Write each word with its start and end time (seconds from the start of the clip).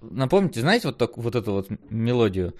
напомните, 0.00 0.60
знаете 0.60 0.88
вот, 0.88 0.98
так, 0.98 1.16
вот 1.16 1.34
эту 1.34 1.52
вот 1.52 1.68
мелодию? 1.90 2.54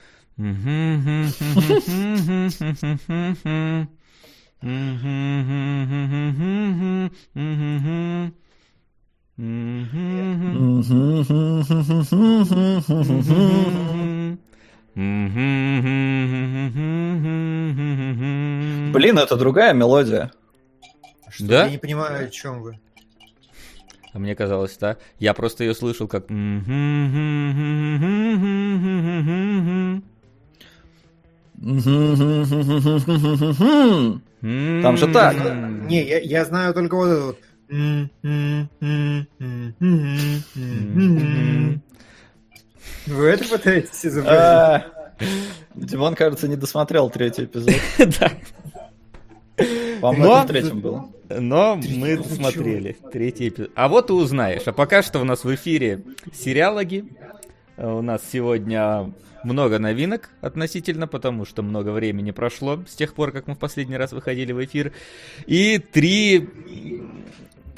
Блин, 18.93 19.19
это 19.19 19.37
другая 19.37 19.73
мелодия. 19.73 20.31
Что, 21.31 21.47
Да? 21.47 21.65
Я 21.65 21.71
не 21.71 21.79
понимаю, 21.79 22.27
о 22.27 22.29
чем 22.29 22.63
вы. 22.63 22.79
А 24.13 24.19
мне 24.19 24.35
казалось, 24.35 24.77
да. 24.79 24.97
Я 25.19 25.35
просто 25.35 25.65
ее 25.65 25.75
слышал 25.75 26.09
как... 26.09 26.27
Там 26.27 26.73
Там 34.83 34.97
же 34.97 35.07
так. 35.13 35.37
Не, 35.89 36.03
я, 36.03 36.19
я 36.19 36.45
знаю 36.45 36.73
только 36.75 36.95
вот 36.97 37.07
это 37.07 37.23
вот. 37.27 37.39
Вы 43.07 43.27
это 43.29 43.45
пытаетесь 43.49 44.07
изобразить? 44.07 44.41
А, 44.41 44.87
Димон, 45.75 46.15
кажется, 46.15 46.49
не 46.49 46.57
досмотрел 46.57 47.11
третий 47.11 47.45
эпизод. 47.45 47.75
Да. 48.21 48.33
По-моему, 50.01 50.35
в 50.43 50.47
третьем 50.47 50.81
был. 50.81 51.09
Но 51.29 51.77
мы 51.77 52.17
Третий, 52.17 52.35
смотрели 52.35 52.97
третий 53.13 53.49
эпизод. 53.49 53.71
А 53.77 53.89
вот 53.89 54.11
и 54.11 54.13
узнаешь. 54.13 54.63
А 54.67 54.73
пока 54.73 55.03
что 55.03 55.21
у 55.21 55.25
нас 55.25 55.45
в 55.45 55.55
эфире 55.55 56.03
сериалоги. 56.35 57.05
А 57.77 57.95
У 57.95 58.03
нас 58.03 58.21
сегодня 58.33 59.13
много 59.45 59.79
новинок 59.79 60.31
относительно, 60.41 61.07
потому 61.07 61.45
что 61.45 61.63
много 61.63 61.91
времени 61.91 62.31
прошло 62.33 62.81
с 62.89 62.95
тех 62.95 63.15
пор, 63.15 63.31
как 63.33 63.47
мы 63.47 63.55
в 63.55 63.59
последний 63.59 63.97
раз 63.97 64.13
выходили 64.13 64.53
в 64.53 64.65
эфир. 64.65 64.93
И 65.47 65.79
три 65.79 66.49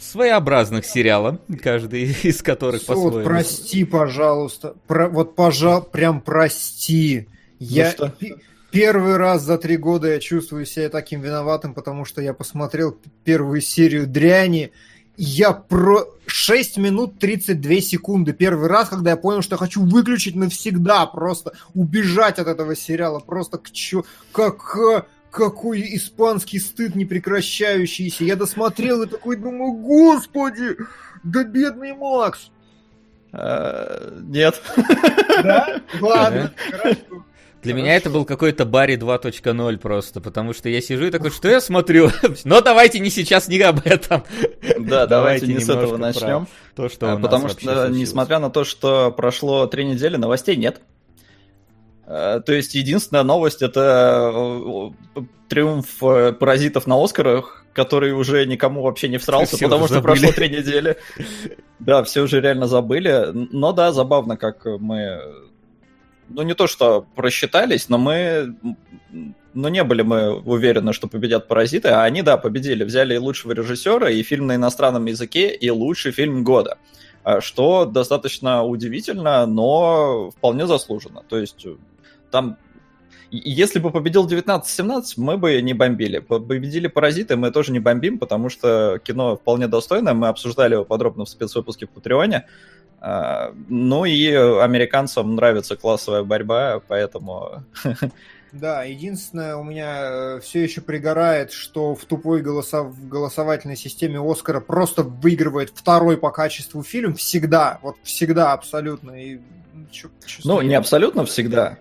своеобразных 0.01 0.85
сериала, 0.85 1.39
каждый 1.63 2.05
из 2.23 2.43
которых 2.43 2.83
Вот, 2.89 2.95
по-своему. 2.97 3.25
прости, 3.29 3.85
пожалуйста. 3.85 4.75
Про- 4.87 5.09
вот, 5.09 5.37
пожал, 5.37 5.83
прям 5.83 6.21
прости. 6.21 7.29
Я 7.59 7.91
что? 7.91 8.13
Пе- 8.73 8.81
первый 8.81 9.17
раз 9.17 9.43
за 9.43 9.59
три 9.59 9.77
года 9.77 10.09
я 10.09 10.19
чувствую 10.19 10.67
себя 10.67 10.89
таким 10.89 11.21
виноватым, 11.21 11.75
потому 11.75 12.05
что 12.05 12.21
я 12.23 12.35
посмотрел 12.35 12.97
первую 13.25 13.61
серию 13.61 14.07
дряни. 14.07 14.73
Я 15.17 15.53
про 15.53 16.07
6 16.27 16.79
минут 16.79 17.19
32 17.19 17.81
секунды. 17.83 18.33
Первый 18.33 18.69
раз, 18.69 18.89
когда 18.89 19.11
я 19.11 19.17
понял, 19.17 19.43
что 19.43 19.55
я 19.55 19.59
хочу 19.59 19.83
выключить 19.85 20.35
навсегда, 20.35 21.05
просто 21.07 21.53
убежать 21.75 22.39
от 22.39 22.49
этого 22.49 22.75
сериала. 22.75 23.19
Просто 23.21 23.59
к 23.59 23.71
чё... 23.71 24.05
Как... 24.33 24.75
э, 24.77 25.03
Какой 25.31 25.83
испанский 25.97 26.59
стыд 26.59 26.95
непрекращающийся. 26.95 28.25
Я 28.25 28.37
досмотрел 28.37 29.03
и 29.03 29.07
такой 29.07 29.37
думаю, 29.37 29.73
господи, 29.73 30.77
да 31.23 31.45
бедный 31.45 31.93
Макс. 31.95 32.51
А, 33.33 34.19
Нет. 34.23 34.61
Да? 35.43 35.81
Ладно, 36.01 36.53
хорошо. 36.71 37.25
Для 37.63 37.75
меня 37.75 37.95
это 37.95 38.11
был 38.11 38.25
какой-то 38.25 38.65
Барри 38.65 38.97
2.0 38.97 39.79
просто, 39.79 40.21
потому 40.21 40.53
что 40.53 40.69
я 40.69 40.81
сижу 40.81 41.07
и 41.07 41.11
такой, 41.11 41.31
что 41.31 41.49
я 41.49 41.61
смотрю? 41.61 42.11
Но 42.45 42.61
давайте 42.61 42.99
не 42.99 43.09
сейчас, 43.11 43.49
не 43.49 43.61
об 43.61 43.81
этом. 43.85 44.25
Да, 44.79 45.07
давайте 45.07 45.47
не 45.47 45.61
с 45.61 45.69
этого 45.69 45.97
начнем. 45.97 46.49
То, 46.75 46.89
что 46.89 47.13
А, 47.13 47.17
Потому 47.17 47.49
что, 47.49 47.61
случилось. 47.61 47.97
несмотря 47.97 48.39
на 48.39 48.51
то, 48.51 48.65
что 48.65 49.13
прошло 49.13 49.67
три 49.67 49.85
недели, 49.85 50.17
новостей 50.17 50.57
нет. 50.57 50.81
А, 52.07 52.41
То 52.41 52.53
есть 52.53 52.75
единственная 52.75 53.23
новость 53.23 53.63
это 53.63 54.33
э, 55.17 55.21
триумф 55.49 56.03
э, 56.03 56.33
паразитов 56.33 56.87
на 56.87 57.03
Оскарах, 57.03 57.65
который 57.75 58.13
уже 58.13 58.45
никому 58.47 58.83
вообще 58.83 59.09
не 59.09 59.19
всрался, 59.19 59.57
Все 59.57 59.67
потому 59.67 59.85
что 59.87 59.95
забыли. 59.95 60.19
прошло 60.21 60.33
три 60.33 60.49
недели. 60.49 60.97
Да, 61.79 62.03
все 62.05 62.23
уже 62.23 62.41
реально 62.41 62.67
забыли. 62.67 63.29
Но 63.33 63.73
да, 63.73 63.93
забавно, 63.93 64.37
как 64.37 64.65
мы... 64.65 65.21
Ну, 66.35 66.43
не 66.43 66.55
то, 66.55 66.67
что 66.67 67.07
просчитались, 67.15 67.89
но 67.89 67.99
мы... 67.99 68.57
Ну, 69.55 69.69
не 69.69 69.85
были 69.85 70.01
мы 70.03 70.41
уверены, 70.41 70.95
что 70.95 71.09
победят 71.09 71.47
паразиты, 71.47 71.89
а 71.89 72.05
они, 72.05 72.23
да, 72.23 72.39
победили. 72.39 72.85
Взяли 72.85 73.15
и 73.15 73.19
лучшего 73.19 73.53
режиссера, 73.53 74.11
и 74.11 74.23
фильм 74.23 74.47
на 74.47 74.57
иностранном 74.57 75.05
языке, 75.07 75.55
и 75.55 75.71
лучший 75.71 76.13
фильм 76.13 76.43
года. 76.43 76.79
А, 77.23 77.41
Что 77.41 77.85
достаточно 77.85 78.65
удивительно, 78.65 79.45
но 79.47 80.31
вполне 80.31 80.67
заслуженно. 80.67 81.23
То 81.29 81.39
есть 81.39 81.67
там 82.31 82.57
если 83.35 83.79
бы 83.79 83.91
победил 83.91 84.27
19-17, 84.29 85.15
мы 85.17 85.39
бы 85.39 85.63
не 85.63 85.73
бомбили. 85.73 86.19
Победили 86.19 86.87
паразиты, 86.87 87.37
мы 87.37 87.51
тоже 87.51 87.73
не 87.73 87.81
бомбим, 87.81 88.19
потому 88.19 88.51
что 88.51 89.01
кино 89.03 89.37
вполне 89.37 89.69
достойное. 89.69 90.13
Мы 90.13 90.29
обсуждали 90.29 90.75
его 90.75 90.85
подробно 90.85 91.25
в 91.25 91.31
спецвыпуске 91.31 91.87
в 91.87 91.91
Патреоне. 91.91 92.47
А, 93.05 93.53
Ну 93.69 94.05
и 94.05 94.33
американцам 94.33 95.35
нравится 95.35 95.77
классовая 95.77 96.23
борьба, 96.23 96.81
поэтому... 96.87 97.65
Да, 98.53 98.83
единственное, 98.85 99.57
у 99.57 99.65
меня 99.65 100.39
все 100.43 100.63
еще 100.63 100.83
пригорает, 100.83 101.53
что 101.53 101.95
в 101.95 102.05
тупой 102.05 102.43
голосов... 102.43 102.95
голосовательной 103.09 103.77
системе 103.79 104.21
Оскара 104.21 104.61
просто 104.61 105.03
выигрывает 105.05 105.73
второй 105.75 106.19
по 106.19 106.31
качеству 106.31 106.83
фильм 106.83 107.15
всегда, 107.15 107.79
вот 107.81 107.97
всегда 108.03 108.53
абсолютно. 108.53 109.13
И, 109.13 109.39
ну, 109.73 109.87
чё- 109.91 110.11
Ну, 110.45 110.61
не 110.61 110.75
абсолютно 110.75 111.25
всегда. 111.25 111.79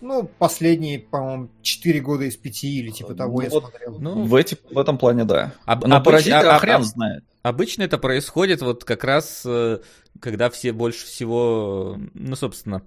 Ну, 0.00 0.30
последние, 0.38 1.00
по-моему, 1.00 1.48
4 1.62 2.00
года 2.00 2.24
из 2.26 2.36
5 2.36 2.64
или 2.64 2.90
типа 2.90 3.14
того 3.14 3.38
Ну, 3.38 3.42
я 3.42 3.50
вот, 3.50 3.62
смотрел. 3.64 3.96
Ну, 3.98 4.22
В, 4.22 4.36
эти, 4.36 4.56
в 4.70 4.78
этом 4.78 4.98
плане, 4.98 5.24
да. 5.24 5.52
об- 5.64 5.84
Но 5.84 5.96
обыч- 5.96 6.04
паразиты, 6.04 6.36
а- 6.36 6.54
а 6.56 6.58
хрен 6.60 6.76
а- 6.76 6.84
знает. 6.84 7.24
Обычно 7.46 7.84
это 7.84 7.96
происходит 7.96 8.60
вот 8.60 8.82
как 8.82 9.04
раз, 9.04 9.42
э, 9.46 9.78
когда 10.18 10.50
все 10.50 10.72
больше 10.72 11.06
всего, 11.06 11.96
ну, 12.12 12.34
собственно, 12.34 12.82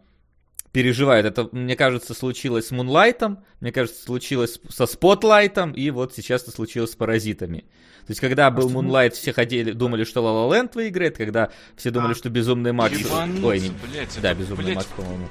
переживают. 0.73 1.25
Это, 1.25 1.47
мне 1.53 1.77
кажется, 1.77 2.13
случилось 2.13 2.67
с 2.67 2.71
Moonlight 2.71 3.27
ом, 3.27 3.45
мне 3.61 3.71
кажется, 3.71 4.03
случилось 4.03 4.59
со 4.67 4.85
Spotlight 4.85 5.50
ом, 5.50 5.71
и 5.71 5.89
вот 5.91 6.13
сейчас 6.13 6.43
это 6.43 6.51
случилось 6.51 6.91
с 6.91 6.95
Паразитами. 6.97 7.59
То 8.05 8.09
есть, 8.11 8.19
когда 8.19 8.51
был 8.51 8.67
Moonlight, 8.69 9.15
все 9.15 9.31
ходили, 9.31 9.71
думали, 9.71 10.03
что 10.03 10.19
La 10.19 10.34
La 10.34 10.49
Land 10.61 10.71
выиграет, 10.75 11.15
когда 11.15 11.51
все 11.77 11.89
думали, 11.89 12.11
А. 12.11 12.15
что 12.15 12.29
Безумный 12.29 12.73
Макс... 12.73 12.97
Ебануться, 12.97 13.47
Ой, 13.47 13.59
не- 13.61 13.69
блядь, 13.69 14.19
да, 14.21 14.33
Безумный 14.33 14.65
блядь, 14.65 14.75
Макс, 14.75 14.87
по-моему. 14.87 15.29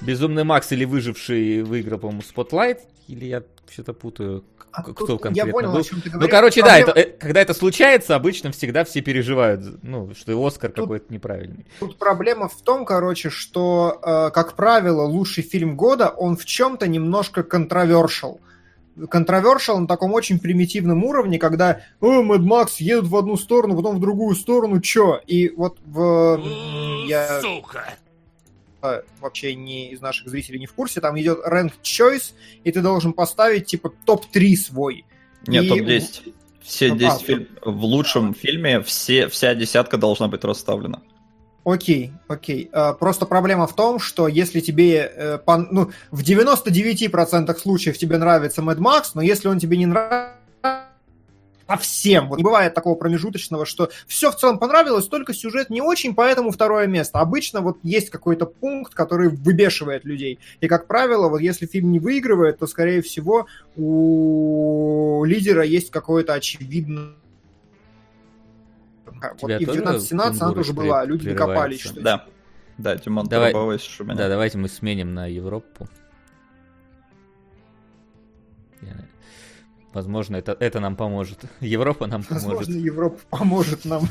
Безумный 0.00 0.44
Макс 0.44 0.72
или 0.72 0.86
Выживший 0.86 1.62
выиграл, 1.64 1.98
по-моему, 1.98 2.22
Spotlight, 2.22 2.80
или 3.08 3.24
я 3.26 3.42
что-то 3.70 3.92
путаю, 3.92 4.44
А 4.72 4.82
к- 4.82 4.86
тут 4.86 4.96
кто 4.96 5.18
конкретно 5.18 5.48
я 5.48 5.52
понял, 5.52 5.72
был. 5.72 5.78
о 5.80 5.82
чем 5.82 6.00
ты 6.00 6.08
Ну, 6.10 6.14
говоришь. 6.14 6.30
короче, 6.30 6.60
да, 6.62 6.66
Проблема- 6.76 6.90
это, 6.90 7.00
э, 7.00 7.12
когда 7.18 7.40
это 7.40 7.54
случается, 7.54 8.14
обычно 8.14 8.52
всегда 8.52 8.84
все 8.84 9.00
переживают, 9.00 9.82
ну, 9.82 10.12
что 10.14 10.32
и 10.32 10.46
Оскар 10.46 10.70
Тут- 10.70 10.84
какой-то 10.84 11.12
неправильный. 11.12 11.66
Тут 11.80 11.96
проблема 11.98 12.48
в 12.48 12.60
том, 12.62 12.84
короче, 12.84 13.30
что, 13.30 14.00
э, 14.02 14.30
как 14.32 14.54
правило, 14.54 15.02
лучший 15.02 15.42
фильм 15.42 15.76
года, 15.76 16.08
он 16.08 16.36
в 16.36 16.44
чем-то 16.44 16.86
немножко 16.86 17.42
контровершал. 17.42 18.40
Контровершал 19.10 19.78
на 19.80 19.86
таком 19.86 20.14
очень 20.14 20.38
примитивном 20.38 21.04
уровне, 21.04 21.38
когда 21.38 21.82
«О, 22.00 22.22
Мэд 22.22 22.40
Макс 22.40 22.76
едут 22.78 23.08
в 23.10 23.16
одну 23.16 23.36
сторону, 23.36 23.76
потом 23.76 23.96
в 23.96 24.00
другую 24.00 24.34
сторону, 24.36 24.80
чё?» 24.80 25.20
И 25.26 25.50
вот 25.50 25.76
в... 25.84 26.40
Я 27.06 27.40
Сука! 27.42 27.84
Э, 28.94 29.02
вообще 29.20 29.54
не 29.54 29.90
из 29.90 30.00
наших 30.00 30.28
зрителей 30.28 30.58
не 30.58 30.66
в 30.66 30.72
курсе, 30.72 31.00
там 31.00 31.18
идет 31.20 31.38
rank 31.46 31.72
choice, 31.82 32.32
и 32.64 32.72
ты 32.72 32.80
должен 32.80 33.12
поставить, 33.12 33.66
типа, 33.66 33.92
топ-3 34.04 34.56
свой. 34.56 35.04
Нет, 35.46 35.64
И- 35.64 35.68
топ-10. 35.68 36.34
Все 36.62 36.92
А, 36.92 36.96
10 36.96 37.12
а, 37.12 37.24
фильм... 37.24 37.48
В 37.64 37.84
лучшем 37.84 38.34
фильме 38.34 38.80
все, 38.80 39.28
вся 39.28 39.54
десятка 39.54 39.96
должна 39.98 40.26
быть 40.26 40.42
расставлена. 40.42 41.00
Окей, 41.64 42.12
окей. 42.28 42.68
Э, 42.72 42.92
Просто 42.98 43.26
проблема 43.26 43.66
в 43.66 43.74
том, 43.74 43.98
что 43.98 44.28
если 44.28 44.60
тебе, 44.60 45.12
э, 45.16 45.38
ну, 45.70 45.90
в 46.10 46.22
99% 46.22 47.56
случаев 47.58 47.98
тебе 47.98 48.18
нравится 48.18 48.62
Mad 48.62 48.78
Max, 48.78 49.10
но 49.14 49.22
если 49.22 49.48
он 49.48 49.58
тебе 49.58 49.76
не 49.76 49.86
нравится 49.86 50.36
совсем, 51.66 52.28
вот 52.28 52.38
не 52.38 52.44
бывает 52.44 52.74
такого 52.74 52.94
промежуточного, 52.94 53.66
что 53.66 53.90
все 54.06 54.30
в 54.30 54.36
целом 54.36 54.58
понравилось, 54.58 55.06
только 55.08 55.34
сюжет 55.34 55.70
не 55.70 55.80
очень, 55.80 56.14
поэтому 56.14 56.50
второе 56.50 56.86
место. 56.86 57.20
Обычно 57.20 57.60
вот 57.60 57.78
есть 57.82 58.10
какой-то 58.10 58.46
пункт, 58.46 58.94
который 58.94 59.28
выбешивает 59.28 60.04
людей. 60.04 60.38
И, 60.60 60.68
как 60.68 60.86
правило, 60.86 61.28
вот 61.28 61.40
если 61.40 61.66
фильм 61.66 61.92
не 61.92 61.98
выигрывает, 61.98 62.58
то, 62.58 62.66
скорее 62.66 63.02
всего, 63.02 63.46
у 63.76 65.24
лидера 65.24 65.64
есть 65.64 65.90
какое-то 65.90 66.34
очевидное 66.34 67.14
вот 69.40 69.50
и 69.50 69.64
в 69.64 69.66
тоже 69.66 69.80
19-17 69.80 70.36
она 70.40 70.52
тоже 70.52 70.72
была, 70.72 71.04
люди 71.04 71.30
докопались, 71.30 71.80
что 71.80 72.00
Да. 72.00 72.26
Да, 72.78 72.98
Тимон, 72.98 73.26
Давай. 73.26 73.54
Давай. 73.54 73.78
у 73.98 74.04
меня. 74.04 74.14
Да, 74.14 74.28
давайте 74.28 74.58
мы 74.58 74.68
сменим 74.68 75.14
на 75.14 75.26
Европу. 75.26 75.88
Я- 78.82 79.06
Возможно, 79.96 80.36
это, 80.36 80.54
это 80.60 80.78
нам 80.78 80.94
поможет. 80.94 81.38
Европа 81.60 82.06
нам 82.06 82.22
поможет. 82.22 82.48
Возможно, 82.48 82.74
Европа 82.74 83.18
поможет 83.30 83.84
нам. 83.86 84.02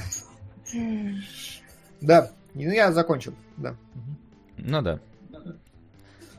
Да. 2.02 2.32
Ну, 2.56 2.72
я 2.72 2.92
закончил, 2.92 3.36
да. 3.56 3.76
Ну 4.58 4.82
да. 4.82 5.00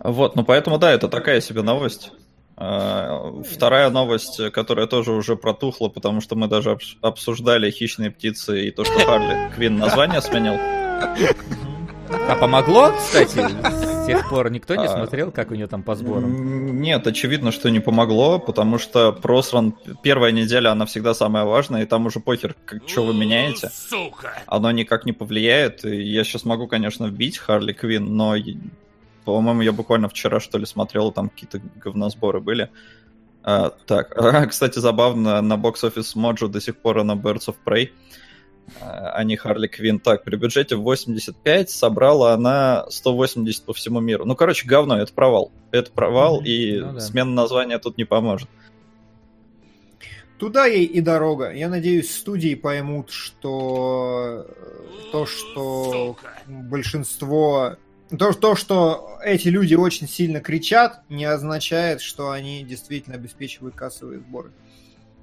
Вот, 0.01 0.35
ну 0.35 0.45
поэтому 0.45 0.79
да, 0.79 0.91
это 0.91 1.09
такая 1.09 1.41
себе 1.41 1.63
новость. 1.63 2.11
А, 2.57 3.41
вторая 3.49 3.89
новость, 3.91 4.51
которая 4.51 4.89
тоже 4.89 5.13
уже 5.13 5.37
протухла, 5.37 5.91
потому 5.91 6.21
что 6.21 6.35
мы 6.35 6.49
даже 6.49 6.77
обсуждали 7.01 7.71
«Хищные 7.71 8.11
птицы» 8.11 8.67
и 8.67 8.73
то, 8.73 8.85
что 8.85 8.99
Харли 8.99 9.53
Квин 9.55 9.79
название 9.79 10.23
сменил. 10.23 10.55
А 10.59 12.37
помогло, 12.41 12.91
кстати? 12.99 13.47
С 14.07 14.09
тех 14.09 14.29
пор 14.31 14.51
никто 14.51 14.77
не 14.77 14.87
а, 14.87 14.89
смотрел, 14.89 15.33
как 15.33 15.51
у 15.51 15.55
нее 15.55 15.67
там 15.67 15.83
по 15.83 15.97
сборам? 15.97 16.81
Нет, 16.81 17.07
очевидно, 17.07 17.51
что 17.51 17.71
не 17.71 17.81
помогло, 17.81 18.39
потому 18.39 18.79
что 18.79 19.13
просран 19.13 19.75
первая 20.03 20.31
неделя, 20.31 20.71
она 20.71 20.87
всегда 20.87 21.13
самая 21.13 21.45
важная, 21.45 21.83
и 21.83 21.87
там 21.87 22.07
уже 22.07 22.21
похер, 22.21 22.55
как, 22.65 22.89
что 22.89 23.05
вы 23.05 23.15
меняете. 23.15 23.71
Сука! 23.75 24.43
Оно 24.47 24.71
никак 24.71 25.07
не 25.07 25.13
повлияет. 25.13 25.85
И 25.85 26.03
я 26.03 26.23
сейчас 26.23 26.45
могу, 26.45 26.69
конечно, 26.69 27.07
вбить 27.07 27.39
Харли 27.39 27.73
Квин, 27.73 28.17
но 28.17 28.37
по-моему, 29.25 29.63
я 29.63 29.73
буквально 29.73 30.09
вчера, 30.09 30.39
что 30.39 30.57
ли, 30.57 30.67
смотрел, 30.67 31.11
там 31.11 31.29
какие-то 31.29 31.61
говносборы 31.83 32.41
были. 32.41 32.71
А, 33.43 33.71
так, 33.71 34.17
а, 34.17 34.47
кстати, 34.47 34.79
забавно, 34.79 35.43
на 35.43 35.55
Box 35.55 35.83
Office 35.83 36.17
Mojo 36.17 36.49
до 36.49 36.61
сих 36.61 36.77
пор 36.77 36.99
она 36.99 37.15
Birds 37.15 37.49
of 37.49 37.57
Prey, 37.65 37.89
а 37.89 37.91
не 39.25 39.37
Харли 39.37 39.67
Квин. 39.67 40.01
Так, 40.01 40.25
при 40.25 40.37
бюджете 40.37 40.77
в 40.77 40.83
85 40.83 41.71
собрала 41.71 42.33
она 42.33 42.87
180 42.91 43.65
по 43.65 43.73
всему 43.73 44.01
миру. 44.01 44.25
Ну, 44.25 44.35
короче, 44.35 44.67
говно, 44.67 44.99
это 44.99 45.13
провал. 45.13 45.53
Это 45.71 45.91
провал, 45.91 46.41
mm-hmm. 46.41 46.47
и 46.47 46.81
ну, 46.81 46.93
да. 46.95 47.01
смена 47.01 47.31
названия 47.31 47.79
тут 47.79 47.97
не 47.99 48.05
поможет. 48.05 48.49
Туда 50.39 50.67
ей 50.67 50.85
и 50.85 51.01
дорога. 51.01 51.53
Я 51.53 51.69
надеюсь, 51.69 52.15
студии 52.15 52.55
поймут, 52.55 53.11
что 53.11 54.47
то, 55.13 55.25
что 55.25 56.17
большинство 56.47 57.77
то, 58.11 58.33
то, 58.33 58.55
что 58.55 59.19
эти 59.25 59.49
люди 59.49 59.75
очень 59.75 60.09
сильно 60.09 60.41
кричат, 60.41 61.03
не 61.09 61.25
означает, 61.25 62.01
что 62.01 62.31
они 62.31 62.63
действительно 62.63 63.17
обеспечивают 63.17 63.75
кассовые 63.75 64.21
сборы. 64.21 64.53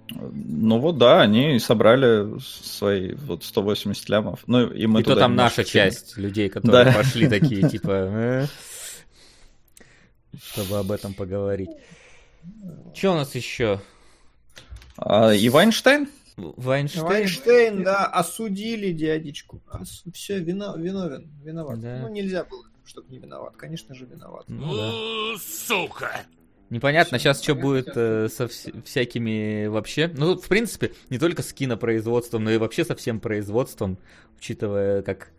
Ну 0.10 0.80
вот 0.80 0.98
да, 0.98 1.22
они 1.22 1.60
собрали 1.60 2.40
свои 2.40 3.14
вот 3.14 3.44
180 3.44 4.10
лямов. 4.10 4.44
Ну 4.48 4.70
и 4.70 4.86
мы 4.86 5.02
и 5.02 5.04
то 5.04 5.16
там 5.16 5.36
наша 5.36 5.64
часть 5.64 6.18
людей, 6.18 6.50
которые 6.50 6.86
да. 6.86 6.92
пошли 6.94 7.28
такие, 7.28 7.68
типа, 7.70 7.92
«Э, 7.92 8.48
чтобы 10.42 10.80
об 10.80 10.92
этом 10.92 11.14
поговорить. 11.14 11.70
Что 12.94 13.14
у 13.14 13.16
нас 13.16 13.34
еще? 13.36 13.82
А, 14.98 15.32
и 15.34 15.48
Вайнштейн? 15.50 16.10
Вайнштейн. 16.36 17.06
Вайнштейн, 17.06 17.84
да, 17.84 18.06
осудили 18.06 18.92
дядечку. 18.92 19.62
Ос... 19.72 20.04
Все, 20.14 20.40
вино... 20.40 20.76
виновен, 20.76 21.32
виноват. 21.44 21.80
Да. 21.80 22.00
Ну, 22.02 22.10
нельзя 22.10 22.44
было 22.44 22.64
чтобы 22.86 23.10
не 23.10 23.20
виноват. 23.20 23.56
Конечно 23.56 23.96
же, 23.96 24.06
виноват. 24.06 24.46
Ну, 24.48 24.76
да. 24.76 25.40
Сука! 25.40 26.26
Непонятно 26.74 27.20
сейчас, 27.20 27.44
что 27.44 27.54
будет 27.54 27.90
э, 27.96 28.28
со 28.30 28.46
вс- 28.46 28.84
всякими 28.84 29.68
вообще. 29.68 30.12
Ну, 30.12 30.36
в 30.36 30.48
принципе, 30.48 30.92
не 31.12 31.20
только 31.20 31.44
с 31.44 31.54
кинопроизводством, 31.54 32.46
но 32.46 32.50
и 32.50 32.58
вообще 32.58 32.84
со 32.84 32.96
всем 32.96 33.20
производством, 33.20 34.00
учитывая, 34.40 35.04
как 35.04 35.30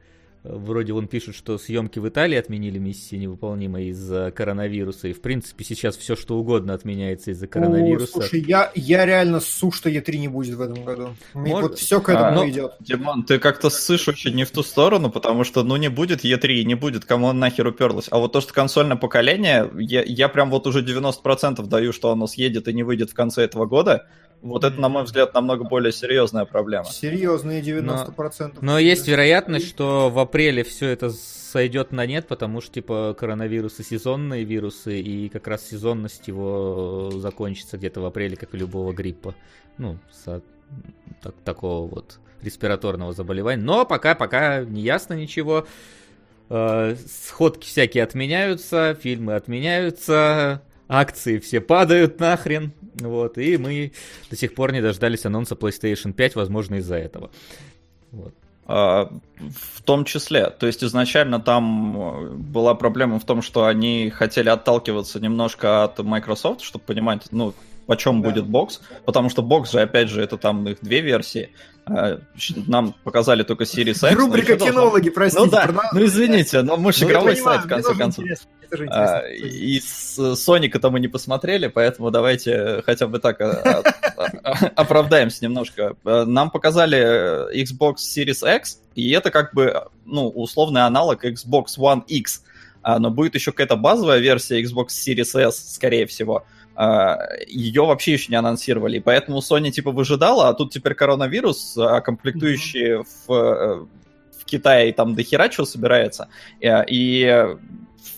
Вроде 0.45 0.93
он 0.93 1.09
пишет, 1.09 1.35
что 1.35 1.57
съемки 1.57 1.99
в 1.99 2.07
Италии 2.07 2.37
отменили 2.37 2.79
миссии 2.79 3.17
невыполнимой 3.17 3.87
из-за 3.87 4.31
коронавируса. 4.31 5.09
И, 5.09 5.15
в 5.15 5.23
принципе, 5.23 5.65
сейчас 5.65 5.97
все, 5.97 6.17
что 6.17 6.37
угодно 6.37 6.75
отменяется 6.75 7.31
из-за 7.31 7.47
коронавируса. 7.47 8.19
О, 8.19 8.21
слушай, 8.21 8.45
я, 8.47 8.71
я 8.75 9.07
реально 9.07 9.41
ссу, 9.41 9.73
что 9.73 9.89
Е3 9.89 10.19
не 10.19 10.29
будет 10.29 10.57
в 10.57 10.61
этом 10.61 10.85
году. 10.85 11.17
Может... 11.33 11.63
вот 11.63 11.79
все 11.79 11.99
к 11.99 12.11
этому 12.11 12.43
а, 12.43 12.51
идет. 12.51 12.73
Димон, 12.81 13.25
ты 13.25 13.39
как-то 13.39 13.71
ссышь 13.71 14.07
очень 14.07 14.35
не 14.35 14.45
в 14.45 14.51
ту 14.51 14.63
сторону, 14.63 15.11
потому 15.11 15.45
что, 15.45 15.63
ну, 15.63 15.77
не 15.77 15.89
будет 15.89 16.27
Е3, 16.27 16.65
не 16.65 16.75
будет, 16.75 17.07
кому 17.07 17.29
он 17.29 17.39
нахер 17.39 17.67
уперлось. 17.67 18.09
А 18.11 18.19
вот 18.19 18.33
то, 18.33 18.43
что 18.43 18.53
консольное 18.53 18.99
поколение, 18.99 19.71
я, 19.79 20.03
я 20.03 20.29
прям 20.29 20.51
вот 20.51 20.67
уже 20.67 20.83
90% 20.83 21.67
даю, 21.67 21.95
что 21.95 22.11
оно 22.11 22.27
съедет 22.27 22.69
и 22.69 22.75
не 22.75 22.83
выйдет 22.83 23.13
в 23.13 23.15
конце 23.15 23.45
этого 23.45 23.65
года. 23.65 24.09
Вот 24.45 24.63
это, 24.63 24.79
на 24.79 24.91
мой 24.91 25.05
взгляд, 25.05 25.33
намного 25.33 25.65
более 25.65 25.91
серьезная 25.91 26.45
проблема. 26.45 26.85
Серьезные 26.85 27.63
90%. 27.63 28.59
Но, 28.61 28.73
но 28.73 28.79
есть 28.79 29.09
вероятность, 29.09 29.67
что 29.67 30.11
в 30.11 30.19
апреле 30.19 30.65
все 30.65 30.89
это 30.89 31.09
сойдет 31.09 31.93
на 31.93 32.05
нет, 32.05 32.29
потому 32.29 32.61
что, 32.61 32.75
типа, 32.75 33.17
коронавирусы 33.19 33.83
сезонные 33.83 34.45
вирусы, 34.45 35.01
и 35.01 35.31
как 35.31 35.49
раз 35.49 35.67
сезонность 35.67 36.29
его 36.29 37.11
закончится 37.15 37.79
где-то 37.79 38.03
в 38.03 38.05
апреле, 38.05 38.37
как 38.37 38.55
и 38.55 38.59
любого 38.59 38.93
гриппа. 38.93 39.35
Ну, 39.79 39.99
со, 40.13 40.43
так, 41.23 41.35
такого 41.43 41.89
вот 41.89 42.19
респираторного 42.43 43.15
заболевания. 43.15 43.63
Но 43.63 43.87
пока, 43.87 44.15
пока 44.15 44.63
не 44.63 44.83
ясно 44.83 45.15
ничего. 45.15 45.67
Э, 46.51 46.97
сходки 47.09 47.67
всякие 47.67 48.05
отменяются, 48.05 48.95
фильмы 49.01 49.37
отменяются, 49.37 50.61
акции 50.99 51.39
все 51.39 51.61
падают 51.61 52.21
нахрен, 52.21 52.73
вот, 53.01 53.39
и 53.39 53.57
мы 53.57 53.93
до 54.31 54.37
сих 54.37 54.55
пор 54.55 54.73
не 54.73 54.81
дождались 54.81 55.25
анонса 55.27 55.55
PlayStation 55.55 56.13
5, 56.13 56.35
возможно, 56.35 56.77
из-за 56.77 56.97
этого. 56.97 57.31
Вот. 58.11 58.35
А, 58.67 59.11
в 59.39 59.83
том 59.83 60.05
числе. 60.05 60.49
То 60.49 60.67
есть 60.67 60.83
изначально 60.83 61.39
там 61.39 62.01
э, 62.01 62.29
была 62.31 62.75
проблема 62.75 63.19
в 63.19 63.25
том, 63.25 63.43
что 63.43 63.67
они 63.67 64.09
хотели 64.09 64.49
отталкиваться 64.49 65.21
немножко 65.21 65.85
от 65.85 65.99
Microsoft, 65.99 66.63
чтобы 66.63 66.85
понимать, 66.85 67.27
ну, 67.31 67.53
почем 67.87 68.23
да. 68.23 68.29
будет 68.29 68.47
бокс, 68.47 68.81
потому 69.05 69.29
что 69.31 69.43
бокс 69.43 69.71
же, 69.71 69.81
опять 69.81 70.09
же, 70.09 70.23
это 70.23 70.37
там 70.37 70.69
их 70.69 70.79
две 70.81 71.01
версии. 71.01 71.51
А, 71.87 72.19
нам 72.67 72.95
показали 73.05 73.43
только 73.43 73.65
Series 73.65 74.09
X. 74.09 74.13
Рубрика 74.15 74.57
кинологи, 74.57 75.11
простите. 75.11 75.45
Ну 75.45 75.51
да, 75.51 75.69
ну 75.93 76.05
извините, 76.05 76.63
но 76.63 76.79
мы 76.79 76.93
же 76.93 77.05
ну, 77.05 77.11
игровой 77.11 77.37
сайт, 77.37 77.65
в 77.65 77.69
конце 77.69 77.95
концов. 77.95 78.25
А, 78.89 79.21
и 79.29 79.79
с 79.81 80.35
Соника-то 80.37 80.91
мы 80.91 80.99
не 80.99 81.09
посмотрели, 81.09 81.67
поэтому 81.67 82.11
давайте 82.11 82.83
хотя 82.87 83.07
бы 83.07 83.19
так 83.19 83.39
а, 83.41 83.83
оправдаемся 84.77 85.45
немножко. 85.45 85.95
Нам 86.05 86.51
показали 86.51 87.55
Xbox 87.63 87.97
Series 87.97 88.57
X, 88.57 88.81
и 88.95 89.11
это 89.11 89.31
как 89.31 89.53
бы, 89.53 89.89
ну, 90.07 90.29
условный 90.29 90.87
аналог 90.87 91.25
Xbox 91.25 91.79
One 91.79 92.05
X. 92.07 92.43
Но 92.87 93.11
будет 93.11 93.35
еще 93.35 93.51
какая-то 93.51 93.77
базовая 93.77 94.19
версия 94.19 94.63
Xbox 94.63 94.89
Series 94.89 95.39
S, 95.39 95.75
скорее 95.75 96.07
всего 96.07 96.45
ее 96.77 97.87
вообще 97.87 98.15
еще 98.15 98.31
не 98.31 98.37
анонсировали, 98.37 98.99
поэтому 98.99 99.39
Sony 99.39 99.71
типа 99.71 99.93
выжидала, 99.93 100.49
а 100.49 100.55
тут 100.55 100.73
теперь 100.73 100.95
коронавирус, 100.95 101.77
а 101.79 102.01
комплектующие 102.01 103.01
mm-hmm. 103.01 103.07
в, 103.27 103.33
э, 103.33 103.87
в 104.41 104.45
Китае 104.45 104.93
там 104.93 105.15
дохера 105.15 105.49
чего 105.49 105.67
собирается, 105.67 106.29
и, 106.61 106.69
и 106.89 107.57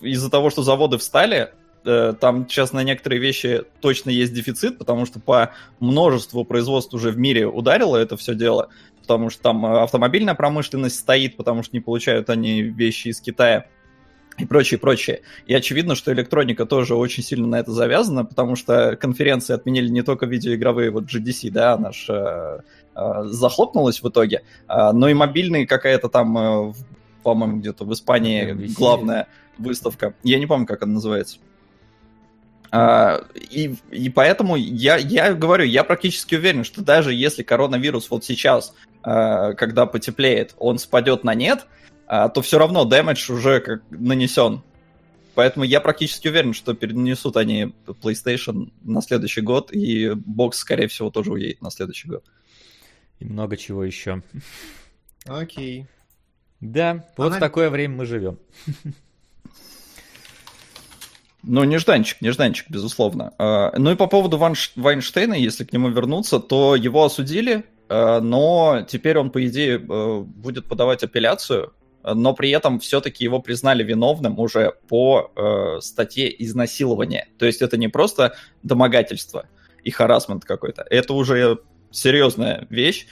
из-за 0.00 0.30
того, 0.30 0.48
что 0.48 0.62
заводы 0.62 0.96
встали, 0.96 1.52
э, 1.84 2.14
там 2.18 2.48
сейчас 2.48 2.72
на 2.72 2.82
некоторые 2.82 3.20
вещи 3.20 3.64
точно 3.80 4.08
есть 4.08 4.32
дефицит, 4.32 4.78
потому 4.78 5.04
что 5.04 5.20
по 5.20 5.52
множеству 5.78 6.44
производств 6.44 6.94
уже 6.94 7.10
в 7.10 7.18
мире 7.18 7.46
ударило 7.46 7.98
это 7.98 8.16
все 8.16 8.34
дело, 8.34 8.70
потому 9.02 9.28
что 9.28 9.42
там 9.42 9.66
автомобильная 9.66 10.34
промышленность 10.34 10.98
стоит, 10.98 11.36
потому 11.36 11.62
что 11.62 11.76
не 11.76 11.80
получают 11.80 12.30
они 12.30 12.62
вещи 12.62 13.08
из 13.08 13.20
Китая 13.20 13.66
и 14.38 14.44
прочее, 14.44 14.78
прочее. 14.78 15.22
И 15.46 15.54
очевидно, 15.54 15.94
что 15.94 16.12
электроника 16.12 16.66
тоже 16.66 16.94
очень 16.94 17.22
сильно 17.22 17.46
на 17.46 17.60
это 17.60 17.72
завязана, 17.72 18.24
потому 18.24 18.56
что 18.56 18.96
конференции 18.96 19.54
отменили 19.54 19.88
не 19.88 20.02
только 20.02 20.26
видеоигровые, 20.26 20.90
вот 20.90 21.04
GDC, 21.04 21.50
да, 21.50 21.74
она 21.74 21.92
ж 21.92 22.06
э, 22.08 22.60
э, 22.94 23.22
захлопнулась 23.24 24.02
в 24.02 24.08
итоге, 24.08 24.42
э, 24.68 24.92
но 24.92 25.08
и 25.08 25.14
мобильные 25.14 25.66
какая-то 25.66 26.08
там, 26.08 26.36
э, 26.38 26.72
по-моему, 27.22 27.58
где-то 27.58 27.84
в 27.84 27.92
Испании 27.92 28.52
главная 28.76 29.28
выставка. 29.58 30.14
Я 30.22 30.38
не 30.38 30.46
помню, 30.46 30.66
как 30.66 30.82
она 30.82 30.94
называется. 30.94 31.38
Uh, 32.72 33.24
и, 33.38 33.76
и 33.92 34.10
поэтому 34.10 34.56
я, 34.56 34.96
я 34.96 35.34
говорю, 35.34 35.64
я 35.64 35.84
практически 35.84 36.34
уверен, 36.34 36.64
что 36.64 36.82
даже 36.82 37.14
если 37.14 37.44
коронавирус 37.44 38.10
вот 38.10 38.24
сейчас, 38.24 38.74
uh, 39.04 39.54
когда 39.54 39.86
потеплеет, 39.86 40.54
он 40.58 40.78
спадет 40.78 41.22
на 41.22 41.34
нет, 41.34 41.60
а, 41.60 41.66
то 42.06 42.42
все 42.42 42.58
равно 42.58 42.84
дэмэдж 42.84 43.32
уже 43.32 43.60
как 43.60 43.82
нанесен. 43.90 44.62
Поэтому 45.36 45.66
я 45.66 45.82
практически 45.82 46.28
уверен, 46.28 46.54
что 46.54 46.72
перенесут 46.72 47.36
они 47.36 47.74
PlayStation 47.86 48.72
на 48.82 49.02
следующий 49.02 49.42
год, 49.42 49.70
и 49.70 50.12
бокс, 50.14 50.58
скорее 50.58 50.88
всего, 50.88 51.10
тоже 51.10 51.32
уедет 51.32 51.60
на 51.60 51.70
следующий 51.70 52.08
год. 52.08 52.24
И 53.18 53.26
много 53.26 53.58
чего 53.58 53.84
еще. 53.84 54.22
Окей. 55.26 55.86
Да, 56.60 57.04
вот 57.18 57.26
Она... 57.26 57.36
в 57.36 57.40
такое 57.40 57.68
время 57.68 57.96
мы 57.96 58.06
живем. 58.06 58.38
Ну, 61.48 61.62
нежданчик, 61.62 62.22
нежданчик, 62.22 62.68
безусловно. 62.68 63.32
А, 63.38 63.72
ну 63.78 63.92
и 63.92 63.94
по 63.94 64.08
поводу 64.08 64.36
Вайнштейна, 64.36 65.34
если 65.34 65.62
к 65.64 65.72
нему 65.72 65.90
вернуться, 65.90 66.40
то 66.40 66.74
его 66.74 67.04
осудили, 67.04 67.64
а, 67.88 68.20
но 68.20 68.84
теперь 68.88 69.16
он, 69.16 69.30
по 69.30 69.46
идее, 69.46 69.76
э, 69.76 70.20
будет 70.22 70.66
подавать 70.66 71.04
апелляцию 71.04 71.72
но 72.14 72.34
при 72.34 72.50
этом 72.50 72.78
все-таки 72.78 73.24
его 73.24 73.40
признали 73.40 73.82
виновным 73.82 74.38
уже 74.38 74.74
по 74.88 75.32
э, 75.34 75.80
статье 75.80 76.32
изнасилования. 76.42 77.28
То 77.38 77.46
есть 77.46 77.62
это 77.62 77.76
не 77.76 77.88
просто 77.88 78.36
домогательство 78.62 79.46
и 79.82 79.90
харасмент 79.90 80.44
какой-то, 80.44 80.84
это 80.88 81.12
уже 81.12 81.58
серьезная 81.90 82.66
вещь. 82.70 83.06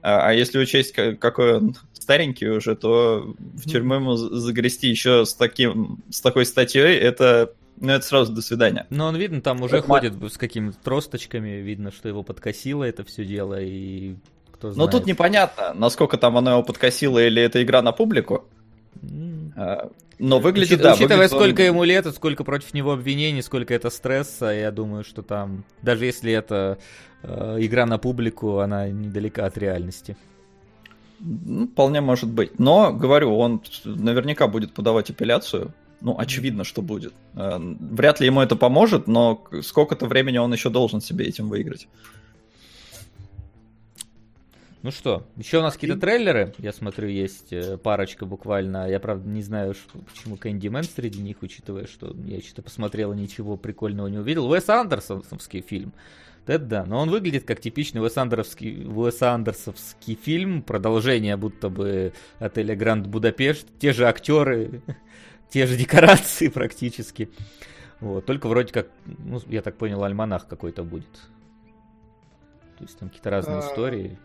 А, 0.00 0.28
а 0.28 0.32
если 0.32 0.58
учесть, 0.58 0.92
какой 0.92 1.56
он 1.56 1.76
старенький 1.92 2.48
уже, 2.48 2.76
то 2.76 3.34
в 3.38 3.68
тюрьму 3.68 3.94
ему 3.94 4.16
загрести 4.16 4.88
еще 4.88 5.26
с, 5.26 5.34
таким, 5.34 6.02
с 6.10 6.20
такой 6.20 6.46
статьей, 6.46 6.96
это 6.96 7.52
ну, 7.80 7.92
это 7.92 8.04
сразу 8.04 8.32
до 8.32 8.42
свидания. 8.42 8.86
Но 8.90 9.06
он, 9.06 9.16
видно, 9.16 9.40
там 9.40 9.62
уже 9.62 9.78
это 9.78 9.86
ходит 9.86 10.14
с 10.32 10.36
какими-то 10.36 10.76
тросточками, 10.82 11.60
видно, 11.60 11.92
что 11.92 12.08
его 12.08 12.22
подкосило 12.22 12.84
это 12.84 13.04
все 13.04 13.24
дело, 13.24 13.60
и 13.60 14.16
кто 14.58 14.72
знает. 14.72 14.92
Но 14.92 14.98
тут 14.98 15.06
непонятно, 15.06 15.72
насколько 15.74 16.18
там 16.18 16.36
оно 16.36 16.50
его 16.52 16.62
подкосило, 16.62 17.18
или 17.18 17.40
это 17.40 17.62
игра 17.62 17.80
на 17.82 17.92
публику. 17.92 18.44
Mm. 19.00 19.92
Но 20.18 20.40
выглядит, 20.40 20.72
Учит, 20.72 20.82
да. 20.82 20.94
Учитывая, 20.94 21.16
выглядит 21.16 21.30
сколько 21.30 21.60
он... 21.60 21.66
ему 21.66 21.84
лет, 21.84 22.06
сколько 22.14 22.44
против 22.44 22.74
него 22.74 22.92
обвинений, 22.92 23.40
сколько 23.42 23.72
это 23.72 23.88
стресса, 23.88 24.46
я 24.46 24.70
думаю, 24.72 25.04
что 25.04 25.22
там, 25.22 25.64
даже 25.82 26.06
если 26.06 26.32
это 26.32 26.78
э, 27.22 27.56
игра 27.60 27.86
на 27.86 27.98
публику, 27.98 28.58
она 28.58 28.88
недалека 28.88 29.46
от 29.46 29.56
реальности. 29.58 30.16
Ну, 31.20 31.68
вполне 31.68 32.00
может 32.00 32.28
быть. 32.28 32.58
Но, 32.58 32.92
говорю, 32.92 33.36
он 33.36 33.62
наверняка 33.84 34.48
будет 34.48 34.72
подавать 34.72 35.10
апелляцию. 35.10 35.72
Ну, 36.00 36.16
очевидно, 36.18 36.64
что 36.64 36.82
будет. 36.82 37.12
Э, 37.36 37.58
вряд 37.60 38.18
ли 38.18 38.26
ему 38.26 38.40
это 38.40 38.56
поможет, 38.56 39.06
но 39.06 39.44
сколько-то 39.62 40.06
времени 40.06 40.38
он 40.38 40.52
еще 40.52 40.68
должен 40.68 41.00
себе 41.00 41.26
этим 41.26 41.48
выиграть. 41.48 41.86
Ну 44.88 44.92
что, 44.92 45.26
еще 45.36 45.58
у 45.58 45.60
нас 45.60 45.74
какие-то 45.74 46.00
трейлеры, 46.00 46.54
я 46.56 46.72
смотрю, 46.72 47.08
есть 47.08 47.52
э, 47.52 47.76
парочка 47.76 48.24
буквально. 48.24 48.88
Я, 48.88 48.98
правда, 49.00 49.28
не 49.28 49.42
знаю, 49.42 49.74
почему 49.92 50.38
Кэнди 50.38 50.68
Мэн 50.68 50.82
среди 50.82 51.20
них, 51.20 51.42
учитывая, 51.42 51.86
что 51.86 52.16
я 52.24 52.40
что-то 52.40 52.62
посмотрел 52.62 53.12
и 53.12 53.16
ничего 53.18 53.58
прикольного 53.58 54.06
не 54.06 54.16
увидел. 54.16 54.50
Уэс 54.50 54.66
Андерсоновский 54.66 55.60
фильм. 55.60 55.92
Это 56.46 56.64
да, 56.64 56.84
но 56.86 57.00
он 57.00 57.10
выглядит 57.10 57.44
как 57.44 57.60
типичный 57.60 58.00
Уэс, 58.00 58.16
Андеровский, 58.16 58.86
Уэс 58.86 59.20
Андерсовский 59.20 60.14
фильм, 60.14 60.62
продолжение 60.62 61.36
будто 61.36 61.68
бы 61.68 62.14
отеля 62.38 62.74
Гранд 62.74 63.08
Будапешт, 63.08 63.66
те 63.78 63.92
же 63.92 64.08
актеры, 64.08 64.80
те 65.50 65.66
же 65.66 65.76
декорации 65.76 66.48
практически. 66.48 67.28
Вот, 68.00 68.24
только 68.24 68.48
вроде 68.48 68.72
как, 68.72 68.88
ну, 69.04 69.38
я 69.48 69.60
так 69.60 69.76
понял, 69.76 70.02
альманах 70.02 70.48
какой-то 70.48 70.82
будет. 70.82 71.12
То 72.78 72.84
есть 72.84 72.98
там 72.98 73.10
какие-то 73.10 73.28
разные 73.28 73.58
а, 73.58 73.60
истории. 73.60 74.18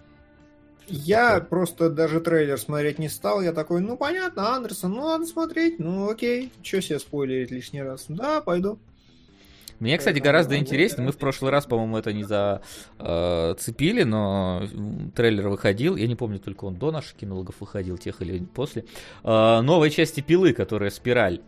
Я 0.88 1.36
такое. 1.36 1.50
просто 1.50 1.90
даже 1.90 2.20
трейлер 2.20 2.58
смотреть 2.58 3.00
не 3.00 3.10
стал. 3.10 3.42
Я 3.42 3.54
такой, 3.54 3.82
ну 3.82 3.98
понятно, 3.98 4.56
Андерсон, 4.56 4.94
ну 4.94 5.08
надо 5.08 5.26
смотреть, 5.26 5.80
ну 5.80 6.10
окей, 6.10 6.52
что 6.62 6.82
себе 6.82 7.00
спойлерить 7.00 7.52
лишний 7.52 7.82
раз? 7.82 8.06
Да, 8.08 8.42
пойду. 8.42 8.80
Мне, 9.80 9.98
кстати, 9.98 10.20
гораздо 10.20 10.58
интереснее. 10.58 11.06
Мы 11.06 11.12
в 11.12 11.18
прошлый 11.18 11.52
раз, 11.52 11.66
по-моему, 11.66 11.98
это 11.98 12.14
не 12.14 12.24
зацепили, 12.24 14.04
э, 14.04 14.06
но 14.06 14.64
трейлер 15.14 15.50
выходил. 15.50 15.98
Я 15.98 16.08
не 16.08 16.16
помню, 16.16 16.40
только 16.40 16.64
он 16.66 16.76
до 16.76 16.92
наших 16.92 17.16
кинологов 17.16 17.56
выходил, 17.60 17.98
тех 17.98 18.22
или 18.22 18.46
после. 18.46 18.86
Э, 19.24 19.60
новой 19.62 19.90
части 19.90 20.22
пилы, 20.22 20.54
которая 20.54 20.90
спираль. 20.90 21.42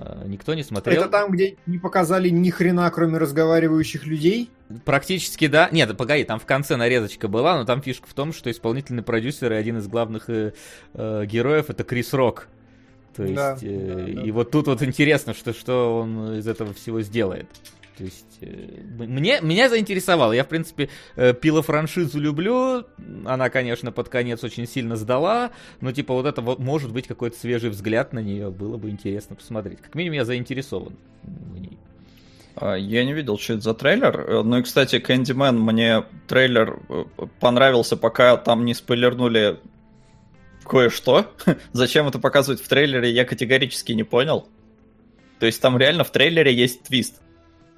Э, 0.00 0.22
никто 0.26 0.54
не 0.54 0.62
смотрел. 0.62 1.00
Это 1.00 1.10
там, 1.10 1.30
где 1.30 1.56
не 1.66 1.78
показали 1.78 2.28
ни 2.28 2.50
хрена, 2.50 2.90
кроме 2.90 3.18
разговаривающих 3.18 4.06
людей? 4.06 4.50
Практически 4.84 5.46
да. 5.46 5.68
Нет, 5.72 5.96
погоди, 5.96 6.24
там 6.24 6.38
в 6.38 6.46
конце 6.46 6.76
нарезочка 6.76 7.28
была, 7.28 7.58
но 7.58 7.64
там 7.64 7.82
фишка 7.82 8.06
в 8.08 8.14
том, 8.14 8.32
что 8.32 8.50
исполнительный 8.50 9.02
продюсер 9.02 9.52
и 9.52 9.56
один 9.56 9.78
из 9.78 9.88
главных 9.88 10.30
э, 10.30 10.52
э, 10.94 11.26
героев 11.26 11.70
это 11.70 11.84
Крис 11.84 12.12
Рок. 12.12 12.48
То 13.16 13.24
есть, 13.24 13.34
да, 13.34 13.56
э, 13.60 13.86
да, 13.88 13.94
да. 13.94 14.22
и 14.22 14.30
вот 14.30 14.50
тут 14.50 14.68
вот 14.68 14.82
интересно, 14.82 15.34
что, 15.34 15.52
что 15.52 15.98
он 16.00 16.38
из 16.38 16.46
этого 16.46 16.72
всего 16.74 17.00
сделает. 17.00 17.48
То 17.98 18.04
есть, 18.04 18.38
э, 18.42 18.80
мне, 18.96 19.40
меня 19.42 19.68
заинтересовало. 19.68 20.32
Я, 20.32 20.44
в 20.44 20.48
принципе, 20.48 20.88
э, 21.16 21.34
пила 21.34 21.62
франшизу 21.62 22.20
люблю. 22.20 22.84
Она, 23.26 23.50
конечно, 23.50 23.90
под 23.90 24.08
конец 24.08 24.44
очень 24.44 24.68
сильно 24.68 24.94
сдала. 24.94 25.50
Но, 25.80 25.90
типа, 25.90 26.14
вот 26.14 26.24
это 26.24 26.40
вот 26.40 26.60
может 26.60 26.92
быть 26.92 27.08
какой-то 27.08 27.36
свежий 27.36 27.70
взгляд 27.70 28.12
на 28.12 28.20
нее. 28.20 28.50
Было 28.50 28.76
бы 28.76 28.88
интересно 28.88 29.34
посмотреть. 29.34 29.80
Как 29.80 29.96
минимум, 29.96 30.14
я 30.14 30.24
заинтересован 30.24 30.96
в 31.24 31.58
ней. 31.58 31.76
А, 32.54 32.76
я 32.76 33.04
не 33.04 33.14
видел, 33.14 33.36
что 33.36 33.54
это 33.54 33.62
за 33.62 33.74
трейлер. 33.74 34.44
Ну 34.44 34.58
и, 34.58 34.62
кстати, 34.62 35.00
Кэндимен, 35.00 35.58
мне 35.58 36.04
трейлер 36.28 36.78
понравился, 37.40 37.96
пока 37.96 38.36
там 38.36 38.64
не 38.64 38.74
спойлернули 38.74 39.58
кое-что. 40.64 41.32
Зачем 41.72 42.06
это 42.06 42.20
показывать 42.20 42.62
в 42.62 42.68
трейлере, 42.68 43.10
я 43.10 43.24
категорически 43.24 43.90
не 43.90 44.04
понял. 44.04 44.46
То 45.40 45.46
есть 45.46 45.60
там 45.60 45.78
реально 45.78 46.04
в 46.04 46.12
трейлере 46.12 46.54
есть 46.54 46.84
твист. 46.84 47.20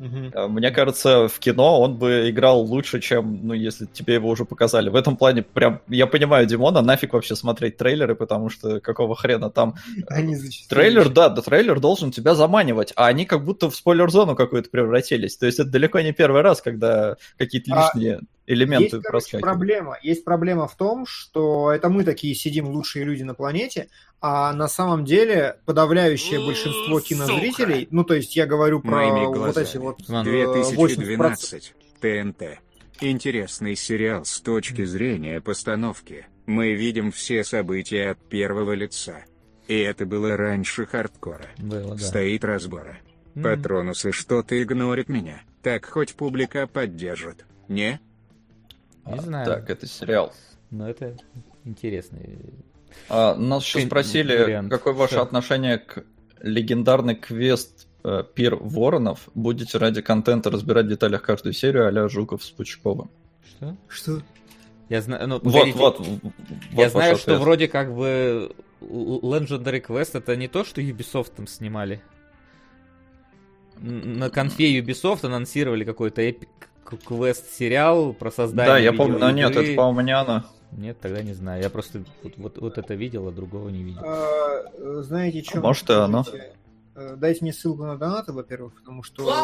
Угу. 0.01 0.49
Мне 0.49 0.71
кажется, 0.71 1.29
в 1.29 1.39
кино 1.39 1.79
он 1.83 1.99
бы 1.99 2.31
играл 2.31 2.63
лучше, 2.63 3.01
чем, 3.01 3.47
ну, 3.47 3.53
если 3.53 3.85
тебе 3.85 4.15
его 4.15 4.31
уже 4.31 4.47
показали. 4.47 4.89
В 4.89 4.97
этом 4.97 5.19
плане 5.19 5.43
прям, 5.43 5.83
я 5.89 6.07
понимаю 6.07 6.47
Димона, 6.47 6.81
нафиг 6.81 7.13
вообще 7.13 7.37
смотреть 7.37 7.77
трейлеры, 7.77 8.15
потому 8.15 8.49
что 8.49 8.81
какого 8.81 9.15
хрена 9.15 9.51
там... 9.51 9.75
Они 10.09 10.37
трейлер, 10.71 11.11
да, 11.11 11.29
да, 11.29 11.43
трейлер 11.43 11.81
должен 11.81 12.13
тебя 12.13 12.35
заманивать, 12.35 12.95
а 12.97 13.09
они 13.09 13.27
как 13.27 13.45
будто 13.45 13.69
в 13.69 13.77
спойлер-зону 13.77 14.35
какую-то 14.35 14.71
превратились. 14.71 15.37
То 15.37 15.45
есть 15.45 15.61
это 15.61 15.69
далеко 15.69 16.01
не 16.01 16.13
первый 16.13 16.41
раз, 16.41 16.63
когда 16.63 17.17
какие-то 17.37 17.75
а 17.75 17.85
лишние... 17.85 18.17
А 18.17 18.21
элементы 18.53 18.97
есть, 18.97 19.07
короче, 19.07 19.39
проблема. 19.39 19.99
Есть 20.03 20.25
проблема 20.25 20.67
в 20.67 20.77
том, 20.77 21.07
что 21.07 21.73
это 21.73 21.89
мы 21.89 22.05
такие 22.05 22.35
сидим 22.35 22.69
лучшие 22.69 23.05
люди 23.05 23.23
на 23.23 23.35
планете, 23.35 23.89
а 24.21 24.53
на 24.53 24.69
самом 24.69 25.05
деле 25.05 25.57
подавляющее 25.65 26.41
большинство 26.41 27.01
кинозрителей, 27.01 27.89
ну 27.91 28.05
то 28.05 28.15
есть 28.15 28.37
я 28.37 28.47
говорю 28.47 28.81
про 28.81 29.09
вот 29.29 29.57
эти 29.57 29.77
вот 29.77 29.99
2012 30.07 31.73
э, 32.03 32.23
ТНТ. 32.25 32.43
Интересный 33.03 33.77
сериал 33.77 34.25
с 34.25 34.41
точки 34.41 34.85
зрения 34.85 35.41
постановки. 35.41 36.27
Мы 36.47 36.75
видим 36.75 37.13
все 37.13 37.45
события 37.45 38.11
от 38.11 38.29
первого 38.29 38.73
лица. 38.73 39.25
И 39.69 39.79
это 39.79 40.05
было 40.05 40.37
раньше 40.37 40.85
хардкора. 40.85 41.47
Было, 41.57 41.97
да. 41.97 42.05
Стоит 42.05 42.45
разбора. 42.45 42.99
Патронусы 43.41 44.13
что-то 44.13 44.61
игнорит 44.61 45.09
меня. 45.09 45.41
Так 45.63 45.87
хоть 45.87 46.15
публика 46.15 46.67
поддержит. 46.67 47.47
Не? 47.69 48.01
Не 49.11 49.19
а, 49.19 49.23
знаю. 49.23 49.47
Так, 49.47 49.71
это 49.71 49.87
сериал. 49.87 50.33
Но 50.71 50.89
это 50.89 51.17
интересный. 51.65 52.39
А, 53.09 53.35
нас 53.35 53.65
еще 53.65 53.87
спросили, 53.87 54.37
вариант. 54.37 54.71
какое 54.71 54.95
ваше 54.95 55.15
Что? 55.15 55.23
отношение 55.23 55.79
к 55.79 56.05
легендарный 56.41 57.15
квест 57.15 57.89
э, 58.05 58.25
Пир 58.35 58.57
Воронов. 58.57 59.29
Будете 59.35 59.79
ради 59.79 60.01
контента 60.01 60.51
разбирать 60.51 60.87
в 60.87 60.89
деталях 60.89 61.23
каждую 61.23 61.53
серию 61.53 61.89
а 61.89 62.09
Жуков 62.09 62.45
с 62.45 62.51
Пучковым. 62.51 63.11
Что? 63.45 63.77
Что? 63.89 64.23
Я 64.89 65.03
знаю, 65.03 65.29
ну, 65.29 65.41
вот, 65.43 65.75
вот, 65.75 66.01
вот, 66.01 66.33
Я 66.73 66.89
знаю, 66.89 67.17
что 67.17 67.39
вроде 67.39 67.69
как 67.69 67.95
бы 67.95 68.53
Legendary 68.81 69.85
Quest 69.85 70.19
это 70.19 70.35
не 70.35 70.49
то, 70.49 70.65
что 70.65 70.81
Ubisoft 70.81 71.33
там 71.37 71.47
снимали. 71.47 72.03
На 73.79 74.31
конфе 74.31 74.79
Ubisoft 74.81 75.25
анонсировали 75.25 75.85
какой-то 75.85 76.23
эпик 76.23 76.49
квест-сериал 76.85 78.13
про 78.13 78.31
создание 78.31 78.73
Да, 78.75 78.79
я 78.79 78.93
помню, 78.93 79.19
но 79.19 79.31
нет, 79.31 79.57
это, 79.57 79.75
по-моему, 79.75 80.01
не 80.01 80.17
оно. 80.17 80.45
Нет, 80.73 80.99
тогда 81.01 81.23
не 81.23 81.35
знаю. 81.35 81.63
Я 81.63 81.71
просто 81.71 82.03
вот, 82.23 82.35
вот, 82.37 82.59
вот 82.59 82.79
это 82.79 82.95
видел, 82.95 83.29
а 83.29 83.33
другого 83.33 83.69
не 83.69 83.83
видел. 83.83 84.03
А, 84.05 85.03
знаете, 85.03 85.43
что? 85.43 85.59
А 85.59 85.63
может, 85.63 85.91
и 85.91 85.93
оно. 85.95 86.25
Э, 86.95 87.15
дайте 87.17 87.41
мне 87.43 87.53
ссылку 87.53 87.85
на 87.85 87.97
донаты, 87.97 88.33
во-первых, 88.33 88.75
потому 88.75 89.03
что... 89.03 89.25
Ой! 89.27 89.35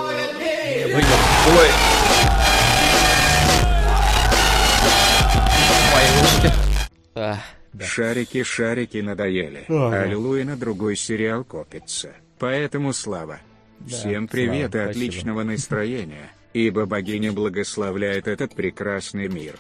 А, 7.14 7.38
да. 7.72 7.84
Шарики, 7.84 8.42
шарики 8.42 8.98
надоели. 8.98 9.64
Ага. 9.68 10.02
Аллилуйя 10.02 10.44
на 10.44 10.56
другой 10.56 10.96
сериал 10.96 11.44
копится. 11.44 12.12
Поэтому 12.38 12.92
слава. 12.92 13.38
Да, 13.78 13.86
Всем 13.88 14.28
привет 14.28 14.72
слава, 14.72 14.86
и 14.86 14.90
отличного 14.90 15.36
спасибо. 15.40 15.52
настроения 15.52 16.30
ибо 16.56 16.86
богиня 16.86 17.32
благословляет 17.32 18.28
этот 18.28 18.54
прекрасный 18.54 19.28
мир. 19.28 19.58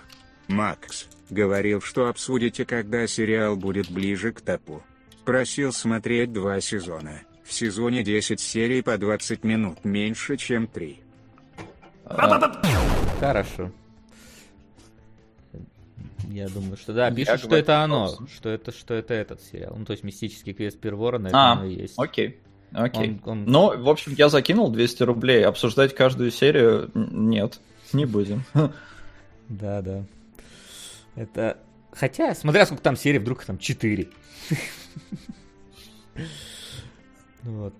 Макс 0.48 1.06
говорил, 1.28 1.82
что 1.82 2.08
обсудите, 2.08 2.64
когда 2.64 3.06
сериал 3.06 3.54
будет 3.54 3.90
ближе 3.90 4.32
к 4.32 4.40
топу. 4.40 4.82
Просил 5.26 5.72
смотреть 5.72 6.32
два 6.32 6.58
сезона. 6.62 7.20
В 7.44 7.52
сезоне 7.52 8.02
10 8.02 8.40
серий 8.40 8.80
по 8.80 8.96
20 8.96 9.44
минут, 9.44 9.84
меньше, 9.84 10.38
чем 10.38 10.66
3. 10.66 11.00
Хорошо. 13.20 13.70
Я 16.30 16.48
думаю, 16.48 16.78
что 16.78 16.94
да, 16.94 17.10
пишут, 17.10 17.40
что 17.40 17.56
это 17.56 17.82
оно, 17.82 18.08
что 18.34 18.48
это, 18.48 18.72
что 18.72 18.94
это 18.94 19.12
этот 19.12 19.42
сериал. 19.42 19.74
Ну, 19.76 19.84
то 19.84 19.92
есть 19.92 20.02
мистический 20.02 20.54
квест 20.54 20.80
Перворона, 20.80 21.28
это 21.28 21.52
а, 21.60 21.64
есть. 21.64 21.94
Окей. 21.98 22.40
Окей. 22.72 23.20
Он, 23.24 23.30
он... 23.30 23.44
Ну, 23.46 23.82
в 23.82 23.88
общем, 23.88 24.12
я 24.16 24.28
закинул 24.28 24.70
200 24.70 25.02
рублей. 25.04 25.44
Обсуждать 25.44 25.94
каждую 25.94 26.30
серию 26.30 26.90
нет, 26.94 27.60
не 27.92 28.04
будем. 28.04 28.44
Да, 29.48 29.80
да. 29.80 30.02
Это... 31.14 31.58
Хотя, 31.92 32.34
смотря 32.34 32.66
сколько 32.66 32.82
там 32.82 32.96
серий, 32.96 33.20
вдруг 33.20 33.44
там 33.44 33.58
4. 33.58 34.08
Вот. 37.42 37.74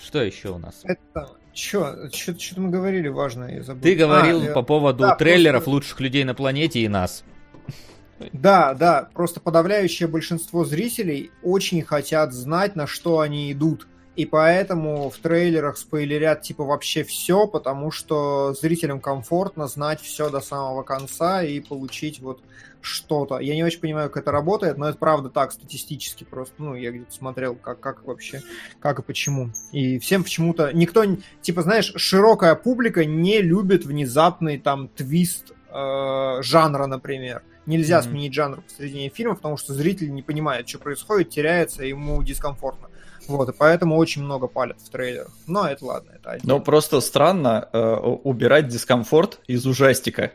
Что 0.00 0.22
еще 0.24 0.48
у 0.48 0.58
нас? 0.58 0.80
Это 0.82 1.36
Че, 1.56 2.10
что-то 2.12 2.60
мы 2.60 2.68
говорили 2.68 3.08
важное, 3.08 3.54
я 3.54 3.62
забыл. 3.62 3.82
Ты 3.82 3.94
говорил 3.94 4.50
а, 4.50 4.52
по 4.52 4.62
поводу 4.62 5.04
да, 5.04 5.14
трейлеров 5.16 5.64
просто... 5.64 5.70
лучших 5.70 6.00
людей 6.00 6.22
на 6.24 6.34
планете 6.34 6.80
и 6.80 6.88
нас. 6.88 7.24
Да, 8.32 8.74
да, 8.74 9.08
просто 9.12 9.40
подавляющее 9.40 10.08
большинство 10.08 10.64
зрителей 10.64 11.30
очень 11.42 11.82
хотят 11.82 12.32
знать, 12.32 12.76
на 12.76 12.86
что 12.86 13.20
они 13.20 13.52
идут. 13.52 13.86
И 14.16 14.24
поэтому 14.24 15.10
в 15.10 15.18
трейлерах 15.18 15.76
спойлерят 15.76 16.40
типа 16.40 16.64
вообще 16.64 17.04
все, 17.04 17.46
потому 17.46 17.90
что 17.90 18.54
зрителям 18.54 18.98
комфортно 18.98 19.68
знать 19.68 20.00
все 20.00 20.30
до 20.30 20.40
самого 20.40 20.82
конца 20.82 21.42
и 21.42 21.60
получить 21.60 22.20
вот 22.20 22.40
что-то. 22.80 23.38
Я 23.40 23.54
не 23.54 23.62
очень 23.62 23.80
понимаю, 23.80 24.08
как 24.08 24.22
это 24.22 24.32
работает, 24.32 24.78
но 24.78 24.88
это 24.88 24.96
правда 24.96 25.28
так, 25.28 25.52
статистически 25.52 26.24
просто. 26.24 26.54
Ну, 26.58 26.74
я 26.74 26.92
где-то 26.92 27.12
смотрел, 27.12 27.56
как, 27.56 27.80
как 27.80 28.06
вообще, 28.06 28.42
как 28.80 29.00
и 29.00 29.02
почему. 29.02 29.50
И 29.72 29.98
всем 29.98 30.22
почему-то... 30.22 30.72
Никто, 30.72 31.04
типа, 31.42 31.62
знаешь, 31.62 31.92
широкая 31.96 32.54
публика 32.54 33.04
не 33.04 33.42
любит 33.42 33.84
внезапный 33.84 34.58
там 34.58 34.88
твист 34.88 35.52
э, 35.68 36.42
жанра, 36.42 36.86
например. 36.86 37.42
Нельзя 37.66 37.98
mm-hmm. 37.98 38.02
сменить 38.02 38.34
жанр 38.34 38.60
посредине 38.62 39.08
фильма, 39.10 39.34
потому 39.34 39.56
что 39.56 39.74
зритель 39.74 40.12
не 40.12 40.22
понимает, 40.22 40.68
что 40.68 40.78
происходит, 40.78 41.30
теряется, 41.30 41.84
ему 41.84 42.22
дискомфортно. 42.22 42.88
Вот, 43.28 43.48
и 43.48 43.52
поэтому 43.52 43.96
очень 43.96 44.22
много 44.22 44.46
палят 44.46 44.80
в 44.80 44.88
трейлерах. 44.88 45.32
Но 45.46 45.66
это 45.66 45.84
ладно, 45.84 46.12
это 46.14 46.30
отдельно. 46.30 46.54
Но 46.54 46.60
просто 46.60 47.00
странно 47.00 47.68
э, 47.72 47.78
убирать 47.78 48.68
дискомфорт 48.68 49.40
из 49.46 49.66
ужастика. 49.66 50.32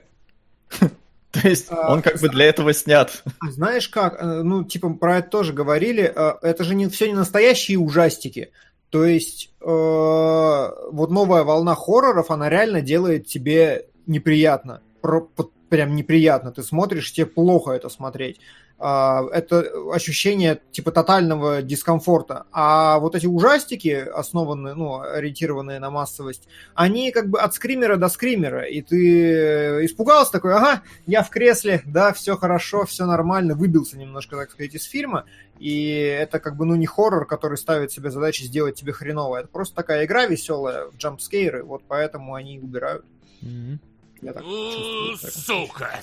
То 1.32 1.48
есть 1.48 1.72
а, 1.72 1.94
он 1.94 2.02
как 2.02 2.20
бы 2.20 2.28
для 2.28 2.46
этого 2.46 2.74
снят. 2.74 3.24
Знаешь 3.42 3.88
как, 3.88 4.22
э, 4.22 4.42
ну, 4.44 4.66
типа, 4.66 4.94
про 4.94 5.20
это 5.20 5.30
тоже 5.30 5.54
говорили, 5.54 6.12
э, 6.14 6.34
это 6.42 6.64
же 6.66 6.76
не 6.76 6.90
все 6.90 7.08
не 7.08 7.14
настоящие 7.14 7.80
ужастики. 7.80 8.52
То 8.90 9.06
есть 9.06 9.54
э, 9.62 9.66
вот 9.66 11.10
новая 11.10 11.44
волна 11.44 11.76
хорроров, 11.76 12.30
она 12.30 12.50
реально 12.50 12.82
делает 12.82 13.28
тебе 13.28 13.86
неприятно. 14.06 14.82
Про, 15.02 15.30
прям 15.72 15.96
неприятно. 15.96 16.52
Ты 16.52 16.64
смотришь, 16.64 17.14
тебе 17.14 17.26
плохо 17.26 17.72
это 17.72 17.88
смотреть. 17.88 18.42
А, 18.78 19.24
это 19.32 19.66
ощущение 19.94 20.60
типа 20.72 20.92
тотального 20.92 21.62
дискомфорта. 21.62 22.46
А 22.52 23.00
вот 23.00 23.16
эти 23.16 23.26
ужастики, 23.26 24.06
основанные, 24.14 24.74
ну, 24.74 25.00
ориентированные 25.00 25.80
на 25.80 25.90
массовость, 25.90 26.50
они 26.76 27.12
как 27.12 27.30
бы 27.30 27.40
от 27.40 27.54
скримера 27.54 27.96
до 27.96 28.10
скримера. 28.10 28.64
И 28.64 28.82
ты 28.82 29.86
испугался 29.86 30.34
такой, 30.34 30.56
ага, 30.56 30.82
я 31.08 31.24
в 31.24 31.30
кресле, 31.30 31.84
да, 31.86 32.12
все 32.12 32.36
хорошо, 32.36 32.86
все 32.86 33.06
нормально, 33.06 33.56
выбился 33.56 33.98
немножко, 33.98 34.36
так 34.36 34.52
сказать, 34.52 34.76
из 34.76 34.84
фильма. 34.84 35.24
И 35.58 35.90
это 35.94 36.40
как 36.40 36.58
бы, 36.58 36.66
ну, 36.66 36.76
не 36.76 36.86
хоррор, 36.86 37.26
который 37.26 37.58
ставит 37.58 37.94
себе 37.94 38.12
задачу 38.12 38.44
сделать 38.44 38.76
тебе 38.76 38.92
хреново. 38.92 39.38
Это 39.38 39.48
просто 39.48 39.74
такая 39.74 40.04
игра 40.04 40.26
веселая 40.26 40.88
в 40.88 40.98
джампскейры, 40.98 41.64
вот 41.64 41.84
поэтому 41.88 42.34
они 42.34 42.60
убирают. 42.60 43.06
Mm-hmm. 43.42 43.78
Я 44.22 44.34
так 44.34 44.44
чувствую. 44.44 45.32
Сука! 45.32 46.00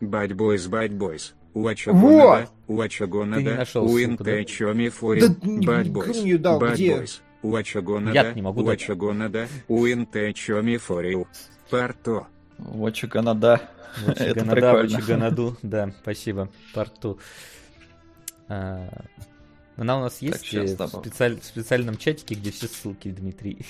Bad 0.00 0.32
boys, 0.32 0.68
bad 0.68 0.96
boys. 0.96 1.32
Уачагонада, 1.54 2.50
Уачагонада, 2.66 3.66
Уинтечоми 3.74 4.90
Фори, 4.90 5.22
Bad 5.22 5.86
Boys, 5.86 6.38
Bad 6.42 6.76
Boys, 6.76 7.20
Уачагонада, 7.42 8.34
Уачагонада, 8.36 9.48
Уинтечоми 9.68 10.76
Фори, 10.76 11.26
Парто. 11.70 12.26
Уачаганада. 12.58 13.62
Это 14.06 14.44
прикольно. 14.44 14.82
Уачаганаду, 14.82 15.56
да, 15.62 15.92
спасибо, 16.02 16.50
Парту. 16.74 17.18
А, 18.48 18.88
она 19.76 19.98
у 19.98 20.00
нас 20.02 20.20
есть 20.20 20.76
так, 20.76 20.92
в, 20.92 21.00
специаль... 21.00 21.40
в 21.40 21.44
специальном 21.44 21.96
чатике, 21.96 22.34
где 22.34 22.50
все 22.50 22.66
ссылки, 22.66 23.08
Дмитрий. 23.08 23.64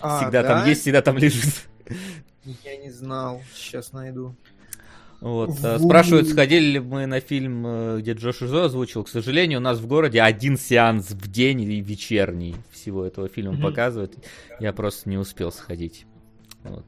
А, 0.00 0.20
всегда 0.20 0.42
да? 0.42 0.48
там 0.48 0.68
есть, 0.68 0.82
всегда 0.82 1.00
там 1.00 1.16
лежит. 1.16 1.66
Я 2.64 2.76
не 2.76 2.90
знал, 2.90 3.42
сейчас 3.54 3.92
найду. 3.92 4.34
Вот. 5.20 5.50
Э, 5.62 5.78
спрашивают, 5.78 6.28
сходили 6.28 6.72
ли 6.72 6.80
мы 6.80 7.06
на 7.06 7.20
фильм, 7.20 7.66
э, 7.66 7.98
где 8.00 8.12
Джош 8.12 8.42
Изо 8.42 8.66
озвучил. 8.66 9.04
К 9.04 9.08
сожалению, 9.08 9.58
у 9.58 9.62
нас 9.62 9.78
в 9.78 9.86
городе 9.86 10.20
один 10.20 10.58
сеанс 10.58 11.10
в 11.10 11.30
день 11.30 11.62
и 11.62 11.80
вечерний 11.80 12.56
всего 12.70 13.04
этого 13.04 13.28
фильма 13.28 13.54
mm-hmm. 13.54 13.62
показывают. 13.62 14.14
Я 14.60 14.72
просто 14.72 15.08
не 15.08 15.16
успел 15.16 15.50
сходить. 15.50 16.06
Вот. 16.62 16.84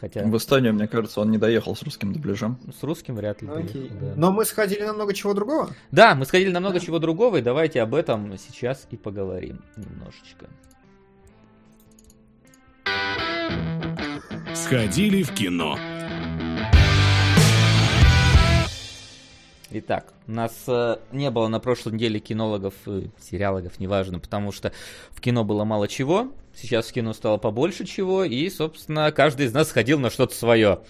Хотя... 0.00 0.24
В 0.24 0.34
Эстонию, 0.36 0.72
мне 0.72 0.88
кажется, 0.88 1.20
он 1.20 1.30
не 1.30 1.36
доехал 1.36 1.76
с 1.76 1.82
русским 1.82 2.12
дубляжом. 2.14 2.58
С 2.78 2.82
русским 2.82 3.16
вряд 3.16 3.42
ли. 3.42 3.48
Доехал, 3.48 3.80
да. 4.00 4.12
Но 4.16 4.32
мы 4.32 4.46
сходили 4.46 4.82
на 4.84 4.94
много 4.94 5.12
чего 5.12 5.34
другого? 5.34 5.70
Да, 5.90 6.14
мы 6.14 6.24
сходили 6.24 6.50
на 6.50 6.60
много 6.60 6.78
да. 6.78 6.86
чего 6.86 6.98
другого, 6.98 7.36
и 7.36 7.42
давайте 7.42 7.82
об 7.82 7.94
этом 7.94 8.38
сейчас 8.38 8.86
и 8.90 8.96
поговорим 8.96 9.60
немножечко. 9.76 10.48
Сходили 14.54 15.22
в 15.22 15.32
кино. 15.32 15.78
Итак, 19.72 20.12
у 20.26 20.32
нас 20.32 20.64
э, 20.66 20.96
не 21.12 21.30
было 21.30 21.46
на 21.46 21.60
прошлой 21.60 21.92
неделе 21.92 22.18
кинологов, 22.18 22.74
э, 22.86 23.02
сериалогов, 23.20 23.78
неважно, 23.78 24.18
потому 24.18 24.50
что 24.50 24.72
в 25.10 25.20
кино 25.20 25.44
было 25.44 25.62
мало 25.64 25.86
чего, 25.86 26.32
сейчас 26.56 26.88
в 26.88 26.92
кино 26.92 27.12
стало 27.12 27.38
побольше 27.38 27.84
чего, 27.84 28.24
и, 28.24 28.50
собственно, 28.50 29.12
каждый 29.12 29.46
из 29.46 29.52
нас 29.52 29.68
сходил 29.68 30.00
на 30.00 30.10
что-то 30.10 30.34
свое. 30.34 30.80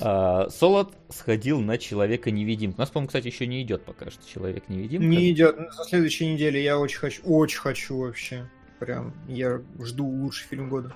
Э, 0.00 0.46
Солод 0.48 0.94
сходил 1.10 1.60
на 1.60 1.76
Человека-невидимку. 1.76 2.78
У 2.78 2.80
нас, 2.80 2.88
по-моему, 2.88 3.08
кстати, 3.08 3.26
еще 3.26 3.46
не 3.46 3.62
идет 3.62 3.84
пока 3.84 4.10
что 4.10 4.26
Человек-невидимка. 4.26 5.06
Не 5.06 5.30
идет. 5.30 5.56
За 5.76 5.84
следующей 5.84 6.32
неделе 6.32 6.64
я 6.64 6.78
очень 6.78 6.98
хочу, 6.98 7.22
очень 7.24 7.58
хочу 7.58 7.98
вообще. 7.98 8.48
Прям, 8.78 9.14
я 9.28 9.60
жду 9.78 10.06
лучший 10.06 10.48
фильм 10.48 10.70
года. 10.70 10.94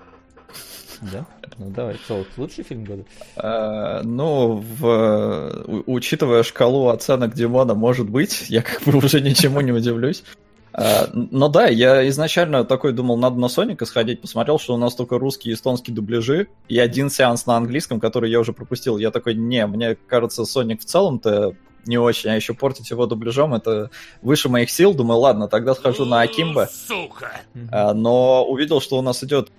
Да? 1.12 1.26
Ну 1.58 1.70
давай, 1.70 1.96
Солод, 2.06 2.26
лучший 2.36 2.64
фильм 2.64 2.84
года? 2.84 3.04
А, 3.36 4.02
ну, 4.02 4.62
в, 4.78 5.82
учитывая 5.86 6.42
шкалу 6.42 6.88
оценок 6.88 7.34
Димона, 7.34 7.74
может 7.74 8.08
быть, 8.08 8.46
я 8.48 8.62
как 8.62 8.82
бы 8.82 8.96
уже 8.96 9.20
ничему 9.20 9.60
не 9.60 9.72
удивлюсь. 9.72 10.24
А, 10.72 11.08
но 11.12 11.48
да, 11.48 11.66
я 11.66 12.08
изначально 12.08 12.64
такой 12.64 12.92
думал, 12.92 13.16
надо 13.16 13.38
на 13.38 13.48
Соника 13.48 13.86
сходить, 13.86 14.20
посмотрел, 14.20 14.58
что 14.58 14.74
у 14.74 14.76
нас 14.76 14.94
только 14.94 15.18
русские 15.18 15.52
и 15.52 15.54
эстонские 15.54 15.94
дубляжи, 15.94 16.48
и 16.68 16.78
один 16.78 17.10
сеанс 17.10 17.46
на 17.46 17.56
английском, 17.56 18.00
который 18.00 18.30
я 18.30 18.40
уже 18.40 18.52
пропустил. 18.52 18.98
Я 18.98 19.10
такой, 19.10 19.34
не, 19.34 19.66
мне 19.66 19.94
кажется, 19.94 20.44
Соник 20.44 20.80
в 20.80 20.84
целом-то 20.84 21.54
не 21.86 21.98
очень, 21.98 22.30
а 22.30 22.34
еще 22.34 22.54
портить 22.54 22.90
его 22.90 23.06
дубляжом, 23.06 23.54
это 23.54 23.90
выше 24.22 24.48
моих 24.48 24.70
сил. 24.70 24.94
Думаю, 24.94 25.20
ладно, 25.20 25.48
тогда 25.48 25.74
схожу 25.74 26.06
на 26.06 26.22
Акимба. 26.22 26.68
Сука! 26.72 27.40
А, 27.70 27.94
но 27.94 28.44
увидел, 28.44 28.80
что 28.80 28.98
у 28.98 29.02
нас 29.02 29.22
идет 29.22 29.50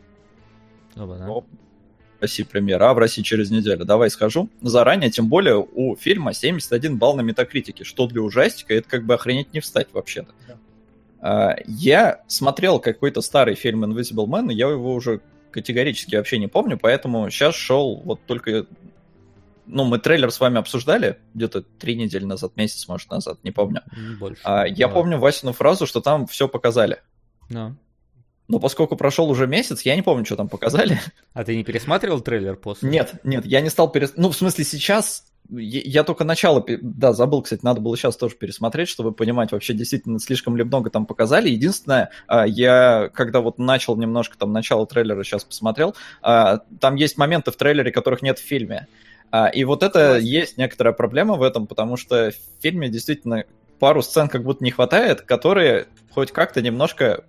Оба, 0.96 1.18
да? 1.18 1.28
в 1.28 2.22
России 2.22 2.44
премьера, 2.44 2.90
а 2.90 2.94
в 2.94 2.98
России 2.98 3.22
через 3.22 3.52
неделю. 3.52 3.86
Давай 3.86 4.10
схожу 4.10 4.50
заранее, 4.62 5.12
тем 5.12 5.28
более 5.28 5.58
у 5.58 5.96
фильма 5.96 6.34
71 6.34 6.98
балл 6.98 7.16
на 7.16 7.22
метакритике, 7.22 7.84
что 7.84 8.08
для 8.08 8.22
ужастика 8.22 8.74
это 8.74 8.88
как 8.88 9.06
бы 9.06 9.14
охренеть 9.14 9.54
не 9.54 9.60
встать 9.60 9.88
вообще-то. 9.92 10.34
Да. 10.48 10.58
А, 11.20 11.56
я 11.66 12.22
смотрел 12.28 12.80
какой-то 12.80 13.22
старый 13.22 13.56
фильм 13.56 13.84
Invisible 13.84 14.28
Man, 14.28 14.52
и 14.52 14.56
я 14.56 14.70
его 14.70 14.94
уже 14.94 15.22
категорически 15.52 16.16
вообще 16.16 16.38
не 16.38 16.48
помню, 16.48 16.78
поэтому 16.78 17.30
сейчас 17.30 17.56
шел 17.56 18.02
вот 18.04 18.22
только... 18.26 18.66
Ну, 19.68 19.84
мы 19.84 19.98
трейлер 19.98 20.30
с 20.30 20.40
вами 20.40 20.60
обсуждали 20.60 21.18
где-то 21.34 21.64
три 21.64 21.96
недели 21.96 22.24
назад, 22.24 22.56
месяц, 22.56 22.88
может, 22.88 23.10
назад, 23.10 23.40
не 23.44 23.50
помню. 23.50 23.82
Больше. 24.20 24.42
А, 24.44 24.66
я 24.66 24.88
помню 24.88 25.18
Васину 25.18 25.54
фразу, 25.54 25.88
что 25.88 26.02
там 26.02 26.28
все 26.28 26.48
показали. 26.48 27.02
Да. 27.50 27.76
Но 28.48 28.60
поскольку 28.60 28.96
прошел 28.96 29.30
уже 29.30 29.48
месяц, 29.48 29.82
я 29.82 29.96
не 29.96 30.02
помню, 30.02 30.26
что 30.26 30.36
там 30.36 30.50
показали. 30.50 31.00
А 31.34 31.44
ты 31.44 31.56
не 31.56 31.64
пересматривал 31.64 32.22
трейлер 32.22 32.56
после? 32.56 32.90
Нет, 32.90 33.16
нет, 33.24 33.46
я 33.46 33.62
не 33.62 33.70
стал 33.70 33.92
пересматривать. 33.92 34.24
Ну, 34.24 34.32
в 34.32 34.36
смысле, 34.36 34.64
сейчас 34.64 35.26
я 35.50 36.04
только 36.04 36.24
начало, 36.24 36.64
да, 36.82 37.14
забыл, 37.14 37.42
кстати, 37.42 37.62
надо 37.64 37.82
было 37.82 37.96
сейчас 37.96 38.18
тоже 38.18 38.36
пересмотреть, 38.36 38.90
чтобы 38.90 39.12
понимать, 39.12 39.52
вообще 39.52 39.74
действительно 39.74 40.20
слишком 40.20 40.58
ли 40.58 40.64
много 40.64 40.90
там 40.90 41.06
показали. 41.06 41.50
Единственное, 41.50 42.10
а, 42.28 42.48
я 42.48 43.10
когда 43.14 43.42
вот 43.42 43.58
начал 43.58 43.96
немножко 43.96 44.38
там 44.38 44.52
начало 44.52 44.88
трейлера 44.88 45.24
сейчас 45.24 45.44
посмотрел, 45.44 45.96
а, 46.22 46.60
там 46.80 46.96
есть 46.96 47.18
моменты 47.18 47.52
в 47.52 47.58
трейлере, 47.58 47.92
которых 47.92 48.22
нет 48.22 48.40
в 48.40 48.44
фильме. 48.44 48.88
А, 49.32 49.48
и 49.48 49.64
вот 49.64 49.84
это 49.84 50.18
есть 50.18 50.58
некоторая 50.58 50.94
проблема 50.94 51.36
в 51.36 51.44
этом, 51.44 51.68
потому 51.68 51.98
что 51.98 52.32
в 52.32 52.62
фильме 52.62 52.90
действительно 52.90 53.44
пару 53.80 54.02
сцен 54.02 54.28
как 54.30 54.44
будто 54.44 54.64
не 54.64 54.72
хватает, 54.72 55.22
которые 55.22 55.88
хоть 56.12 56.32
как-то 56.32 56.62
немножко 56.62 57.26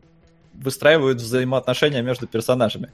выстраивают 0.62 1.21
взаимоотношения 1.21 2.03
между 2.03 2.27
персонажами. 2.27 2.92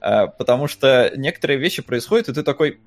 А, 0.00 0.26
потому 0.26 0.68
что 0.68 1.12
некоторые 1.16 1.58
вещи 1.58 1.82
происходят, 1.82 2.28
и 2.28 2.34
ты 2.34 2.42
такой, 2.42 2.80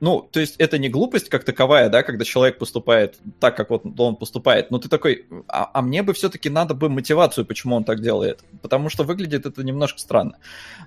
ну, 0.00 0.20
то 0.20 0.40
есть 0.40 0.56
это 0.58 0.78
не 0.78 0.88
глупость 0.88 1.28
как 1.28 1.44
таковая, 1.44 1.88
да, 1.88 2.02
когда 2.02 2.24
человек 2.24 2.58
поступает 2.58 3.20
так, 3.38 3.56
как 3.56 3.70
вот 3.70 3.84
он 3.98 4.16
поступает, 4.16 4.70
но 4.70 4.78
ты 4.78 4.88
такой, 4.88 5.26
а, 5.46 5.70
а 5.72 5.80
мне 5.80 6.02
бы 6.02 6.12
все-таки 6.12 6.50
надо 6.50 6.74
бы 6.74 6.88
мотивацию, 6.88 7.46
почему 7.46 7.76
он 7.76 7.84
так 7.84 8.00
делает, 8.00 8.40
потому 8.62 8.88
что 8.88 9.04
выглядит 9.04 9.46
это 9.46 9.62
немножко 9.62 10.00
странно. 10.00 10.38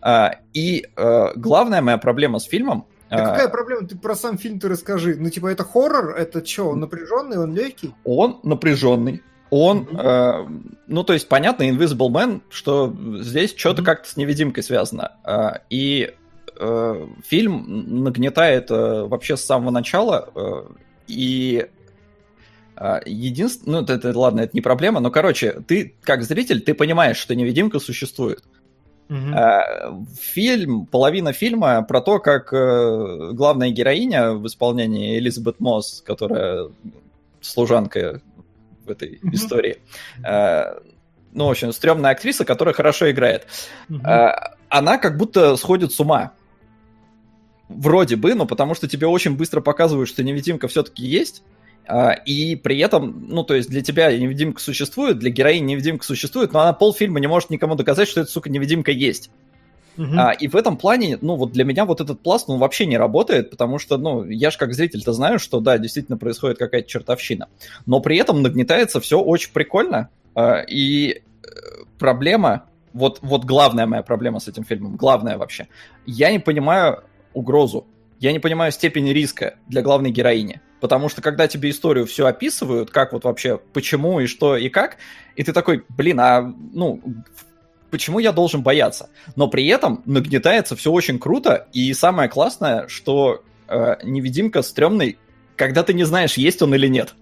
А, 0.01 0.35
и 0.53 0.85
а, 0.97 1.31
главная 1.35 1.81
моя 1.81 1.97
проблема 1.97 2.39
с 2.39 2.43
фильмом... 2.43 2.87
Да 3.09 3.23
а, 3.23 3.29
какая 3.29 3.47
проблема? 3.49 3.87
Ты 3.87 3.97
про 3.97 4.15
сам 4.15 4.37
фильм 4.37 4.59
ты 4.59 4.67
расскажи. 4.67 5.15
Ну, 5.15 5.29
типа, 5.29 5.47
это 5.47 5.63
хоррор? 5.63 6.15
Это 6.17 6.45
что, 6.45 6.69
он 6.69 6.79
напряженный, 6.79 7.37
он 7.37 7.55
легкий? 7.55 7.93
Он 8.03 8.39
напряженный, 8.43 9.23
Он, 9.49 9.87
э, 9.91 10.47
ну, 10.87 11.03
то 11.03 11.13
есть, 11.13 11.27
понятно, 11.29 11.69
Invisible 11.69 12.09
Man, 12.09 12.41
что 12.49 12.93
здесь 13.21 13.55
что-то 13.55 13.81
mm-hmm. 13.81 13.85
как-то 13.85 14.09
с 14.09 14.17
невидимкой 14.17 14.63
связано. 14.63 15.11
Э, 15.23 15.59
и 15.69 16.13
э, 16.57 17.07
фильм 17.25 18.03
нагнетает 18.03 18.71
э, 18.71 19.05
вообще 19.05 19.37
с 19.37 19.45
самого 19.45 19.69
начала, 19.69 20.29
э, 20.35 20.63
и 21.07 21.67
э, 22.75 22.99
единственное, 23.05 23.81
ну, 23.81 23.83
это, 23.83 23.93
это, 23.93 24.17
ладно, 24.17 24.41
это 24.41 24.51
не 24.53 24.61
проблема, 24.61 24.99
но, 24.99 25.11
короче, 25.11 25.61
ты, 25.67 25.95
как 26.01 26.23
зритель, 26.23 26.61
ты 26.61 26.73
понимаешь, 26.73 27.17
что 27.17 27.35
невидимка 27.35 27.79
существует. 27.79 28.43
Mm-hmm. 29.07 30.05
Фильм, 30.19 30.87
половина 30.87 31.31
фильма 31.31 31.83
про 31.83 32.01
то, 32.01 32.17
как 32.17 32.51
э, 32.51 33.29
главная 33.33 33.69
героиня 33.69 34.31
в 34.31 34.47
исполнении 34.47 35.19
Элизабет 35.19 35.59
Мосс, 35.59 36.01
которая 36.03 36.69
служанка 37.39 38.21
в 38.85 38.89
этой 38.89 39.15
mm-hmm. 39.15 39.33
истории, 39.33 39.77
э, 40.23 40.79
ну, 41.33 41.47
в 41.47 41.51
общем, 41.51 41.73
стрёмная 41.73 42.11
актриса, 42.11 42.45
которая 42.45 42.73
хорошо 42.73 43.11
играет, 43.11 43.47
mm-hmm. 43.89 44.53
она 44.69 44.97
как 44.97 45.17
будто 45.17 45.57
сходит 45.57 45.91
с 45.91 45.99
ума. 45.99 46.33
Вроде 47.67 48.15
бы, 48.15 48.35
но 48.35 48.45
потому 48.45 48.75
что 48.75 48.87
тебе 48.87 49.07
очень 49.07 49.35
быстро 49.35 49.59
показывают, 49.59 50.07
что 50.07 50.23
невидимка 50.23 50.67
все-таки 50.67 51.05
есть, 51.05 51.43
а, 51.87 52.11
и 52.11 52.55
при 52.55 52.79
этом, 52.79 53.27
ну, 53.27 53.43
то 53.43 53.53
есть 53.53 53.69
для 53.69 53.81
тебя 53.81 54.15
невидимка 54.15 54.61
существует, 54.61 55.19
для 55.19 55.29
героини 55.29 55.73
невидимка 55.73 56.03
существует, 56.03 56.53
но 56.53 56.61
она 56.61 56.73
полфильма 56.73 57.19
не 57.19 57.27
может 57.27 57.49
никому 57.49 57.75
доказать, 57.75 58.07
что 58.07 58.21
эта, 58.21 58.31
сука, 58.31 58.49
невидимка 58.49 58.91
есть. 58.91 59.29
Uh-huh. 59.97 60.15
А, 60.17 60.31
и 60.31 60.47
в 60.47 60.55
этом 60.55 60.77
плане, 60.77 61.17
ну, 61.21 61.35
вот 61.35 61.51
для 61.51 61.63
меня 61.63 61.85
вот 61.85 62.01
этот 62.01 62.21
пласт, 62.21 62.47
ну, 62.47 62.57
вообще 62.57 62.85
не 62.85 62.97
работает, 62.97 63.49
потому 63.49 63.79
что, 63.79 63.97
ну, 63.97 64.25
я 64.25 64.51
же 64.51 64.57
как 64.57 64.73
зритель-то 64.73 65.13
знаю, 65.13 65.39
что, 65.39 65.59
да, 65.59 65.77
действительно 65.77 66.17
происходит 66.17 66.57
какая-то 66.57 66.87
чертовщина. 66.87 67.47
Но 67.85 67.99
при 67.99 68.17
этом 68.17 68.41
нагнетается 68.41 68.99
все 68.99 69.19
очень 69.19 69.51
прикольно. 69.53 70.09
А, 70.33 70.59
и 70.59 71.11
э, 71.11 71.47
проблема, 71.97 72.65
вот, 72.93 73.19
вот 73.21 73.45
главная 73.45 73.85
моя 73.85 74.03
проблема 74.03 74.39
с 74.39 74.47
этим 74.47 74.63
фильмом, 74.63 74.95
главная 74.95 75.37
вообще, 75.37 75.67
я 76.05 76.31
не 76.31 76.39
понимаю 76.39 77.03
угрозу, 77.33 77.87
я 78.19 78.31
не 78.31 78.39
понимаю 78.39 78.71
степень 78.71 79.11
риска 79.11 79.55
для 79.67 79.81
главной 79.81 80.11
героини. 80.11 80.61
Потому 80.81 81.09
что 81.09 81.21
когда 81.21 81.47
тебе 81.47 81.69
историю 81.69 82.05
все 82.05 82.27
описывают, 82.27 82.91
как 82.91 83.13
вот 83.13 83.23
вообще, 83.23 83.57
почему 83.73 84.19
и 84.19 84.27
что 84.27 84.57
и 84.57 84.69
как, 84.69 84.97
и 85.35 85.43
ты 85.43 85.53
такой, 85.53 85.83
блин, 85.89 86.19
а 86.19 86.41
ну, 86.41 87.01
почему 87.95 88.19
я 88.19 88.33
должен 88.33 88.61
бояться? 88.61 89.09
Но 89.37 89.47
при 89.47 89.65
этом 89.67 90.01
нагнетается 90.05 90.75
все 90.75 90.91
очень 90.91 91.17
круто, 91.17 91.67
и 91.71 91.93
самое 91.93 92.27
классное, 92.27 92.89
что 92.89 93.41
э, 93.69 93.95
невидимка 94.03 94.63
стрёмный, 94.63 95.17
когда 95.55 95.81
ты 95.81 95.93
не 95.93 96.03
знаешь, 96.03 96.33
есть 96.33 96.61
он 96.61 96.75
или 96.75 96.87
нет. 96.87 97.15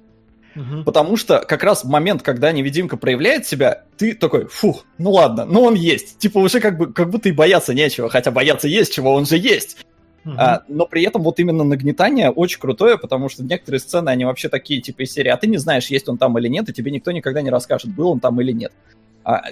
Угу. 0.56 0.84
Потому 0.84 1.16
что 1.16 1.46
как 1.48 1.62
раз 1.62 1.84
в 1.84 1.90
момент, 1.90 2.24
когда 2.24 2.52
невидимка 2.52 2.98
проявляет 2.98 3.46
себя, 3.46 3.84
ты 3.98 4.16
такой, 4.16 4.48
фух, 4.48 4.84
ну 4.98 5.12
ладно, 5.12 5.46
ну 5.46 5.62
он 5.62 5.76
есть. 5.76 6.18
Типа 6.18 6.40
уже 6.40 6.60
как, 6.60 6.76
бы, 6.76 6.92
как 6.92 7.12
будто 7.12 7.30
и 7.30 7.32
бояться 7.32 7.76
нечего, 7.76 8.10
хотя 8.10 8.32
бояться 8.32 8.68
есть 8.68 8.92
чего, 8.92 9.14
он 9.14 9.28
же 9.28 9.38
есть. 9.38 9.78
Uh-huh. 10.26 10.34
А, 10.40 10.64
но 10.68 10.88
при 10.88 11.04
этом 11.04 11.22
вот 11.22 11.40
именно 11.40 11.64
нагнетание 11.64 12.32
очень 12.32 12.60
крутое, 12.60 12.98
потому 12.98 13.30
что 13.30 13.44
некоторые 13.44 13.80
сцены, 13.80 14.10
они 14.10 14.26
вообще 14.26 14.50
такие, 14.50 14.82
типа 14.82 15.04
из 15.04 15.12
серии, 15.12 15.30
а 15.30 15.38
ты 15.38 15.46
не 15.46 15.58
знаешь, 15.58 15.86
есть 15.92 16.10
он 16.10 16.18
там 16.18 16.36
или 16.40 16.48
нет, 16.48 16.68
и 16.68 16.74
тебе 16.74 16.90
никто 16.90 17.12
никогда 17.12 17.44
не 17.44 17.52
расскажет, 17.52 17.94
был 17.94 18.10
он 18.10 18.20
там 18.20 18.42
или 18.42 18.54
нет. 18.54 18.74
А, 19.24 19.44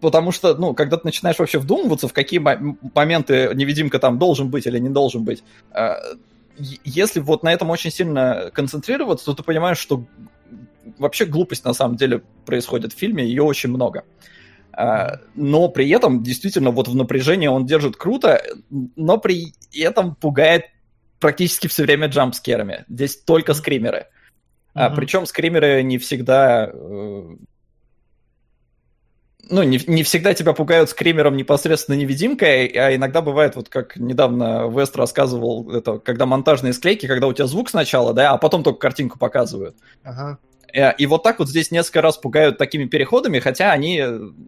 потому 0.00 0.32
что, 0.32 0.54
ну, 0.54 0.74
когда 0.74 0.96
ты 0.96 1.02
начинаешь 1.04 1.38
вообще 1.38 1.58
вдумываться, 1.58 2.08
в 2.08 2.12
какие 2.12 2.40
моменты 2.40 3.52
невидимка 3.54 3.98
там 3.98 4.18
должен 4.18 4.50
быть 4.50 4.66
или 4.66 4.78
не 4.78 4.88
должен 4.88 5.24
быть, 5.24 5.42
а, 5.72 5.96
если 6.84 7.20
вот 7.20 7.42
на 7.42 7.52
этом 7.52 7.70
очень 7.70 7.90
сильно 7.90 8.50
концентрироваться, 8.52 9.26
то 9.26 9.34
ты 9.34 9.42
понимаешь, 9.42 9.78
что 9.78 10.04
вообще 10.98 11.24
глупость 11.24 11.64
на 11.64 11.72
самом 11.72 11.96
деле 11.96 12.22
происходит 12.44 12.92
в 12.92 12.98
фильме, 12.98 13.24
ее 13.24 13.42
очень 13.42 13.70
много. 13.70 14.04
А, 14.72 15.18
но 15.34 15.68
при 15.68 15.88
этом 15.90 16.22
действительно 16.22 16.70
вот 16.70 16.88
в 16.88 16.94
напряжении 16.94 17.48
он 17.48 17.66
держит 17.66 17.96
круто, 17.96 18.42
но 18.96 19.18
при 19.18 19.54
этом 19.74 20.14
пугает 20.14 20.64
практически 21.18 21.66
все 21.66 21.82
время 21.82 22.08
джампскерами. 22.08 22.84
Здесь 22.88 23.16
только 23.16 23.54
скримеры. 23.54 23.98
Mm-hmm. 23.98 24.70
А, 24.74 24.90
причем 24.90 25.26
скримеры 25.26 25.82
не 25.82 25.98
всегда... 25.98 26.70
Э, 26.72 27.36
ну, 29.50 29.62
не, 29.62 29.80
не 29.86 30.02
всегда 30.02 30.32
тебя 30.32 30.52
пугают 30.52 30.90
скримером 30.90 31.36
непосредственно 31.36 31.96
невидимкой, 31.96 32.66
а 32.68 32.94
иногда 32.94 33.20
бывает, 33.20 33.56
вот 33.56 33.68
как 33.68 33.96
недавно 33.96 34.68
Вест 34.68 34.96
рассказывал, 34.96 35.70
это 35.72 35.98
когда 35.98 36.26
монтажные 36.26 36.72
склейки, 36.72 37.06
когда 37.06 37.26
у 37.26 37.32
тебя 37.32 37.46
звук 37.46 37.70
сначала, 37.70 38.14
да, 38.14 38.30
а 38.30 38.38
потом 38.38 38.62
только 38.62 38.78
картинку 38.78 39.18
показывают. 39.18 39.76
Ага. 40.04 40.38
Э, 40.72 40.94
и 40.96 41.06
вот 41.06 41.22
так 41.22 41.38
вот 41.38 41.48
здесь 41.48 41.70
несколько 41.70 42.00
раз 42.00 42.16
пугают 42.16 42.58
такими 42.58 42.84
переходами, 42.84 43.38
хотя 43.40 43.72
они, 43.72 44.02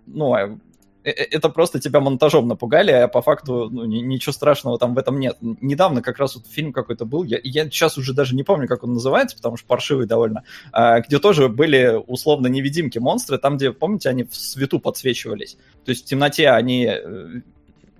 ну, 0.06 0.36
э, 0.36 0.56
это 1.04 1.48
просто 1.48 1.80
тебя 1.80 2.00
монтажом 2.00 2.48
напугали, 2.48 2.92
а 2.92 3.08
по 3.08 3.22
факту 3.22 3.68
ну, 3.70 3.84
ничего 3.84 4.32
страшного 4.32 4.78
там 4.78 4.94
в 4.94 4.98
этом 4.98 5.18
нет. 5.18 5.36
Недавно 5.40 6.02
как 6.02 6.18
раз 6.18 6.36
вот 6.36 6.46
фильм 6.46 6.72
какой-то 6.72 7.04
был, 7.04 7.24
я, 7.24 7.38
я 7.42 7.64
сейчас 7.64 7.98
уже 7.98 8.12
даже 8.14 8.34
не 8.34 8.42
помню, 8.42 8.68
как 8.68 8.84
он 8.84 8.94
называется, 8.94 9.36
потому 9.36 9.56
что 9.56 9.66
паршивый 9.66 10.06
довольно, 10.06 10.44
а, 10.72 11.00
где 11.00 11.18
тоже 11.18 11.48
были 11.48 12.00
условно 12.06 12.46
невидимки 12.46 12.98
монстры, 12.98 13.38
там, 13.38 13.56
где, 13.56 13.72
помните, 13.72 14.08
они 14.08 14.24
в 14.24 14.34
свету 14.34 14.78
подсвечивались. 14.78 15.56
То 15.84 15.90
есть 15.90 16.04
в 16.04 16.08
темноте 16.08 16.48
они 16.50 16.88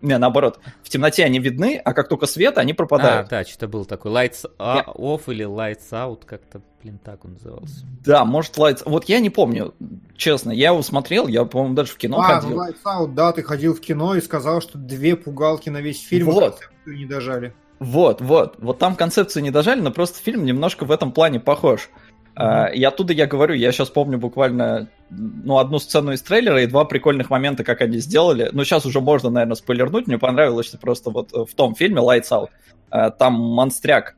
не, 0.02 0.18
наоборот. 0.18 0.58
В 0.82 0.88
темноте 0.88 1.24
они 1.24 1.38
видны, 1.38 1.80
а 1.82 1.94
как 1.94 2.08
только 2.08 2.26
свет, 2.26 2.58
они 2.58 2.74
пропадают. 2.74 3.28
А, 3.28 3.30
да, 3.30 3.44
что-то 3.44 3.68
был 3.68 3.84
такой 3.84 4.10
lights 4.10 4.44
off 4.58 5.22
или 5.28 5.46
lights 5.46 5.90
out, 5.92 6.24
как-то, 6.26 6.60
блин, 6.82 6.98
так 7.02 7.24
он 7.24 7.34
назывался. 7.34 7.86
Да, 8.04 8.24
может 8.24 8.58
lights... 8.58 8.82
Вот 8.84 9.04
я 9.04 9.20
не 9.20 9.30
помню, 9.30 9.74
честно. 10.16 10.50
Я 10.50 10.70
его 10.70 10.82
смотрел, 10.82 11.28
я, 11.28 11.44
по-моему, 11.44 11.74
даже 11.74 11.92
в 11.92 11.96
кино 11.96 12.20
а, 12.20 12.40
ходил. 12.40 12.60
А, 12.60 12.68
lights 12.68 12.84
out, 12.84 13.14
да, 13.14 13.32
ты 13.32 13.42
ходил 13.42 13.74
в 13.74 13.80
кино 13.80 14.16
и 14.16 14.20
сказал, 14.20 14.60
что 14.60 14.76
две 14.76 15.16
пугалки 15.16 15.70
на 15.70 15.80
весь 15.80 16.02
фильм 16.02 16.30
вот. 16.30 16.58
не 16.84 17.06
дожали. 17.06 17.54
Вот, 17.78 18.20
вот. 18.20 18.56
Вот 18.58 18.78
там 18.78 18.96
концепцию 18.96 19.42
не 19.42 19.50
дожали, 19.50 19.80
но 19.80 19.90
просто 19.90 20.22
фильм 20.22 20.44
немножко 20.44 20.84
в 20.84 20.90
этом 20.90 21.12
плане 21.12 21.40
похож. 21.40 21.90
Uh, 22.34 22.72
и 22.72 22.82
оттуда 22.82 23.12
я 23.12 23.26
говорю, 23.26 23.54
я 23.54 23.72
сейчас 23.72 23.90
помню 23.90 24.18
буквально 24.18 24.88
ну, 25.10 25.58
одну 25.58 25.78
сцену 25.78 26.12
из 26.12 26.22
трейлера 26.22 26.62
и 26.62 26.66
два 26.66 26.86
прикольных 26.86 27.28
момента, 27.28 27.62
как 27.62 27.82
они 27.82 27.98
сделали. 27.98 28.48
Ну, 28.52 28.64
сейчас 28.64 28.86
уже 28.86 29.00
можно, 29.00 29.28
наверное, 29.28 29.54
спойлернуть. 29.54 30.06
Мне 30.06 30.18
понравилось, 30.18 30.66
что 30.66 30.78
просто 30.78 31.10
вот 31.10 31.32
в 31.32 31.54
том 31.54 31.74
фильме 31.74 32.00
Lights 32.00 32.30
Out 32.30 32.48
uh, 32.90 33.10
там 33.10 33.34
монстряк 33.34 34.16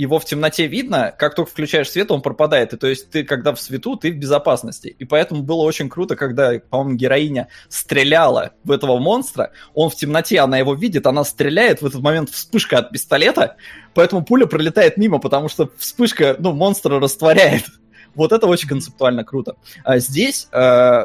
его 0.00 0.18
в 0.18 0.24
темноте 0.24 0.66
видно, 0.66 1.14
как 1.16 1.34
только 1.34 1.50
включаешь 1.50 1.90
свет, 1.90 2.10
он 2.10 2.22
пропадает. 2.22 2.72
И 2.72 2.76
то 2.78 2.86
есть 2.86 3.10
ты, 3.10 3.22
когда 3.22 3.52
в 3.54 3.60
свету, 3.60 3.96
ты 3.96 4.10
в 4.10 4.16
безопасности. 4.16 4.88
И 4.98 5.04
поэтому 5.04 5.42
было 5.42 5.62
очень 5.62 5.90
круто, 5.90 6.16
когда, 6.16 6.58
по-моему, 6.58 6.96
героиня 6.96 7.48
стреляла 7.68 8.52
в 8.64 8.70
этого 8.70 8.98
монстра, 8.98 9.52
он 9.74 9.90
в 9.90 9.94
темноте, 9.94 10.40
она 10.40 10.56
его 10.56 10.74
видит, 10.74 11.06
она 11.06 11.22
стреляет, 11.22 11.82
в 11.82 11.86
этот 11.86 12.00
момент 12.00 12.30
вспышка 12.30 12.78
от 12.78 12.90
пистолета, 12.90 13.56
поэтому 13.92 14.24
пуля 14.24 14.46
пролетает 14.46 14.96
мимо, 14.96 15.18
потому 15.18 15.50
что 15.50 15.70
вспышка, 15.76 16.36
ну, 16.38 16.52
монстра 16.52 16.98
растворяет. 16.98 17.64
Вот 18.16 18.32
это 18.32 18.48
очень 18.48 18.68
концептуально 18.68 19.22
круто. 19.22 19.54
А 19.84 20.00
здесь 20.00 20.48
э, 20.50 21.04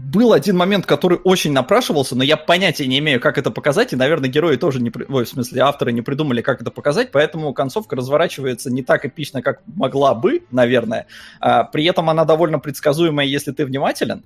был 0.00 0.32
один 0.32 0.56
момент, 0.56 0.86
который 0.86 1.18
очень 1.22 1.52
напрашивался, 1.52 2.16
но 2.16 2.24
я 2.24 2.36
понятия 2.36 2.86
не 2.86 2.98
имею, 2.98 3.20
как 3.20 3.38
это 3.38 3.50
показать, 3.50 3.92
и, 3.92 3.96
наверное, 3.96 4.30
герои 4.30 4.56
тоже 4.56 4.80
не... 4.80 4.90
Ой, 5.08 5.24
в 5.24 5.28
смысле, 5.28 5.62
авторы 5.62 5.92
не 5.92 6.02
придумали, 6.02 6.40
как 6.42 6.62
это 6.62 6.70
показать, 6.70 7.12
поэтому 7.12 7.52
концовка 7.52 7.96
разворачивается 7.96 8.70
не 8.70 8.82
так 8.82 9.04
эпично, 9.04 9.42
как 9.42 9.60
могла 9.66 10.14
бы, 10.14 10.42
наверное. 10.50 11.06
А, 11.40 11.64
при 11.64 11.84
этом 11.84 12.08
она 12.08 12.24
довольно 12.24 12.58
предсказуемая, 12.58 13.26
если 13.26 13.52
ты 13.52 13.64
внимателен. 13.66 14.24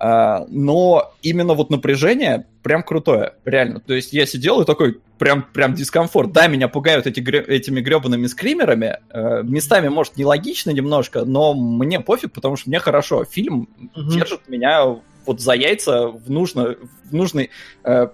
А, 0.00 0.46
но 0.48 1.12
именно 1.22 1.54
вот 1.54 1.70
напряжение 1.70 2.46
прям 2.62 2.84
крутое, 2.84 3.34
реально. 3.44 3.80
То 3.80 3.94
есть 3.94 4.12
я 4.12 4.26
сидел 4.26 4.60
и 4.60 4.64
такой, 4.64 5.00
прям, 5.18 5.42
прям 5.42 5.74
дискомфорт. 5.74 6.30
Да, 6.30 6.46
меня 6.46 6.68
пугают 6.68 7.08
эти, 7.08 7.18
этими 7.18 7.80
гребаными 7.80 8.28
скримерами. 8.28 8.98
Э, 9.10 9.42
местами, 9.42 9.88
может, 9.88 10.16
нелогично 10.16 10.70
немножко, 10.70 11.24
но 11.24 11.52
мне 11.52 11.98
пофиг, 11.98 12.32
потому 12.32 12.54
что 12.54 12.68
мне 12.68 12.78
хорошо. 12.78 13.24
Фильм 13.24 13.68
угу. 13.96 14.10
держит 14.10 14.48
меня 14.48 14.84
вот 15.26 15.40
за 15.40 15.54
яйца 15.54 16.06
в, 16.06 16.30
нужно, 16.30 16.76
в 17.04 17.12
нужный... 17.12 17.50
Э, 17.82 18.06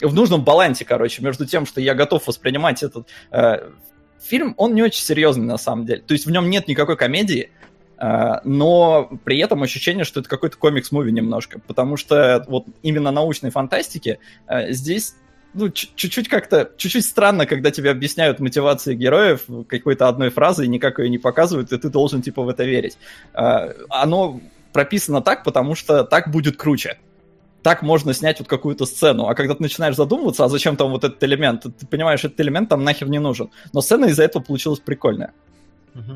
в 0.00 0.14
нужном 0.14 0.42
балансе, 0.42 0.86
короче, 0.86 1.22
между 1.22 1.44
тем, 1.44 1.66
что 1.66 1.80
я 1.80 1.94
готов 1.94 2.26
воспринимать 2.26 2.82
этот 2.82 3.06
э, 3.30 3.70
фильм, 4.18 4.54
он 4.56 4.74
не 4.74 4.82
очень 4.82 5.02
серьезный 5.04 5.44
на 5.44 5.58
самом 5.58 5.84
деле. 5.84 6.00
То 6.00 6.12
есть 6.12 6.24
в 6.24 6.30
нем 6.30 6.48
нет 6.48 6.68
никакой 6.68 6.96
комедии, 6.96 7.50
но 7.98 9.10
при 9.24 9.38
этом 9.38 9.62
ощущение, 9.62 10.04
что 10.04 10.20
это 10.20 10.28
какой-то 10.28 10.56
комикс-муви 10.58 11.12
немножко, 11.12 11.60
потому 11.60 11.96
что 11.96 12.44
вот 12.48 12.66
именно 12.82 13.12
научной 13.12 13.50
фантастики 13.50 14.18
а, 14.46 14.72
здесь 14.72 15.14
ну, 15.54 15.70
чуть-чуть 15.70 16.28
как-то, 16.28 16.70
чуть-чуть 16.76 17.04
странно, 17.04 17.46
когда 17.46 17.70
тебе 17.70 17.90
объясняют 17.90 18.40
мотивации 18.40 18.94
героев 18.94 19.42
какой-то 19.68 20.08
одной 20.08 20.30
фразой, 20.30 20.66
никак 20.66 20.98
ее 20.98 21.10
не 21.10 21.18
показывают, 21.18 21.72
и 21.72 21.78
ты 21.78 21.90
должен, 21.90 22.22
типа, 22.22 22.42
в 22.42 22.48
это 22.48 22.64
верить. 22.64 22.96
А, 23.34 23.70
оно 23.88 24.40
прописано 24.72 25.20
так, 25.20 25.44
потому 25.44 25.74
что 25.74 26.04
так 26.04 26.30
будет 26.30 26.56
круче. 26.56 26.98
Так 27.62 27.82
можно 27.82 28.12
снять 28.12 28.40
вот 28.40 28.48
какую-то 28.48 28.86
сцену. 28.86 29.28
А 29.28 29.34
когда 29.34 29.54
ты 29.54 29.62
начинаешь 29.62 29.94
задумываться, 29.94 30.44
а 30.44 30.48
зачем 30.48 30.76
там 30.76 30.90
вот 30.90 31.04
этот 31.04 31.22
элемент, 31.22 31.62
ты 31.62 31.86
понимаешь, 31.86 32.24
этот 32.24 32.40
элемент 32.40 32.68
там 32.68 32.82
нахер 32.82 33.08
не 33.08 33.20
нужен. 33.20 33.50
Но 33.72 33.80
сцена 33.82 34.06
из-за 34.06 34.24
этого 34.24 34.42
получилась 34.42 34.80
прикольная. 34.80 35.32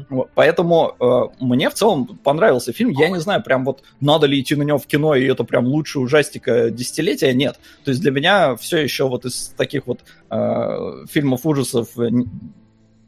Вот, 0.09 0.31
поэтому 0.35 0.97
э, 0.99 1.45
мне 1.45 1.69
в 1.69 1.75
целом 1.75 2.07
понравился 2.25 2.73
фильм. 2.73 2.91
Я 2.91 3.11
не 3.11 3.21
знаю, 3.21 3.43
прям 3.43 3.65
вот 3.65 3.83
надо 4.01 4.27
ли 4.27 4.41
идти 4.41 4.55
на 4.55 4.63
него 4.63 4.79
в 4.79 4.87
кино, 4.87 5.15
и 5.15 5.27
это 5.27 5.45
прям 5.45 5.67
лучший 5.67 6.03
ужастика 6.03 6.71
десятилетия. 6.71 7.33
Нет. 7.35 7.59
То 7.85 7.91
есть 7.91 8.01
для 8.01 8.11
меня 8.11 8.57
все 8.57 8.79
еще 8.79 9.09
вот 9.09 9.25
из 9.25 9.49
таких 9.57 9.87
вот 9.87 10.01
э, 10.31 11.05
фильмов 11.11 11.45
ужасов 11.45 11.99
э, 11.99 12.09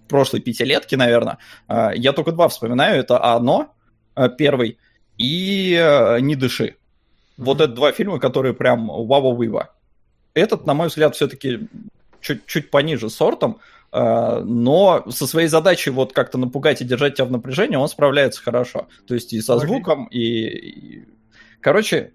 прошлой 0.08 0.40
пятилетки, 0.40 0.94
наверное, 0.94 1.38
э, 1.68 1.90
я 1.96 2.12
только 2.12 2.32
два 2.32 2.48
вспоминаю. 2.48 3.00
Это 3.00 3.22
«Оно», 3.22 3.74
э, 4.14 4.28
первый, 4.36 4.78
и 5.16 5.74
э, 5.74 6.20
«Не 6.20 6.36
дыши». 6.36 6.64
Mm-hmm. 7.38 7.44
Вот 7.44 7.60
это 7.60 7.72
два 7.72 7.92
фильма, 7.92 8.18
которые 8.18 8.52
прям 8.52 8.88
вау-вау-вива. 8.88 9.70
Этот, 10.34 10.66
на 10.66 10.74
мой 10.74 10.88
взгляд, 10.88 11.14
все-таки 11.14 11.68
чуть-чуть 12.20 12.70
пониже 12.70 13.10
сортом, 13.10 13.58
но 13.90 15.04
со 15.10 15.26
своей 15.26 15.48
задачей 15.48 15.90
вот 15.90 16.12
как-то 16.12 16.36
напугать 16.38 16.82
и 16.82 16.84
держать 16.84 17.14
тебя 17.14 17.24
в 17.24 17.30
напряжении 17.30 17.76
он 17.76 17.88
справляется 17.88 18.42
хорошо. 18.42 18.88
То 19.06 19.14
есть 19.14 19.32
и 19.32 19.40
со 19.40 19.58
звуком, 19.58 20.06
и... 20.06 21.04
Короче, 21.60 22.12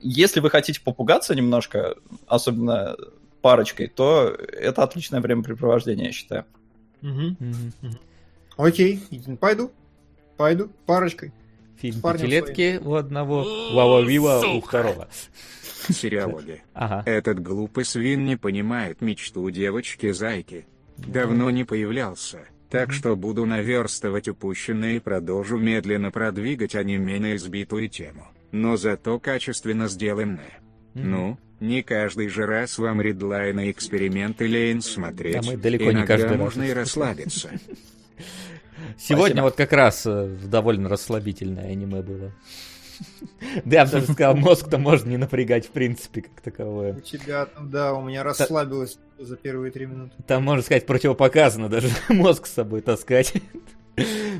если 0.00 0.40
вы 0.40 0.50
хотите 0.50 0.80
попугаться 0.80 1.34
немножко, 1.34 1.94
особенно 2.26 2.96
парочкой, 3.42 3.88
то 3.88 4.28
это 4.28 4.82
отличное 4.82 5.20
времяпрепровождение, 5.20 6.06
я 6.06 6.12
считаю. 6.12 6.44
Окей, 8.56 9.00
пойду. 9.40 9.70
Пойду 10.36 10.70
парочкой. 10.86 11.32
Фильм 11.78 12.00
«Пятилетки» 12.00 12.80
у 12.82 12.94
одного, 12.94 13.44
«Вава 13.72 14.00
Вива» 14.02 14.42
у 14.46 14.60
второго. 14.60 15.08
Сериалоги. 15.88 16.62
Ага. 16.72 17.02
Этот 17.04 17.40
глупый 17.40 17.84
свин 17.84 18.24
не 18.24 18.36
понимает 18.36 19.00
мечту 19.00 19.50
девочки-зайки. 19.50 20.66
Давно 20.96 21.50
не 21.50 21.64
появлялся, 21.64 22.40
так 22.70 22.92
что 22.92 23.16
буду 23.16 23.46
наверстывать 23.46 24.28
упущенное 24.28 24.96
и 24.96 25.00
продолжу 25.00 25.58
медленно 25.58 26.10
продвигать 26.10 26.74
аниме 26.74 27.18
на 27.18 27.36
избитую 27.36 27.88
тему, 27.88 28.28
но 28.52 28.76
зато 28.76 29.18
качественно 29.18 29.88
сделанное. 29.88 30.60
Ну, 30.94 31.38
не 31.60 31.82
каждый 31.82 32.28
же 32.28 32.46
раз 32.46 32.78
вам 32.78 33.00
редлайны 33.00 33.70
эксперименты 33.70 34.48
Лейн 34.48 34.80
смотреть. 34.80 35.34
Да 35.34 35.42
мы 35.42 35.56
далеко 35.56 35.84
Иногда 35.90 36.00
не 36.00 36.06
каждый 36.06 36.38
можно 36.38 36.62
раз. 36.62 36.70
и 36.70 36.74
расслабиться. 36.74 37.50
Сегодня 38.98 39.42
вот 39.42 39.56
как 39.56 39.72
раз 39.72 40.04
э, 40.06 40.36
довольно 40.44 40.88
расслабительное 40.88 41.70
аниме 41.72 42.02
было. 42.02 42.32
Да, 43.64 43.76
я 43.76 43.84
бы 43.84 43.90
даже 43.90 44.12
сказал, 44.12 44.36
мозг-то 44.36 44.78
можно 44.78 45.10
не 45.10 45.16
напрягать 45.16 45.66
в 45.66 45.70
принципе 45.70 46.22
как 46.22 46.40
таковое. 46.40 46.94
У 46.94 47.00
тебя 47.00 47.46
там, 47.46 47.70
да, 47.70 47.94
у 47.94 48.02
меня 48.02 48.22
расслабилось 48.22 48.98
за 49.18 49.36
первые 49.36 49.70
три 49.70 49.86
минуты. 49.86 50.14
Там, 50.26 50.44
можно 50.44 50.62
сказать, 50.62 50.86
противопоказано 50.86 51.68
даже 51.68 51.88
мозг 52.08 52.46
с 52.46 52.52
собой 52.52 52.80
таскать. 52.80 53.34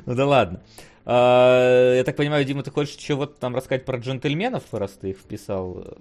Ну 0.06 0.16
да 0.16 0.26
ладно. 0.26 0.62
А, 1.04 1.94
я 1.94 2.02
так 2.02 2.16
понимаю, 2.16 2.44
Дима, 2.44 2.64
ты 2.64 2.72
хочешь 2.72 2.96
еще 2.96 3.14
вот 3.14 3.38
там 3.38 3.54
рассказать 3.54 3.84
про 3.84 3.98
джентльменов, 3.98 4.64
раз 4.72 4.90
ты 5.00 5.10
их 5.10 5.18
вписал? 5.18 5.96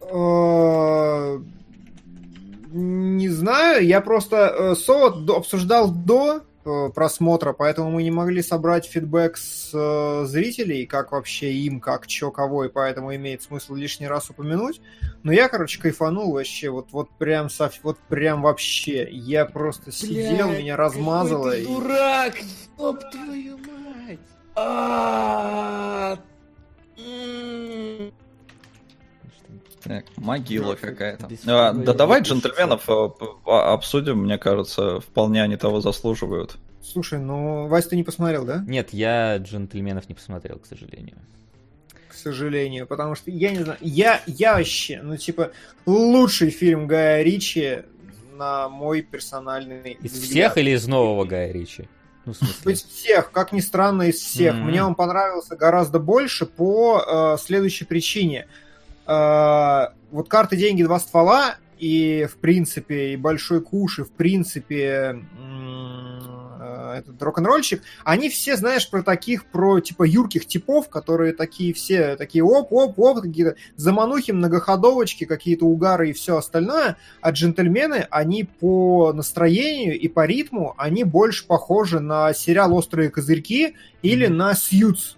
А, 0.00 1.42
не 2.72 3.28
знаю, 3.28 3.84
я 3.84 4.00
просто 4.00 4.36
э, 4.36 4.74
Солод 4.76 5.28
обсуждал 5.28 5.90
до 5.90 6.42
просмотра, 6.64 7.52
поэтому 7.52 7.90
мы 7.90 8.02
не 8.02 8.10
могли 8.10 8.42
собрать 8.42 8.86
фидбэк 8.86 9.36
с 9.36 9.70
э, 9.72 10.24
зрителей, 10.26 10.86
как 10.86 11.12
вообще 11.12 11.52
им, 11.52 11.80
как 11.80 12.06
чё, 12.06 12.30
кого, 12.30 12.64
и 12.64 12.68
поэтому 12.68 13.14
имеет 13.14 13.42
смысл 13.42 13.74
лишний 13.74 14.06
раз 14.06 14.30
упомянуть. 14.30 14.80
Но 15.22 15.32
я, 15.32 15.48
короче, 15.48 15.80
кайфанул 15.80 16.32
вообще, 16.32 16.70
вот, 16.70 16.88
вот 16.92 17.10
прям 17.18 17.48
вот 17.82 17.98
прям 18.08 18.42
вообще. 18.42 19.08
Я 19.10 19.44
просто 19.46 19.84
Блядь, 19.84 19.94
сидел, 19.94 20.50
меня 20.50 20.76
размазало. 20.76 21.52
Ты 21.52 21.62
и... 21.62 21.66
дурак! 21.66 22.34
Ёб 22.78 23.00
твою 23.10 23.58
мать! 23.58 24.18
А 24.54 26.18
так, 29.82 30.04
могила 30.16 30.74
какая-то. 30.74 31.28
А, 31.46 31.72
да 31.72 31.92
давай 31.92 32.22
джентльменов 32.22 32.88
э, 32.88 33.50
обсудим, 33.50 34.24
мне 34.24 34.38
кажется, 34.38 35.00
вполне 35.00 35.42
они 35.42 35.56
того 35.56 35.80
заслуживают. 35.80 36.56
Слушай, 36.82 37.20
ну, 37.20 37.68
Вась, 37.68 37.86
ты 37.86 37.96
не 37.96 38.02
посмотрел, 38.02 38.44
да? 38.44 38.64
Нет, 38.66 38.92
я 38.92 39.36
джентльменов 39.38 40.08
не 40.08 40.14
посмотрел, 40.14 40.58
к 40.58 40.66
сожалению. 40.66 41.16
К 42.08 42.14
сожалению, 42.14 42.86
потому 42.86 43.14
что 43.14 43.30
я 43.30 43.50
не 43.50 43.62
знаю, 43.62 43.78
я, 43.80 44.20
я 44.26 44.56
вообще, 44.56 45.00
ну, 45.02 45.16
типа, 45.16 45.52
лучший 45.86 46.50
фильм 46.50 46.86
Гая 46.86 47.22
Ричи 47.22 47.82
на 48.34 48.68
мой 48.68 49.02
персональный 49.02 49.92
Из 50.02 50.12
взгляд. 50.12 50.30
всех 50.30 50.58
или 50.58 50.70
из 50.72 50.86
нового 50.86 51.24
Гая 51.24 51.52
Ричи? 51.52 51.88
Ну, 52.24 52.32
из 52.70 52.84
всех, 52.84 53.32
как 53.32 53.52
ни 53.52 53.60
странно, 53.60 54.02
из 54.02 54.16
всех. 54.16 54.54
Mm-hmm. 54.54 54.62
Мне 54.62 54.84
он 54.84 54.94
понравился 54.94 55.56
гораздо 55.56 55.98
больше 55.98 56.46
по 56.46 57.34
э, 57.34 57.42
следующей 57.42 57.84
причине. 57.84 58.46
Э, 59.06 59.88
вот 60.10 60.28
карты, 60.28 60.56
деньги, 60.56 60.82
два 60.82 60.98
ствола 61.00 61.56
и, 61.78 62.28
в 62.30 62.36
принципе, 62.36 63.12
и 63.12 63.16
большой 63.16 63.60
куш, 63.60 63.98
и, 63.98 64.02
в 64.02 64.12
принципе, 64.12 65.24
э, 65.40 66.94
этот 66.98 67.20
рок-н-ролльщик, 67.20 67.82
они 68.04 68.28
все, 68.28 68.56
знаешь, 68.56 68.88
про 68.88 69.02
таких, 69.02 69.46
про, 69.46 69.80
типа, 69.80 70.04
юрких 70.04 70.46
типов, 70.46 70.88
которые 70.88 71.32
такие 71.32 71.74
все, 71.74 72.14
такие 72.16 72.44
оп-оп-оп, 72.44 73.22
какие-то 73.22 73.56
заманухи, 73.74 74.30
многоходовочки, 74.30 75.24
какие-то 75.24 75.64
угары 75.64 76.10
и 76.10 76.12
все 76.12 76.36
остальное, 76.36 76.96
а 77.20 77.30
джентльмены, 77.30 78.06
они 78.10 78.44
по 78.44 79.12
настроению 79.12 79.98
и 79.98 80.06
по 80.06 80.24
ритму, 80.24 80.74
они 80.76 81.02
больше 81.02 81.46
похожи 81.46 81.98
на 81.98 82.32
сериал 82.32 82.74
«Острые 82.74 83.10
козырьки» 83.10 83.74
или 84.02 84.28
mm-hmm. 84.28 84.32
на 84.32 84.54
«Сьюз», 84.54 85.16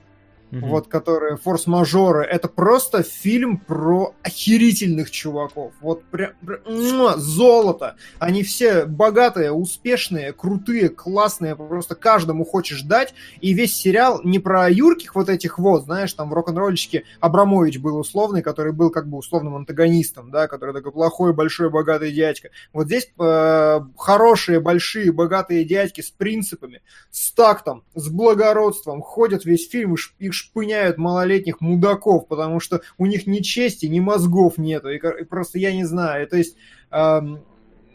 mm-hmm. 0.54 0.68
вот, 0.68 0.88
которые 0.88 1.36
форс-мажоры, 1.36 2.24
это 2.24 2.48
просто 2.48 3.02
фильм 3.02 3.58
про 3.58 4.14
охерительных 4.22 5.10
чуваков. 5.10 5.72
Вот 5.80 6.04
прям, 6.04 6.32
прям 6.44 7.18
золото. 7.18 7.96
Они 8.18 8.42
все 8.42 8.84
богатые, 8.84 9.52
успешные, 9.52 10.32
крутые, 10.32 10.88
классные, 10.88 11.56
просто 11.56 11.94
каждому 11.94 12.44
хочешь 12.44 12.82
дать. 12.82 13.14
И 13.40 13.52
весь 13.52 13.74
сериал 13.74 14.20
не 14.24 14.38
про 14.38 14.70
юрких 14.70 15.14
вот 15.14 15.28
этих 15.28 15.58
вот, 15.58 15.84
знаешь, 15.84 16.12
там 16.12 16.30
в 16.30 16.32
рок-н-ролльчике 16.32 17.04
Абрамович 17.20 17.78
был 17.78 17.98
условный, 17.98 18.42
который 18.42 18.72
был 18.72 18.90
как 18.90 19.08
бы 19.08 19.18
условным 19.18 19.56
антагонистом, 19.56 20.30
да, 20.30 20.48
который 20.48 20.74
такой 20.74 20.92
плохой, 20.92 21.32
большой, 21.32 21.70
богатый 21.70 22.12
дядька. 22.12 22.50
Вот 22.72 22.86
здесь 22.86 23.10
э, 23.18 23.80
хорошие, 23.96 24.60
большие, 24.60 25.12
богатые 25.12 25.64
дядьки 25.64 26.00
с 26.00 26.10
принципами, 26.10 26.82
с 27.10 27.32
тактом, 27.32 27.84
с 27.94 28.08
благородством, 28.08 29.02
ходят 29.02 29.44
весь 29.44 29.68
фильм, 29.68 29.94
и 30.18 30.26
их 30.26 30.34
шпыняют 30.44 30.98
малолетних 30.98 31.60
мудаков, 31.60 32.28
потому 32.28 32.60
что 32.60 32.82
у 32.98 33.06
них 33.06 33.26
ни 33.26 33.38
чести, 33.38 33.86
ни 33.86 34.00
мозгов 34.00 34.58
нету. 34.58 34.90
И, 34.90 34.96
и 34.96 35.24
просто 35.24 35.58
я 35.58 35.72
не 35.72 35.84
знаю. 35.84 36.28
То 36.28 36.36
есть, 36.36 36.56
э, 36.90 37.20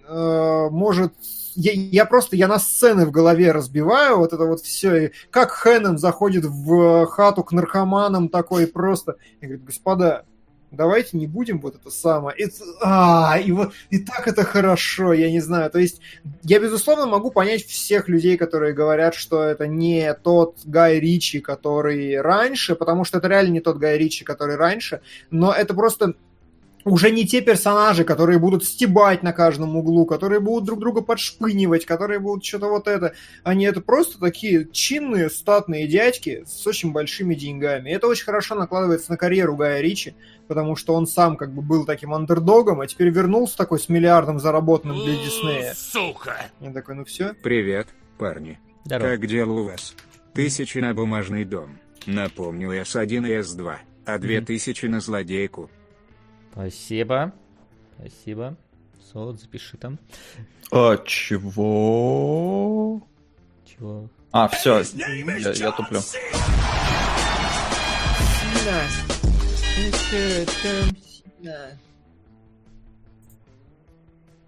э, 0.08 0.68
может, 0.72 1.14
я, 1.56 1.72
я 1.74 2.06
просто, 2.06 2.36
я 2.36 2.48
на 2.48 2.60
сцены 2.60 3.06
в 3.06 3.12
голове 3.12 3.52
разбиваю 3.52 4.18
вот 4.18 4.34
это 4.34 4.46
вот 4.46 4.62
все. 4.62 5.06
И 5.06 5.12
как 5.30 5.52
Хэннон 5.52 5.98
заходит 5.98 6.46
в 6.46 7.06
хату 7.06 7.44
к 7.44 7.52
наркоманам 7.52 8.30
такой 8.30 8.66
просто. 8.66 9.18
И 9.42 9.46
говорит, 9.46 9.66
господа, 9.66 10.26
давайте 10.72 11.18
не 11.18 11.28
будем 11.28 11.60
вот 11.60 11.76
это 11.76 11.90
самое. 11.90 12.38
И, 12.38 12.50
а, 12.82 13.40
и, 13.44 13.52
вот, 13.52 13.74
и 13.90 14.00
так 14.00 14.28
это 14.28 14.44
хорошо, 14.44 15.14
я 15.14 15.32
не 15.32 15.40
знаю. 15.40 15.70
То 15.72 15.80
есть 15.80 16.02
я, 16.44 16.60
безусловно, 16.60 17.06
могу 17.06 17.32
понять 17.32 17.66
всех 17.66 18.08
людей, 18.08 18.38
которые 18.38 18.74
говорят, 18.74 19.16
что 19.16 19.44
это 19.44 19.68
не 19.68 20.14
тот 20.14 20.58
Гай 20.66 21.00
Ричи, 21.00 21.40
который 21.40 22.20
раньше, 22.22 22.76
потому 22.76 23.04
что 23.04 23.18
это 23.18 23.28
реально 23.28 23.54
не 23.54 23.62
тот 23.62 23.78
Гай 23.78 23.98
Ричи, 23.98 24.24
который 24.24 24.56
раньше, 24.56 25.02
но 25.30 25.54
это 25.54 25.74
просто 25.74 26.14
уже 26.86 27.12
не 27.12 27.26
те 27.26 27.42
персонажи, 27.42 28.04
которые 28.04 28.40
будут 28.40 28.64
стебать 28.64 29.24
на 29.24 29.34
каждом 29.34 29.76
углу, 29.76 30.06
которые 30.06 30.40
будут 30.40 30.66
друг 30.66 30.80
друга 30.80 31.02
подшпынивать, 31.02 31.86
которые 31.86 32.20
будут 32.20 32.46
что-то 32.46 32.68
вот 32.68 32.88
это. 32.88 33.14
Они 33.44 33.66
это 33.66 33.82
просто 33.82 34.20
такие 34.20 34.68
чинные, 34.72 35.30
статные 35.30 35.88
дядьки 35.88 36.44
с 36.46 36.66
очень 36.66 36.92
большими 36.92 37.36
деньгами. 37.36 37.90
И 37.90 37.94
это 37.94 38.08
очень 38.08 38.26
хорошо 38.26 38.56
накладывается 38.56 39.12
на 39.12 39.18
карьеру 39.18 39.56
Гая 39.56 39.82
Ричи, 39.82 40.16
потому 40.48 40.76
что 40.76 40.94
он 40.94 41.08
сам 41.08 41.38
как 41.38 41.54
бы 41.54 41.62
был 41.62 41.86
таким 41.86 42.14
андердогом, 42.14 42.82
а 42.82 42.88
теперь 42.88 43.10
вернулся 43.10 43.58
такой 43.58 43.80
с 43.80 43.90
миллиардом 43.90 44.40
заработанным 44.40 44.98
для 45.04 45.16
Диснея. 45.16 45.74
Сука! 45.76 46.50
Я 46.60 46.72
такой, 46.72 46.96
ну 46.96 47.06
все. 47.06 47.34
Привет, 47.44 47.88
парни. 48.18 48.60
Здорово. 48.86 49.10
Как 49.10 49.28
дела 49.28 49.52
у 49.52 49.64
вас? 49.66 49.96
Тысячи 50.34 50.78
на 50.78 50.94
бумажный 50.94 51.44
дом. 51.44 51.78
Напомню, 52.06 52.72
S1 52.82 53.28
и 53.28 53.40
S2, 53.42 53.76
а 54.06 54.18
две 54.18 54.42
тысячи 54.42 54.86
на 54.86 55.00
злодейку. 55.02 55.70
Спасибо. 56.52 57.34
Спасибо. 57.98 58.56
Солод, 59.12 59.40
запиши 59.40 59.78
там. 59.78 59.98
А, 60.72 60.98
чего? 61.06 63.02
Чего? 63.66 64.10
А, 64.32 64.48
все, 64.48 64.84
я, 64.94 65.52
я 65.52 65.72
туплю. 65.72 66.00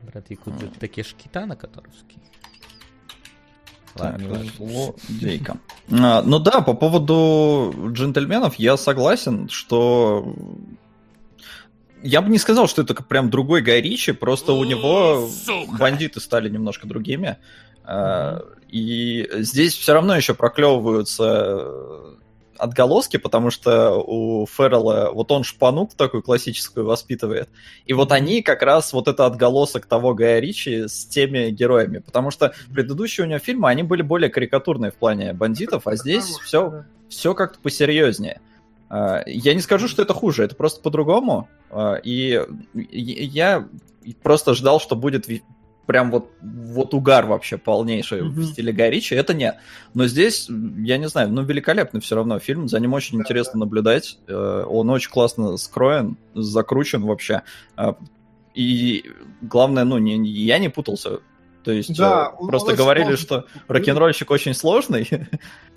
Брат 0.02 0.30
Якудза 0.30 0.68
Такеш 0.80 1.14
Китана, 1.14 1.56
которовский. 1.56 2.20
Ладно, 3.96 4.36
так, 4.36 4.46
злодейка. 4.58 5.58
А, 5.92 6.22
ну 6.22 6.40
да, 6.40 6.62
по 6.62 6.74
поводу 6.74 7.74
джентльменов 7.94 8.56
я 8.56 8.78
согласен, 8.78 9.50
что 9.50 10.34
я 12.04 12.22
бы 12.22 12.30
не 12.30 12.38
сказал, 12.38 12.68
что 12.68 12.82
это 12.82 12.94
прям 12.96 13.30
другой 13.30 13.62
Гай 13.62 13.82
Ричи, 13.82 14.12
просто 14.12 14.54
у 14.54 14.64
него 14.64 15.28
Сука. 15.28 15.78
бандиты 15.78 16.20
стали 16.20 16.50
немножко 16.50 16.88
другими. 16.88 17.38
Mm-hmm. 17.86 18.58
И 18.70 19.30
здесь 19.40 19.76
все 19.76 19.94
равно 19.94 20.16
еще 20.16 20.34
проклевываются 20.34 22.18
отголоски, 22.62 23.18
потому 23.18 23.50
что 23.50 23.96
у 23.96 24.46
Феррелла 24.46 25.12
вот 25.14 25.32
он 25.32 25.44
шпанук 25.44 25.96
такой 25.96 26.22
классическую 26.22 26.86
воспитывает. 26.86 27.50
И 27.86 27.94
вот 27.94 28.12
они 28.12 28.44
как 28.44 28.62
раз 28.62 28.94
вот 28.94 29.08
это 29.08 29.26
отголосок 29.26 29.88
того 29.88 30.14
Гая 30.14 30.40
Ричи 30.40 30.88
с 30.88 31.06
теми 31.06 31.50
героями. 31.50 31.98
Потому 32.00 32.30
что 32.30 32.54
предыдущие 32.72 33.26
у 33.26 33.30
него 33.30 33.40
фильмы, 33.40 33.70
они 33.70 33.84
были 33.84 34.04
более 34.04 34.30
карикатурные 34.30 34.92
в 34.92 34.96
плане 34.96 35.34
бандитов, 35.34 35.88
а 35.88 35.96
здесь 35.96 36.26
все, 36.44 36.86
все 37.10 37.34
как-то 37.34 37.60
посерьезнее. 37.60 38.42
А, 38.92 39.24
я 39.26 39.54
не 39.54 39.62
скажу, 39.62 39.88
что 39.88 40.02
это 40.02 40.14
хуже, 40.14 40.44
это 40.44 40.54
просто 40.54 40.82
по-другому. 40.82 41.48
А, 41.70 41.96
и 41.96 42.42
я 42.74 43.68
просто 44.22 44.54
ждал, 44.54 44.82
что 44.82 44.98
будет 44.98 45.28
прям 45.86 46.12
вот, 46.12 46.30
вот 46.42 46.94
угар 46.94 47.26
вообще 47.26 47.58
полнейший 47.58 48.20
mm-hmm. 48.20 48.30
в 48.30 48.46
стиле 48.48 48.74
Горичи, 48.74 49.14
это 49.14 49.34
нет. 49.34 49.56
Но 49.94 50.08
здесь, 50.08 50.50
я 50.50 50.98
не 50.98 51.08
знаю, 51.08 51.30
ну, 51.30 51.44
великолепный 51.44 52.02
все 52.02 52.16
равно 52.16 52.40
фильм, 52.40 52.68
за 52.68 52.82
ним 52.82 52.94
очень 52.94 53.18
да, 53.18 53.24
интересно 53.24 53.54
да. 53.54 53.60
наблюдать, 53.60 54.18
э, 54.28 54.66
он 54.68 54.90
очень 54.90 55.10
классно 55.10 55.56
скроен, 55.56 56.18
закручен 56.34 57.02
вообще, 57.04 57.44
э, 57.78 57.94
и 58.54 59.06
главное, 59.42 59.86
ну, 59.86 59.98
не, 59.98 60.18
я 60.30 60.60
не 60.60 60.70
путался, 60.70 61.20
то 61.64 61.72
есть 61.72 61.96
да, 61.98 62.34
э, 62.40 62.46
просто 62.46 62.76
говорили, 62.76 63.16
сложный. 63.16 63.26
что 63.26 63.46
рок-н-ролльщик 63.68 64.32
очень 64.32 64.54
сложный. 64.54 65.10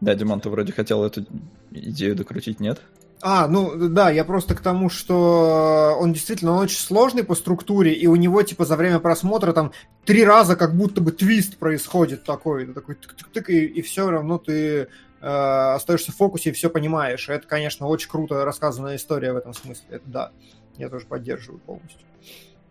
Да, 0.00 0.14
Димон, 0.14 0.40
ты 0.40 0.48
вроде 0.48 0.72
хотел 0.72 1.04
эту 1.04 1.26
идею 1.70 2.16
докрутить, 2.16 2.60
нет? 2.60 2.80
А, 3.22 3.46
ну 3.48 3.88
да, 3.88 4.10
я 4.10 4.24
просто 4.24 4.54
к 4.54 4.60
тому, 4.60 4.88
что 4.88 5.94
он 6.00 6.14
действительно 6.14 6.52
он 6.52 6.60
очень 6.60 6.78
сложный 6.78 7.22
по 7.22 7.34
структуре, 7.34 7.92
и 7.92 8.06
у 8.06 8.16
него 8.16 8.42
типа 8.42 8.64
за 8.64 8.76
время 8.76 8.98
просмотра 8.98 9.52
там 9.52 9.72
три 10.06 10.24
раза 10.24 10.56
как 10.56 10.74
будто 10.74 11.02
бы 11.02 11.12
твист 11.12 11.58
происходит 11.58 12.24
такой, 12.24 12.66
такой 12.72 12.94
тык-тык-тык, 12.94 13.44
и, 13.48 13.66
и 13.66 13.82
все 13.82 14.08
равно 14.08 14.38
ты 14.38 14.54
э, 14.54 14.86
остаешься 15.20 16.12
в 16.12 16.16
фокусе 16.16 16.48
и 16.48 16.52
все 16.54 16.70
понимаешь. 16.70 17.28
Это, 17.28 17.46
конечно, 17.46 17.86
очень 17.88 18.08
круто 18.08 18.42
рассказанная 18.46 18.96
история 18.96 19.34
в 19.34 19.36
этом 19.36 19.52
смысле. 19.52 19.84
Это 19.90 20.04
да, 20.06 20.32
я 20.78 20.88
тоже 20.88 21.04
поддерживаю 21.04 21.60
полностью. 21.60 22.06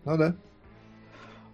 Ну 0.04 0.18
да. 0.18 0.36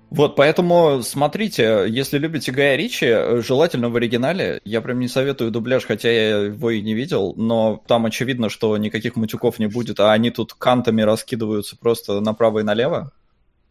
Вот, 0.10 0.36
поэтому 0.36 1.02
смотрите, 1.02 1.86
если 1.88 2.18
любите 2.18 2.52
Гая 2.52 2.76
Ричи, 2.76 3.42
желательно 3.42 3.90
в 3.90 3.96
оригинале. 3.96 4.62
Я 4.64 4.82
прям 4.82 5.00
не 5.00 5.08
советую 5.08 5.52
дубляж, 5.52 5.86
хотя 5.86 6.10
я 6.10 6.38
его 6.44 6.72
и 6.72 6.82
не 6.82 6.94
видел, 6.94 7.34
но 7.36 7.84
там 7.88 8.06
очевидно, 8.06 8.50
что 8.50 8.78
никаких 8.78 9.16
матюков 9.16 9.60
не 9.60 9.68
будет, 9.68 10.00
а 10.00 10.14
они 10.14 10.32
тут 10.32 10.54
кантами 10.54 11.02
раскидываются 11.02 11.76
просто 11.76 12.22
направо 12.22 12.60
и 12.60 12.64
налево. 12.64 13.12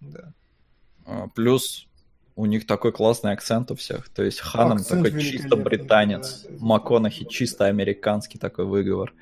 Да. 0.01 0.33
А, 1.07 1.29
плюс 1.35 1.87
у 2.37 2.47
них 2.47 2.67
такой 2.67 2.93
классный 2.93 3.33
акцент 3.33 3.71
у 3.71 3.77
всех. 3.77 4.09
То 4.09 4.23
есть 4.23 4.41
Ханом 4.41 4.83
такой 4.83 5.19
чисто 5.21 5.57
британец, 5.57 6.43
да, 6.49 6.57
МакКонахи 6.59 7.27
чисто 7.27 7.67
американский 7.67 8.39
такой 8.39 8.65
выговор. 8.65 9.13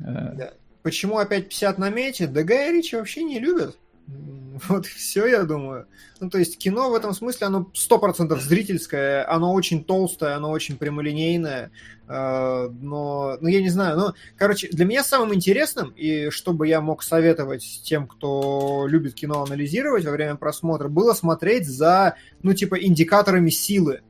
Э. 0.00 0.32
Да. 0.34 0.52
Почему 0.82 1.18
опять 1.18 1.48
50 1.48 1.78
на 1.78 1.90
мете? 1.90 2.26
Да 2.26 2.42
Гая 2.42 2.72
Ричи 2.72 2.96
вообще 2.96 3.22
не 3.22 3.38
любят. 3.38 3.78
Вот 4.68 4.86
все, 4.86 5.26
я 5.26 5.42
думаю. 5.44 5.86
Ну, 6.20 6.30
то 6.30 6.38
есть 6.38 6.58
кино 6.58 6.90
в 6.90 6.94
этом 6.94 7.12
смысле, 7.12 7.46
оно 7.48 7.70
сто 7.74 7.98
процентов 7.98 8.40
зрительское, 8.40 9.28
оно 9.28 9.52
очень 9.52 9.84
толстое, 9.84 10.36
оно 10.36 10.50
очень 10.50 10.76
прямолинейное, 10.76 11.70
э, 12.06 12.68
но, 12.80 13.36
ну, 13.40 13.48
я 13.48 13.60
не 13.60 13.70
знаю, 13.70 13.98
ну, 13.98 14.12
короче, 14.36 14.68
для 14.68 14.84
меня 14.84 15.02
самым 15.02 15.34
интересным, 15.34 15.90
и 15.90 16.30
чтобы 16.30 16.68
я 16.68 16.80
мог 16.80 17.02
советовать 17.02 17.82
тем, 17.84 18.06
кто 18.06 18.86
любит 18.88 19.14
кино 19.14 19.42
анализировать 19.42 20.04
во 20.04 20.12
время 20.12 20.36
просмотра, 20.36 20.88
было 20.88 21.14
смотреть 21.14 21.66
за, 21.66 22.16
ну, 22.42 22.54
типа, 22.54 22.76
индикаторами 22.76 23.50
силы. 23.50 24.02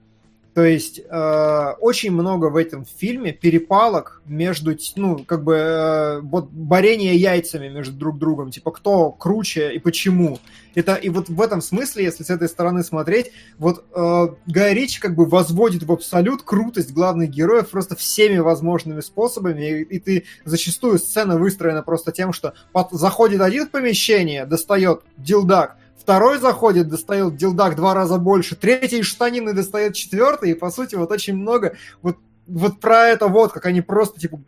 То 0.54 0.64
есть 0.64 1.00
э, 1.00 1.72
очень 1.80 2.12
много 2.12 2.46
в 2.46 2.56
этом 2.56 2.84
фильме 2.84 3.32
перепалок 3.32 4.22
между, 4.24 4.76
ну, 4.94 5.18
как 5.18 5.42
бы, 5.42 5.54
э, 5.54 6.20
вот 6.20 6.48
борение 6.50 7.16
яйцами 7.16 7.68
между 7.68 7.94
друг 7.94 8.18
другом, 8.18 8.52
типа, 8.52 8.70
кто 8.70 9.10
круче 9.10 9.72
и 9.74 9.80
почему. 9.80 10.38
Это, 10.76 10.94
и 10.94 11.08
вот 11.08 11.28
в 11.28 11.40
этом 11.40 11.60
смысле, 11.60 12.04
если 12.04 12.22
с 12.22 12.30
этой 12.30 12.48
стороны 12.48 12.84
смотреть, 12.84 13.32
вот 13.58 13.84
э, 13.92 14.26
Гай 14.46 14.74
Ричи 14.74 15.00
как 15.00 15.16
бы 15.16 15.26
возводит 15.26 15.82
в 15.82 15.90
абсолют 15.90 16.42
крутость 16.42 16.92
главных 16.92 17.30
героев 17.30 17.70
просто 17.70 17.96
всеми 17.96 18.38
возможными 18.38 19.00
способами, 19.00 19.80
и, 19.80 19.82
и 19.82 19.98
ты 19.98 20.24
зачастую 20.44 21.00
сцена 21.00 21.36
выстроена 21.36 21.82
просто 21.82 22.12
тем, 22.12 22.32
что 22.32 22.54
под, 22.70 22.92
заходит 22.92 23.40
один 23.40 23.66
в 23.66 23.70
помещение, 23.70 24.46
достает 24.46 25.00
дилдак, 25.16 25.78
Второй 26.04 26.38
заходит, 26.38 26.88
достает 26.88 27.36
дилдак 27.36 27.76
два 27.76 27.94
раза 27.94 28.18
больше. 28.18 28.56
Третий 28.56 29.02
штанины 29.02 29.54
достает 29.54 29.94
четвертый. 29.94 30.50
И, 30.50 30.54
по 30.54 30.70
сути, 30.70 30.96
вот 30.96 31.10
очень 31.10 31.34
много 31.34 31.76
вот, 32.02 32.18
вот 32.46 32.78
про 32.78 33.08
это 33.08 33.26
вот, 33.26 33.52
как 33.52 33.64
они 33.64 33.80
просто, 33.80 34.20
типа, 34.20 34.38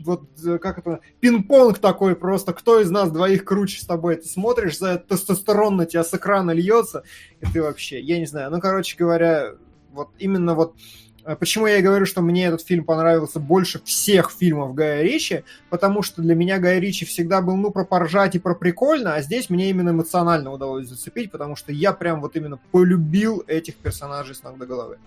вот 0.00 0.22
как 0.62 0.78
это, 0.78 1.00
пинг-понг 1.20 1.78
такой 1.80 2.16
просто, 2.16 2.54
кто 2.54 2.80
из 2.80 2.90
нас 2.90 3.10
двоих 3.10 3.44
круче 3.44 3.82
с 3.82 3.84
тобой, 3.84 4.16
ты 4.16 4.26
смотришь, 4.26 4.78
за 4.78 4.96
тестостерон 4.96 5.76
на 5.76 5.84
тебя 5.84 6.02
с 6.02 6.14
экрана 6.14 6.52
льется, 6.52 7.04
и 7.42 7.46
ты 7.46 7.62
вообще, 7.62 8.00
я 8.00 8.18
не 8.18 8.26
знаю, 8.26 8.50
ну, 8.50 8.58
короче 8.58 8.96
говоря, 8.96 9.52
вот 9.92 10.08
именно 10.18 10.54
вот 10.54 10.74
почему 11.38 11.66
я 11.66 11.78
и 11.78 11.82
говорю, 11.82 12.06
что 12.06 12.20
мне 12.20 12.46
этот 12.46 12.62
фильм 12.62 12.84
понравился 12.84 13.38
больше 13.38 13.82
всех 13.84 14.30
фильмов 14.30 14.74
Гая 14.74 15.02
Ричи, 15.02 15.44
потому 15.70 16.02
что 16.02 16.22
для 16.22 16.34
меня 16.34 16.58
Гая 16.58 16.78
Ричи 16.78 17.04
всегда 17.04 17.40
был, 17.40 17.56
ну, 17.56 17.70
про 17.70 17.84
поржать 17.84 18.34
и 18.34 18.38
про 18.38 18.54
прикольно, 18.54 19.14
а 19.14 19.22
здесь 19.22 19.50
мне 19.50 19.70
именно 19.70 19.90
эмоционально 19.90 20.52
удалось 20.52 20.88
зацепить, 20.88 21.30
потому 21.30 21.56
что 21.56 21.72
я 21.72 21.92
прям 21.92 22.20
вот 22.20 22.36
именно 22.36 22.58
полюбил 22.70 23.44
этих 23.46 23.76
персонажей 23.76 24.34
с 24.34 24.42
ног 24.42 24.58
до 24.58 24.66
головы. 24.66 24.98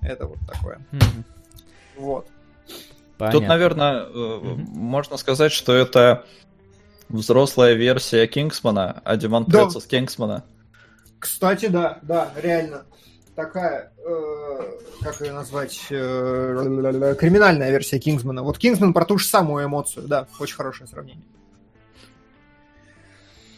Это 0.00 0.26
вот 0.26 0.38
такое. 0.46 0.80
Mm-hmm. 0.92 1.24
Вот. 1.98 2.26
Понятно. 3.18 3.40
Тут, 3.40 3.48
наверное, 3.48 4.04
mm-hmm. 4.04 4.56
можно 4.72 5.16
сказать, 5.16 5.52
что 5.52 5.74
это 5.74 6.24
взрослая 7.08 7.74
версия 7.74 8.26
Кингсмана, 8.26 9.02
а 9.04 9.16
Димон 9.16 9.44
да. 9.48 9.68
с 9.68 9.84
Кингсмана. 9.86 10.44
Кстати, 11.18 11.66
да, 11.66 11.98
да, 12.02 12.30
реально 12.36 12.84
такая, 13.38 13.92
э, 14.04 14.78
как 15.00 15.20
ее 15.20 15.32
назвать, 15.32 15.86
э, 15.90 17.14
криминальная 17.16 17.70
версия 17.70 18.00
Кингсмана. 18.00 18.42
Вот 18.42 18.58
Кингсман 18.58 18.92
про 18.92 19.04
ту 19.04 19.16
же 19.16 19.26
самую 19.26 19.64
эмоцию, 19.64 20.08
да, 20.08 20.26
очень 20.40 20.56
хорошее 20.56 20.88
сравнение. 20.88 21.24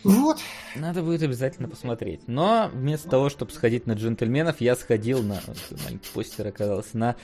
Вот. 0.05 0.37
Надо 0.77 1.03
будет 1.03 1.23
обязательно 1.23 1.67
посмотреть. 1.67 2.21
Но 2.27 2.71
вместо 2.75 3.09
того, 3.09 3.31
чтобы 3.31 3.53
сходить 3.53 3.87
на 3.87 3.93
джентльменов, 3.93 4.61
я 4.61 4.77
сходил 4.77 5.23
на... 5.23 5.41
Маленький 5.85 6.11
постер 6.13 6.47
оказался 6.47 6.99
на... 6.99 7.17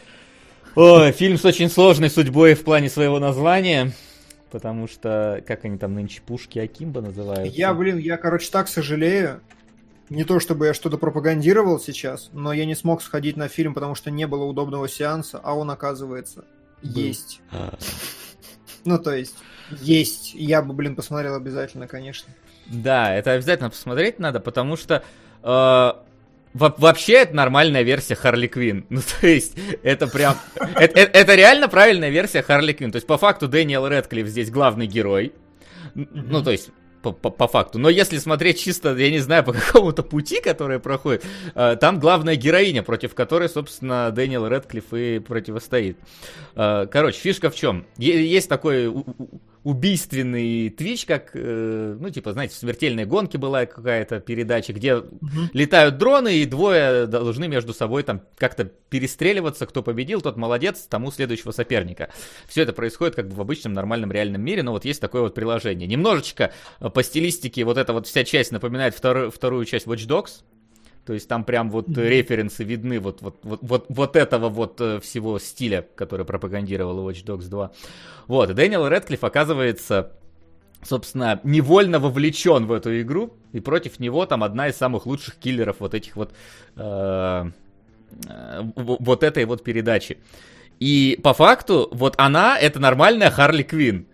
Ой, 0.74 1.12
фильм 1.12 1.36
с 1.36 1.44
очень 1.44 1.68
сложной 1.68 2.08
судьбой 2.08 2.54
в 2.54 2.64
плане 2.64 2.88
своего 2.88 3.18
названия. 3.18 3.92
Потому 4.50 4.88
что, 4.88 5.42
как 5.46 5.66
они 5.66 5.76
там 5.76 5.94
нынче, 5.94 6.22
пушки 6.22 6.58
Акимба 6.58 7.02
называют? 7.02 7.52
Я, 7.54 7.74
блин, 7.74 7.98
я, 7.98 8.16
короче, 8.16 8.50
так 8.50 8.68
сожалею. 8.68 9.42
Не 10.08 10.24
то 10.24 10.38
чтобы 10.38 10.66
я 10.66 10.74
что-то 10.74 10.98
пропагандировал 10.98 11.80
сейчас, 11.80 12.30
но 12.32 12.52
я 12.52 12.64
не 12.64 12.76
смог 12.76 13.02
сходить 13.02 13.36
на 13.36 13.48
фильм, 13.48 13.74
потому 13.74 13.94
что 13.96 14.10
не 14.10 14.26
было 14.26 14.44
удобного 14.44 14.88
сеанса, 14.88 15.40
а 15.42 15.54
он, 15.54 15.70
оказывается, 15.70 16.44
Был. 16.82 16.92
есть. 16.92 17.40
А. 17.50 17.76
Ну, 18.84 18.98
то 18.98 19.14
есть, 19.14 19.34
есть. 19.80 20.32
Я 20.34 20.62
бы, 20.62 20.74
блин, 20.74 20.94
посмотрел 20.94 21.34
обязательно, 21.34 21.88
конечно. 21.88 22.32
Да, 22.66 23.12
это 23.14 23.32
обязательно 23.32 23.68
посмотреть 23.68 24.20
надо, 24.20 24.38
потому 24.38 24.76
что 24.76 25.02
э, 25.42 25.92
вообще 26.52 27.12
это 27.14 27.34
нормальная 27.34 27.82
версия 27.82 28.14
Харли 28.14 28.46
Квин. 28.46 28.86
Ну, 28.90 29.00
то 29.20 29.26
есть, 29.26 29.56
это 29.82 30.06
прям... 30.06 30.36
это, 30.54 31.00
это, 31.00 31.18
это 31.18 31.34
реально 31.34 31.68
правильная 31.68 32.10
версия 32.10 32.42
Харли 32.42 32.72
Квин. 32.72 32.92
То 32.92 32.96
есть, 32.96 33.08
по 33.08 33.18
факту, 33.18 33.48
Дэниел 33.48 33.88
Редклифф 33.88 34.28
здесь 34.28 34.50
главный 34.50 34.86
герой. 34.86 35.32
Ну, 35.94 36.44
то 36.44 36.52
есть, 36.52 36.70
по, 37.12 37.48
факту. 37.48 37.78
Но 37.78 37.88
если 37.88 38.18
смотреть 38.18 38.60
чисто, 38.60 38.96
я 38.96 39.10
не 39.10 39.18
знаю, 39.18 39.44
по 39.44 39.52
какому-то 39.54 40.02
пути, 40.02 40.40
который 40.40 40.78
проходит, 40.78 41.24
э, 41.54 41.76
там 41.80 41.98
главная 41.98 42.36
героиня, 42.36 42.82
против 42.82 43.14
которой, 43.14 43.48
собственно, 43.48 44.10
Дэниел 44.10 44.46
Редклифф 44.46 44.92
и 44.92 45.18
противостоит. 45.18 45.98
Э, 46.54 46.86
короче, 46.90 47.18
фишка 47.18 47.50
в 47.50 47.54
чем? 47.54 47.86
Есть 47.96 48.48
такой 48.48 48.92
убийственный 49.66 50.70
твич, 50.70 51.06
как, 51.06 51.32
э, 51.34 51.96
ну, 51.98 52.08
типа, 52.08 52.32
знаете, 52.32 52.54
в 52.54 52.56
смертельной 52.56 53.04
гонке 53.04 53.36
была 53.36 53.66
какая-то 53.66 54.20
передача, 54.20 54.72
где 54.72 54.94
угу. 54.94 55.10
летают 55.52 55.98
дроны, 55.98 56.36
и 56.36 56.44
двое 56.44 57.08
должны 57.08 57.48
между 57.48 57.74
собой 57.74 58.04
там 58.04 58.22
как-то 58.38 58.66
перестреливаться, 58.66 59.66
кто 59.66 59.82
победил, 59.82 60.20
тот 60.20 60.36
молодец, 60.36 60.86
тому 60.88 61.10
следующего 61.10 61.50
соперника. 61.50 62.10
Все 62.46 62.62
это 62.62 62.72
происходит 62.74 63.16
как 63.16 63.28
бы 63.28 63.34
в 63.34 63.40
обычном 63.40 63.72
нормальном 63.72 64.12
реальном 64.12 64.40
мире, 64.40 64.62
но 64.62 64.70
вот 64.70 64.84
есть 64.84 65.00
такое 65.00 65.22
вот 65.22 65.34
приложение. 65.34 65.88
Немножечко 65.88 66.52
по 66.78 67.02
стилистике 67.02 67.64
вот 67.64 67.76
эта 67.76 67.92
вот 67.92 68.06
вся 68.06 68.22
часть 68.22 68.52
напоминает 68.52 68.94
вторую, 68.94 69.32
вторую 69.32 69.64
часть 69.64 69.88
Watch 69.88 70.06
Dogs, 70.06 70.44
То 71.06 71.12
есть 71.12 71.28
там 71.28 71.44
прям 71.44 71.70
вот 71.70 71.88
mm-hmm. 71.88 72.08
референсы 72.08 72.64
видны 72.64 72.98
вот, 72.98 73.22
вот, 73.22 73.38
вот, 73.44 73.60
вот, 73.62 73.86
вот 73.88 74.16
этого 74.16 74.48
вот 74.48 74.80
э, 74.80 75.00
всего 75.00 75.38
стиля, 75.38 75.86
который 75.94 76.26
пропагандировал 76.26 77.08
Watch 77.08 77.24
Dogs 77.24 77.48
2. 77.48 77.70
Вот, 78.26 78.50
и 78.50 78.54
Дэниел 78.54 78.88
Редклифф 78.88 79.22
оказывается 79.22 80.12
собственно, 80.82 81.40
невольно 81.42 81.98
вовлечен 81.98 82.66
в 82.66 82.72
эту 82.72 83.00
игру, 83.00 83.34
и 83.52 83.60
против 83.60 83.98
него 83.98 84.26
там 84.26 84.44
одна 84.44 84.68
из 84.68 84.76
самых 84.76 85.06
лучших 85.06 85.36
киллеров 85.36 85.76
вот 85.80 85.94
этих 85.94 86.16
вот 86.16 86.32
э, 86.76 87.50
э, 88.28 88.62
вот 88.76 89.22
этой 89.22 89.44
вот 89.46 89.64
передачи. 89.64 90.18
И 90.78 91.18
по 91.22 91.32
факту, 91.32 91.88
вот 91.92 92.14
она 92.18 92.58
это 92.58 92.78
нормальная 92.78 93.30
Харли 93.30 93.62
Квин. 93.62 94.06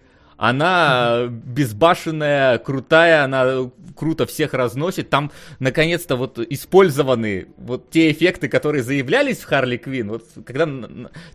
Она 0.42 1.28
безбашенная, 1.28 2.58
крутая, 2.58 3.22
она 3.22 3.70
круто 3.94 4.26
всех 4.26 4.54
разносит. 4.54 5.08
Там, 5.08 5.30
наконец-то, 5.60 6.16
вот 6.16 6.40
использованы 6.40 7.46
вот 7.58 7.90
те 7.90 8.10
эффекты, 8.10 8.48
которые 8.48 8.82
заявлялись 8.82 9.38
в 9.38 9.44
Харли 9.44 9.76
Квин. 9.76 10.08
Вот 10.08 10.24
когда 10.44 10.68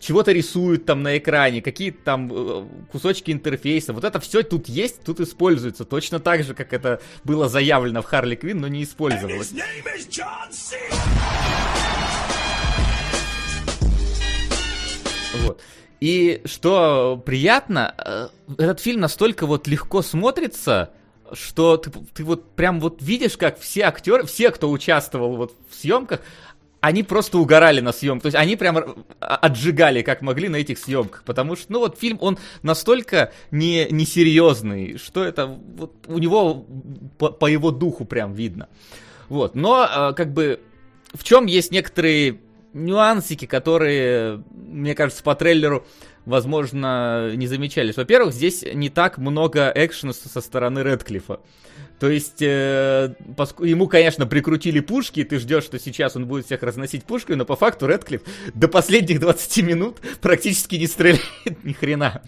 чего-то 0.01 0.33
рисуют 0.33 0.83
там 0.83 1.03
на 1.03 1.17
экране, 1.17 1.61
какие-то 1.61 1.99
там 2.03 2.29
э, 2.33 2.65
кусочки 2.91 3.31
интерфейса. 3.31 3.93
Вот 3.93 4.03
это 4.03 4.19
все 4.19 4.43
тут 4.43 4.67
есть, 4.67 5.01
тут 5.05 5.21
используется. 5.21 5.85
Точно 5.85 6.19
так 6.19 6.43
же, 6.43 6.53
как 6.53 6.73
это 6.73 6.99
было 7.23 7.47
заявлено 7.47 8.01
в 8.01 8.05
Харли 8.07 8.35
Квин, 8.35 8.59
но 8.59 8.67
не 8.67 8.83
использовалось. 8.83 9.53
Вот. 15.45 15.61
И 15.99 16.41
что 16.45 17.21
приятно, 17.25 17.93
э, 17.97 18.27
этот 18.57 18.79
фильм 18.79 19.01
настолько 19.01 19.45
вот 19.45 19.67
легко 19.67 20.01
смотрится, 20.01 20.91
что 21.33 21.77
ты, 21.77 21.91
ты 22.13 22.23
вот 22.23 22.51
прям 22.51 22.79
вот 22.79 23.01
видишь, 23.01 23.37
как 23.37 23.59
все 23.59 23.81
актеры, 23.83 24.25
все, 24.25 24.51
кто 24.51 24.69
участвовал 24.69 25.35
вот 25.35 25.53
в 25.69 25.75
съемках, 25.75 26.21
они 26.79 27.03
просто 27.03 27.39
угорали 27.39 27.79
на 27.79 27.91
съемках. 27.91 28.23
То 28.23 28.27
есть 28.27 28.37
они 28.37 28.55
прям 28.55 29.05
отжигали, 29.19 30.03
как 30.03 30.21
могли, 30.21 30.47
на 30.47 30.57
этих 30.57 30.77
съемках. 30.77 31.23
Потому 31.23 31.55
что, 31.55 31.71
ну 31.71 31.79
вот 31.79 31.99
фильм, 31.99 32.17
он 32.21 32.37
настолько 32.61 33.33
не, 33.51 33.87
несерьезный, 33.89 34.97
что 34.97 35.23
это 35.23 35.47
вот 35.47 35.93
у 36.07 36.19
него 36.19 36.65
по, 37.17 37.29
по 37.31 37.47
его 37.47 37.71
духу 37.71 38.05
прям 38.05 38.33
видно. 38.33 38.69
Вот. 39.29 39.55
Но, 39.55 39.83
э, 39.83 40.13
как 40.13 40.33
бы, 40.33 40.61
в 41.13 41.23
чем 41.23 41.47
есть 41.47 41.71
некоторые 41.71 42.39
нюансики, 42.73 43.45
которые, 43.45 44.43
мне 44.51 44.95
кажется, 44.95 45.23
по 45.23 45.35
трейлеру, 45.35 45.85
возможно, 46.25 47.33
не 47.35 47.47
замечались. 47.47 47.97
Во-первых, 47.97 48.33
здесь 48.33 48.63
не 48.73 48.89
так 48.89 49.17
много 49.17 49.71
экшена 49.73 50.13
со 50.13 50.41
стороны 50.41 50.79
Редклифа. 50.79 51.39
То 51.99 52.09
есть, 52.09 52.41
э, 52.41 53.15
поск... 53.35 53.59
ему, 53.61 53.87
конечно, 53.87 54.27
прикрутили 54.27 54.79
пушки, 54.79 55.21
и 55.21 55.23
ты 55.23 55.39
ждешь, 55.39 55.63
что 55.63 55.79
сейчас 55.79 56.15
он 56.15 56.27
будет 56.27 56.45
всех 56.45 56.61
разносить 56.61 57.05
пушкой, 57.05 57.35
но 57.35 57.45
по 57.45 57.55
факту 57.55 57.87
Редклифф 57.87 58.21
до 58.53 58.67
последних 58.67 59.19
20 59.19 59.63
минут 59.63 59.97
практически 60.21 60.75
не 60.75 60.85
стреляет 60.85 61.23
ни 61.63 61.73
хрена. 61.73 62.21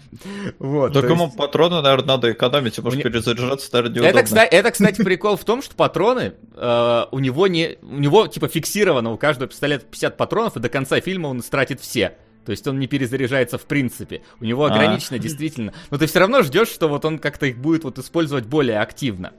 Вот, 0.58 0.92
так 0.92 1.04
ему 1.04 1.26
есть... 1.26 1.36
патроны, 1.36 1.82
наверное, 1.82 2.08
надо 2.08 2.32
экономить, 2.32 2.76
потому 2.76 2.92
что 2.92 3.02
перезаряжаться, 3.02 3.68
наверное, 3.72 3.94
неудобно. 3.94 4.18
Это, 4.18 4.24
кстати, 4.24 4.54
это, 4.54 4.70
кстати, 4.72 5.02
прикол 5.02 5.36
в 5.36 5.44
том, 5.44 5.62
что 5.62 5.74
патроны 5.76 6.34
э, 6.56 7.04
у 7.10 7.18
него 7.20 7.46
не... 7.46 7.76
У 7.82 7.98
него, 7.98 8.26
типа, 8.26 8.48
фиксировано 8.48 9.12
у 9.12 9.18
каждого 9.18 9.48
пистолета 9.48 9.84
50 9.84 10.16
патронов, 10.16 10.56
и 10.56 10.60
до 10.60 10.68
конца 10.68 11.00
фильма 11.00 11.28
он 11.28 11.42
стратит 11.42 11.80
все. 11.80 12.16
То 12.44 12.52
есть 12.52 12.66
он 12.66 12.78
не 12.78 12.86
перезаряжается 12.86 13.58
в 13.58 13.66
принципе. 13.66 14.22
У 14.40 14.44
него 14.44 14.64
а. 14.64 14.72
ограничено, 14.72 15.16
а. 15.16 15.18
действительно. 15.18 15.72
Но 15.90 15.98
ты 15.98 16.06
все 16.06 16.18
равно 16.18 16.42
ждешь, 16.42 16.68
что 16.68 16.88
вот 16.88 17.04
он 17.04 17.18
как-то 17.18 17.46
их 17.46 17.58
будет 17.58 17.84
вот 17.84 17.98
использовать 17.98 18.46
более 18.46 18.80
активно. 18.80 19.32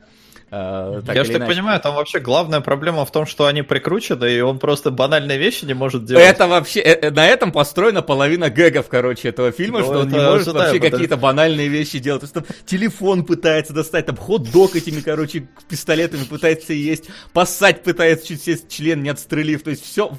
Э, 0.53 1.01
так 1.05 1.15
Я 1.15 1.23
же 1.23 1.31
так 1.31 1.47
понимаю, 1.47 1.79
там 1.79 1.95
вообще 1.95 2.19
главная 2.19 2.59
проблема 2.59 3.05
в 3.05 3.11
том, 3.11 3.25
что 3.25 3.45
они 3.45 3.61
прикручены, 3.61 4.25
и 4.25 4.41
он 4.41 4.59
просто 4.59 4.91
банальные 4.91 5.37
вещи 5.37 5.63
не 5.63 5.73
может 5.73 6.03
делать. 6.03 6.25
Это 6.25 6.45
вообще, 6.45 6.81
э, 6.81 7.07
э, 7.07 7.09
на 7.09 7.25
этом 7.25 7.53
построена 7.53 8.01
половина 8.01 8.49
гэгов, 8.49 8.89
короче, 8.89 9.29
этого 9.29 9.53
фильма, 9.53 9.79
ну, 9.79 9.85
что 9.85 9.99
он 9.99 10.09
не 10.09 10.19
может 10.19 10.47
вообще 10.47 10.81
какие-то 10.81 11.15
банальные 11.15 11.69
вещи 11.69 11.99
делать. 11.99 12.21
То 12.21 12.25
есть 12.25 12.33
там 12.33 12.43
телефон 12.65 13.23
пытается 13.23 13.71
достать, 13.71 14.07
там 14.07 14.17
хот-дог 14.17 14.75
этими, 14.75 14.99
короче, 14.99 15.47
пистолетами 15.69 16.25
пытается 16.25 16.73
есть, 16.73 17.05
поссать 17.31 17.81
пытается 17.83 18.27
чуть 18.27 18.43
себе 18.43 18.57
член 18.67 19.03
не 19.03 19.09
отстрелив. 19.09 19.63
То 19.63 19.69
есть 19.69 19.85
все, 19.85 20.11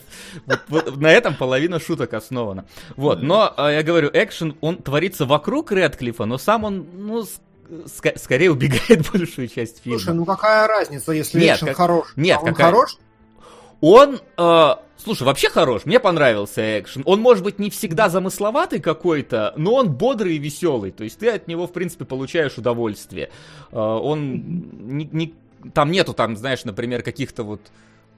вот, 0.46 0.60
вот, 0.68 0.96
на 0.96 1.12
этом 1.12 1.34
половина 1.34 1.78
шуток 1.78 2.14
основана. 2.14 2.64
Вот, 2.96 3.22
но 3.22 3.52
я 3.58 3.82
говорю, 3.82 4.08
экшен, 4.10 4.56
он 4.62 4.78
творится 4.78 5.26
вокруг 5.26 5.72
Редклифа, 5.72 6.24
но 6.24 6.38
сам 6.38 6.64
он, 6.64 6.86
ну, 6.94 7.26
ск- 7.86 8.18
скорее 8.18 8.50
убегает 8.50 9.10
большую 9.12 9.48
часть 9.48 9.82
фильма. 9.82 9.98
Слушай, 9.98 10.14
ну 10.14 10.24
какая 10.24 10.66
разница, 10.66 11.12
если 11.12 11.40
нет, 11.40 11.56
экшен 11.56 11.68
как... 11.68 11.76
хорош? 11.76 12.12
Нет, 12.16 12.38
а 12.40 12.44
он 12.44 12.48
какая... 12.48 12.66
хорош? 12.66 12.98
Он, 13.80 14.20
э, 14.36 14.74
слушай, 14.96 15.24
вообще 15.24 15.48
хорош, 15.48 15.84
мне 15.86 15.98
понравился 15.98 16.78
экшен. 16.80 17.02
Он, 17.04 17.20
может 17.20 17.42
быть, 17.42 17.58
не 17.58 17.70
всегда 17.70 18.08
замысловатый 18.08 18.80
какой-то, 18.80 19.54
но 19.56 19.74
он 19.74 19.90
бодрый 19.90 20.36
и 20.36 20.38
веселый. 20.38 20.92
То 20.92 21.02
есть 21.04 21.18
ты 21.18 21.28
от 21.30 21.48
него, 21.48 21.66
в 21.66 21.72
принципе, 21.72 22.04
получаешь 22.04 22.56
удовольствие. 22.58 23.30
Э, 23.72 23.76
он 23.78 24.36
не, 24.96 25.08
не, 25.10 25.34
там 25.74 25.90
нету, 25.90 26.14
там, 26.14 26.36
знаешь, 26.36 26.64
например, 26.64 27.02
каких-то 27.02 27.42
вот 27.42 27.60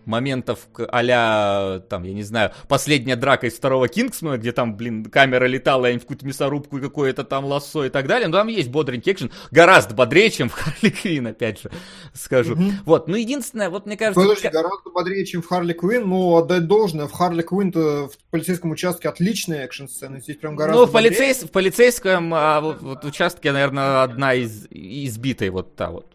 моментов 0.06 0.68
а 0.78 1.80
там, 1.80 2.04
я 2.04 2.12
не 2.12 2.22
знаю, 2.22 2.52
последняя 2.68 3.16
драка 3.16 3.46
из 3.46 3.54
второго 3.54 3.88
Кингсмана, 3.88 4.38
где 4.38 4.52
там, 4.52 4.76
блин, 4.76 5.04
камера 5.04 5.46
летала 5.46 5.90
им 5.90 5.98
в 5.98 6.02
какую-то 6.02 6.26
мясорубку 6.26 6.78
и 6.78 6.80
какое-то 6.80 7.24
там 7.24 7.44
лассо 7.44 7.84
и 7.84 7.88
так 7.88 8.06
далее, 8.06 8.28
но 8.28 8.36
там 8.36 8.48
есть 8.48 8.70
бодренький 8.70 9.12
экшен, 9.12 9.30
гораздо 9.50 9.94
бодрее, 9.94 10.30
чем 10.30 10.48
в 10.48 10.52
Харли 10.52 10.90
Квин, 10.90 11.26
опять 11.26 11.60
же, 11.60 11.70
скажу. 12.12 12.54
Mm-hmm. 12.54 12.72
Вот, 12.84 13.08
ну, 13.08 13.16
единственное, 13.16 13.70
вот 13.70 13.86
мне 13.86 13.96
кажется... 13.96 14.20
Подожди, 14.20 14.48
гораздо 14.48 14.90
бодрее, 14.90 15.24
чем 15.26 15.42
в 15.42 15.46
Харли 15.46 15.72
Квин, 15.72 16.08
но 16.08 16.36
отдать 16.36 16.66
должное, 16.66 17.06
в 17.06 17.12
Харли 17.12 17.42
Квин-то 17.42 18.08
в 18.08 18.30
полицейском 18.30 18.70
участке 18.70 19.08
отличная 19.08 19.64
экшн-сцена, 19.64 20.20
здесь 20.20 20.36
прям 20.36 20.56
гораздо 20.56 20.80
Ну, 20.80 20.86
в, 20.86 20.92
полицейс... 20.92 21.42
в 21.42 21.50
полицейском 21.50 22.32
а, 22.34 22.60
вот, 22.60 22.82
вот, 22.82 23.04
участке, 23.04 23.52
наверное, 23.52 24.02
одна 24.02 24.34
из 24.34 24.66
избитой 24.70 25.50
вот 25.50 25.76
та 25.76 25.90
вот 25.90 26.06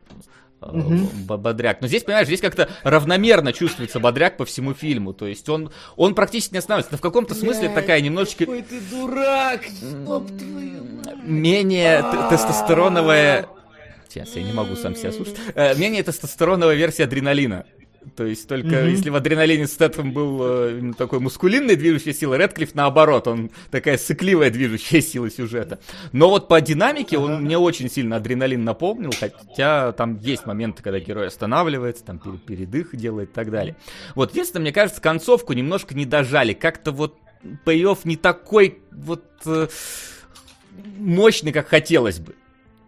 угу. 0.62 1.38
бодряк. 1.38 1.82
Но 1.82 1.88
здесь, 1.88 2.04
понимаешь, 2.04 2.28
здесь 2.28 2.42
как-то 2.42 2.70
равномерно 2.84 3.54
чувствуется 3.54 4.00
бодряк 4.00 4.38
по 4.38 4.46
всему 4.46 4.74
фильму. 4.74 5.14
То 5.14 5.28
есть 5.28 5.48
он, 5.50 5.72
он 5.96 6.16
практически 6.16 6.54
не 6.54 6.60
останавливается. 6.60 6.94
Но 6.94 6.98
в 6.98 7.02
каком-то 7.02 7.34
смысле 7.34 7.70
такая 7.70 8.02
немножечко... 8.02 8.46
Какой 8.46 8.62
ты 8.62 8.80
дурак! 8.92 9.62
Менее 11.24 12.04
тестостероновая... 12.30 13.48
Сейчас, 14.08 14.36
я 14.36 14.42
не 14.42 14.54
могу 14.54 14.76
сам 14.76 14.96
себя 14.96 15.12
слушать. 15.12 15.36
Э, 15.54 15.76
менее 15.76 16.02
тестостероновая 16.02 16.76
версия 16.76 17.04
адреналина. 17.04 17.66
То 18.16 18.26
есть 18.26 18.48
только 18.48 18.68
mm-hmm. 18.68 18.90
если 18.90 19.10
в 19.10 19.16
адреналине 19.16 19.68
Стэтхэм 19.68 20.12
был 20.12 20.40
э, 20.42 20.94
такой 20.98 21.20
мускулинной 21.20 21.76
движущей 21.76 22.14
силой, 22.14 22.38
Редклифф 22.38 22.74
наоборот, 22.74 23.28
он 23.28 23.52
такая 23.72 23.98
сыкливая 23.98 24.50
движущая 24.50 25.02
сила 25.02 25.30
сюжета. 25.30 25.80
Но 26.12 26.30
вот 26.30 26.48
по 26.48 26.60
динамике 26.62 27.18
он 27.18 27.44
мне 27.44 27.58
очень 27.58 27.90
сильно 27.90 28.18
адреналин 28.18 28.64
напомнил, 28.64 29.12
хотя 29.18 29.92
там 29.94 30.18
есть 30.20 30.46
моменты, 30.46 30.82
когда 30.82 31.00
герой 31.00 31.28
останавливается, 31.28 32.06
там 32.06 32.20
передых 32.20 32.96
делает 32.96 33.30
и 33.30 33.34
так 33.34 33.52
далее. 33.52 33.76
Вот 34.16 34.32
единственное, 34.32 34.64
мне 34.64 34.72
кажется, 34.72 35.02
концовку 35.02 35.54
немножко 35.54 35.94
не 35.96 36.06
дожали, 36.06 36.54
как-то 36.54 36.92
вот 36.92 37.18
пей 37.66 37.86
не 38.04 38.18
такой 38.18 38.80
вот 38.92 39.26
э, 39.46 39.68
мощный, 40.98 41.52
как 41.52 41.68
хотелось 41.68 42.20
бы. 42.20 42.36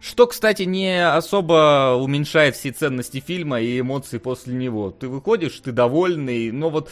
Что, 0.02 0.26
кстати, 0.26 0.64
не 0.64 1.08
особо 1.08 1.96
уменьшает 1.96 2.56
все 2.56 2.72
ценности 2.72 3.20
фильма 3.20 3.62
и 3.62 3.80
эмоции 3.80 4.18
после 4.18 4.56
него. 4.56 4.90
Ты 4.90 5.08
выходишь, 5.08 5.60
ты 5.60 5.72
довольный, 5.72 6.52
но 6.52 6.72
вот 6.72 6.90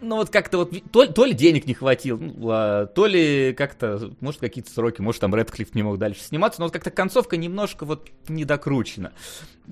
ну 0.00 0.16
вот 0.16 0.30
как-то 0.30 0.58
вот, 0.58 0.72
то, 0.90 1.06
то 1.06 1.24
ли 1.24 1.34
денег 1.34 1.66
не 1.66 1.74
хватило, 1.74 2.16
ну, 2.16 2.88
то 2.94 3.06
ли 3.06 3.52
как-то, 3.52 4.10
может, 4.20 4.40
какие-то 4.40 4.70
сроки, 4.70 5.00
может, 5.00 5.20
там 5.20 5.34
Редклифф 5.34 5.74
не 5.74 5.82
мог 5.82 5.98
дальше 5.98 6.22
сниматься, 6.22 6.60
но 6.60 6.66
вот 6.66 6.72
как-то 6.72 6.90
концовка 6.90 7.36
немножко 7.36 7.84
вот 7.84 8.08
недокручена. 8.28 9.12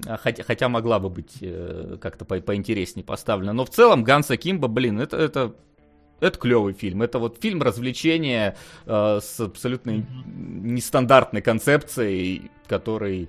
А, 0.07 0.17
хотя, 0.19 0.45
хотя 0.45 0.69
могла 0.69 0.99
бы 0.99 1.09
быть 1.09 1.39
э, 1.41 1.97
как-то 2.01 2.25
по 2.25 2.39
поинтереснее 2.41 3.05
поставлена. 3.05 3.53
Но 3.53 3.65
в 3.65 3.71
целом 3.71 4.05
Ганса 4.05 4.37
Кимба, 4.37 4.69
блин, 4.69 5.01
это, 5.01 5.17
это 5.17 5.55
это 6.21 6.39
клевый 6.39 6.73
фильм. 6.73 7.03
Это 7.03 7.19
вот 7.19 7.39
фильм 7.41 7.63
развлечения 7.63 8.57
э, 8.87 9.21
с 9.23 9.41
абсолютно 9.41 10.05
нестандартной 10.27 11.43
концепцией, 11.43 12.51
который 12.67 13.29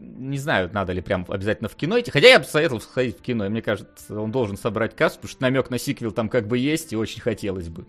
не 0.00 0.38
знаю, 0.38 0.70
надо 0.72 0.92
ли 0.92 1.00
прям 1.00 1.26
обязательно 1.28 1.68
в 1.68 1.74
кино 1.74 1.98
идти. 1.98 2.10
Хотя 2.10 2.28
я 2.28 2.38
бы 2.38 2.44
советовал 2.44 2.80
сходить 2.80 3.18
в 3.18 3.22
кино. 3.22 3.46
И 3.46 3.48
мне 3.48 3.62
кажется, 3.62 4.20
он 4.20 4.30
должен 4.30 4.56
собрать 4.56 4.94
кассу, 4.94 5.16
потому 5.16 5.30
что 5.30 5.42
намек 5.42 5.70
на 5.70 5.78
сиквел 5.78 6.12
там 6.12 6.28
как 6.28 6.46
бы 6.46 6.58
есть, 6.58 6.92
и 6.92 6.96
очень 6.96 7.20
хотелось 7.20 7.68
бы. 7.68 7.84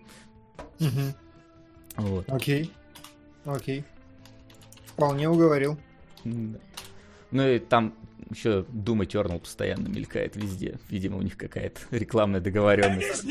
Угу. 0.80 2.08
Вот. 2.08 2.26
Окей. 2.30 2.72
Окей. 3.46 3.84
Вполне 4.86 5.30
уговорил. 5.30 5.78
Ну 6.24 7.48
и 7.48 7.60
там 7.60 7.94
еще 8.30 8.66
Doom 8.70 9.06
Eternal 9.06 9.40
постоянно 9.40 9.88
мелькает 9.88 10.36
везде. 10.36 10.80
Видимо, 10.90 11.18
у 11.18 11.22
них 11.22 11.38
какая-то 11.38 11.80
рекламная 11.92 12.42
договоренность. 12.42 13.26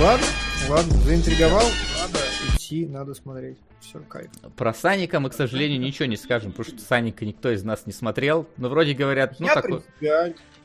Ладно, 0.00 0.26
ладно, 0.68 0.92
заинтриговал. 1.02 1.66
Надо 2.00 2.18
идти, 2.54 2.86
надо 2.86 3.14
смотреть. 3.14 3.58
Все, 3.80 4.00
кайф. 4.00 4.30
Про 4.56 4.74
Саника 4.74 5.20
мы, 5.20 5.30
к 5.30 5.34
сожалению, 5.34 5.78
ничего 5.80 6.06
не 6.06 6.16
скажем, 6.16 6.52
потому 6.52 6.76
что 6.76 6.84
Саника 6.84 7.24
никто 7.24 7.50
из 7.50 7.62
нас 7.62 7.86
не 7.86 7.92
смотрел. 7.92 8.48
Но 8.56 8.68
вроде 8.68 8.94
говорят, 8.94 9.38
ну 9.38 9.46
Я 9.46 9.54
такой... 9.54 9.82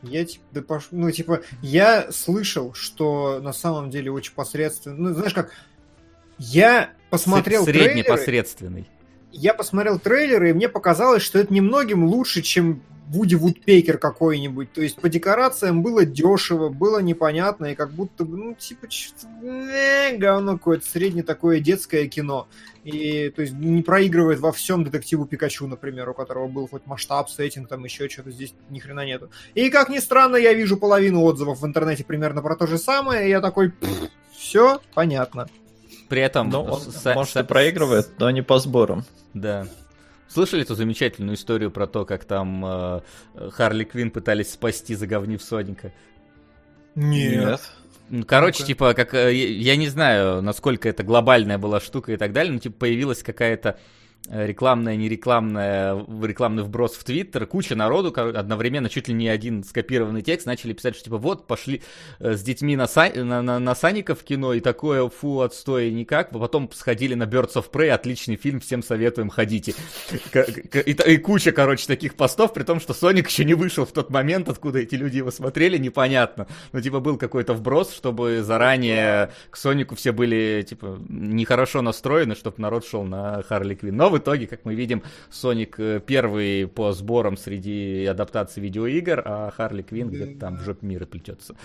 Я 0.04 0.26
типа, 0.26 0.44
да 0.52 0.62
пош... 0.64 0.88
ну 0.90 1.12
типа, 1.12 1.42
я 1.62 2.12
слышал, 2.12 2.74
что 2.74 3.40
на 3.40 3.54
самом 3.54 3.92
деле 3.92 4.12
очень 4.12 4.34
посредственно, 4.34 4.96
ну 4.96 5.14
знаешь 5.14 5.34
как, 5.34 5.52
я 6.40 6.94
посмотрел 7.12 7.64
Средний 7.64 8.02
трейлеры, 8.02 8.10
посредственный. 8.10 8.90
Я 9.32 9.54
посмотрел 9.54 10.00
трейлеры, 10.00 10.50
и 10.50 10.54
мне 10.54 10.70
показалось, 10.70 11.24
что 11.24 11.40
это 11.40 11.54
немногим 11.54 12.04
лучше, 12.04 12.42
чем 12.42 12.82
Вуди 13.12 13.36
Вудпекер 13.36 13.98
какой-нибудь. 13.98 14.72
То 14.72 14.82
есть 14.82 14.96
по 14.96 15.10
декорациям 15.10 15.84
было 15.84 16.06
дешево, 16.06 16.70
было 16.70 17.00
непонятно, 17.00 17.66
и 17.66 17.76
как 17.76 17.92
будто 17.92 18.24
ну, 18.24 18.54
типа, 18.54 18.88
э, 19.44 20.16
говно 20.16 20.54
какое-то, 20.54 20.88
среднее 20.88 21.24
такое 21.24 21.60
детское 21.60 22.08
кино. 22.08 22.48
И, 22.86 23.30
то 23.30 23.42
есть, 23.42 23.54
не 23.54 23.84
проигрывает 23.84 24.40
во 24.40 24.54
всем 24.54 24.86
детективу 24.86 25.26
Пикачу, 25.26 25.68
например, 25.68 26.10
у 26.10 26.14
которого 26.14 26.48
был 26.48 26.68
хоть 26.70 26.86
масштаб, 26.86 27.30
сеттинг, 27.30 27.68
там 27.68 27.84
еще 27.84 28.08
что-то, 28.08 28.32
здесь 28.32 28.54
ни 28.70 28.80
хрена 28.80 29.06
нету. 29.06 29.30
И, 29.56 29.70
как 29.70 29.90
ни 29.90 30.00
странно, 30.00 30.38
я 30.38 30.54
вижу 30.54 30.78
половину 30.78 31.22
отзывов 31.24 31.60
в 31.60 31.66
интернете 31.66 32.06
примерно 32.06 32.42
про 32.42 32.56
то 32.56 32.66
же 32.66 32.78
самое, 32.78 33.28
и 33.28 33.30
я 33.30 33.42
такой, 33.42 33.74
все 34.32 34.80
понятно. 34.94 35.48
При 36.12 36.22
этом... 36.22 36.50
Ну, 36.50 36.64
он, 36.64 36.82
с- 36.82 37.16
может, 37.16 37.32
с- 37.34 37.40
и 37.40 37.44
проигрывает, 37.44 38.10
но 38.20 38.30
не 38.32 38.42
по 38.42 38.60
сборам. 38.60 39.06
Да. 39.34 39.66
Слышали 40.28 40.64
эту 40.64 40.76
замечательную 40.76 41.38
историю 41.38 41.72
про 41.72 41.88
то, 41.88 42.04
как 42.04 42.26
там 42.26 42.66
э, 42.66 43.02
Харли 43.52 43.86
Квин 43.86 44.12
пытались 44.12 44.52
спасти, 44.52 44.94
заговнив 44.96 45.42
Соника? 45.42 45.94
Ну, 46.96 48.26
Короче, 48.26 48.60
Ну-ка. 48.64 48.68
типа, 48.68 48.94
как 48.94 49.14
э, 49.14 49.34
я 49.34 49.78
не 49.78 49.88
знаю, 49.88 50.42
насколько 50.42 50.90
это 50.90 51.02
глобальная 51.04 51.58
была 51.58 51.80
штука 51.80 52.12
и 52.12 52.18
так 52.18 52.34
далее, 52.34 52.52
но 52.52 52.60
типа 52.60 52.80
появилась 52.80 53.24
какая-то 53.24 53.80
не 54.30 55.10
рекламная, 55.10 55.96
в- 55.96 56.26
рекламный 56.26 56.64
вброс 56.64 56.94
в 56.96 57.04
Твиттер, 57.04 57.46
куча 57.46 57.76
народу 57.76 58.14
одновременно, 58.16 58.90
чуть 58.90 59.08
ли 59.08 59.14
не 59.14 59.28
один 59.28 59.64
скопированный 59.64 60.22
текст, 60.22 60.46
начали 60.46 60.74
писать, 60.74 60.96
что 60.96 61.06
типа 61.06 61.18
вот, 61.18 61.48
пошли 61.48 61.82
э, 62.20 62.36
с 62.36 62.44
детьми 62.44 62.76
на, 62.76 62.84
Са- 62.84 63.24
на, 63.24 63.42
на, 63.42 63.60
на 63.60 63.76
Саника 63.76 64.16
в 64.16 64.24
кино, 64.24 64.54
и 64.54 64.60
такое, 64.60 65.10
фу, 65.10 65.42
отстой, 65.42 65.92
никак, 65.92 66.30
потом 66.30 66.70
сходили 66.72 67.16
на 67.16 67.24
Birds 67.24 67.54
of 67.56 67.72
Prey, 67.72 67.90
отличный 67.90 68.36
фильм, 68.36 68.60
всем 68.60 68.84
советуем, 68.84 69.30
ходите. 69.30 69.74
И, 70.34 70.92
и 70.92 71.18
куча, 71.18 71.52
короче, 71.52 71.88
таких 71.88 72.16
постов, 72.16 72.54
при 72.54 72.64
том, 72.64 72.80
что 72.80 72.94
Соник 72.94 73.28
еще 73.28 73.44
не 73.44 73.56
вышел 73.56 73.86
в 73.86 73.92
тот 73.92 74.12
момент, 74.12 74.50
откуда 74.50 74.80
эти 74.80 74.96
люди 74.96 75.18
его 75.18 75.32
смотрели, 75.32 75.78
непонятно. 75.78 76.48
Ну, 76.74 76.82
типа, 76.82 77.00
был 77.00 77.18
какой-то 77.18 77.54
вброс, 77.54 77.94
чтобы 77.94 78.44
заранее 78.44 79.32
к 79.50 79.58
Сонику 79.58 79.96
все 79.96 80.12
были, 80.12 80.66
типа, 80.68 81.00
нехорошо 81.10 81.82
настроены, 81.82 82.36
чтобы 82.36 82.56
народ 82.60 82.86
шел 82.86 83.04
на 83.04 83.42
Харли 83.44 83.76
Квин. 83.76 83.96
Но 83.96 84.11
в 84.12 84.18
итоге, 84.18 84.48
как 84.48 84.66
мы 84.66 84.76
видим, 84.76 85.04
Соник 85.30 85.80
э, 85.80 86.02
первый 86.06 86.68
по 86.68 86.92
сборам 86.94 87.38
среди 87.38 88.06
адаптаций 88.06 88.62
видеоигр, 88.62 89.22
а 89.26 89.52
Харли 89.52 89.82
Квин 89.82 90.10
где-то 90.10 90.40
там 90.40 90.58
в 90.58 90.62
жопе 90.62 90.86
мира 90.86 91.06
плетется. 91.06 91.56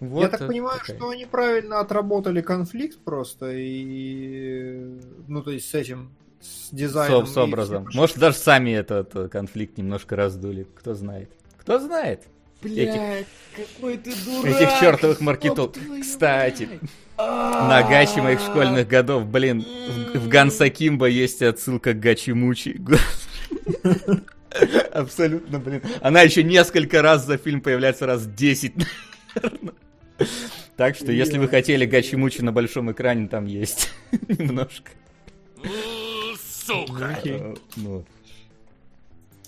Вот 0.00 0.22
я 0.22 0.28
так 0.28 0.40
это 0.40 0.48
понимаю, 0.48 0.78
такая. 0.80 0.96
что 0.96 1.10
они 1.10 1.26
правильно 1.26 1.80
отработали 1.80 2.40
конфликт 2.40 2.98
просто 2.98 3.52
и 3.52 4.98
ну 5.28 5.42
то 5.42 5.50
есть 5.50 5.68
с 5.68 5.74
этим 5.74 6.10
с 6.40 6.70
дизайном 6.70 7.26
С, 7.26 7.32
с 7.32 7.36
образом. 7.36 7.88
Может, 7.94 8.18
даже 8.18 8.36
сами 8.36 8.70
этот 8.70 9.14
э, 9.16 9.28
конфликт 9.28 9.78
немножко 9.78 10.16
раздули. 10.16 10.66
Кто 10.74 10.94
знает. 10.94 11.30
Кто 11.58 11.78
знает? 11.78 12.24
Этих, 12.64 13.26
какой 13.56 13.96
ты 13.98 14.12
дурак! 14.24 14.46
этих 14.46 14.80
чертовых 14.80 15.20
маркетов. 15.20 15.74
Кстати, 16.00 16.68
на 17.16 17.82
гачи 17.88 18.18
моих 18.20 18.40
школьных 18.40 18.88
годов, 18.88 19.26
блин, 19.26 19.64
в, 20.14 20.28
Ганса 20.28 20.68
Кимба 20.70 21.06
есть 21.06 21.42
отсылка 21.42 21.92
к 21.92 22.00
Гачи 22.00 22.32
Мучи. 22.32 22.80
Абсолютно, 24.92 25.58
блин. 25.58 25.82
Она 26.00 26.22
еще 26.22 26.42
несколько 26.44 27.02
раз 27.02 27.26
за 27.26 27.36
фильм 27.38 27.60
появляется, 27.60 28.06
раз 28.06 28.26
10, 28.26 28.72
наверное. 29.34 29.74
Так 30.76 30.96
что, 30.96 31.12
если 31.12 31.38
вы 31.38 31.48
хотели 31.48 31.86
Гачи 31.86 32.16
Мучи 32.16 32.40
на 32.40 32.52
большом 32.52 32.90
экране, 32.92 33.28
там 33.28 33.46
есть 33.46 33.90
немножко. 34.28 34.90
Сука! 36.66 37.18
Ну, 37.76 38.04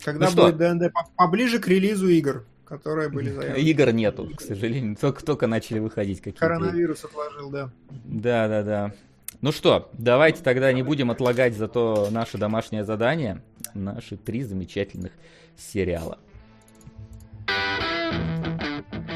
Когда 0.05 0.31
Ну 0.31 0.37
будет 0.37 0.57
ДНД 0.57 0.93
по- 0.93 1.09
поближе 1.17 1.59
к 1.59 1.67
релизу 1.69 2.09
игр, 2.09 2.45
которые 2.67 3.09
были 3.09 3.31
заявлены. 3.31 3.65
Игр 3.69 3.93
нету, 3.93 4.31
к 4.37 4.41
сожалению. 4.41 4.97
Только, 4.97 5.25
только 5.25 5.47
начали 5.47 5.79
выходить 5.79 6.19
какие-то. 6.19 6.41
Коронавирус 6.41 7.05
отложил, 7.05 7.51
да. 7.51 7.71
Да, 8.05 8.49
да, 8.49 8.63
да. 8.63 8.95
Ну 9.41 9.53
что, 9.53 9.91
давайте 9.93 10.43
тогда 10.43 10.73
не 10.73 10.83
будем 10.83 11.11
отлагать 11.11 11.57
зато 11.57 12.09
наше 12.11 12.39
домашнее 12.39 12.85
задание. 12.85 13.43
Наши 13.75 14.17
три 14.17 14.43
замечательных 14.43 15.13
сериала. 15.57 16.19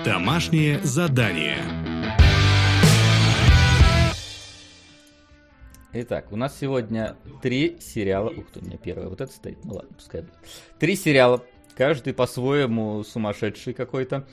Домашнее 0.04 0.80
задание. 0.82 1.58
Итак, 5.92 6.30
у 6.30 6.36
нас 6.36 6.56
сегодня 6.56 7.16
три 7.42 7.78
сериала. 7.80 8.30
Ух 8.30 8.50
ты, 8.52 8.60
у 8.60 8.64
меня 8.64 8.76
первое 8.76 9.08
вот 9.08 9.20
это 9.20 9.32
стоит. 9.32 9.64
Ну 9.64 9.74
ладно, 9.74 9.90
пускай 9.96 10.20
будет. 10.20 10.34
Три 10.78 10.94
сериала. 10.94 11.44
Каждый 11.80 12.12
по-своему 12.12 13.02
сумасшедший 13.04 13.72
какой-то. 13.72 14.26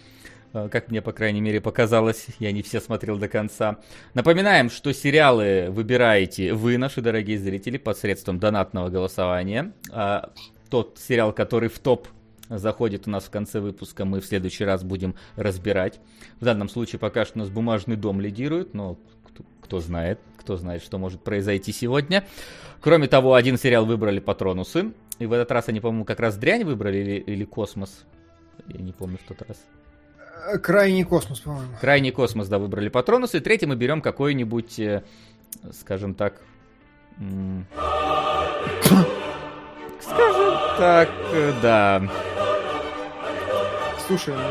Э, 0.52 0.68
Как 0.70 0.91
мне, 0.91 1.02
по 1.02 1.14
крайней 1.14 1.39
мере, 1.39 1.62
показалось. 1.62 2.26
Я 2.39 2.52
не 2.52 2.62
все 2.62 2.82
смотрел 2.82 3.18
до 3.18 3.30
конца. 3.30 3.78
Напоминаем, 4.14 4.70
что 4.70 4.91
сериалы 4.91 5.68
выбираете 5.70 6.54
вы, 6.54 6.78
наши 6.78 7.00
дорогие 7.00 7.39
зрители, 7.39 7.78
посредством 7.78 8.38
донатного 8.38 8.89
голосования. 8.89 9.72
А 9.93 10.34
Тот 10.70 10.98
сериал, 11.00 11.32
который 11.32 11.70
в 11.70 11.80
топ 11.80 12.10
заходит 12.50 13.08
у 13.08 13.12
нас 13.12 13.24
в 13.24 13.30
конце 13.30 13.62
выпуска, 13.62 14.04
мы 14.04 14.20
в 14.20 14.26
следующий 14.26 14.66
раз 14.66 14.84
будем 14.84 15.16
разбирать. 15.38 16.02
В 16.41 16.43
данном 16.43 16.68
случае 16.68 17.00
пока 17.00 17.24
что 17.24 17.38
у 17.38 17.39
нас 17.39 17.50
«Бумажный 17.50 17.95
дом» 17.95 18.20
лидирует, 18.20 18.74
но 18.74 18.98
кто, 19.26 19.45
кто 19.62 19.80
знает, 19.80 20.20
кто 20.38 20.58
знает, 20.58 20.84
что 20.84 20.98
может 20.98 21.24
произойти 21.24 21.72
сегодня. 21.72 22.26
Кроме 22.82 23.08
того, 23.08 23.36
один 23.36 23.58
сериал 23.58 23.86
выбрали 23.86 24.20
«Патронусы», 24.20 24.91
и 25.20 25.26
в 25.26 25.34
этот 25.34 25.51
раз 25.51 25.70
они, 25.70 25.80
по-моему, 25.80 26.05
как 26.05 26.20
раз 26.20 26.38
«Дрянь» 26.38 26.63
выбрали 26.63 26.97
или, 26.97 27.20
или 27.20 27.45
«Космос». 27.45 28.05
Я 28.68 28.82
не 28.82 28.91
помню 28.91 29.18
в 29.18 29.28
тот 29.28 29.41
раз. 29.47 29.57
Э, 30.47 30.57
Крайний 30.57 31.03
космос, 31.03 31.39
по-моему. 31.39 31.72
Крайний 31.80 32.11
космос, 32.11 32.47
да, 32.47 32.59
выбрали 32.59 32.89
патронусы. 32.89 33.38
И 33.38 33.41
третий 33.41 33.65
мы 33.65 33.76
берем 33.76 34.01
какой-нибудь, 34.01 34.80
э, 34.80 35.03
скажем 35.72 36.13
так... 36.13 36.41
Скажем 39.99 40.53
так, 40.78 41.09
э, 41.34 41.53
да. 41.61 42.09
Слушай, 44.05 44.36
ну... 44.36 44.43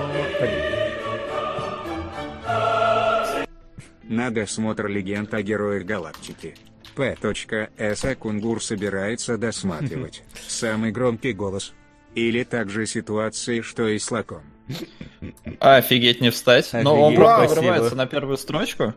На 4.03 4.31
досмотр 4.31 4.87
легенд 4.87 5.33
о 5.35 5.43
героях 5.43 5.85
галактики. 5.85 6.55
П.С. 6.95 8.17
Кунгур 8.17 8.63
собирается 8.63 9.37
досматривать. 9.37 10.23
Самый 10.57 10.91
громкий 10.91 11.35
голос. 11.35 11.75
Или 12.15 12.43
также 12.43 12.87
ситуации, 12.87 13.61
что 13.61 13.87
и 13.89 13.99
с 13.99 14.11
лаком. 14.11 14.43
Офигеть, 15.61 16.23
не 16.23 16.31
встать. 16.31 16.71
Но 16.73 16.95
он 16.95 17.13
Офигеть, 17.13 17.19
правда 17.19 17.47
спасибо. 17.47 17.61
врывается 17.61 17.95
на 17.95 18.07
первую 18.07 18.37
строчку. 18.39 18.95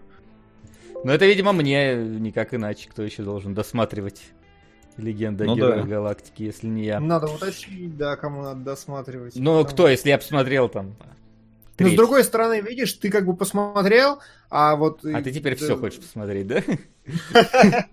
Но 1.03 1.13
это, 1.13 1.25
видимо, 1.25 1.51
мне 1.51 1.95
никак 1.95 2.53
иначе. 2.53 2.89
Кто 2.89 3.03
еще 3.03 3.23
должен 3.23 3.53
досматривать 3.53 4.21
легенда 4.95 5.43
Ну 5.43 5.53
о 5.53 5.55
героях 5.57 5.83
да. 5.83 5.95
галактики, 5.95 6.43
если 6.43 6.67
не 6.67 6.85
я. 6.85 7.01
Надо 7.01 7.27
уточнить, 7.27 7.97
да, 7.97 8.15
кому 8.15 8.41
надо 8.41 8.61
досматривать. 8.61 9.35
Ну, 9.35 9.57
Потому- 9.57 9.65
кто, 9.65 9.87
если 9.89 10.09
я 10.09 10.17
посмотрел 10.17 10.69
там... 10.69 10.95
Ну, 11.77 11.85
с 11.85 11.89
треть. 11.89 11.97
другой 11.97 12.23
стороны, 12.25 12.59
видишь, 12.59 12.93
ты 12.93 13.09
как 13.09 13.25
бы 13.25 13.35
посмотрел, 13.35 14.19
а 14.49 14.75
вот... 14.75 15.05
А 15.05 15.21
ты 15.21 15.31
теперь 15.31 15.57
да, 15.57 15.63
все 15.63 15.77
хочешь 15.77 15.99
посмотреть, 15.99 16.47
да? 16.47 16.61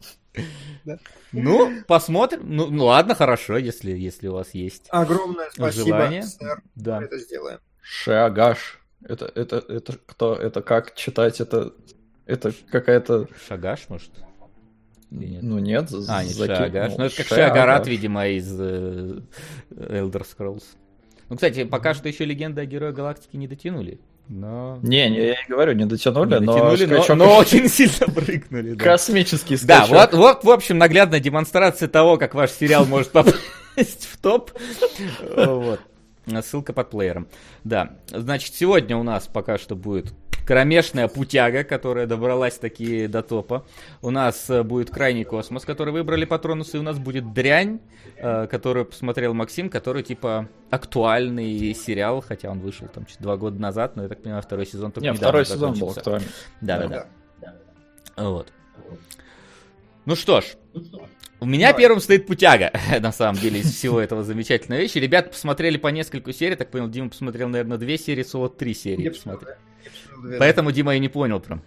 Да. 0.85 0.99
Ну, 1.33 1.83
посмотрим. 1.87 2.43
Ну, 2.45 2.69
ну 2.71 2.85
ладно, 2.85 3.15
хорошо, 3.15 3.57
если, 3.57 3.91
если 3.91 4.29
у 4.29 4.35
вас 4.35 4.55
есть 4.55 4.87
Огромное 4.91 5.51
спасибо, 5.51 5.87
желание. 5.87 6.23
сэр. 6.23 6.63
Да. 6.75 7.01
Мы 7.01 7.07
это 7.07 7.19
сделаем. 7.19 7.59
Шагаш. 7.83 8.81
Это, 9.03 9.27
это, 9.35 9.57
это 9.69 9.99
кто? 10.07 10.35
Это 10.35 10.63
как 10.63 10.95
читать? 10.95 11.41
Это, 11.41 11.73
это 12.25 12.53
какая-то... 12.71 13.29
Шагаш, 13.49 13.89
может? 13.89 14.11
Или 15.11 15.27
нет? 15.27 15.43
Ну 15.43 15.59
нет. 15.59 15.91
а, 16.09 16.25
нет, 16.25 16.33
заки- 16.35 16.57
Шагаш. 16.57 16.93
ну, 16.93 16.99
Ну, 16.99 17.05
это 17.05 17.17
как 17.17 17.27
Шагаш. 17.27 17.49
Шагарат, 17.49 17.87
видимо, 17.87 18.29
из 18.29 18.61
э, 18.61 19.21
Elder 19.71 20.27
Scrolls. 20.27 20.65
Ну, 21.29 21.37
кстати, 21.37 21.65
пока 21.65 21.95
что 21.95 22.09
еще 22.09 22.25
легенда 22.25 22.63
о 22.63 22.67
герое 22.67 22.93
галактики 22.93 23.37
не 23.37 23.49
дотянули. 23.49 24.01
Но... 24.29 24.79
Не, 24.83 25.09
не, 25.09 25.19
я 25.19 25.33
и 25.35 25.49
говорю, 25.49 25.73
не 25.73 25.85
дотянули, 25.85 26.35
Не 26.35 26.41
но, 26.41 26.53
дотянули, 26.53 26.85
но, 26.87 26.97
скачок 27.03 27.17
но 27.17 27.37
очень 27.39 27.69
сильно 27.69 28.13
прыгнули. 28.13 28.75
Да. 28.75 28.85
Космический 28.85 29.57
Да, 29.65 29.85
скачок. 29.85 30.13
вот, 30.13 30.15
вот, 30.15 30.45
в 30.45 30.51
общем, 30.51 30.79
наглядная 30.79 31.21
демонстрация 31.21 31.89
того, 31.89 32.17
как 32.17 32.35
ваш 32.35 32.51
сериал 32.51 32.87
может 32.87 33.11
попасть 33.13 34.09
в 34.11 34.17
топ. 34.19 34.51
Вот. 35.37 35.81
Ссылка 36.43 36.73
под 36.73 36.91
плеером. 36.91 37.29
Да, 37.65 37.97
значит, 38.09 38.55
сегодня 38.55 38.97
у 38.97 39.03
нас 39.03 39.27
пока 39.27 39.59
что 39.59 39.77
будет 39.77 40.13
кромешная 40.47 41.09
путяга, 41.09 41.65
которая 41.65 42.07
добралась 42.07 42.57
таки 42.57 43.09
до 43.09 43.23
топа. 43.23 43.67
У 44.01 44.11
нас 44.11 44.49
э, 44.49 44.63
будет 44.63 44.91
крайний 44.91 45.25
космос, 45.25 45.65
который 45.65 45.93
выбрали 45.93 46.25
патронусы, 46.25 46.77
и 46.77 46.81
у 46.81 46.83
нас 46.85 46.99
будет 46.99 47.33
дрянь, 47.33 47.81
э, 48.17 48.47
которую 48.47 48.87
посмотрел 48.87 49.35
Максим, 49.35 49.69
который 49.69 50.05
типа 50.05 50.49
актуальный 50.71 51.75
сериал, 51.75 52.23
хотя 52.27 52.51
он 52.51 52.61
вышел 52.61 52.87
там 52.87 53.07
чуть 53.07 53.21
два 53.21 53.37
года 53.37 53.61
назад, 53.61 53.97
но 53.97 54.05
я 54.05 54.09
так 54.09 54.23
понимаю, 54.23 54.43
второй 54.43 54.67
сезон 54.67 54.93
только 54.93 55.09
Не, 55.09 55.15
второй 55.15 55.45
сезон 55.45 55.75
был 55.75 55.91
актуальный. 55.91 56.29
Да, 56.61 56.87
да, 56.87 57.09
да. 57.41 57.55
Вот. 58.17 58.53
Ну 60.05 60.15
что 60.15 60.41
ж, 60.41 60.45
у 61.41 61.47
меня 61.47 61.69
Давай. 61.69 61.83
первым 61.83 62.01
стоит 62.01 62.27
путяга, 62.27 62.73
на 63.01 63.13
самом 63.13 63.41
деле, 63.41 63.61
из 63.61 63.73
всего 63.75 64.01
этого 64.01 64.25
замечательной 64.25 64.79
вещи. 64.79 64.99
Ребята 64.99 65.31
посмотрели 65.31 65.77
по 65.77 65.89
нескольку 65.89 66.33
серий, 66.33 66.57
так 66.57 66.71
понял, 66.71 66.89
Дима 66.89 67.11
посмотрел, 67.11 67.49
наверное, 67.49 67.79
две 67.79 67.99
серии, 67.99 68.23
Соло 68.23 68.49
три 68.49 68.75
серии 68.75 69.03
я 69.03 69.11
посмотрел. 69.11 69.55
Поэтому 70.39 70.73
Дима 70.73 70.97
и 70.97 70.99
не 70.99 71.09
понял 71.09 71.41
прям. 71.41 71.63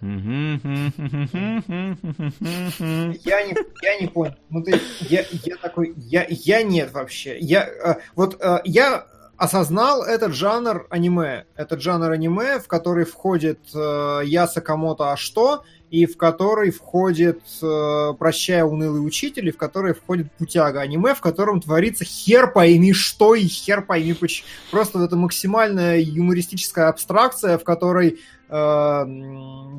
Я 3.24 3.42
не, 3.44 3.54
я 3.82 4.00
не 4.00 4.08
понял. 4.08 4.34
Ну 4.50 4.62
ты, 4.62 4.80
я, 5.00 5.24
я 5.44 5.56
такой, 5.56 5.94
я, 5.96 6.26
я 6.28 6.62
нет 6.62 6.92
вообще. 6.92 7.38
Я, 7.38 7.66
э, 7.66 7.96
вот 8.14 8.36
э, 8.40 8.60
я 8.64 9.06
осознал 9.36 10.02
этот 10.02 10.34
жанр 10.34 10.86
аниме. 10.90 11.46
Этот 11.56 11.80
жанр 11.80 12.10
аниме, 12.10 12.58
в 12.58 12.68
который 12.68 13.04
входит 13.04 13.60
э, 13.74 14.20
Я 14.24 14.46
Сакамото 14.46 15.12
А 15.12 15.16
что, 15.16 15.64
и 15.90 16.06
в 16.06 16.16
который 16.16 16.70
входит 16.70 17.40
э, 17.62 18.12
«Прощая, 18.18 18.64
унылый 18.64 19.04
учитель», 19.04 19.48
и 19.48 19.50
в 19.50 19.56
который 19.56 19.92
входит 19.92 20.30
«Путяга» 20.32 20.80
аниме, 20.80 21.14
в 21.14 21.20
котором 21.20 21.60
творится 21.60 22.04
хер 22.04 22.52
пойми 22.52 22.92
что 22.92 23.34
и 23.34 23.46
хер 23.46 23.82
пойми 23.82 24.14
почему. 24.14 24.46
Просто 24.70 25.02
это 25.02 25.16
максимальная 25.16 25.98
юмористическая 25.98 26.88
абстракция, 26.88 27.58
в 27.58 27.64
которой 27.64 28.20
э, 28.48 29.04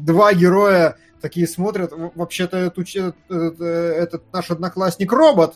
два 0.02 0.34
героя 0.34 0.98
такие 1.22 1.48
смотрят, 1.48 1.94
вообще-то 1.94 2.58
этот, 2.58 2.90
этот, 2.90 3.16
этот, 3.30 3.62
этот 3.62 4.34
наш 4.34 4.52
одноклассник 4.52 5.12
робот, 5.14 5.56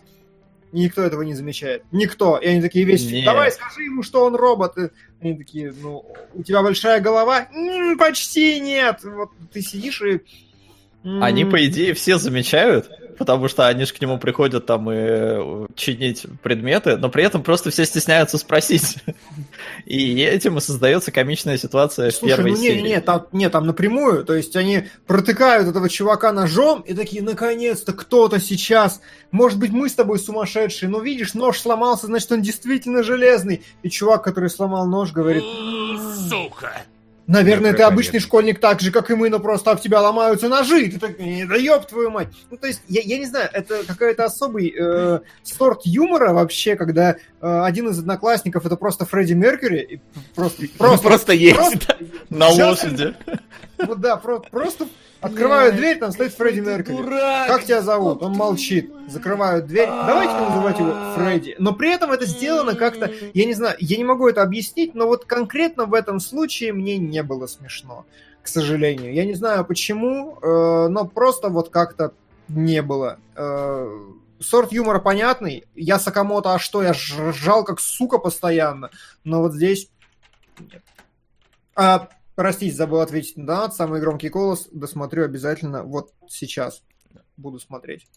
и 0.76 0.82
никто 0.82 1.02
этого 1.02 1.22
не 1.22 1.34
замечает. 1.34 1.84
Никто. 1.92 2.38
И 2.38 2.48
они 2.48 2.62
такие 2.62 2.84
весь, 2.84 3.10
Нет. 3.10 3.24
давай 3.24 3.50
скажи 3.50 3.84
ему, 3.84 4.04
что 4.04 4.26
он 4.26 4.36
робот. 4.36 4.78
И 4.78 4.90
они 5.22 5.38
такие, 5.38 5.74
ну, 5.82 6.06
у 6.34 6.44
тебя 6.44 6.62
большая 6.62 7.00
голова? 7.00 7.48
М-м, 7.54 7.98
почти 7.98 8.60
нет. 8.60 9.00
Вот 9.04 9.30
ты 9.54 9.62
сидишь 9.62 10.02
и 10.02 10.22
они, 11.06 11.46
по 11.46 11.64
идее, 11.66 11.94
все 11.94 12.18
замечают, 12.18 12.90
потому 13.18 13.48
что 13.48 13.68
они 13.68 13.86
же 13.86 13.94
к 13.94 14.02
нему 14.02 14.18
приходят 14.18 14.66
там 14.66 14.90
и 14.90 14.96
э, 14.98 15.68
чинить 15.76 16.26
предметы, 16.42 16.98
но 16.98 17.10
при 17.10 17.24
этом 17.24 17.44
просто 17.44 17.70
все 17.70 17.86
стесняются 17.86 18.38
спросить. 18.38 18.98
И 19.86 20.20
этим 20.22 20.58
и 20.58 20.62
создается 20.62 21.12
комичная 21.12 21.58
ситуация 21.58 22.10
Слушай, 22.10 22.34
в 22.34 22.36
первой 22.36 22.52
ну, 22.52 22.58
не, 22.58 22.64
серии. 22.64 22.82
Не, 22.82 23.02
там, 23.02 23.28
не, 23.32 23.50
там 23.50 23.68
напрямую, 23.68 24.26
то 24.26 24.34
есть 24.34 24.56
они 24.56 24.88
протыкают 25.06 25.68
этого 25.68 25.90
чувака 25.90 26.32
ножом 26.32 26.82
и 26.82 26.96
такие, 26.96 27.22
наконец-то 27.22 27.94
кто-то 27.94 28.40
сейчас, 28.40 29.00
может 29.30 29.60
быть, 29.60 29.72
мы 29.72 29.90
с 29.90 29.94
тобой 29.94 30.18
сумасшедшие, 30.18 30.90
но 30.90 31.00
видишь, 31.00 31.36
нож 31.36 31.60
сломался, 31.60 32.08
значит, 32.08 32.32
он 32.32 32.42
действительно 32.42 33.04
железный. 33.04 33.64
И 33.84 33.90
чувак, 33.90 34.24
который 34.24 34.50
сломал 34.50 34.88
нож, 34.88 35.12
говорит... 35.12 35.44
Сука! 36.28 36.82
Наверное, 37.28 37.74
ты 37.74 37.84
обычный 37.84 38.20
школьник 38.20 38.60
так 38.60 38.82
же, 38.82 38.92
как 38.92 39.10
и 39.10 39.16
мы, 39.16 39.30
но 39.30 39.40
просто 39.40 39.72
об 39.72 39.82
тебя 39.82 40.00
ломаются 40.02 40.48
ножи. 40.48 40.84
И 40.84 40.92
ты 40.92 41.00
так, 41.00 41.18
да 41.18 41.56
ёб 41.56 41.88
твою 41.88 42.12
мать. 42.12 42.28
Ну, 42.52 42.58
то 42.58 42.68
есть, 42.68 42.82
я, 42.88 43.02
я 43.02 43.18
не 43.18 43.26
знаю, 43.26 43.50
это 43.52 43.84
какой-то 43.86 44.26
особый 44.26 44.74
э, 44.78 45.20
сорт 45.44 45.82
юмора 45.86 46.34
вообще, 46.34 46.76
когда 46.76 47.12
э, 47.12 47.16
один 47.42 47.90
из 47.90 47.98
одноклассников 47.98 48.66
это 48.66 48.76
просто 48.76 49.06
Фредди 49.06 49.34
Меркьюри. 49.34 49.82
И 49.82 50.02
просто, 50.36 50.64
просто, 50.78 51.08
просто 51.08 51.34
есть. 51.34 51.88
На 52.30 52.50
лошади. 52.50 53.16
Вот 53.78 54.00
да, 54.00 54.18
просто 54.18 54.88
Открывают 55.22 55.76
дверь, 55.76 55.98
там 55.98 56.12
стоит 56.12 56.34
Фредди 56.34 56.60
Меркьюри. 56.60 57.02
Дурак, 57.02 57.48
как 57.48 57.64
тебя 57.64 57.82
зовут? 57.82 58.22
Он 58.22 58.34
молчит. 58.34 58.92
Закрывают 59.08 59.66
дверь. 59.66 59.88
Давайте 59.88 60.34
называть 60.34 60.80
его 60.80 60.94
Фредди. 61.16 61.56
Но 61.58 61.74
при 61.74 61.92
этом 61.92 62.12
это 62.12 62.26
сделано 62.26 62.76
как-то, 62.76 63.12
я 63.34 63.46
не 63.46 63.54
знаю, 63.54 63.76
я 63.80 63.98
не 63.98 64.04
могу 64.04 64.28
это 64.28 64.42
объяснить, 64.44 64.94
но 64.94 65.08
вот 65.08 65.26
конкретно 65.26 65.86
в 65.86 65.94
этом 65.94 66.20
случае 66.20 66.74
мне 66.74 66.98
не 66.98 67.24
было 67.24 67.48
смешно, 67.48 68.06
к 68.44 68.48
сожалению. 68.48 69.14
Я 69.14 69.26
не 69.26 69.34
знаю 69.34 69.66
почему, 69.66 70.38
э, 70.42 70.88
но 70.90 71.06
просто 71.06 71.50
вот 71.50 71.70
как-то 71.70 72.14
не 72.48 72.82
было. 72.82 73.20
Э, 73.36 73.88
сорт 74.40 74.72
юмора 74.72 75.00
понятный. 75.00 75.66
Я 75.74 75.98
Сакамото, 75.98 76.54
а 76.54 76.60
что? 76.60 76.84
Я 76.84 76.92
ржал 76.92 77.64
как 77.64 77.80
сука 77.80 78.20
постоянно. 78.20 78.92
Но 79.24 79.42
вот 79.42 79.54
здесь 79.54 79.90
нет. 80.60 80.84
А, 81.76 82.10
Простите, 82.36 82.76
забыл 82.76 83.00
ответить 83.00 83.38
на 83.38 83.46
донат. 83.46 83.76
Самый 83.76 84.00
громкий 84.02 84.30
голос 84.30 84.68
досмотрю 84.72 85.26
обязательно 85.26 85.84
вот 85.84 86.12
сейчас. 86.28 86.84
Буду 87.38 87.60
смотреть. 87.60 88.08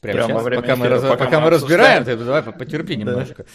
Прямо, 0.00 0.18
Прямо 0.18 0.28
сейчас, 0.28 0.44
время 0.44 0.62
пока, 0.62 0.76
мы, 0.76 0.88
раз, 0.88 1.02
пока, 1.02 1.16
пока 1.16 1.40
мы 1.40 1.50
разбираем, 1.50 2.04
ты 2.04 2.16
давай 2.16 2.42
потерпи 2.42 2.96
немножко. 2.96 3.46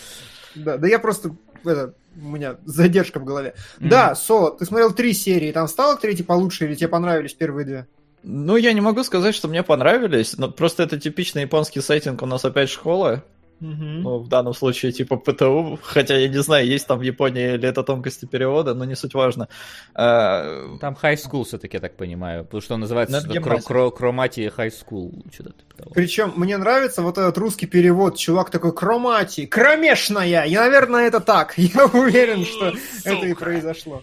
Да, 0.56 0.78
да 0.78 0.88
я 0.88 1.00
просто 1.00 1.36
это, 1.64 1.94
у 2.16 2.28
меня 2.28 2.58
задержка 2.66 3.20
в 3.20 3.24
голове. 3.24 3.56
Mm-hmm. 3.80 3.88
Да, 3.88 4.16
Соло, 4.16 4.56
ты 4.56 4.66
смотрел 4.66 4.92
три 4.94 5.14
серии, 5.14 5.52
там 5.52 5.68
стало 5.68 5.96
к 5.96 6.02
третьей 6.02 6.26
получше 6.26 6.66
или 6.66 6.76
тебе 6.76 6.90
понравились 6.90 7.34
первые 7.34 7.66
две? 7.66 7.88
Ну, 8.24 8.56
я 8.56 8.74
не 8.74 8.82
могу 8.82 9.04
сказать, 9.04 9.36
что 9.36 9.48
мне 9.48 9.64
понравились, 9.64 10.38
но 10.38 10.50
просто 10.50 10.84
это 10.84 11.00
типичный 11.00 11.42
японский 11.44 11.82
сеттинг, 11.82 12.22
у 12.22 12.26
нас 12.26 12.46
опять 12.46 12.70
школа, 12.70 13.24
ну, 13.60 14.20
в 14.20 14.28
данном 14.28 14.54
случае, 14.54 14.92
типа 14.92 15.18
ПТУ, 15.18 15.80
хотя 15.82 16.18
я 16.18 16.28
не 16.28 16.42
знаю, 16.42 16.68
есть 16.68 16.88
там 16.88 17.00
в 17.00 17.02
Японии 17.02 17.54
или 17.54 17.68
это 17.68 17.84
тонкости 17.84 18.26
перевода, 18.26 18.74
но 18.74 18.86
не 18.86 18.96
суть 18.96 19.14
важно. 19.14 19.48
А... 19.94 20.78
Там 20.82 20.98
high 21.02 21.16
school 21.16 21.44
все-таки, 21.44 21.78
я 21.78 21.82
так 21.82 21.96
понимаю, 21.96 22.44
потому 22.44 22.62
что 22.62 22.74
он 22.74 22.82
называется 22.82 23.22
что 23.22 23.34
кро- 23.34 23.62
кро- 23.66 23.92
Кромати 23.92 24.52
high 24.56 24.72
school. 24.72 25.12
Что-то 25.32 25.52
типа 25.52 25.90
Причем 25.94 26.34
мне 26.36 26.58
нравится 26.58 27.02
вот 27.02 27.18
этот 27.18 27.38
русский 27.38 27.68
перевод, 27.68 28.18
чувак 28.18 28.50
такой 28.50 28.74
Кромати, 28.74 29.46
кромешная, 29.46 30.44
и, 30.44 30.56
наверное, 30.56 31.08
это 31.08 31.20
так. 31.20 31.54
Я 31.58 31.86
уверен, 31.86 32.46
что 32.46 32.74
это 33.06 33.26
и 33.26 33.34
произошло. 33.34 34.02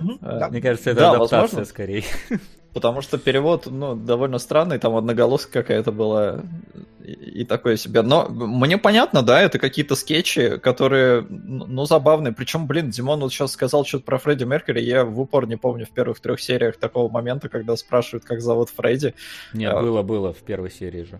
Мне 0.00 0.60
кажется, 0.60 0.90
это 0.90 1.10
адаптация 1.10 1.64
скорее. 1.64 2.04
Потому 2.76 3.00
что 3.00 3.16
перевод, 3.16 3.64
ну, 3.64 3.94
довольно 3.94 4.38
странный, 4.38 4.78
там 4.78 4.94
одноголоска 4.96 5.62
какая-то 5.62 5.92
была 5.92 6.42
и, 7.02 7.40
и 7.40 7.44
такое 7.44 7.78
себе. 7.78 8.02
Но 8.02 8.28
мне 8.28 8.76
понятно, 8.76 9.22
да, 9.22 9.40
это 9.40 9.58
какие-то 9.58 9.94
скетчи, 9.94 10.58
которые, 10.58 11.22
ну, 11.22 11.86
забавные. 11.86 12.34
Причем, 12.34 12.66
блин, 12.66 12.90
Димон 12.90 13.20
вот 13.20 13.32
сейчас 13.32 13.52
сказал 13.52 13.86
что-то 13.86 14.04
про 14.04 14.18
Фредди 14.18 14.44
Меркьюри, 14.44 14.82
я 14.82 15.06
в 15.06 15.18
упор 15.18 15.48
не 15.48 15.56
помню 15.56 15.86
в 15.86 15.90
первых 15.90 16.20
трех 16.20 16.38
сериях 16.38 16.76
такого 16.76 17.10
момента, 17.10 17.48
когда 17.48 17.76
спрашивают, 17.76 18.26
как 18.26 18.42
зовут 18.42 18.68
Фредди. 18.68 19.14
Нет, 19.54 19.72
а... 19.72 19.80
было, 19.80 20.02
было 20.02 20.34
в 20.34 20.42
первой 20.42 20.70
серии 20.70 21.04
же. 21.04 21.18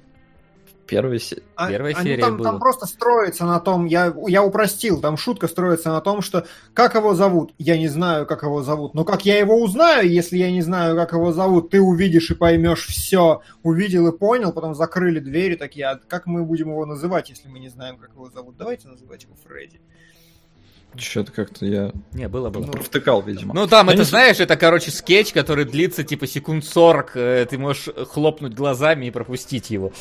Первой, 0.87 1.21
а, 1.57 1.69
Первая 1.69 1.95
они 1.95 2.11
серия 2.11 2.23
там, 2.23 2.37
было. 2.37 2.45
там 2.45 2.59
просто 2.59 2.87
строится 2.87 3.45
на 3.45 3.61
том, 3.61 3.87
я, 3.87 4.15
я 4.27 4.43
упростил, 4.43 5.01
там 5.01 5.17
шутка 5.17 5.49
строится 5.49 5.91
на 5.91 6.01
том, 6.01 6.23
что 6.23 6.47
как 6.75 6.95
его 6.95 7.15
зовут, 7.15 7.53
я 7.59 7.77
не 7.77 7.89
знаю, 7.89 8.27
как 8.27 8.43
его 8.43 8.63
зовут, 8.63 8.95
но 8.95 9.05
как 9.05 9.27
я 9.27 9.39
его 9.39 9.61
узнаю, 9.61 10.09
если 10.09 10.39
я 10.39 10.51
не 10.51 10.63
знаю, 10.63 10.97
как 10.97 11.13
его 11.13 11.33
зовут, 11.33 11.71
ты 11.71 11.81
увидишь 11.81 12.31
и 12.31 12.35
поймешь 12.35 12.87
все. 12.87 13.43
Увидел 13.63 14.07
и 14.09 14.17
понял, 14.17 14.53
потом 14.53 14.75
закрыли 14.75 15.19
двери 15.19 15.57
такие, 15.57 15.87
а 15.87 15.97
как 15.97 16.27
мы 16.27 16.45
будем 16.45 16.71
его 16.71 16.87
называть, 16.87 17.31
если 17.31 17.49
мы 17.49 17.59
не 17.59 17.69
знаем, 17.69 17.99
как 17.99 18.11
его 18.11 18.31
зовут? 18.31 18.57
Давайте 18.57 18.89
называть 18.89 19.25
его 19.25 19.35
Фредди. 19.47 19.81
Что-то 20.97 21.33
как-то 21.33 21.67
я... 21.67 21.93
Не, 22.13 22.29
было, 22.29 22.49
было. 22.49 22.67
Ну, 22.67 22.73
провтыкал, 22.73 23.23
видимо. 23.23 23.55
Ну, 23.55 23.67
там, 23.67 23.87
Но 23.87 23.93
это, 23.93 24.03
не... 24.03 24.07
знаешь, 24.07 24.41
это, 24.41 24.57
короче, 24.57 24.91
скетч, 24.91 25.33
который 25.33 25.65
длится, 25.65 26.05
типа, 26.05 26.27
секунд 26.27 26.65
40. 26.65 27.17
Э, 27.17 27.47
ты 27.49 27.59
можешь 27.59 27.89
хлопнуть 28.09 28.55
глазами 28.55 29.07
и 29.07 29.11
пропустить 29.11 29.71
его. 29.71 29.93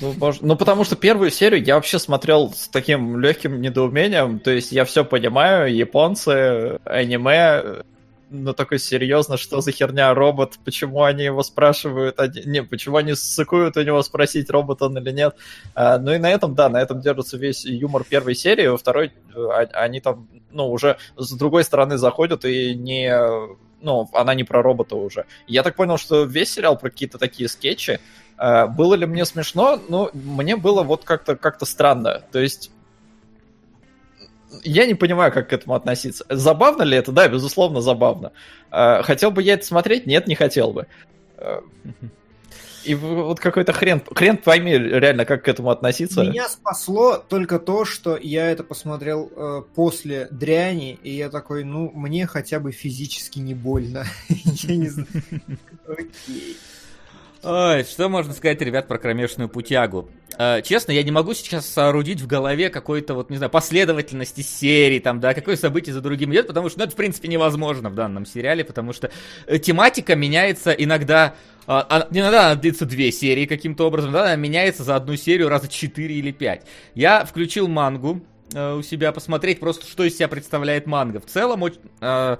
Ну, 0.00 0.14
может... 0.18 0.42
ну, 0.42 0.56
потому 0.56 0.84
что 0.84 0.96
первую 0.96 1.30
серию 1.30 1.62
я 1.62 1.76
вообще 1.76 1.98
смотрел 1.98 2.52
с 2.52 2.68
таким 2.68 3.20
легким 3.20 3.60
недоумением. 3.60 4.40
То 4.40 4.50
есть 4.50 4.72
я 4.72 4.84
все 4.84 5.04
понимаю, 5.04 5.74
японцы, 5.74 6.78
аниме, 6.84 7.84
ну, 8.32 8.52
такой 8.54 8.78
серьезно, 8.78 9.36
что 9.36 9.60
за 9.60 9.72
херня 9.72 10.12
робот, 10.14 10.58
почему 10.64 11.04
они 11.04 11.24
его 11.24 11.42
спрашивают, 11.42 12.18
они, 12.18 12.42
не, 12.46 12.62
почему 12.62 12.96
они 12.96 13.14
ссыкуют 13.14 13.76
у 13.76 13.82
него 13.82 14.02
спросить, 14.02 14.50
робот 14.50 14.82
он 14.82 14.96
или 14.98 15.12
нет. 15.12 15.36
А, 15.74 15.98
ну 15.98 16.12
и 16.12 16.18
на 16.18 16.30
этом, 16.30 16.54
да, 16.54 16.68
на 16.68 16.80
этом 16.80 17.00
держится 17.00 17.36
весь 17.36 17.64
юмор 17.64 18.04
первой 18.04 18.34
серии, 18.34 18.66
во 18.66 18.76
второй 18.76 19.12
а, 19.34 19.66
они 19.74 20.00
там, 20.00 20.28
ну, 20.50 20.70
уже 20.70 20.96
с 21.16 21.32
другой 21.32 21.64
стороны 21.64 21.98
заходят 21.98 22.44
и 22.44 22.74
не 22.74 23.14
ну, 23.82 24.08
она 24.12 24.34
не 24.34 24.44
про 24.44 24.62
робота 24.62 24.96
уже. 24.96 25.26
Я 25.46 25.62
так 25.62 25.74
понял, 25.74 25.98
что 25.98 26.22
весь 26.22 26.52
сериал 26.52 26.78
про 26.78 26.88
какие-то 26.88 27.18
такие 27.18 27.48
скетчи. 27.48 28.00
А, 28.38 28.66
было 28.66 28.94
ли 28.94 29.06
мне 29.06 29.24
смешно? 29.24 29.78
Ну, 29.88 30.08
мне 30.14 30.56
было 30.56 30.82
вот 30.82 31.04
как-то 31.04 31.36
как 31.36 31.58
странно. 31.66 32.22
То 32.30 32.38
есть 32.38 32.70
я 34.62 34.86
не 34.86 34.94
понимаю, 34.94 35.32
как 35.32 35.48
к 35.48 35.52
этому 35.52 35.74
относиться. 35.74 36.24
Забавно 36.28 36.82
ли 36.82 36.96
это? 36.96 37.12
Да, 37.12 37.28
безусловно, 37.28 37.80
забавно. 37.80 38.32
А, 38.70 39.02
хотел 39.02 39.30
бы 39.30 39.42
я 39.42 39.54
это 39.54 39.66
смотреть? 39.66 40.06
Нет, 40.06 40.26
не 40.26 40.34
хотел 40.34 40.72
бы. 40.72 40.86
А, 41.36 41.62
И 42.84 42.94
вот 42.94 43.38
какой-то 43.38 43.72
хрен, 43.72 44.02
хрен 44.14 44.36
пойми 44.36 44.72
реально, 44.72 45.24
как 45.24 45.44
к 45.44 45.48
этому 45.48 45.70
относиться. 45.70 46.22
Меня 46.22 46.48
спасло 46.48 47.16
только 47.16 47.58
то, 47.58 47.84
что 47.84 48.16
я 48.16 48.50
это 48.50 48.64
посмотрел 48.64 49.30
э, 49.34 49.62
после 49.74 50.28
дряни, 50.30 50.98
и 51.02 51.10
я 51.10 51.30
такой, 51.30 51.64
ну, 51.64 51.90
мне 51.94 52.26
хотя 52.26 52.58
бы 52.60 52.72
физически 52.72 53.38
не 53.38 53.54
больно. 53.54 54.04
Я 54.28 54.76
не 54.76 54.88
знаю. 54.88 55.08
Окей. 55.86 56.56
Ой, 57.44 57.82
что 57.82 58.08
можно 58.08 58.32
сказать, 58.34 58.60
ребят, 58.60 58.86
про 58.86 58.98
кромешную 58.98 59.48
путягу? 59.48 60.08
Э, 60.38 60.62
честно, 60.62 60.92
я 60.92 61.02
не 61.02 61.10
могу 61.10 61.34
сейчас 61.34 61.66
соорудить 61.66 62.20
в 62.20 62.28
голове 62.28 62.70
какой-то, 62.70 63.14
вот, 63.14 63.30
не 63.30 63.36
знаю, 63.36 63.50
последовательности 63.50 64.42
серий, 64.42 65.00
там, 65.00 65.18
да, 65.18 65.34
какое 65.34 65.56
событие 65.56 65.92
за 65.92 66.00
другим 66.00 66.32
идет, 66.32 66.46
потому 66.46 66.68
что, 66.68 66.78
ну, 66.78 66.84
это, 66.84 66.92
в 66.92 66.96
принципе, 66.96 67.26
невозможно 67.26 67.90
в 67.90 67.96
данном 67.96 68.26
сериале, 68.26 68.62
потому 68.62 68.92
что 68.92 69.10
э, 69.48 69.58
тематика 69.58 70.14
меняется 70.14 70.70
иногда, 70.70 71.34
а, 71.66 72.06
иногда 72.12 72.46
она 72.46 72.54
длится 72.54 72.86
две 72.86 73.10
серии 73.10 73.46
каким-то 73.46 73.88
образом, 73.88 74.12
да, 74.12 74.22
она 74.22 74.36
меняется 74.36 74.84
за 74.84 74.94
одну 74.94 75.16
серию 75.16 75.48
раза 75.48 75.66
четыре 75.66 76.14
или 76.14 76.30
пять. 76.30 76.62
Я 76.94 77.24
включил 77.24 77.66
мангу, 77.66 78.22
у 78.54 78.82
себя 78.82 79.12
посмотреть 79.12 79.60
просто, 79.60 79.86
что 79.86 80.04
из 80.04 80.16
себя 80.16 80.28
представляет 80.28 80.86
манга. 80.86 81.20
В 81.20 81.26
целом, 81.26 81.64
э, 81.64 81.70
э, 82.00 82.36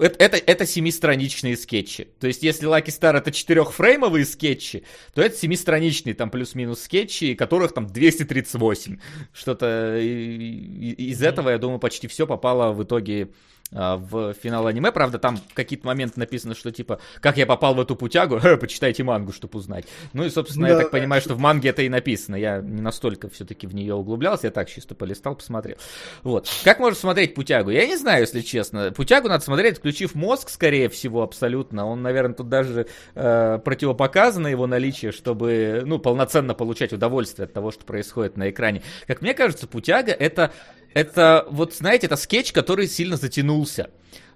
это, 0.00 0.24
это, 0.24 0.36
это 0.36 0.66
семистраничные 0.66 1.56
скетчи. 1.56 2.08
То 2.18 2.26
есть, 2.26 2.42
если 2.42 2.68
Lucky 2.68 2.86
Star 2.86 3.16
это 3.16 3.32
четырехфреймовые 3.32 4.24
скетчи, 4.24 4.84
то 5.14 5.22
это 5.22 5.36
семистраничные 5.36 6.14
там 6.14 6.30
плюс-минус 6.30 6.82
скетчи, 6.82 7.34
которых 7.34 7.72
там 7.72 7.86
238. 7.86 8.98
Что-то 9.32 9.98
из 9.98 11.22
этого, 11.22 11.50
я 11.50 11.58
думаю, 11.58 11.78
почти 11.78 12.08
все 12.08 12.26
попало 12.26 12.72
в 12.72 12.82
итоге 12.82 13.28
в 13.74 14.34
финал 14.34 14.66
аниме. 14.66 14.92
Правда, 14.92 15.18
там 15.18 15.36
в 15.36 15.54
какие-то 15.54 15.86
моменты 15.86 16.20
написано, 16.20 16.54
что 16.54 16.70
типа, 16.70 17.00
как 17.20 17.36
я 17.36 17.46
попал 17.46 17.74
в 17.74 17.80
эту 17.80 17.96
путягу, 17.96 18.40
почитайте 18.60 19.02
мангу, 19.02 19.32
чтобы 19.32 19.58
узнать. 19.58 19.86
Ну 20.12 20.24
и, 20.24 20.30
собственно, 20.30 20.68
да, 20.68 20.72
я 20.74 20.78
так 20.80 20.90
понимаю, 20.90 21.20
что 21.20 21.34
в 21.34 21.38
манге 21.38 21.70
это 21.70 21.82
и 21.82 21.88
написано. 21.88 22.36
Я 22.36 22.60
не 22.60 22.80
настолько 22.80 23.28
все-таки 23.28 23.66
в 23.66 23.74
нее 23.74 23.94
углублялся, 23.94 24.46
я 24.46 24.50
так 24.50 24.70
чисто 24.70 24.94
полистал, 24.94 25.34
посмотрел. 25.34 25.76
Вот. 26.22 26.48
Как 26.62 26.78
можно 26.78 26.98
смотреть 26.98 27.34
путягу? 27.34 27.70
Я 27.70 27.86
не 27.86 27.96
знаю, 27.96 28.20
если 28.20 28.40
честно. 28.40 28.92
Путягу 28.92 29.28
надо 29.28 29.44
смотреть, 29.44 29.78
включив 29.78 30.14
мозг, 30.14 30.48
скорее 30.48 30.88
всего, 30.88 31.22
абсолютно. 31.22 31.86
Он, 31.86 32.02
наверное, 32.02 32.34
тут 32.34 32.48
даже 32.48 32.86
э, 33.14 33.58
противопоказано 33.64 34.46
его 34.46 34.66
наличие, 34.66 35.10
чтобы, 35.10 35.82
ну, 35.84 35.98
полноценно 35.98 36.54
получать 36.54 36.92
удовольствие 36.92 37.46
от 37.46 37.52
того, 37.52 37.72
что 37.72 37.84
происходит 37.84 38.36
на 38.36 38.50
экране. 38.50 38.82
Как 39.06 39.20
мне 39.20 39.34
кажется, 39.34 39.66
путяга 39.66 40.12
это 40.12 40.52
это 40.94 41.46
вот, 41.50 41.74
знаете, 41.74 42.06
это 42.06 42.16
скетч, 42.16 42.52
который 42.52 42.88
сильно 42.88 43.16
затянулся. 43.16 43.90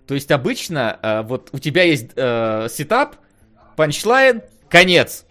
То 0.06 0.14
есть 0.14 0.30
обычно 0.30 0.98
э, 1.02 1.22
вот 1.22 1.50
у 1.52 1.58
тебя 1.58 1.84
есть 1.84 2.10
э, 2.16 2.68
сетап, 2.70 3.16
панчлайн, 3.76 4.42
конец. 4.68 5.24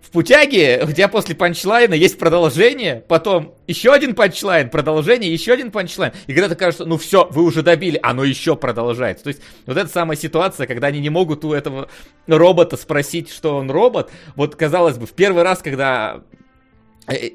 В 0.00 0.10
путяге 0.10 0.82
у 0.84 0.92
тебя 0.92 1.08
после 1.08 1.34
панчлайна 1.34 1.94
есть 1.94 2.18
продолжение, 2.18 3.02
потом 3.08 3.54
еще 3.66 3.94
один 3.94 4.14
панчлайн, 4.14 4.68
продолжение, 4.68 5.32
еще 5.32 5.52
один 5.52 5.70
панчлайн. 5.70 6.12
И 6.26 6.34
когда 6.34 6.50
ты 6.50 6.54
кажется, 6.54 6.84
ну 6.84 6.98
все, 6.98 7.26
вы 7.30 7.44
уже 7.44 7.62
добили, 7.62 7.98
оно 8.02 8.24
еще 8.24 8.56
продолжается. 8.56 9.24
То 9.24 9.28
есть 9.28 9.40
вот 9.64 9.78
эта 9.78 9.88
самая 9.88 10.18
ситуация, 10.18 10.66
когда 10.66 10.88
они 10.88 11.00
не 11.00 11.08
могут 11.08 11.44
у 11.46 11.54
этого 11.54 11.88
робота 12.26 12.76
спросить, 12.76 13.30
что 13.30 13.56
он 13.56 13.70
робот. 13.70 14.10
Вот 14.34 14.54
казалось 14.56 14.98
бы, 14.98 15.06
в 15.06 15.12
первый 15.12 15.44
раз, 15.44 15.60
когда 15.60 16.22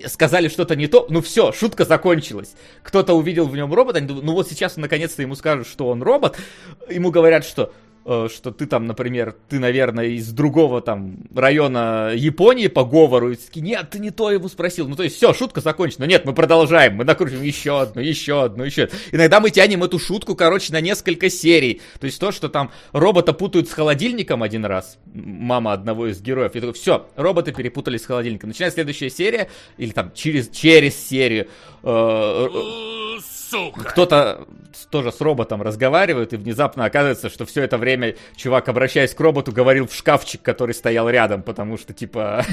сказали 0.06 0.48
что-то 0.48 0.76
не 0.76 0.88
то, 0.88 1.08
ну 1.10 1.22
все, 1.22 1.52
шутка 1.52 1.86
закончилась. 1.86 2.56
Кто-то 2.84 3.14
увидел 3.14 3.48
в 3.48 3.56
нем 3.56 3.74
робота, 3.74 3.98
они 4.00 4.08
думают, 4.08 4.26
ну 4.26 4.34
вот 4.34 4.50
сейчас 4.50 4.78
наконец-то 4.78 5.22
ему 5.22 5.36
скажут, 5.36 5.68
что 5.68 5.88
он 5.88 6.02
робот. 6.02 6.38
Ему 6.90 7.12
говорят, 7.12 7.46
что 7.46 7.72
Э, 7.72 7.87
что 8.08 8.52
ты 8.52 8.68
там, 8.68 8.86
например, 8.86 9.36
ты, 9.50 9.60
наверное, 9.60 10.06
из 10.06 10.32
другого 10.32 10.82
там 10.82 11.18
района 11.36 12.14
Японии 12.16 12.68
по 12.68 12.86
говору, 12.86 13.32
и 13.32 13.38
нет, 13.56 13.90
ты 13.90 14.00
не 14.00 14.12
то 14.12 14.32
его 14.32 14.48
спросил. 14.48 14.88
Ну, 14.88 14.96
то 14.96 15.04
есть, 15.04 15.18
все, 15.18 15.34
шутка 15.34 15.60
закончена. 15.60 16.06
Нет, 16.06 16.24
мы 16.24 16.34
продолжаем, 16.34 16.96
мы 16.96 17.04
накрутим 17.04 17.42
еще 17.42 17.82
одну, 17.82 18.02
еще 18.02 18.44
одну, 18.44 18.64
еще. 18.64 18.90
Иногда 19.12 19.42
мы 19.42 19.52
тянем 19.52 19.84
эту 19.84 20.00
шутку, 20.00 20.36
короче, 20.36 20.72
на 20.72 20.80
несколько 20.80 21.30
серий. 21.30 21.82
То 22.00 22.06
есть, 22.06 22.18
то, 22.20 22.32
что 22.32 22.48
там 22.48 22.72
робота 22.94 23.34
путают 23.34 23.68
с 23.68 23.74
холодильником 23.74 24.42
один 24.42 24.64
раз, 24.64 24.98
мама 25.14 25.74
одного 25.74 26.08
из 26.08 26.22
героев, 26.22 26.56
и 26.56 26.62
такой, 26.62 26.74
все, 26.74 27.08
роботы 27.18 27.52
перепутались 27.52 28.04
с 28.04 28.06
холодильником. 28.06 28.50
Начинает 28.50 28.74
следующая 28.74 29.10
серия, 29.10 29.50
или 29.78 29.92
там 29.92 30.14
через, 30.14 30.48
через 30.50 30.96
серию, 30.96 31.48
э, 31.84 32.48
сука! 33.50 33.84
Кто-то 33.84 34.48
тоже 34.90 35.12
с 35.12 35.22
роботом 35.22 35.62
разговаривает, 35.62 36.34
и 36.34 36.38
внезапно 36.38 36.86
оказывается, 36.86 37.30
что 37.30 37.46
все 37.46 37.64
это 37.64 37.78
время 37.78 38.16
чувак, 38.36 38.70
обращаясь 38.70 39.14
к 39.14 39.20
роботу, 39.20 39.52
говорил 39.52 39.88
в 39.88 39.94
шкафчик, 39.94 40.42
который 40.42 40.74
стоял 40.74 41.10
рядом, 41.10 41.42
потому 41.42 41.78
что, 41.78 41.94
типа, 41.94 42.46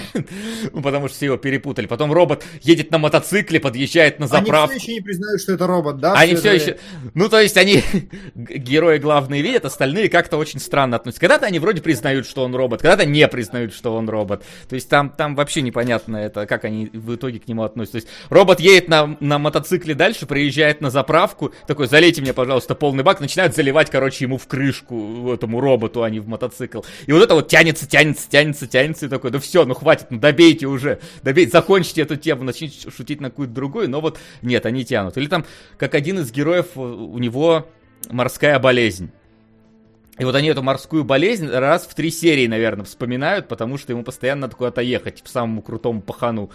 ну, 0.73 0.83
потому 0.83 1.09
что 1.09 1.17
все 1.17 1.27
его 1.27 1.37
перепутали. 1.37 1.87
Потом 1.87 2.13
робот 2.13 2.45
едет 2.63 2.91
на 2.91 2.99
мотоцикле, 2.99 3.61
подъезжает 3.61 4.19
на 4.19 4.27
заправку. 4.27 4.73
Они 4.73 4.79
все 4.79 4.91
еще 4.91 5.01
не 5.01 5.05
признают, 5.05 5.41
что 5.41 5.53
это 5.53 5.67
робот, 5.67 5.99
да? 5.99 6.15
Они 6.15 6.35
все, 6.35 6.57
все 6.59 6.71
еще... 6.71 6.79
Ну, 7.15 7.29
то 7.29 7.41
есть 7.41 7.57
они, 7.57 7.83
герои 8.35 8.99
главные 8.99 9.43
видят, 9.43 9.65
остальные 9.65 10.09
как-то 10.09 10.37
очень 10.37 10.61
странно 10.61 10.97
относятся. 10.97 11.21
Когда-то 11.21 11.47
они 11.47 11.59
вроде 11.59 11.83
признают, 11.83 12.27
что 12.27 12.45
он 12.45 12.55
робот, 12.55 12.83
когда-то 12.83 13.07
не 13.07 13.27
признают, 13.29 13.75
что 13.75 13.95
он 13.95 14.09
робот. 14.09 14.45
То 14.69 14.75
есть 14.75 14.89
там, 14.89 15.11
там 15.11 15.35
вообще 15.35 15.63
непонятно 15.63 16.17
это, 16.17 16.47
как 16.47 16.65
они 16.65 16.91
в 16.93 17.15
итоге 17.15 17.41
к 17.41 17.49
нему 17.49 17.63
относятся. 17.63 17.93
То 17.93 18.05
есть 18.05 18.09
робот 18.31 18.61
едет 18.61 18.89
на, 18.89 19.17
на 19.21 19.39
мотоцикле 19.39 19.95
дальше, 19.95 20.27
приезжает 20.27 20.81
на 20.85 20.91
заправку, 20.91 21.53
такой, 21.67 21.89
залейте 21.89 22.21
мне, 22.21 22.33
пожалуйста, 22.33 22.75
полный 22.75 23.03
бак, 23.03 23.21
начинают 23.21 23.57
заливать, 23.57 23.91
короче, 23.91 24.25
ему 24.25 24.39
в 24.39 24.47
крышку, 24.47 25.33
этому 25.33 25.61
роботу, 25.61 26.05
а 26.05 26.11
не 26.11 26.21
в 26.21 26.29
мотоцикл. 26.29 26.83
И 27.07 27.13
вот 27.13 27.23
это 27.23 27.35
вот 27.35 27.49
тянется, 27.49 27.89
тянется, 27.89 28.31
тянется, 28.31 28.67
тянется, 28.67 29.07
и 29.07 29.09
такой, 29.09 29.31
да 29.31 29.41
все, 29.41 29.65
ну 29.65 29.75
хватит, 29.75 30.07
ну 30.11 30.19
добейте 30.19 30.67
уже, 30.67 31.01
добейте, 31.23 31.51
закончите 31.51 32.03
эту 32.03 32.17
тему, 32.17 32.45
начните 32.45 32.91
шутить 32.91 33.21
на 33.21 33.31
какую-то 33.31 33.53
другую, 33.53 33.91
но 33.91 34.01
вот 34.01 34.19
нет, 34.43 34.67
они 34.67 34.85
тянут. 34.85 35.17
Или 35.17 35.27
там, 35.27 35.45
как 35.79 35.95
один 35.95 36.21
из 36.21 36.31
героев, 36.31 36.77
у 36.77 37.19
него 37.19 37.67
морская 38.11 38.59
болезнь. 38.59 39.11
И 40.19 40.25
вот 40.25 40.35
они 40.37 40.49
эту 40.49 40.63
морскую 40.63 41.03
болезнь 41.03 41.49
раз 41.49 41.87
в 41.87 41.95
три 41.95 42.11
серии, 42.11 42.47
наверное, 42.47 42.85
вспоминают, 42.85 43.49
потому 43.49 43.79
что 43.79 43.93
ему 43.93 44.05
постоянно 44.05 44.43
надо 44.43 44.55
куда-то 44.55 44.81
ехать, 44.81 45.23
по 45.23 45.29
самому 45.29 45.61
крутому 45.61 46.03
пахану. 46.03 46.51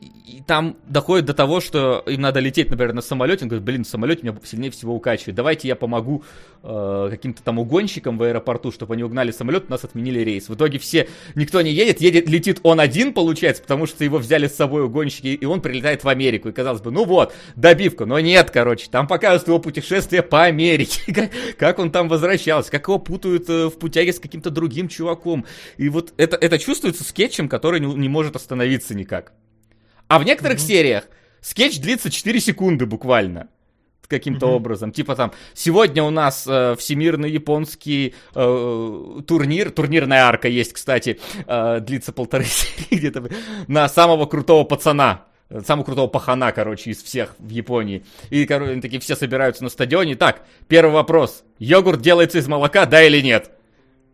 И 0.00 0.42
там 0.46 0.76
доходит 0.86 1.24
до 1.26 1.34
того, 1.34 1.60
что 1.60 2.04
им 2.06 2.20
надо 2.20 2.38
лететь, 2.40 2.70
например, 2.70 2.92
на 2.92 3.00
самолете. 3.00 3.44
Он 3.44 3.48
говорит, 3.48 3.64
блин, 3.64 3.84
в 3.84 3.88
самолете 3.88 4.22
меня 4.22 4.36
сильнее 4.44 4.70
всего 4.70 4.94
укачивает. 4.94 5.34
Давайте 5.34 5.66
я 5.66 5.74
помогу 5.74 6.22
э, 6.62 7.08
каким-то 7.10 7.42
там 7.42 7.58
угонщикам 7.58 8.18
в 8.18 8.22
аэропорту, 8.22 8.70
чтобы 8.70 8.94
они 8.94 9.02
угнали 9.02 9.30
самолет, 9.30 9.68
нас 9.68 9.84
отменили 9.84 10.20
рейс. 10.20 10.48
В 10.48 10.54
итоге 10.54 10.78
все, 10.78 11.08
никто 11.34 11.60
не 11.62 11.72
едет, 11.72 12.00
едет, 12.00 12.28
летит 12.28 12.60
он 12.62 12.78
один, 12.78 13.14
получается, 13.14 13.62
потому 13.62 13.86
что 13.86 14.04
его 14.04 14.18
взяли 14.18 14.46
с 14.46 14.54
собой 14.54 14.84
угонщики, 14.84 15.28
и 15.28 15.44
он 15.44 15.60
прилетает 15.60 16.04
в 16.04 16.08
Америку. 16.08 16.50
И 16.50 16.52
казалось 16.52 16.82
бы, 16.82 16.90
ну 16.90 17.04
вот, 17.04 17.34
добивка. 17.56 18.04
Но 18.04 18.20
нет, 18.20 18.50
короче, 18.50 18.88
там 18.90 19.06
показывают 19.08 19.48
его 19.48 19.58
путешествие 19.58 20.22
по 20.22 20.44
Америке. 20.44 21.30
как, 21.58 21.78
он 21.78 21.90
там 21.90 22.08
возвращался, 22.08 22.70
как 22.70 22.86
его 22.86 22.98
путают 22.98 23.48
э, 23.48 23.66
в 23.66 23.78
путяге 23.78 24.12
с 24.12 24.20
каким-то 24.20 24.50
другим 24.50 24.88
чуваком. 24.88 25.46
И 25.78 25.88
вот 25.88 26.12
это, 26.16 26.36
это 26.36 26.58
чувствуется 26.58 27.02
скетчем, 27.02 27.48
который 27.48 27.80
не, 27.80 27.92
не 27.94 28.08
может 28.08 28.36
остановиться 28.36 28.94
никак. 28.94 29.32
А 30.08 30.18
в 30.18 30.24
некоторых 30.24 30.58
mm-hmm. 30.58 30.66
сериях 30.66 31.04
скетч 31.40 31.78
длится 31.78 32.10
4 32.10 32.40
секунды 32.40 32.86
буквально 32.86 33.48
каким-то 34.08 34.46
mm-hmm. 34.46 34.56
образом. 34.56 34.92
Типа 34.92 35.14
там, 35.14 35.32
сегодня 35.54 36.02
у 36.02 36.10
нас 36.10 36.46
э, 36.46 36.74
всемирный 36.78 37.30
японский 37.30 38.14
э, 38.34 39.20
турнир, 39.26 39.70
турнирная 39.70 40.22
арка 40.24 40.48
есть, 40.48 40.72
кстати, 40.72 41.20
э, 41.46 41.80
длится 41.80 42.12
полторы 42.12 42.44
серии 42.46 42.98
где-то, 42.98 43.28
на 43.68 43.88
самого 43.88 44.26
крутого 44.26 44.64
пацана. 44.64 45.26
Самого 45.64 45.84
крутого 45.84 46.08
пахана, 46.08 46.52
короче, 46.52 46.90
из 46.90 47.02
всех 47.02 47.34
в 47.38 47.48
Японии. 47.48 48.04
И, 48.28 48.44
короче, 48.44 48.80
такие 48.82 49.00
все 49.00 49.16
собираются 49.16 49.64
на 49.64 49.70
стадионе. 49.70 50.14
Так, 50.14 50.42
первый 50.68 50.92
вопрос. 50.92 51.42
Йогурт 51.58 52.02
делается 52.02 52.38
из 52.38 52.46
молока, 52.46 52.84
да 52.84 53.02
или 53.02 53.22
нет? 53.22 53.50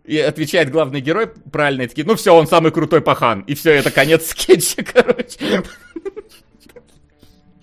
И 0.04 0.18
отвечает 0.18 0.70
главный 0.70 1.00
герой 1.00 1.28
правильно, 1.28 1.82
и 1.82 1.86
такие, 1.86 2.06
ну 2.06 2.14
все, 2.14 2.34
он 2.34 2.46
самый 2.46 2.72
крутой 2.72 3.00
пахан. 3.00 3.40
И 3.42 3.54
все, 3.54 3.72
это 3.72 3.90
конец 3.90 4.26
скетча, 4.30 4.82
короче. 4.82 5.62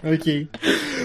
Окей. 0.01 0.49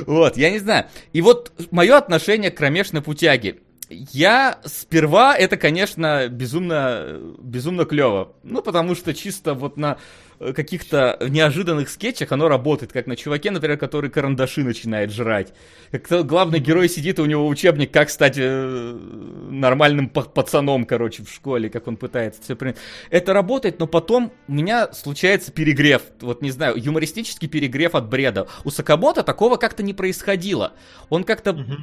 Вот, 0.06 0.38
я 0.38 0.50
не 0.50 0.58
знаю. 0.58 0.86
И 1.12 1.20
вот 1.20 1.52
мое 1.70 1.98
отношение 1.98 2.50
к 2.50 2.56
кромешной 2.56 3.02
путяге. 3.02 3.58
Я 3.88 4.58
сперва 4.64 5.36
это, 5.36 5.56
конечно, 5.56 6.28
безумно, 6.28 7.20
безумно 7.38 7.84
клево. 7.84 8.34
Ну, 8.42 8.62
потому 8.62 8.94
что 8.94 9.14
чисто 9.14 9.54
вот 9.54 9.76
на 9.76 9.98
Э, 10.38 10.52
каких-то 10.52 11.18
неожиданных 11.28 11.88
скетчах 11.88 12.32
оно 12.32 12.48
работает, 12.48 12.92
как 12.92 13.06
на 13.06 13.16
чуваке, 13.16 13.50
например, 13.50 13.78
который 13.78 14.10
карандаши 14.10 14.62
начинает 14.62 15.10
жрать. 15.10 15.52
Как 15.90 16.26
главный 16.26 16.58
герой 16.58 16.88
сидит, 16.88 17.18
и 17.18 17.22
у 17.22 17.26
него 17.26 17.46
учебник, 17.46 17.90
как 17.90 18.10
стать 18.10 18.34
э, 18.36 18.98
нормальным 19.50 20.08
пацаном, 20.08 20.84
короче, 20.84 21.22
в 21.22 21.30
школе, 21.30 21.70
как 21.70 21.86
он 21.86 21.96
пытается 21.96 22.42
все 22.42 22.54
принять. 22.54 22.76
Это 23.10 23.32
работает, 23.32 23.78
но 23.78 23.86
потом 23.86 24.32
у 24.48 24.52
меня 24.52 24.92
случается 24.92 25.52
перегрев, 25.52 26.02
вот 26.20 26.42
не 26.42 26.50
знаю, 26.50 26.74
юмористический 26.76 27.48
перегрев 27.48 27.94
от 27.94 28.08
бреда. 28.08 28.46
У 28.64 28.70
Сакабота 28.70 29.22
такого 29.22 29.56
как-то 29.56 29.82
не 29.82 29.94
происходило. 29.94 30.74
Он 31.08 31.24
как-то... 31.24 31.52
Угу 31.52 31.76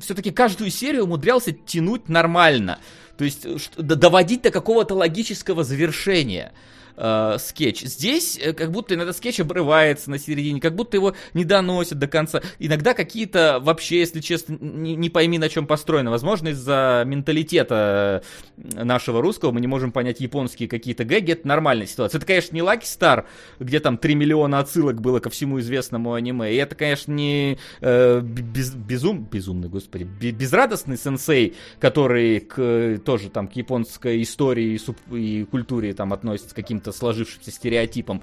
все-таки 0.00 0.30
каждую 0.30 0.70
серию 0.70 1.04
умудрялся 1.04 1.52
тянуть 1.52 2.08
нормально. 2.08 2.78
То 3.16 3.24
есть 3.24 3.46
доводить 3.76 4.42
до 4.42 4.50
какого-то 4.50 4.94
логического 4.94 5.64
завершения 5.64 6.52
э, 7.00 7.36
скетч. 7.38 7.82
Здесь 7.82 8.38
э, 8.40 8.52
как 8.52 8.70
будто 8.70 8.94
иногда 8.94 9.12
скетч 9.12 9.40
обрывается 9.40 10.10
на 10.10 10.18
середине, 10.18 10.60
как 10.60 10.76
будто 10.76 10.96
его 10.96 11.14
не 11.34 11.44
доносят 11.44 11.98
до 11.98 12.06
конца. 12.06 12.42
Иногда 12.58 12.94
какие-то 12.94 13.58
вообще, 13.60 14.00
если 14.00 14.20
честно, 14.20 14.56
не, 14.60 14.94
не 14.94 15.08
пойми, 15.08 15.38
на 15.38 15.48
чем 15.48 15.66
построено. 15.66 16.10
Возможно, 16.10 16.48
из-за 16.48 17.02
менталитета 17.06 18.22
э, 18.56 18.84
нашего 18.84 19.22
русского 19.22 19.50
мы 19.50 19.60
не 19.60 19.66
можем 19.66 19.92
понять 19.92 20.20
японские 20.20 20.68
какие-то 20.68 21.04
гэги. 21.04 21.32
Это 21.32 21.48
нормальная 21.48 21.86
ситуация. 21.86 22.18
Это, 22.18 22.26
конечно, 22.26 22.54
не 22.54 22.60
Lucky 22.60 22.82
Star, 22.82 23.24
где 23.58 23.80
там 23.80 23.96
3 23.96 24.14
миллиона 24.14 24.58
отсылок 24.58 25.00
было 25.00 25.20
ко 25.20 25.30
всему 25.30 25.58
известному 25.60 26.12
аниме. 26.12 26.52
И 26.52 26.56
это, 26.56 26.74
конечно, 26.74 27.12
не 27.12 27.58
э, 27.80 28.20
без, 28.20 28.74
безум, 28.74 29.26
безумный, 29.30 29.68
господи, 29.68 30.04
безрадостный 30.04 30.98
сенсей, 30.98 31.56
который 31.78 32.40
к, 32.40 33.00
тоже 33.04 33.30
там 33.30 33.48
к 33.48 33.56
японской 33.56 34.22
истории 34.22 34.74
и, 34.74 34.78
суп, 34.78 34.96
и 35.10 35.44
культуре 35.44 35.94
там 35.94 36.12
относится 36.12 36.54
каким-то 36.54 36.89
каким-то 36.90 36.92
сложившимся 36.92 37.50
стереотипом. 37.50 38.22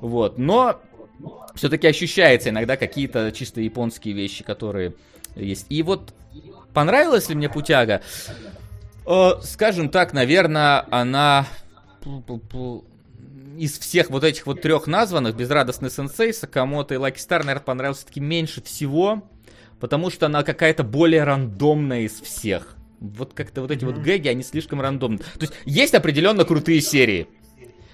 Вот. 0.00 0.38
Но 0.38 0.80
все-таки 1.54 1.86
ощущается 1.86 2.50
иногда 2.50 2.76
какие-то 2.76 3.32
чисто 3.32 3.60
японские 3.60 4.14
вещи, 4.14 4.44
которые 4.44 4.94
есть. 5.34 5.66
И 5.68 5.82
вот 5.82 6.14
понравилась 6.72 7.28
ли 7.28 7.34
мне 7.34 7.48
Путяга? 7.48 8.02
Э, 9.06 9.32
скажем 9.42 9.88
так, 9.88 10.12
наверное, 10.12 10.86
она 10.90 11.46
из 13.58 13.78
всех 13.78 14.10
вот 14.10 14.24
этих 14.24 14.46
вот 14.46 14.60
трех 14.60 14.86
названных, 14.86 15.34
Безрадостный 15.34 15.90
Сенсей, 15.90 16.32
Сакамото 16.32 16.94
и 16.94 16.98
Лаки 16.98 17.18
Стар, 17.18 17.42
наверное, 17.42 17.64
понравился 17.64 18.06
таки 18.06 18.20
меньше 18.20 18.62
всего, 18.62 19.22
потому 19.80 20.10
что 20.10 20.26
она 20.26 20.42
какая-то 20.42 20.84
более 20.84 21.24
рандомная 21.24 22.02
из 22.02 22.20
всех. 22.20 22.76
Вот 23.00 23.32
как-то 23.34 23.62
вот 23.62 23.70
эти 23.70 23.84
mm-hmm. 23.84 23.94
вот 23.94 24.02
гэги, 24.02 24.28
они 24.28 24.42
слишком 24.42 24.80
рандомные. 24.80 25.18
То 25.18 25.42
есть 25.42 25.54
есть 25.64 25.94
определенно 25.94 26.44
крутые 26.44 26.80
серии 26.80 27.28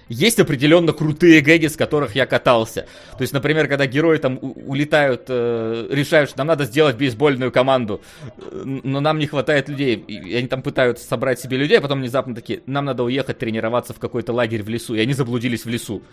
есть 0.09 0.39
определенно 0.39 0.93
крутые 0.93 1.41
гэги, 1.41 1.67
с 1.67 1.75
которых 1.75 2.15
я 2.15 2.25
катался. 2.25 2.87
То 3.17 3.21
есть, 3.21 3.33
например, 3.33 3.67
когда 3.67 3.85
герои 3.85 4.17
там 4.17 4.39
улетают, 4.41 5.25
э, 5.27 5.87
решают, 5.89 6.29
что 6.29 6.39
нам 6.39 6.47
надо 6.47 6.65
сделать 6.65 6.95
бейсбольную 6.95 7.51
команду, 7.51 8.01
э, 8.37 8.61
но 8.65 8.99
нам 8.99 9.19
не 9.19 9.27
хватает 9.27 9.69
людей, 9.69 9.95
и 9.95 10.35
они 10.35 10.47
там 10.47 10.61
пытаются 10.61 11.05
собрать 11.07 11.39
себе 11.39 11.57
людей, 11.57 11.77
а 11.77 11.81
потом 11.81 11.99
внезапно 11.99 12.35
такие, 12.35 12.61
нам 12.65 12.85
надо 12.85 13.03
уехать 13.03 13.39
тренироваться 13.39 13.93
в 13.93 13.99
какой-то 13.99 14.33
лагерь 14.33 14.63
в 14.63 14.69
лесу, 14.69 14.95
и 14.95 14.99
они 14.99 15.13
заблудились 15.13 15.65
в 15.65 15.69
лесу 15.69 16.03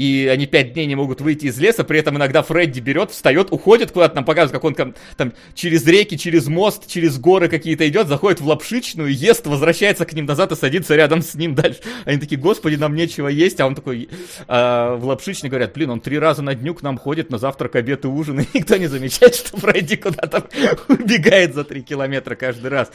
и 0.00 0.28
они 0.28 0.46
пять 0.46 0.72
дней 0.72 0.86
не 0.86 0.94
могут 0.94 1.20
выйти 1.20 1.44
из 1.44 1.58
леса, 1.58 1.84
при 1.84 1.98
этом 1.98 2.16
иногда 2.16 2.42
Фредди 2.42 2.80
берет, 2.80 3.10
встает, 3.10 3.48
уходит 3.50 3.90
куда-то, 3.90 4.14
нам 4.14 4.24
показывает, 4.24 4.52
как 4.52 4.64
он 4.64 4.74
там, 4.74 4.94
там 5.18 5.34
через 5.54 5.86
реки, 5.86 6.16
через 6.16 6.46
мост, 6.46 6.86
через 6.86 7.18
горы 7.18 7.48
какие-то 7.50 7.86
идет, 7.86 8.08
заходит 8.08 8.40
в 8.40 8.46
лапшичную, 8.48 9.14
ест, 9.14 9.46
возвращается 9.46 10.06
к 10.06 10.14
ним 10.14 10.24
назад 10.24 10.52
и 10.52 10.56
садится 10.56 10.96
рядом 10.96 11.20
с 11.20 11.34
ним 11.34 11.54
дальше. 11.54 11.80
Они 12.06 12.18
такие, 12.18 12.40
господи, 12.40 12.76
нам 12.76 12.94
нечего 12.94 13.28
есть, 13.28 13.60
а 13.60 13.66
он 13.66 13.74
такой, 13.74 14.08
а, 14.48 14.96
в 14.96 15.04
лапшичной 15.04 15.50
говорят, 15.50 15.74
блин, 15.74 15.90
он 15.90 16.00
три 16.00 16.18
раза 16.18 16.40
на 16.40 16.54
дню 16.54 16.72
к 16.74 16.80
нам 16.80 16.96
ходит 16.96 17.28
на 17.28 17.36
завтрак, 17.36 17.76
обед 17.76 18.06
и 18.06 18.08
ужин, 18.08 18.40
и 18.40 18.46
никто 18.54 18.78
не 18.78 18.86
замечает, 18.86 19.34
что 19.34 19.58
Фредди 19.58 19.96
куда-то 19.96 20.48
убегает 20.88 21.54
за 21.54 21.62
три 21.64 21.82
километра 21.82 22.36
каждый 22.36 22.70
раз. 22.70 22.90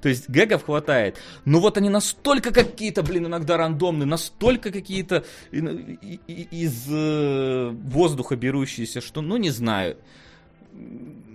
То 0.00 0.08
есть 0.08 0.28
гэгов 0.28 0.64
хватает. 0.64 1.18
Но 1.44 1.60
вот 1.60 1.76
они 1.78 1.88
настолько 1.88 2.52
какие-то, 2.52 3.02
блин, 3.02 3.26
иногда 3.26 3.56
рандомные, 3.56 4.06
настолько 4.06 4.70
какие-то 4.70 5.24
из 5.52 6.84
э, 6.90 7.70
воздуха 7.70 8.36
берущиеся, 8.36 9.00
что, 9.00 9.20
ну, 9.20 9.36
не 9.36 9.50
знаю. 9.50 9.96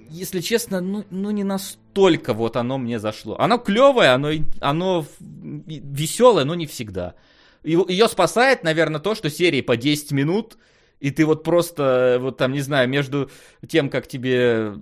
Если 0.09 0.41
честно, 0.41 0.81
ну, 0.81 1.05
ну 1.09 1.31
не 1.31 1.43
настолько 1.43 2.33
вот 2.33 2.55
оно 2.55 2.77
мне 2.77 2.99
зашло. 2.99 3.39
Оно 3.39 3.57
клевое, 3.57 4.09
оно, 4.09 4.29
оно 4.59 5.05
веселое, 5.19 6.45
но 6.45 6.55
не 6.55 6.65
всегда. 6.65 7.15
Ее 7.63 8.07
спасает, 8.07 8.63
наверное, 8.63 8.99
то, 8.99 9.15
что 9.15 9.29
серии 9.29 9.61
по 9.61 9.77
10 9.77 10.11
минут, 10.11 10.57
и 10.99 11.11
ты 11.11 11.25
вот 11.25 11.43
просто, 11.43 12.17
вот 12.19 12.37
там, 12.37 12.53
не 12.53 12.61
знаю, 12.61 12.89
между 12.89 13.29
тем, 13.67 13.89
как 13.89 14.07
тебе 14.07 14.73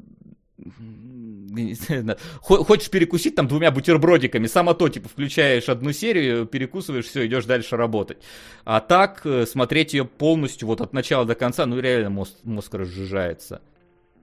хочешь 2.41 2.89
перекусить 2.89 3.35
там 3.35 3.47
двумя 3.47 3.71
бутербродиками, 3.71 4.47
само 4.47 4.73
то, 4.73 4.89
типа, 4.89 5.09
включаешь 5.09 5.69
одну 5.69 5.91
серию, 5.91 6.45
перекусываешь, 6.45 7.05
все, 7.05 7.25
идешь 7.25 7.45
дальше 7.45 7.77
работать. 7.77 8.17
А 8.65 8.79
так, 8.79 9.21
э, 9.25 9.45
смотреть 9.45 9.93
ее 9.93 10.05
полностью, 10.05 10.67
вот 10.67 10.81
от 10.81 10.93
начала 10.93 11.25
до 11.25 11.35
конца, 11.35 11.65
ну, 11.65 11.79
реально 11.79 12.09
мозг, 12.09 12.33
мозг 12.43 12.73
разжижается. 12.73 13.61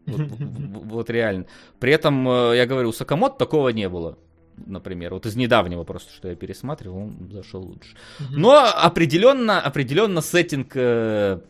Вот, 0.06 0.30
вот 0.38 1.10
реально. 1.10 1.46
При 1.80 1.92
этом, 1.92 2.28
э, 2.28 2.56
я 2.56 2.66
говорю, 2.66 2.90
у 2.90 2.92
Сакамото 2.92 3.38
такого 3.38 3.70
не 3.70 3.88
было 3.88 4.18
например. 4.66 5.14
Вот 5.14 5.26
из 5.26 5.36
недавнего 5.36 5.84
просто, 5.84 6.12
что 6.12 6.28
я 6.28 6.36
пересматривал, 6.36 6.98
он 6.98 7.28
зашел 7.32 7.62
лучше. 7.62 7.96
Но 8.30 8.56
определенно, 8.56 9.60
определенно 9.60 10.20
сеттинг 10.20 10.72
э, 10.76 11.40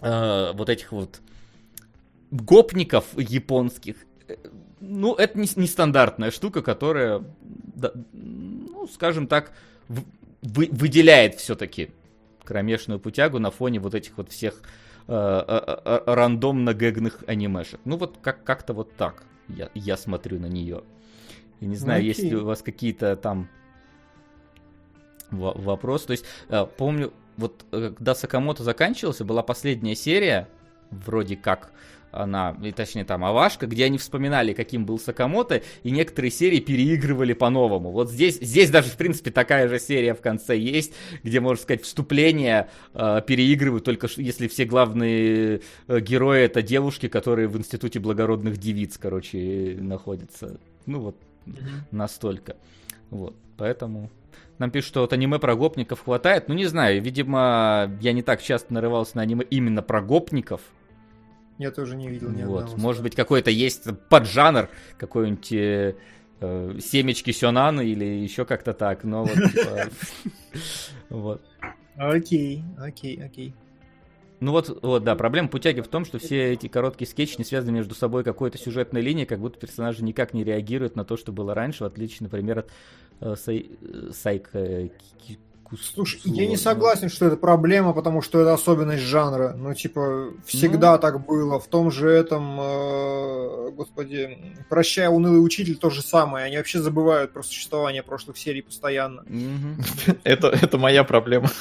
э, 0.00 0.52
вот 0.54 0.68
этих 0.68 0.92
вот 0.92 1.20
гопников 2.30 3.06
японских 3.16 3.96
ну, 4.82 5.14
это 5.14 5.38
не, 5.38 5.48
не 5.56 5.66
стандартная 5.66 6.30
штука, 6.30 6.60
которая, 6.60 7.24
да, 7.40 7.92
ну, 8.12 8.88
скажем 8.92 9.28
так, 9.28 9.52
в, 9.88 10.02
вы, 10.42 10.68
выделяет 10.72 11.36
все-таки 11.36 11.90
кромешную 12.44 12.98
путягу 12.98 13.38
на 13.38 13.50
фоне 13.50 13.78
вот 13.78 13.94
этих 13.94 14.16
вот 14.16 14.30
всех 14.30 14.60
э, 15.06 15.12
э, 15.14 15.78
э, 15.84 16.02
рандомно 16.06 16.74
гэгных 16.74 17.22
анимешек. 17.28 17.80
Ну, 17.84 17.96
вот 17.96 18.18
как- 18.20 18.42
как-то 18.42 18.74
вот 18.74 18.96
так 18.96 19.22
я, 19.48 19.70
я 19.74 19.96
смотрю 19.96 20.40
на 20.40 20.46
нее. 20.46 20.82
Я 21.60 21.68
не 21.68 21.76
знаю, 21.76 22.02
okay. 22.02 22.06
есть 22.06 22.22
ли 22.24 22.34
у 22.34 22.44
вас 22.44 22.60
какие-то 22.62 23.14
там 23.14 23.48
вопросы. 25.30 26.08
То 26.08 26.10
есть, 26.10 26.24
э, 26.48 26.66
помню, 26.76 27.12
вот 27.36 27.64
э, 27.70 27.92
когда 27.96 28.16
Сакамото 28.16 28.64
заканчивался, 28.64 29.24
была 29.24 29.44
последняя 29.44 29.94
серия, 29.94 30.48
вроде 30.90 31.36
как, 31.36 31.72
она, 32.12 32.56
и 32.62 32.70
точнее 32.72 33.04
там 33.04 33.24
Авашка, 33.24 33.66
где 33.66 33.86
они 33.86 33.98
вспоминали, 33.98 34.52
каким 34.52 34.84
был 34.84 34.98
Сакамото, 34.98 35.62
и 35.82 35.90
некоторые 35.90 36.30
серии 36.30 36.60
переигрывали 36.60 37.32
по-новому. 37.32 37.90
Вот 37.90 38.10
здесь, 38.10 38.38
здесь 38.40 38.70
даже, 38.70 38.90
в 38.90 38.96
принципе, 38.96 39.30
такая 39.30 39.68
же 39.68 39.78
серия 39.78 40.14
в 40.14 40.20
конце 40.20 40.56
есть, 40.56 40.92
где, 41.22 41.40
можно 41.40 41.62
сказать, 41.62 41.82
вступление 41.82 42.68
э, 42.94 43.22
переигрывают, 43.26 43.84
только 43.84 44.08
если 44.16 44.46
все 44.46 44.64
главные 44.66 45.62
э, 45.88 46.00
герои 46.00 46.42
это 46.42 46.62
девушки, 46.62 47.08
которые 47.08 47.48
в 47.48 47.56
Институте 47.56 47.98
благородных 47.98 48.58
девиц, 48.58 48.98
короче, 48.98 49.76
находятся. 49.80 50.60
Ну 50.86 51.00
вот, 51.00 51.16
mm-hmm. 51.46 51.62
настолько. 51.90 52.56
Вот, 53.10 53.34
поэтому... 53.56 54.10
Нам 54.58 54.70
пишут, 54.70 54.88
что 54.90 55.00
вот 55.00 55.12
аниме 55.12 55.40
про 55.40 55.56
гопников 55.56 56.04
хватает. 56.04 56.46
Ну, 56.46 56.54
не 56.54 56.66
знаю, 56.66 57.02
видимо, 57.02 57.90
я 58.00 58.12
не 58.12 58.22
так 58.22 58.40
часто 58.40 58.72
нарывался 58.72 59.16
на 59.16 59.22
аниме 59.22 59.44
именно 59.50 59.82
про 59.82 60.00
гопников, 60.00 60.60
я 61.58 61.70
тоже 61.70 61.96
не 61.96 62.08
видел 62.08 62.30
ни 62.30 62.44
вот. 62.44 62.76
Может 62.76 63.02
быть, 63.02 63.14
какой-то 63.14 63.50
есть 63.50 63.86
поджанр, 64.08 64.68
какой-нибудь 64.98 65.52
э, 65.52 65.94
э, 66.40 66.78
семечки 66.80 67.30
сёнана 67.30 67.80
или 67.80 68.04
еще 68.04 68.44
как-то 68.44 68.72
так, 68.72 69.04
но 69.04 69.24
вот, 69.24 69.34
типа, 69.52 69.88
вот. 71.08 71.42
Окей, 71.96 72.64
окей, 72.78 73.22
окей. 73.22 73.54
Ну 74.40 74.50
вот, 74.50 74.76
вот, 74.82 75.04
да, 75.04 75.14
проблема 75.14 75.46
путяги 75.48 75.82
в 75.82 75.86
том, 75.86 76.04
что 76.04 76.18
все 76.18 76.54
эти 76.54 76.66
короткие 76.66 77.06
скетчи 77.06 77.36
не 77.38 77.44
связаны 77.44 77.70
между 77.70 77.94
собой 77.94 78.24
какой-то 78.24 78.58
сюжетной 78.58 79.00
линией, 79.00 79.24
как 79.24 79.38
будто 79.38 79.56
персонажи 79.56 80.02
никак 80.02 80.34
не 80.34 80.42
реагируют 80.42 80.96
на 80.96 81.04
то, 81.04 81.16
что 81.16 81.30
было 81.30 81.54
раньше, 81.54 81.84
в 81.84 81.86
отличие, 81.86 82.18
например, 82.22 82.58
от 82.58 82.70
э, 83.20 83.36
сай, 83.36 83.70
э, 84.52 84.88
Слушай, 85.80 86.20
я 86.24 86.46
не 86.46 86.56
согласен, 86.56 87.08
что 87.08 87.26
это 87.26 87.36
проблема, 87.36 87.92
потому 87.92 88.20
что 88.22 88.40
это 88.40 88.52
особенность 88.52 89.02
жанра. 89.02 89.54
Ну, 89.56 89.74
типа, 89.74 90.32
всегда 90.46 90.92
ну... 90.92 90.98
так 90.98 91.24
было. 91.24 91.58
В 91.58 91.66
том 91.66 91.90
же 91.90 92.10
этом, 92.10 92.58
э, 92.60 93.70
господи, 93.70 94.38
«Прощай, 94.68 95.08
унылый 95.08 95.44
учитель» 95.44 95.76
то 95.76 95.90
же 95.90 96.02
самое. 96.02 96.46
Они 96.46 96.56
вообще 96.56 96.80
забывают 96.80 97.32
про 97.32 97.42
существование 97.42 98.02
прошлых 98.02 98.36
серий 98.36 98.62
постоянно. 98.62 99.24
Это, 100.24 100.48
это 100.48 100.78
моя 100.78 101.04
проблема. 101.04 101.50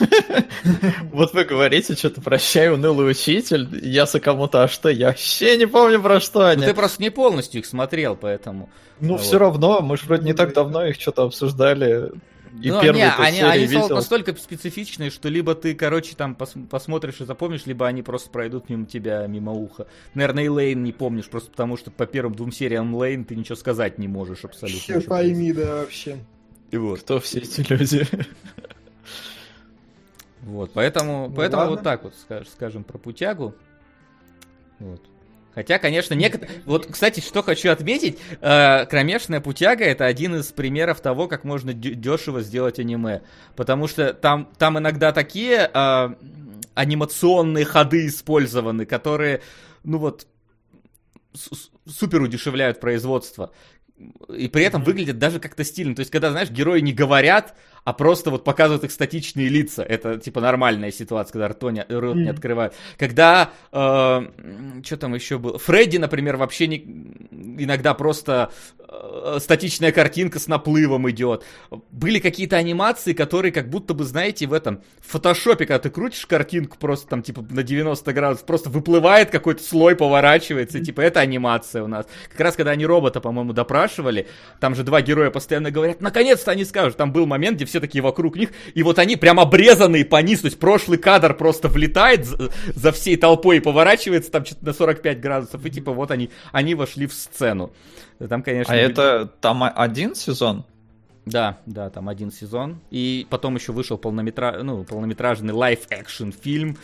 Вот 1.12 1.34
вы 1.34 1.44
говорите 1.44 1.94
что-то 1.94 2.22
«Прощай, 2.22 2.72
унылый 2.72 3.10
учитель», 3.10 3.68
я 3.82 4.06
кому-то, 4.06 4.64
а 4.64 4.68
что? 4.68 4.90
Я 4.90 5.08
вообще 5.08 5.58
не 5.58 5.66
помню, 5.66 6.02
про 6.02 6.20
что 6.20 6.48
они. 6.48 6.62
Ну, 6.62 6.68
ты 6.68 6.74
просто 6.74 7.02
не 7.02 7.10
полностью 7.10 7.60
их 7.60 7.66
смотрел, 7.66 8.16
поэтому... 8.16 8.70
Ну, 9.00 9.18
все 9.18 9.40
равно, 9.40 9.82
мы 9.82 9.98
же 9.98 10.06
вроде 10.06 10.26
не 10.26 10.34
так 10.34 10.54
давно 10.54 10.86
их 10.86 11.00
что-то 11.00 11.24
обсуждали. 11.24 12.12
И 12.60 12.70
ну, 12.70 12.82
не, 12.82 12.90
они, 12.90 13.40
они 13.40 13.66
видел. 13.66 13.90
настолько 13.90 14.36
специфичные, 14.36 15.10
что 15.10 15.30
либо 15.30 15.56
ты, 15.56 15.74
короче, 15.74 16.16
там 16.16 16.36
пос, 16.36 16.54
посмотришь 16.70 17.22
и 17.22 17.26
запомнишь, 17.26 17.66
либо 17.66 17.88
они 17.88 18.04
просто 18.04 18.30
пройдут 18.30 18.70
мимо 18.70 18.86
тебя, 18.86 19.26
мимо 19.28 19.54
уха. 19.54 19.88
Наверное, 20.14 20.44
и 20.44 20.50
Лейн 20.50 20.84
не 20.84 20.92
помнишь, 20.92 21.30
просто 21.30 21.50
потому 21.52 21.78
что 21.78 21.92
по 21.92 22.06
первым 22.06 22.36
двум 22.36 22.52
сериям 22.52 22.94
Лейн 22.94 23.24
ты 23.24 23.36
ничего 23.36 23.56
сказать 23.56 23.98
не 23.98 24.10
можешь 24.10 24.44
абсолютно. 24.44 24.82
Все 24.82 25.02
пойми, 25.02 25.54
да, 25.54 25.78
вообще. 25.78 26.18
И 26.72 26.78
вот. 26.78 27.00
Кто 27.00 27.20
все 27.22 27.40
эти 27.40 27.62
люди? 27.72 28.06
Вот, 30.42 30.72
поэтому, 30.74 31.28
ну, 31.30 31.36
поэтому 31.36 31.68
вот 31.68 31.84
так 31.84 32.04
вот 32.04 32.16
скажем, 32.16 32.48
скажем 32.48 32.84
про 32.84 32.98
путягу. 32.98 33.54
Вот. 34.80 35.02
Хотя, 35.54 35.80
конечно, 35.80 36.14
некоторые... 36.14 36.62
Вот, 36.66 36.88
кстати, 36.88 37.20
что 37.20 37.44
хочу 37.44 37.72
отметить, 37.72 38.18
э, 38.40 38.86
«Кромешная 38.86 39.42
путяга»— 39.42 39.84
это 39.86 40.06
один 40.06 40.36
из 40.36 40.48
примеров 40.48 41.02
того, 41.02 41.28
как 41.28 41.44
можно 41.44 41.74
дешево 41.74 42.42
сделать 42.42 42.80
аниме. 42.80 43.22
Потому 43.56 43.88
что 43.88 44.14
там, 44.14 44.50
там 44.58 44.80
иногда 44.80 45.12
такие 45.12 45.70
э, 45.74 46.10
анимационные 46.74 47.66
ходы 47.66 48.08
использованы, 48.08 48.86
которые, 48.86 49.42
ну 49.84 49.98
вот, 49.98 50.26
супер 51.86 52.22
удешевляют 52.22 52.80
производство. 52.80 53.52
И 54.36 54.48
при 54.48 54.64
этом 54.64 54.84
выглядят 54.84 55.20
даже 55.20 55.40
как-то 55.40 55.64
стильно. 55.64 55.96
То 55.96 56.00
есть, 56.00 56.12
когда, 56.12 56.32
знаешь, 56.32 56.50
герои 56.50 56.80
не 56.80 56.94
говорят, 56.94 57.56
а 57.84 57.94
просто 57.94 58.30
вот 58.30 58.44
показывают 58.44 58.84
их 58.84 58.92
статичные 58.92 59.50
лица. 59.50 59.82
Это, 59.84 60.18
типа, 60.18 60.40
нормальная 60.40 60.92
ситуация, 60.92 61.34
когда 61.34 61.48
рот 61.48 61.64
не, 61.72 61.86
рот 61.90 62.16
не 62.16 62.30
открывают. 62.30 62.76
Когда, 62.98 63.52
э, 63.72 64.28
что 64.84 64.98
там 64.98 65.16
еще 65.16 65.40
было? 65.40 65.58
Фредди, 65.58 65.98
например, 65.98 66.38
вообще 66.38 66.68
не, 66.68 66.78
иногда 67.64 67.96
просто 67.96 68.52
э, 68.88 69.38
статичная 69.40 69.92
картинка 69.92 70.38
с 70.38 70.48
наплывом 70.48 71.10
идет. 71.10 71.44
Были 71.90 72.20
какие-то 72.20 72.58
анимации, 72.58 73.14
которые 73.14 73.52
как 73.52 73.70
будто 73.70 73.96
бы, 73.96 74.04
знаете, 74.04 74.46
в 74.46 74.54
этом, 74.54 74.84
в 75.02 75.12
фотошопе, 75.12 75.66
когда 75.66 75.80
ты 75.80 75.90
крутишь 75.90 76.28
картинку 76.28 76.78
просто 76.78 77.08
там, 77.08 77.24
типа, 77.24 77.44
на 77.50 77.64
90 77.64 78.14
градусов, 78.14 78.46
просто 78.46 78.70
выплывает 78.70 79.32
какой-то 79.32 79.64
слой, 79.64 79.96
поворачивается, 79.96 80.78
и, 80.78 80.84
типа, 80.84 81.02
это 81.02 81.20
анимация 81.20 81.84
у 81.84 81.88
нас. 81.88 82.06
Как 82.30 82.40
раз, 82.40 82.56
когда 82.56 82.72
они 82.72 82.86
робота, 82.86 83.22
по-моему, 83.22 83.54
допрашивали, 83.54 84.28
там 84.60 84.76
же 84.76 84.84
два 84.84 85.02
героя 85.02 85.32
постоянно 85.32 85.72
говорят, 85.72 86.00
наконец-то 86.00 86.52
они 86.52 86.64
скажут, 86.64 86.98
там 86.98 87.12
был 87.12 87.26
момент, 87.26 87.56
где 87.56 87.71
все 87.72 87.80
такие 87.80 88.02
вокруг 88.02 88.36
них, 88.36 88.52
и 88.74 88.84
вот 88.84 89.00
они 89.00 89.16
прям 89.16 89.40
обрезанные 89.40 90.06
по 90.06 90.22
низу, 90.22 90.44
то 90.44 90.48
есть 90.48 90.60
прошлый 90.60 90.98
кадр 90.98 91.34
просто 91.34 91.68
влетает 91.68 92.26
за, 92.26 92.52
за 92.68 92.92
всей 92.92 93.18
толпой 93.18 93.58
и 93.58 93.60
поворачивается 93.60 94.32
там 94.32 94.46
что-то 94.46 94.66
на 94.66 94.74
45 94.74 95.20
градусов, 95.20 95.66
и 95.66 95.70
типа 95.72 95.92
вот 95.92 96.12
они, 96.12 96.30
они 96.52 96.76
вошли 96.76 97.08
в 97.08 97.14
сцену. 97.14 97.72
Там, 98.30 98.44
конечно... 98.44 98.74
А 98.74 98.78
это 98.78 99.32
там 99.40 99.64
один 99.64 100.14
сезон? 100.14 100.66
Да, 101.26 101.60
да, 101.68 101.90
там 101.92 102.10
один 102.10 102.32
сезон. 102.32 102.80
И 102.90 103.28
потом 103.30 103.56
еще 103.56 103.72
вышел 103.72 103.98
полнометра... 103.98 104.64
ну, 104.64 104.84
полнометражный 104.84 105.54
live-action 105.54 106.32
фильм. 106.32 106.78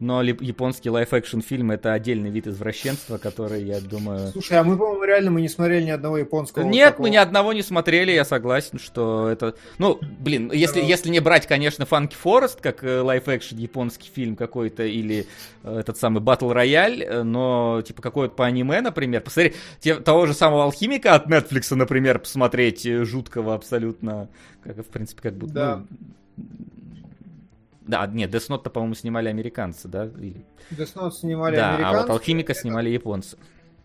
Но 0.00 0.22
японский 0.22 0.88
live-action 0.88 1.40
фильм 1.40 1.72
это 1.72 1.92
отдельный 1.92 2.30
вид 2.30 2.46
извращенства, 2.46 3.18
который, 3.18 3.64
я 3.64 3.80
думаю... 3.80 4.28
Слушай, 4.28 4.58
а 4.58 4.64
мы, 4.64 4.78
по-моему, 4.78 5.04
реально 5.04 5.30
мы 5.30 5.42
не 5.42 5.48
смотрели 5.48 5.84
ни 5.84 5.90
одного 5.90 6.16
японского. 6.16 6.64
Нет, 6.64 6.92
такого... 6.92 7.06
мы 7.06 7.10
ни 7.10 7.16
одного 7.16 7.52
не 7.52 7.62
смотрели, 7.62 8.12
я 8.12 8.24
согласен, 8.24 8.78
что 8.78 9.28
это... 9.28 9.54
Ну, 9.76 10.00
блин, 10.00 10.50
если, 10.52 10.80
если 10.80 11.10
не 11.10 11.20
брать, 11.20 11.46
конечно, 11.46 11.82
Funky 11.82 12.14
Forest, 12.22 12.60
как 12.62 12.82
э, 12.84 13.00
live-action 13.02 13.56
японский 13.56 14.08
фильм 14.12 14.36
какой-то, 14.36 14.84
или 14.84 15.26
э, 15.64 15.78
этот 15.80 15.98
самый 15.98 16.22
Battle 16.22 16.54
Royale, 16.54 17.04
э, 17.04 17.22
но, 17.24 17.82
типа, 17.86 18.00
какой-то 18.00 18.34
по 18.34 18.46
аниме, 18.46 18.80
например. 18.80 19.20
Посмотри, 19.20 19.54
те, 19.80 19.96
того 19.96 20.24
же 20.24 20.32
самого 20.32 20.64
Алхимика 20.64 21.14
от 21.14 21.26
Netflix, 21.26 21.74
например, 21.74 22.18
посмотреть 22.18 22.84
жуткого 22.84 23.54
абсолютно 23.54 23.81
абсолютно, 23.82 24.28
как, 24.62 24.78
в 24.78 24.88
принципе, 24.88 25.22
как 25.22 25.34
будто... 25.34 25.52
Да. 25.52 25.84
Ну, 26.36 26.46
да, 27.86 28.06
нет, 28.06 28.32
Death 28.32 28.48
Note-то, 28.48 28.70
по-моему, 28.70 28.94
снимали 28.94 29.28
американцы, 29.28 29.88
да? 29.88 30.06
Или... 30.06 30.44
Death 30.70 30.94
Note 30.94 31.10
снимали 31.10 31.56
да, 31.56 31.74
американцы. 31.74 31.96
а 31.96 32.00
вот 32.00 32.10
Алхимика 32.10 32.54
снимали 32.54 32.90
японцы. 32.90 33.36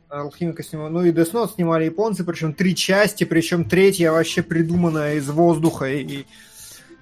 Алхимика 0.10 0.64
снимали, 0.64 0.92
ну 0.92 1.04
и 1.04 1.12
Death 1.12 1.34
Note 1.34 1.56
снимали 1.56 1.86
японцы, 1.86 2.24
причем 2.24 2.54
три 2.54 2.76
части, 2.76 3.24
причем 3.24 3.66
третья 3.66 4.12
вообще 4.12 4.44
придуманная 4.44 5.16
из 5.16 5.28
воздуха 5.30 5.86
и 5.86 6.26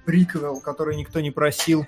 приквел, 0.04 0.60
который 0.60 0.96
никто 0.96 1.20
не 1.20 1.30
просил. 1.30 1.86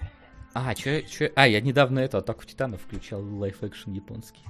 А, 0.67 0.75
чё, 0.75 1.03
чё... 1.03 1.31
а, 1.37 1.47
я 1.47 1.61
недавно 1.61 2.01
это 2.01 2.19
Атаку 2.19 2.45
Титанов 2.45 2.83
включал, 2.83 3.23
live-action 3.23 3.93
японский. 3.93 4.43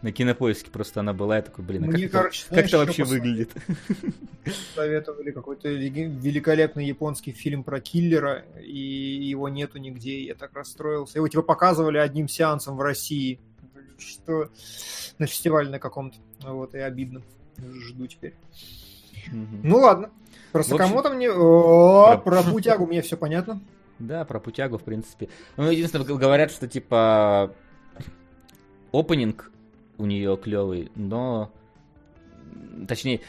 На 0.00 0.12
кинопоиске 0.12 0.70
просто 0.70 1.00
она 1.00 1.12
была, 1.12 1.36
я 1.36 1.42
такой, 1.42 1.64
блин, 1.64 1.84
а 1.84 1.86
Мне, 1.88 2.04
как, 2.04 2.22
короче, 2.22 2.44
это, 2.44 2.54
знаешь, 2.54 2.70
как 2.70 2.80
это 2.80 2.86
вообще 2.86 3.04
выглядит? 3.04 3.50
Советовали 4.74 5.32
какой-то 5.32 5.68
великолепный 5.68 6.86
японский 6.86 7.32
фильм 7.32 7.64
про 7.64 7.80
киллера, 7.80 8.44
и 8.62 8.78
его 8.78 9.48
нету 9.48 9.78
нигде, 9.78 10.24
я 10.24 10.34
так 10.34 10.54
расстроился. 10.54 11.18
Его 11.18 11.26
типа 11.26 11.42
показывали 11.42 11.98
одним 11.98 12.28
сеансом 12.28 12.76
в 12.76 12.80
России, 12.80 13.40
что 13.98 14.50
на 15.18 15.26
фестивале 15.26 15.68
на 15.68 15.80
каком-то. 15.80 16.16
Вот, 16.42 16.74
и 16.76 16.78
обидно. 16.78 17.22
Жду 17.58 18.06
теперь. 18.06 18.34
Ну 19.32 19.78
ладно. 19.78 20.10
Про 20.52 20.62
Сакамото 20.62 21.10
мне... 21.10 21.28
Про 21.30 22.42
Путягу 22.42 22.86
мне 22.86 23.02
все 23.02 23.16
понятно. 23.16 23.60
Да, 23.98 24.24
про 24.24 24.40
путягу, 24.40 24.78
в 24.78 24.82
принципе. 24.82 25.28
Ну, 25.56 25.70
единственное, 25.70 26.04
говорят, 26.06 26.50
что 26.50 26.68
типа 26.68 27.54
опенинг 28.92 29.50
у 29.98 30.06
нее 30.06 30.36
клевый, 30.36 30.90
но 30.94 31.50
точнее, 32.86 33.20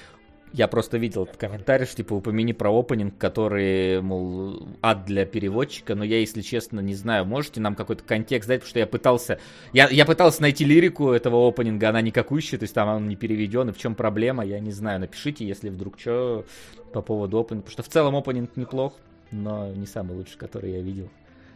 я 0.54 0.68
просто 0.68 0.98
видел 0.98 1.24
этот 1.24 1.38
комментарий, 1.38 1.86
что 1.86 1.98
типа 1.98 2.14
упомяни 2.14 2.54
про 2.54 2.72
опенинг, 2.72 3.18
который, 3.18 4.02
мол, 4.02 4.68
ад 4.82 5.06
для 5.06 5.26
переводчика, 5.26 5.94
но 5.94 6.04
я, 6.04 6.20
если 6.20 6.42
честно, 6.42 6.80
не 6.80 6.96
знаю, 6.96 7.26
можете 7.26 7.60
нам 7.60 7.76
какой-то 7.76 8.04
контекст 8.04 8.48
дать, 8.48 8.62
потому 8.62 8.70
что 8.70 8.80
я 8.80 8.88
пытался, 8.88 9.40
я, 9.74 9.90
я 9.90 10.06
пытался 10.06 10.42
найти 10.42 10.66
лирику 10.66 11.12
этого 11.12 11.48
опенинга, 11.48 11.90
она 11.90 12.02
никакущая, 12.02 12.60
то 12.60 12.64
есть 12.64 12.74
там 12.74 12.88
он 12.90 13.08
не 13.08 13.16
переведен, 13.16 13.70
и 13.70 13.74
в 13.74 13.78
чем 13.78 13.96
проблема, 13.96 14.46
я 14.46 14.60
не 14.60 14.72
знаю, 14.72 15.00
напишите, 15.00 15.46
если 15.46 15.70
вдруг 15.70 16.00
что 16.00 16.46
по 16.94 17.02
поводу 17.02 17.40
опенинга, 17.40 17.66
потому 17.66 17.84
что 17.84 17.84
в 17.84 17.94
целом 17.94 18.16
опенинг 18.16 18.56
неплох, 18.56 18.94
но 19.32 19.72
не 19.72 19.86
самый 19.86 20.16
лучший, 20.16 20.38
который 20.38 20.72
я 20.72 20.82
видел. 20.82 21.10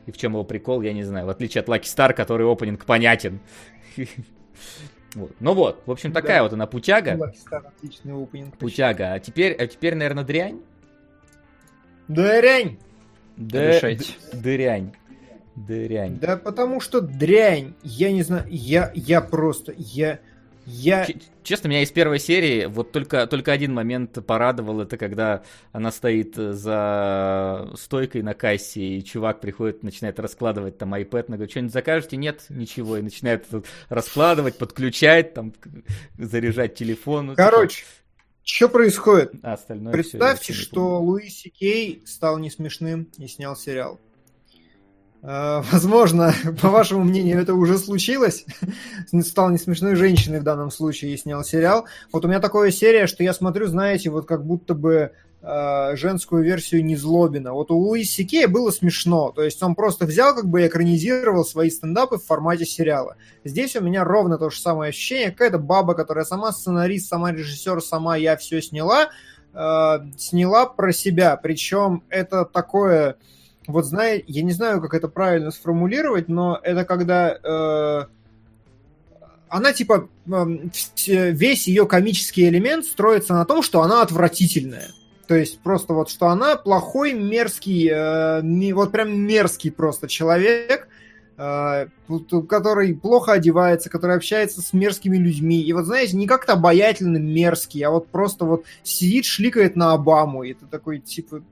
И 0.06 0.12
в 0.12 0.18
чем 0.18 0.34
его 0.34 0.44
прикол, 0.44 0.82
я 0.82 0.94
не 0.94 1.04
знаю. 1.04 1.28
В 1.28 1.30
отличие 1.30 1.62
от 1.62 1.68
Lucky 1.68 1.84
Star, 1.84 2.14
который 2.14 2.52
опенинг 2.52 2.86
понятен. 2.86 3.40
Вот. 5.14 5.32
Ну 5.42 5.54
вот, 5.54 5.84
в 5.86 5.92
общем, 5.92 6.14
такая 6.14 6.38
да. 6.38 6.44
вот 6.44 6.54
она 6.54 6.68
путяга. 6.68 7.12
Star, 7.12 7.68
отличный 7.68 8.14
опенинг. 8.14 8.58
Путяга. 8.58 9.12
А 9.12 9.20
теперь, 9.20 9.52
а 9.52 9.68
теперь, 9.68 9.94
наверное, 9.96 10.24
дрянь. 10.24 10.62
Дрянь! 12.08 12.78
Решайте. 13.38 14.14
Дрянь. 14.32 14.94
Дрянь. 15.56 16.18
Да 16.20 16.38
потому 16.38 16.80
что 16.80 17.02
дрянь. 17.02 17.74
Я 17.84 18.12
не 18.12 18.24
знаю, 18.24 18.46
я, 18.50 18.92
я 18.96 19.22
просто, 19.22 19.74
я... 19.78 20.20
Я... 20.66 21.07
Честно, 21.43 21.70
меня 21.70 21.82
из 21.82 21.91
первой 21.91 22.20
серии 22.20 22.66
вот 22.66 22.91
только, 22.91 23.26
только 23.26 23.51
один 23.51 23.74
момент 23.74 24.24
порадовал, 24.26 24.82
это 24.82 24.95
когда 24.97 25.43
она 25.72 25.91
стоит 25.91 26.36
за 26.36 27.72
стойкой 27.76 28.22
на 28.22 28.36
кассе, 28.36 28.82
и 28.82 29.03
чувак 29.03 29.41
приходит, 29.41 29.82
начинает 29.82 30.20
раскладывать 30.20 30.78
там 30.78 30.93
iPad, 30.93 31.26
она 31.28 31.38
говорит, 31.38 31.51
что-нибудь 31.51 31.74
закажете? 31.74 32.18
Нет, 32.18 32.45
ничего, 32.49 32.97
и 32.97 33.01
начинает 33.01 33.47
раскладывать, 33.89 34.57
подключать, 34.57 35.34
там, 35.34 35.53
заряжать 36.18 36.76
телефон. 36.76 37.28
Ну, 37.28 37.34
типа 37.34 37.43
Короче, 37.43 37.86
что 38.43 38.70
происходит? 38.70 39.34
А 39.41 39.53
остальное 39.53 39.93
Представьте, 39.93 40.53
все, 40.53 40.62
что 40.62 40.99
Луиси 40.99 41.49
Кей 41.49 42.03
стал 42.05 42.38
не 42.38 42.49
смешным 42.49 43.07
и 43.18 43.28
снял 43.28 43.55
сериал. 43.55 43.99
Э, 45.24 45.62
возможно, 45.72 46.34
по 46.62 46.70
вашему 46.70 47.04
мнению, 47.04 47.40
это 47.40 47.54
уже 47.54 47.78
случилось. 47.78 48.46
Стал 49.22 49.50
не 49.50 49.58
смешной 49.58 49.96
женщиной 49.96 50.40
в 50.40 50.44
данном 50.44 50.72
случае 50.72 51.14
и 51.14 51.18
снял 51.18 51.44
сериал. 51.44 51.86
Вот 52.12 52.26
у 52.26 52.28
меня 52.28 52.40
такое 52.40 52.72
серия, 52.72 53.08
что 53.08 53.24
я 53.24 53.34
смотрю, 53.34 53.68
знаете, 53.68 54.10
вот 54.10 54.26
как 54.26 54.46
будто 54.46 54.74
бы 54.74 55.12
э, 55.42 55.96
женскую 55.96 56.44
версию 56.44 56.84
Незлобина. 56.86 57.54
Вот 57.54 57.70
у 57.72 57.78
Луиси 57.78 58.24
Кея 58.24 58.48
было 58.48 58.72
смешно. 58.72 59.32
То 59.32 59.44
есть 59.44 59.62
он 59.62 59.76
просто 59.76 60.06
взял, 60.06 60.36
как 60.36 60.48
бы 60.48 60.66
экранизировал 60.66 61.46
свои 61.46 61.70
стендапы 61.70 62.18
в 62.18 62.26
формате 62.26 62.66
сериала. 62.66 63.16
Здесь 63.44 63.76
у 63.76 63.82
меня 63.82 64.04
ровно 64.04 64.38
то 64.38 64.50
же 64.50 64.60
самое 64.60 64.90
ощущение. 64.90 65.32
Какая-то 65.32 65.60
баба, 65.60 65.94
которая 65.94 66.26
сама 66.26 66.52
сценарист, 66.52 67.08
сама 67.08 67.32
режиссер, 67.32 67.82
сама 67.82 68.16
я 68.16 68.38
все 68.38 68.60
сняла, 68.60 69.10
э, 69.54 70.00
сняла 70.18 70.66
про 70.66 70.92
себя. 70.92 71.36
Причем 71.38 72.04
это 72.10 72.44
такое 72.44 73.18
вот 73.68 73.86
знаете, 73.86 74.24
я 74.28 74.43
не 74.43 74.51
знаю, 74.51 74.82
как 74.82 74.93
это 74.93 75.07
правильно 75.07 75.51
сформулировать, 75.51 76.28
но 76.30 76.59
это 76.64 76.84
когда 76.84 77.32
э, 77.32 78.05
она 79.49 79.74
типа 79.74 80.09
э, 80.28 81.32
весь 81.32 81.68
ее 81.68 81.86
комический 81.86 82.47
элемент 82.47 82.86
строится 82.86 83.34
на 83.34 83.45
том, 83.45 83.62
что 83.62 83.82
она 83.82 84.01
отвратительная. 84.01 84.88
То 85.28 85.36
есть 85.36 85.59
просто 85.62 85.93
вот, 85.93 86.09
что 86.09 86.28
она 86.28 86.55
плохой, 86.55 87.14
мерзкий, 87.14 87.89
э, 87.89 88.74
вот 88.74 88.91
прям 88.91 89.18
мерзкий 89.18 89.72
просто 89.72 90.07
человек, 90.07 90.88
э, 91.38 91.88
который 92.49 92.95
плохо 92.95 93.34
одевается, 93.34 93.89
который 93.89 94.16
общается 94.16 94.62
с 94.62 94.74
мерзкими 94.74 95.18
людьми. 95.18 95.62
И 95.62 95.74
вот, 95.74 95.86
знаете, 95.86 96.18
не 96.18 96.28
как-то 96.28 96.53
обаятельно 96.53 97.18
мерзкий, 97.18 97.82
а 97.82 97.91
вот 97.91 98.07
просто 98.07 98.45
вот 98.45 98.66
сидит, 98.84 99.26
шликает 99.26 99.76
на 99.76 99.93
Обаму. 99.93 100.43
И 100.43 100.53
ты 100.53 100.66
такой, 100.66 100.99
типа, 100.99 101.43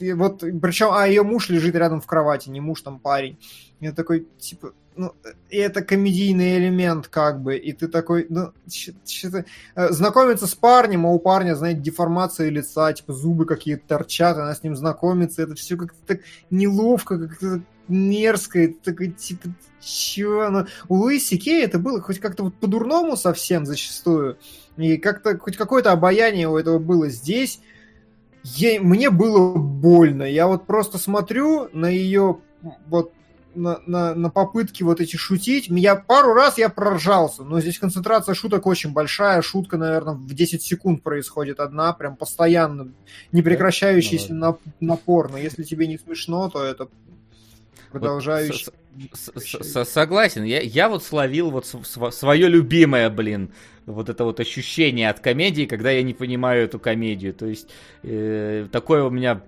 и 0.00 0.12
вот, 0.12 0.40
причем, 0.40 0.88
а 0.92 1.06
ее 1.06 1.22
муж 1.22 1.48
лежит 1.48 1.74
рядом 1.74 2.00
в 2.00 2.06
кровати, 2.06 2.48
не 2.48 2.60
муж, 2.60 2.82
там 2.82 2.98
парень. 2.98 3.38
Я 3.80 3.92
такой, 3.92 4.26
типа, 4.38 4.72
ну, 4.96 5.14
и 5.48 5.56
это 5.56 5.82
комедийный 5.82 6.58
элемент, 6.58 7.08
как 7.08 7.40
бы, 7.40 7.56
и 7.56 7.72
ты 7.72 7.88
такой, 7.88 8.26
ну, 8.28 8.52
что-то... 8.68 9.46
Э, 9.74 9.90
знакомиться 9.90 10.46
с 10.46 10.54
парнем, 10.54 11.06
а 11.06 11.10
у 11.10 11.18
парня, 11.18 11.54
знаете, 11.54 11.80
деформация 11.80 12.50
лица, 12.50 12.92
типа 12.92 13.12
зубы 13.12 13.46
какие-то 13.46 13.86
торчат, 13.86 14.36
она 14.36 14.54
с 14.54 14.62
ним 14.62 14.76
знакомится, 14.76 15.42
это 15.42 15.54
все 15.54 15.76
как-то 15.76 15.98
так 16.06 16.20
неловко, 16.50 17.18
как-то 17.18 17.62
мерзко, 17.88 18.60
это 18.64 18.74
такой, 18.92 19.12
типа, 19.12 19.48
чё? 19.80 20.50
Ну, 20.50 20.66
у 20.88 20.96
Луиси 20.96 21.36
Кей 21.36 21.64
это 21.64 21.78
было 21.78 22.00
хоть 22.00 22.18
как-то 22.18 22.44
вот 22.44 22.54
по-дурному 22.56 23.16
совсем 23.16 23.64
зачастую, 23.66 24.38
и 24.76 24.96
как-то 24.96 25.38
хоть 25.38 25.56
какое-то 25.56 25.92
обаяние 25.92 26.48
у 26.48 26.58
этого 26.58 26.78
было 26.78 27.08
здесь, 27.08 27.60
ей, 28.42 28.78
мне 28.78 29.10
было 29.10 29.54
больно. 29.54 30.22
Я 30.22 30.46
вот 30.46 30.66
просто 30.66 30.98
смотрю 30.98 31.68
на 31.72 31.86
ее 31.86 32.38
вот 32.86 33.12
на, 33.54 33.80
на, 33.86 34.14
на 34.14 34.30
попытки 34.30 34.82
вот 34.82 35.00
эти 35.00 35.16
шутить. 35.16 35.66
Я 35.68 35.96
пару 35.96 36.34
раз 36.34 36.58
я 36.58 36.68
проржался, 36.68 37.42
но 37.42 37.60
здесь 37.60 37.78
концентрация 37.78 38.34
шуток 38.34 38.66
очень 38.66 38.92
большая. 38.92 39.42
Шутка, 39.42 39.76
наверное, 39.76 40.14
в 40.14 40.34
10 40.34 40.62
секунд 40.62 41.02
происходит 41.02 41.60
одна, 41.60 41.92
прям 41.92 42.16
постоянно, 42.16 42.92
непрекращающийся 43.32 44.34
да? 44.34 44.56
напор. 44.80 45.30
Но 45.30 45.38
если 45.38 45.62
тебе 45.62 45.86
не 45.86 45.98
смешно, 45.98 46.48
то 46.48 46.62
это 46.62 46.88
продолжающий. 47.90 48.68
Вот, 49.34 49.88
согласен. 49.88 50.44
Я, 50.44 50.60
я 50.60 50.88
вот 50.88 51.02
словил 51.02 51.50
вот 51.50 51.66
свое 51.66 52.48
любимое, 52.48 53.08
блин, 53.10 53.52
вот 53.86 54.08
это 54.08 54.24
вот 54.24 54.40
ощущение 54.40 55.10
от 55.10 55.20
комедии, 55.20 55.64
когда 55.64 55.90
я 55.90 56.02
не 56.02 56.14
понимаю 56.14 56.64
эту 56.64 56.78
комедию. 56.78 57.34
То 57.34 57.46
есть 57.46 57.68
э, 58.02 58.66
такое 58.70 59.04
у 59.04 59.10
меня 59.10 59.42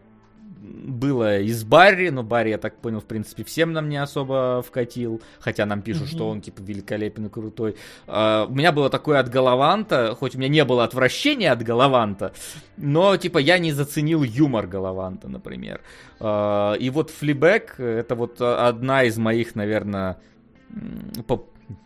было 0.63 1.41
из 1.41 1.65
Барри, 1.65 2.11
но 2.11 2.23
Барри, 2.23 2.51
я 2.51 2.59
так 2.59 2.77
понял, 2.77 3.01
в 3.01 3.05
принципе, 3.05 3.43
всем 3.43 3.73
нам 3.73 3.89
не 3.89 3.97
особо 3.97 4.63
вкатил, 4.67 5.21
хотя 5.41 5.67
нам 5.67 5.83
пишут, 5.83 6.05
mm-hmm. 6.05 6.15
что 6.15 6.29
он, 6.29 6.41
типа, 6.41 6.63
великолепен 6.63 7.27
и 7.27 7.29
крутой. 7.29 7.77
Uh, 8.07 8.47
у 8.47 8.55
меня 8.55 8.71
было 8.71 8.89
такое 8.89 9.19
от 9.19 9.29
Галаванта, 9.29 10.15
хоть 10.15 10.37
у 10.37 10.39
меня 10.39 10.49
не 10.49 10.65
было 10.65 10.85
отвращения 10.85 11.51
от 11.51 11.63
Галаванта, 11.63 12.33
но, 12.77 13.17
типа, 13.17 13.39
я 13.39 13.59
не 13.59 13.73
заценил 13.73 14.23
юмор 14.23 14.67
Галаванта, 14.67 15.29
например. 15.29 15.81
Uh, 16.21 16.79
и 16.79 16.91
вот 16.91 17.11
Флибек, 17.11 17.81
это 17.81 18.15
вот 18.15 18.41
одна 18.41 19.03
из 19.03 19.19
моих, 19.19 19.57
наверное, 19.57 20.19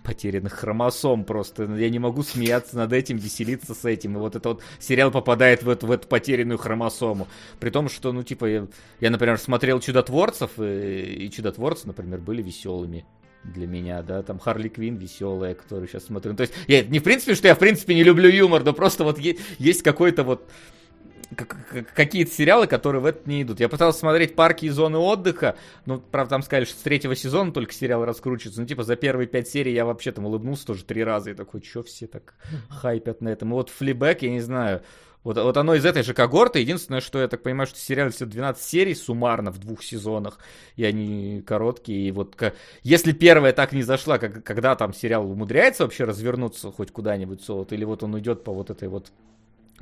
потерянных 0.03 0.53
хромосом 0.53 1.24
просто. 1.24 1.64
Я 1.64 1.91
не 1.91 1.99
могу 1.99 2.22
смеяться 2.22 2.76
над 2.76 2.93
этим, 2.93 3.16
веселиться 3.16 3.74
с 3.74 3.84
этим. 3.84 4.16
И 4.16 4.18
вот 4.18 4.37
это 4.37 4.51
вот 4.51 4.62
сериал 4.78 5.11
попадает 5.11 5.62
в 5.62 5.68
эту, 5.68 5.87
в 5.87 5.91
эту 5.91 6.09
потерянную 6.09 6.59
хромосому. 6.59 7.28
При 7.61 7.70
том, 7.70 7.89
что, 7.89 8.12
ну, 8.12 8.22
типа, 8.22 8.47
я, 8.47 8.66
я 9.01 9.11
например, 9.11 9.39
смотрел 9.39 9.80
Чудотворцев, 9.80 10.53
и, 10.59 11.26
и 11.26 11.30
Чудотворцы, 11.30 11.87
например, 11.87 12.20
были 12.20 12.43
веселыми 12.43 13.05
для 13.45 13.66
меня, 13.66 14.03
да, 14.03 14.22
там 14.22 14.39
Харли 14.39 14.68
Квин 14.68 14.97
веселая, 14.97 15.55
которую 15.55 15.89
сейчас 15.89 16.07
смотрю. 16.07 16.32
Ну, 16.32 16.37
то 16.37 16.43
есть, 16.43 16.55
я, 16.66 16.82
не 16.82 16.99
в 16.99 17.03
принципе, 17.05 17.34
что 17.34 17.49
я 17.49 17.55
в 17.55 17.59
принципе 17.59 17.95
не 17.95 18.03
люблю 18.03 18.28
юмор, 18.28 18.64
но 18.64 18.72
просто 18.72 19.05
вот 19.05 19.18
есть 19.18 19.82
какой-то 19.82 20.24
вот 20.24 20.49
какие-то 21.94 22.32
сериалы, 22.32 22.66
которые 22.66 23.02
в 23.02 23.06
это 23.06 23.28
не 23.28 23.42
идут. 23.42 23.60
Я 23.60 23.68
пытался 23.68 23.98
смотреть 23.98 24.34
парки 24.34 24.66
и 24.66 24.70
зоны 24.70 24.98
отдыха, 24.98 25.56
ну, 25.84 25.98
правда, 25.98 26.30
там 26.30 26.42
сказали, 26.42 26.64
что 26.64 26.78
с 26.78 26.82
третьего 26.82 27.16
сезона 27.16 27.52
только 27.52 27.72
сериал 27.72 28.04
раскручивается. 28.04 28.60
Ну, 28.60 28.66
типа, 28.66 28.84
за 28.84 28.96
первые 28.96 29.26
пять 29.26 29.48
серий 29.48 29.72
я 29.72 29.84
вообще 29.84 30.12
там 30.12 30.26
улыбнулся 30.26 30.66
тоже 30.66 30.84
три 30.84 31.02
раза 31.02 31.30
и 31.30 31.34
такой, 31.34 31.62
что 31.62 31.82
все 31.82 32.06
так 32.06 32.34
хайпят 32.68 33.20
на 33.20 33.28
этом. 33.30 33.50
И 33.50 33.52
вот 33.52 33.70
флибэк, 33.70 34.22
я 34.22 34.30
не 34.30 34.40
знаю, 34.40 34.82
вот, 35.26 35.36
вот 35.38 35.56
оно 35.56 35.74
из 35.74 35.84
этой 35.84 36.04
же 36.04 36.14
когорты. 36.14 36.60
Единственное, 36.60 37.00
что 37.00 37.18
я 37.18 37.26
так 37.26 37.42
понимаю, 37.42 37.66
что 37.66 37.80
сериал 37.80 38.10
все 38.10 38.26
12 38.26 38.62
серий 38.62 38.94
суммарно 38.94 39.50
в 39.50 39.58
двух 39.58 39.82
сезонах, 39.82 40.38
и 40.76 40.84
они 40.84 41.42
короткие. 41.44 42.06
И 42.06 42.12
вот 42.12 42.40
если 42.84 43.10
первая 43.10 43.52
так 43.52 43.72
не 43.72 43.82
зашла, 43.82 44.18
как, 44.18 44.44
когда 44.44 44.76
там 44.76 44.94
сериал 44.94 45.28
умудряется 45.28 45.82
вообще 45.82 46.04
развернуться 46.04 46.70
хоть 46.70 46.92
куда-нибудь, 46.92 47.46
вот, 47.48 47.72
или 47.72 47.84
вот 47.84 48.04
он 48.04 48.16
идет 48.20 48.44
по 48.44 48.52
вот 48.52 48.70
этой 48.70 48.86
вот 48.86 49.10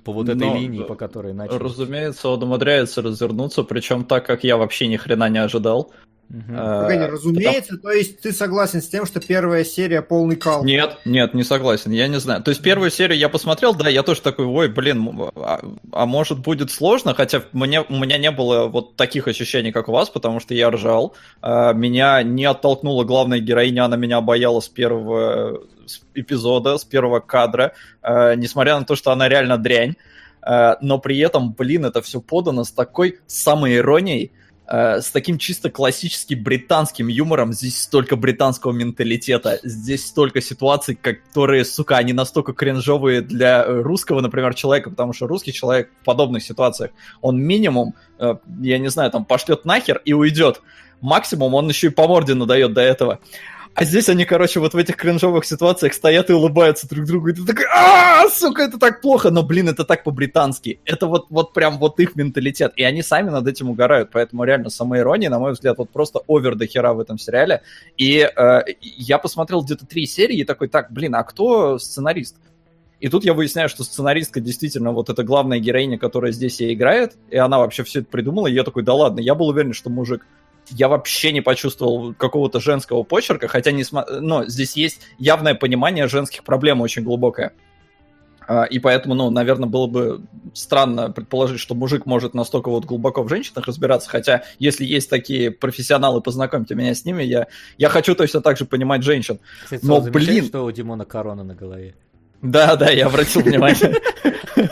по 0.03 0.13
вот 0.13 0.29
этой 0.29 0.47
Но, 0.47 0.57
линии, 0.57 0.83
по 0.83 0.95
которой 0.95 1.33
начал. 1.33 1.59
Разумеется, 1.59 2.29
он 2.29 2.43
умудряется 2.43 3.03
развернуться, 3.03 3.63
причем 3.63 4.05
так, 4.05 4.27
как 4.27 4.45
я 4.45 4.57
вообще 4.57 4.87
ни 4.87 4.97
хрена 4.97 5.29
не 5.29 5.39
ожидал. 5.39 5.93
Угу. 6.31 6.55
А, 6.57 6.89
разумеется, 6.89 7.77
потому... 7.77 7.83
то 7.83 7.91
есть 7.91 8.21
ты 8.21 8.33
согласен 8.33 8.81
с 8.81 8.89
тем, 8.89 9.05
что 9.07 9.21
первая 9.21 9.63
серия 9.65 10.03
полный 10.03 10.37
кал? 10.37 10.65
Нет, 10.65 10.97
нет, 11.05 11.35
не 11.35 11.45
согласен, 11.45 11.91
я 11.93 12.09
не 12.09 12.19
знаю. 12.19 12.43
То 12.43 12.51
есть 12.51 12.63
первую 12.63 12.91
серию 12.91 13.19
я 13.19 13.29
посмотрел, 13.29 13.75
да, 13.75 13.89
я 13.89 14.03
тоже 14.03 14.23
такой, 14.23 14.47
ой, 14.47 14.69
блин, 14.69 15.21
а, 15.37 15.61
а 15.93 16.07
может 16.07 16.41
будет 16.41 16.71
сложно, 16.71 17.15
хотя 17.15 17.43
мне, 17.53 17.83
у 17.83 17.95
меня 17.95 18.19
не 18.19 18.31
было 18.31 18.67
вот 18.67 18.97
таких 18.97 19.29
ощущений, 19.29 19.71
как 19.71 19.89
у 19.89 19.93
вас, 19.93 20.09
потому 20.09 20.41
что 20.41 20.55
я 20.55 20.71
ржал. 20.71 21.15
А, 21.43 21.73
меня 21.73 22.23
не 22.23 22.47
оттолкнула 22.47 23.05
главная 23.05 23.41
героиня, 23.41 23.85
она 23.85 23.97
меня 23.97 24.17
обаяла 24.17 24.61
с 24.61 24.69
первого 24.69 25.63
эпизода, 26.15 26.79
с 26.79 26.85
первого 26.85 27.21
кадра, 27.21 27.73
а, 28.03 28.35
несмотря 28.35 28.79
на 28.79 28.85
то, 28.85 28.97
что 28.97 29.13
она 29.13 29.29
реально 29.29 29.59
дрянь. 29.59 29.95
А, 30.43 30.77
но 30.81 30.99
при 30.99 31.19
этом, 31.19 31.53
блин, 31.53 31.85
это 31.85 32.03
все 32.03 32.21
подано 32.21 32.65
с 32.65 32.73
такой 32.73 33.21
самой 33.27 33.77
иронией, 33.77 34.33
Э, 34.67 35.03
с 35.03 35.11
таким 35.11 35.37
чисто 35.37 35.71
классическим 35.71 36.43
британским 36.43 37.09
юмором. 37.09 37.53
Здесь 37.53 37.83
столько 37.83 38.17
британского 38.17 38.73
менталитета, 38.73 39.61
здесь 39.63 40.07
столько 40.07 40.41
ситуаций, 40.41 40.95
которые, 40.95 41.67
сука, 41.67 41.99
они 41.99 42.15
настолько 42.15 42.55
кринжовые 42.55 43.21
для 43.21 43.65
русского, 43.65 44.21
например, 44.21 44.55
человека, 44.55 44.89
потому 44.89 45.13
что 45.13 45.27
русский 45.27 45.53
человек 45.53 45.91
в 46.01 46.05
подобных 46.05 46.43
ситуациях, 46.43 46.93
он 47.21 47.39
минимум, 47.43 47.95
э, 48.19 48.37
я 48.61 48.79
не 48.79 48.89
знаю, 48.89 49.11
там 49.11 49.27
пошлет 49.27 49.67
нахер 49.67 50.01
и 50.05 50.15
уйдет. 50.15 50.63
Максимум 51.03 51.53
он 51.53 51.69
еще 51.69 51.89
и 51.89 51.91
по 51.91 52.09
морде 52.09 52.33
надает 52.33 52.73
до 52.73 52.81
этого. 52.81 53.21
А 53.75 53.85
здесь 53.85 54.09
они, 54.09 54.25
короче, 54.25 54.61
вот 54.61 54.73
в 54.73 54.77
этих 54.77 54.97
кринжовых 54.97 55.45
ситуациях 55.45 55.95
стоят 55.95 56.31
и 56.31 56.33
улыбаются 56.33 56.89
друг 56.89 57.07
другу, 57.07 57.29
и 57.29 57.33
ты 57.33 57.45
такой, 57.45 57.65
а, 57.75 58.29
сука, 58.29 58.63
это 58.63 58.79
так 58.79 59.01
плохо, 59.01 59.31
но, 59.31 59.43
блин, 59.43 59.69
это 59.69 59.85
так 59.85 60.05
по-британски. 60.05 60.79
Это 60.85 61.09
вот, 61.09 61.27
вот 61.29 61.53
прям 61.53 61.79
вот 61.79 61.99
их 61.99 62.15
менталитет, 62.15 62.73
и 62.77 62.85
они 62.85 63.03
сами 63.03 63.31
над 63.31 63.49
этим 63.49 63.71
угорают, 63.71 64.11
поэтому 64.13 64.45
реально 64.45 64.71
самоирония, 64.71 65.29
на 65.29 65.41
мой 65.41 65.53
взгляд, 65.53 65.79
вот 65.79 65.91
просто 65.91 66.21
овер 66.29 66.55
до 66.55 66.69
хера 66.69 66.95
в 66.95 67.01
этом 67.01 67.19
сериале. 67.19 67.63
И 67.97 68.19
э, 68.19 68.61
я 68.81 69.19
посмотрел 69.19 69.63
где-то 69.63 69.87
три 69.87 70.07
серии 70.07 70.39
и 70.39 70.45
такой, 70.45 70.69
так, 70.69 70.93
блин, 70.93 71.17
а 71.17 71.25
кто 71.25 71.77
сценарист? 71.79 72.37
И 73.01 73.09
тут 73.09 73.25
я 73.25 73.35
выясняю, 73.35 73.69
что 73.69 73.83
сценаристка 73.83 74.41
действительно 74.41 74.93
вот 74.93 75.11
эта 75.11 75.25
главная 75.25 75.59
героиня, 75.59 75.99
которая 75.99 76.31
здесь 76.31 76.61
и 76.61 76.73
играет, 76.73 77.17
и 77.29 77.37
она 77.37 77.59
вообще 77.59 77.83
все 77.83 78.01
это 78.01 78.09
придумала, 78.09 78.47
и 78.47 78.55
я 78.55 78.63
такой, 78.63 78.85
да 78.85 78.95
ладно, 78.95 79.19
я 79.19 79.35
был 79.35 79.49
уверен, 79.49 79.73
что 79.73 79.91
мужик 79.91 80.25
я 80.71 80.89
вообще 80.89 81.33
не 81.33 81.41
почувствовал 81.41 82.15
какого-то 82.15 82.61
женского 82.61 83.03
почерка, 83.03 83.49
хотя 83.49 83.71
не 83.71 83.85
см... 83.85 84.21
но 84.21 84.45
здесь 84.47 84.77
есть 84.77 85.01
явное 85.19 85.55
понимание 85.55 86.09
женских 86.09 86.45
проблем 86.45 86.81
очень 86.81 87.03
глубокое. 87.03 87.53
А, 88.47 88.65
и 88.65 88.79
поэтому, 88.79 89.15
ну, 89.15 89.31
наверное, 89.31 89.69
было 89.69 89.87
бы 89.87 90.23
странно 90.53 91.11
предположить, 91.11 91.61
что 91.61 91.75
мужик 91.75 92.07
может 92.07 92.35
настолько 92.35 92.69
вот 92.69 92.85
глубоко 92.85 93.23
в 93.23 93.29
женщинах 93.29 93.67
разбираться, 93.67 94.11
хотя 94.11 94.45
если 94.59 94.85
есть 94.85 95.09
такие 95.09 95.51
профессионалы, 95.51 96.21
познакомьте 96.21 96.75
меня 96.75 96.95
с 96.95 97.05
ними, 97.05 97.23
я, 97.23 97.47
я 97.79 97.89
хочу 97.89 98.15
точно 98.15 98.41
так 98.41 98.59
же 98.59 98.65
понимать 98.65 99.03
женщин. 99.03 99.39
Кстати, 99.65 99.85
Но, 99.85 100.01
блин... 100.01 100.45
что 100.45 100.65
у 100.65 100.71
Димона 100.71 101.05
корона 101.05 101.43
на 101.43 101.55
голове? 101.55 101.95
Да, 102.43 102.77
да, 102.77 102.91
я 102.91 103.07
обратил 103.07 103.41
внимание. 103.41 103.95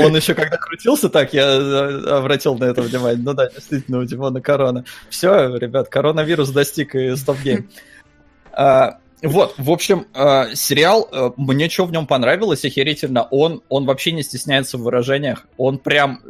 Он 0.00 0.16
еще 0.16 0.34
когда 0.34 0.56
крутился 0.56 1.08
так, 1.08 1.32
я 1.34 1.46
э, 1.46 2.04
обратил 2.10 2.56
на 2.56 2.64
это 2.64 2.82
внимание. 2.82 3.22
Ну 3.22 3.34
да, 3.34 3.48
действительно, 3.48 3.98
у 3.98 4.04
Димона 4.04 4.40
корона. 4.40 4.84
Все, 5.10 5.56
ребят, 5.56 5.88
коронавирус 5.88 6.50
достиг 6.50 6.94
и 6.94 7.14
стоп-гейм. 7.16 7.68
А, 8.52 8.98
вот, 9.22 9.54
в 9.58 9.70
общем, 9.70 10.06
э, 10.14 10.54
сериал, 10.54 11.08
э, 11.10 11.30
мне 11.36 11.68
что 11.68 11.86
в 11.86 11.92
нем 11.92 12.06
понравилось 12.06 12.64
охерительно, 12.64 13.22
он, 13.24 13.62
он 13.68 13.86
вообще 13.86 14.12
не 14.12 14.22
стесняется 14.22 14.78
в 14.78 14.82
выражениях, 14.82 15.46
он 15.56 15.78
прям 15.78 16.20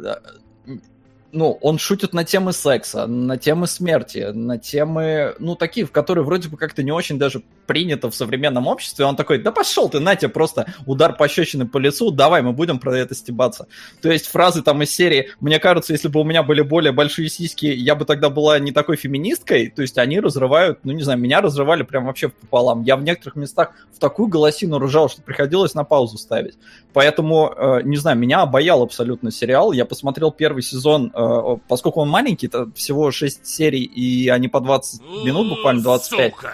ну, 1.35 1.57
он 1.61 1.77
шутит 1.77 2.13
на 2.13 2.23
темы 2.23 2.53
секса, 2.53 3.07
на 3.07 3.37
темы 3.37 3.67
смерти, 3.67 4.31
на 4.33 4.57
темы, 4.57 5.35
ну, 5.39 5.55
такие, 5.55 5.85
в 5.85 5.91
которые 5.91 6.23
вроде 6.23 6.47
бы 6.47 6.55
как-то 6.55 6.81
не 6.81 6.93
очень 6.93 7.19
даже 7.19 7.43
принято 7.67 8.09
в 8.09 8.15
современном 8.15 8.67
обществе. 8.67 9.05
Он 9.05 9.17
такой, 9.17 9.39
да 9.39 9.51
пошел 9.51 9.89
ты, 9.89 9.99
на 9.99 10.15
тебе 10.15 10.29
просто 10.29 10.65
удар 10.85 11.15
пощечины 11.15 11.67
по 11.67 11.77
лицу, 11.77 12.11
давай, 12.11 12.41
мы 12.41 12.53
будем 12.53 12.79
про 12.79 12.97
это 12.97 13.15
стебаться. 13.15 13.67
То 14.01 14.09
есть 14.09 14.27
фразы 14.27 14.61
там 14.61 14.81
из 14.81 14.91
серии, 14.91 15.31
мне 15.41 15.59
кажется, 15.59 15.91
если 15.91 16.07
бы 16.07 16.21
у 16.21 16.23
меня 16.23 16.41
были 16.41 16.61
более 16.61 16.93
большие 16.93 17.27
сиськи, 17.27 17.65
я 17.65 17.95
бы 17.95 18.05
тогда 18.05 18.29
была 18.29 18.57
не 18.59 18.71
такой 18.71 18.95
феминисткой, 18.95 19.69
то 19.69 19.81
есть 19.81 19.97
они 19.97 20.21
разрывают, 20.21 20.79
ну, 20.83 20.93
не 20.93 21.03
знаю, 21.03 21.19
меня 21.19 21.41
разрывали 21.41 21.83
прям 21.83 22.05
вообще 22.05 22.29
пополам. 22.29 22.83
Я 22.83 22.95
в 22.95 23.03
некоторых 23.03 23.35
местах 23.35 23.73
в 23.93 23.99
такую 23.99 24.29
голосину 24.29 24.79
ржал, 24.79 25.09
что 25.09 25.21
приходилось 25.21 25.73
на 25.73 25.83
паузу 25.83 26.17
ставить. 26.17 26.55
Поэтому, 26.93 27.53
э, 27.53 27.81
не 27.83 27.97
знаю, 27.97 28.17
меня 28.17 28.41
обаял 28.41 28.81
абсолютно 28.81 29.31
сериал. 29.31 29.73
Я 29.73 29.83
посмотрел 29.83 30.31
первый 30.31 30.63
сезон 30.63 31.11
э, 31.13 31.24
поскольку 31.67 32.01
он 32.01 32.09
маленький, 32.09 32.47
это 32.47 32.71
всего 32.71 33.11
6 33.11 33.45
серий, 33.45 33.83
и 33.83 34.29
они 34.29 34.47
по 34.47 34.59
20 34.59 35.01
минут, 35.25 35.49
буквально 35.49 35.81
25. 35.81 36.33
Сука. 36.33 36.53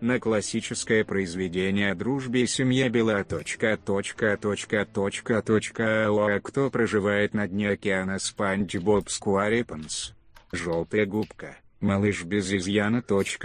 На 0.00 0.20
классическое 0.20 1.04
произведение 1.04 1.90
о 1.90 1.94
дружбе 1.96 2.42
и 2.42 2.46
семье 2.46 2.88
бела 2.88 3.24
точка, 3.24 3.76
точка, 3.76 4.36
точка, 4.40 4.86
точка, 4.86 5.42
точка, 5.42 6.06
а 6.08 6.40
кто 6.40 6.70
проживает 6.70 7.34
на 7.34 7.48
дне 7.48 7.70
океана 7.70 8.20
Спанч 8.20 8.76
Боб 8.76 9.10
Скуарипанс? 9.10 10.14
Желтая 10.52 11.04
губка. 11.04 11.56
Малыш 11.80 12.22
без 12.22 12.52
изъяна. 12.52 13.02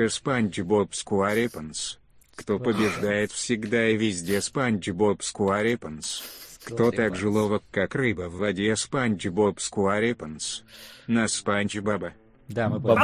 SpongeBob 0.09 0.93
SquarePants. 0.93 1.99
Кто 2.35 2.59
побеждает 2.59 3.31
всегда 3.31 3.89
и 3.89 3.97
везде 3.97 4.39
SpongeBob 4.39 5.23
SquarePants. 5.23 6.21
Кто 6.65 6.91
так 6.91 7.15
же 7.15 7.29
ловок, 7.29 7.63
как 7.71 7.95
рыба 7.95 8.29
в 8.29 8.37
воде 8.37 8.75
SpongeBob 8.75 9.59
SquarePants. 9.59 10.63
На 11.07 11.27
Спанч 11.27 11.77
Баба. 11.79 12.13
Да, 12.47 12.69
мы 12.69 12.79
поняли. 12.79 13.03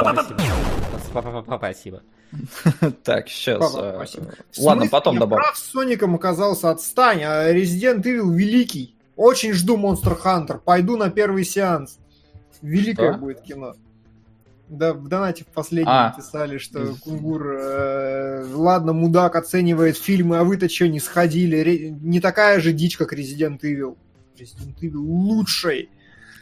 Спасибо. 1.10 1.44
Спасибо. 1.58 2.02
Так, 3.02 3.28
сейчас. 3.28 3.74
Э, 3.76 4.04
ладно, 4.58 4.86
потом 4.88 5.18
добавлю. 5.18 5.42
прав 5.42 5.56
с 5.56 5.70
Соником 5.70 6.14
оказался, 6.14 6.70
отстань, 6.70 7.22
а 7.24 7.52
Resident 7.52 8.02
Evil 8.02 8.32
великий. 8.32 8.94
Очень 9.16 9.52
жду 9.52 9.76
Monster 9.76 10.16
Hunter. 10.22 10.58
Пойду 10.58 10.96
на 10.96 11.10
первый 11.10 11.44
сеанс. 11.44 11.98
Великое 12.62 13.14
будет 13.14 13.42
кино. 13.42 13.74
Да, 14.70 14.94
в 14.94 15.08
донате 15.08 15.42
в 15.42 15.48
последнем 15.48 15.90
а. 15.90 16.14
писали, 16.16 16.58
что 16.58 16.94
Кунгур, 17.02 17.56
э, 17.58 18.46
ладно, 18.54 18.92
мудак 18.92 19.34
оценивает 19.34 19.96
фильмы, 19.96 20.38
а 20.38 20.44
вы-то 20.44 20.68
что, 20.68 20.86
не 20.86 21.00
сходили? 21.00 21.56
Ре... 21.56 21.90
Не 21.90 22.20
такая 22.20 22.60
же 22.60 22.72
дичь, 22.72 22.96
как 22.96 23.12
Resident 23.12 23.60
Evil. 23.62 23.96
Resident 24.38 24.76
Evil 24.80 24.98
лучший. 24.98 25.90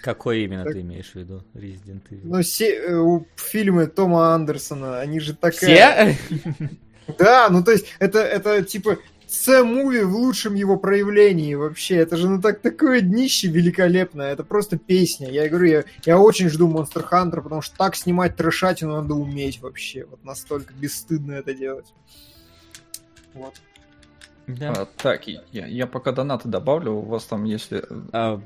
Какой 0.03 0.45
именно 0.45 0.65
так... 0.65 0.75
ты 0.75 0.83
имеешь 0.83 1.11
в 1.11 1.15
виду, 1.15 1.43
Resident 1.55 2.03
Evil? 2.11 2.21
Ну, 2.25 2.43
все, 2.43 2.75
э, 2.75 3.21
фильмы 3.37 3.87
Тома 3.87 4.35
Андерсона, 4.35 5.01
они 5.01 5.21
же 5.21 5.35
такая... 5.35 6.15
Все? 6.15 6.39
Да, 7.17 7.49
ну 7.49 7.65
то 7.65 7.73
есть 7.73 7.87
это, 8.01 8.19
это 8.19 8.63
типа 8.63 8.99
С-муви 9.29 10.05
в 10.05 10.17
лучшем 10.17 10.55
его 10.55 10.79
проявлении 10.79 11.55
вообще. 11.55 11.97
Это 11.97 12.17
же 12.17 12.31
ну 12.31 12.41
так 12.41 12.61
такое 12.61 13.03
днище 13.03 13.49
великолепное. 13.49 14.33
Это 14.33 14.43
просто 14.43 14.79
песня. 14.79 15.31
Я 15.31 15.49
говорю, 15.51 15.67
я, 15.67 15.85
я 16.07 16.19
очень 16.19 16.49
жду 16.49 16.67
Monster 16.67 17.07
Hunter, 17.11 17.43
потому 17.43 17.61
что 17.61 17.77
так 17.77 17.95
снимать 17.95 18.37
трешатину 18.37 18.95
надо 18.95 19.15
уметь 19.15 19.61
вообще. 19.61 20.07
Вот 20.07 20.25
настолько 20.25 20.73
бесстыдно 20.73 21.33
это 21.33 21.53
делать. 21.53 21.93
Вот. 23.35 23.55
Да. 24.49 24.73
А, 24.73 24.87
так, 24.97 25.29
я, 25.29 25.43
я 25.53 25.87
пока 25.87 26.13
донаты 26.13 26.49
добавлю. 26.49 26.93
У 26.93 27.03
вас 27.03 27.25
там, 27.25 27.45
если... 27.45 27.85
А, 28.13 28.41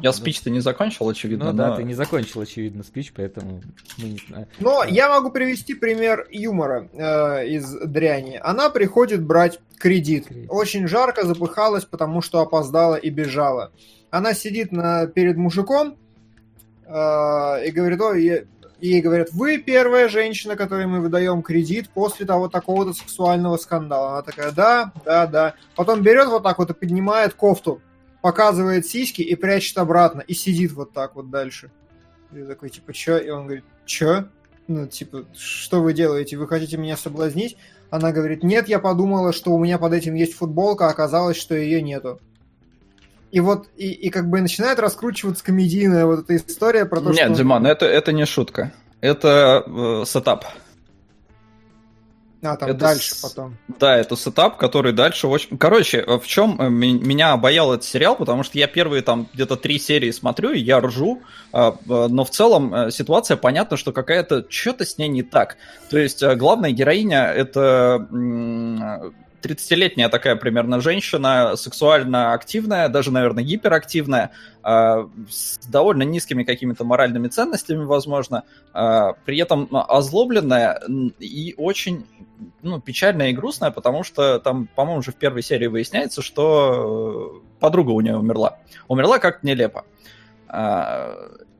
я 0.00 0.12
спич-то 0.12 0.50
не 0.50 0.60
закончил, 0.60 1.08
очевидно. 1.08 1.46
Ну 1.46 1.52
но... 1.52 1.56
да, 1.56 1.76
ты 1.76 1.82
не 1.82 1.94
закончил, 1.94 2.42
очевидно, 2.42 2.84
спич, 2.84 3.12
поэтому 3.14 3.60
мы 3.98 4.10
не 4.10 4.20
знаем. 4.28 4.46
Но 4.60 4.80
а. 4.80 4.86
я 4.86 5.08
могу 5.08 5.30
привести 5.30 5.74
пример 5.74 6.28
юмора 6.30 6.88
э, 6.92 7.48
из 7.48 7.68
дряни. 7.72 8.40
Она 8.40 8.70
приходит 8.70 9.24
брать 9.24 9.58
кредит. 9.78 10.28
кредит. 10.28 10.46
Очень 10.48 10.86
жарко, 10.86 11.26
запыхалась, 11.26 11.84
потому 11.84 12.22
что 12.22 12.40
опоздала 12.40 12.94
и 12.94 13.10
бежала. 13.10 13.72
Она 14.10 14.32
сидит 14.32 14.70
на, 14.70 15.08
перед 15.08 15.36
мужиком 15.36 15.96
э, 16.86 17.66
и 17.66 17.70
говорит, 17.72 18.00
ой, 18.00 18.46
и 18.80 19.00
говорят, 19.00 19.30
вы 19.32 19.58
первая 19.58 20.08
женщина, 20.08 20.54
которой 20.54 20.86
мы 20.86 21.00
выдаем 21.00 21.42
кредит 21.42 21.88
после 21.88 22.26
того 22.26 22.48
такого-то 22.48 22.92
сексуального 22.92 23.56
скандала. 23.56 24.12
Она 24.12 24.22
такая, 24.22 24.52
да, 24.52 24.92
да, 25.04 25.26
да. 25.26 25.54
Потом 25.74 26.02
берет 26.02 26.28
вот 26.28 26.42
так 26.42 26.58
вот 26.58 26.70
и 26.70 26.74
поднимает 26.74 27.34
кофту, 27.34 27.80
показывает 28.20 28.86
сиськи 28.86 29.22
и 29.22 29.34
прячет 29.34 29.78
обратно, 29.78 30.20
и 30.20 30.34
сидит 30.34 30.72
вот 30.72 30.92
так 30.92 31.16
вот 31.16 31.30
дальше. 31.30 31.70
И 32.32 32.42
такой, 32.42 32.68
типа, 32.68 32.92
чё? 32.92 33.16
И 33.18 33.30
он 33.30 33.44
говорит, 33.44 33.64
чё? 33.86 34.28
Ну, 34.68 34.86
типа, 34.86 35.24
что 35.34 35.80
вы 35.80 35.94
делаете? 35.94 36.36
Вы 36.36 36.46
хотите 36.46 36.76
меня 36.76 36.96
соблазнить? 36.96 37.56
Она 37.88 38.12
говорит, 38.12 38.42
нет, 38.42 38.68
я 38.68 38.78
подумала, 38.78 39.32
что 39.32 39.52
у 39.52 39.58
меня 39.58 39.78
под 39.78 39.92
этим 39.92 40.14
есть 40.14 40.34
футболка, 40.34 40.88
а 40.88 40.90
оказалось, 40.90 41.36
что 41.36 41.54
ее 41.54 41.80
нету. 41.80 42.20
И 43.36 43.40
вот, 43.40 43.66
и, 43.76 43.90
и 43.90 44.08
как 44.08 44.30
бы 44.30 44.40
начинает 44.40 44.78
раскручиваться 44.78 45.44
комедийная 45.44 46.06
вот 46.06 46.20
эта 46.20 46.36
история 46.36 46.86
про 46.86 47.02
то, 47.02 47.08
Нет, 47.08 47.16
что... 47.16 47.28
Нет, 47.28 47.36
Диман, 47.36 47.66
это, 47.66 47.84
это 47.84 48.10
не 48.10 48.24
шутка. 48.24 48.72
Это 49.02 49.62
э, 49.66 50.04
сетап. 50.06 50.46
А, 52.40 52.56
там 52.56 52.70
это 52.70 52.78
дальше 52.78 53.14
с... 53.14 53.18
потом. 53.18 53.58
Да, 53.78 53.94
это 53.94 54.16
сетап, 54.16 54.56
который 54.56 54.94
дальше 54.94 55.26
очень... 55.26 55.58
Короче, 55.58 56.02
в 56.02 56.26
чем 56.26 56.58
э, 56.58 56.70
меня 56.70 57.32
обаял 57.32 57.74
этот 57.74 57.84
сериал, 57.84 58.16
потому 58.16 58.42
что 58.42 58.56
я 58.56 58.68
первые 58.68 59.02
там 59.02 59.28
где-то 59.34 59.56
три 59.56 59.78
серии 59.78 60.12
смотрю, 60.12 60.52
и 60.52 60.60
я 60.60 60.80
ржу, 60.80 61.20
а, 61.52 61.72
э, 61.72 62.06
но 62.08 62.24
в 62.24 62.30
целом 62.30 62.74
э, 62.74 62.90
ситуация 62.90 63.36
понятна, 63.36 63.76
что 63.76 63.92
какая-то... 63.92 64.46
Что-то 64.48 64.86
с 64.86 64.96
ней 64.96 65.08
не 65.08 65.22
так. 65.22 65.58
То 65.90 65.98
есть 65.98 66.24
главная 66.24 66.70
героиня— 66.70 67.26
это 67.36 68.08
30-летняя 69.42 70.08
такая 70.08 70.36
примерно 70.36 70.80
женщина, 70.80 71.56
сексуально 71.56 72.32
активная, 72.32 72.88
даже, 72.88 73.10
наверное, 73.10 73.44
гиперактивная, 73.44 74.30
э, 74.64 75.06
с 75.28 75.58
довольно 75.68 76.02
низкими 76.02 76.44
какими-то 76.44 76.84
моральными 76.84 77.28
ценностями, 77.28 77.84
возможно, 77.84 78.44
э, 78.74 79.12
при 79.24 79.38
этом 79.38 79.68
озлобленная 79.72 80.80
и 81.18 81.54
очень 81.56 82.06
ну, 82.62 82.80
печальная 82.80 83.30
и 83.30 83.32
грустная, 83.32 83.70
потому 83.70 84.02
что 84.02 84.38
там, 84.38 84.68
по-моему, 84.74 85.00
уже 85.00 85.12
в 85.12 85.16
первой 85.16 85.42
серии 85.42 85.66
выясняется, 85.66 86.22
что 86.22 87.42
подруга 87.60 87.90
у 87.90 88.00
нее 88.00 88.16
умерла. 88.16 88.58
Умерла 88.88 89.18
как-то 89.18 89.46
нелепо. 89.46 89.84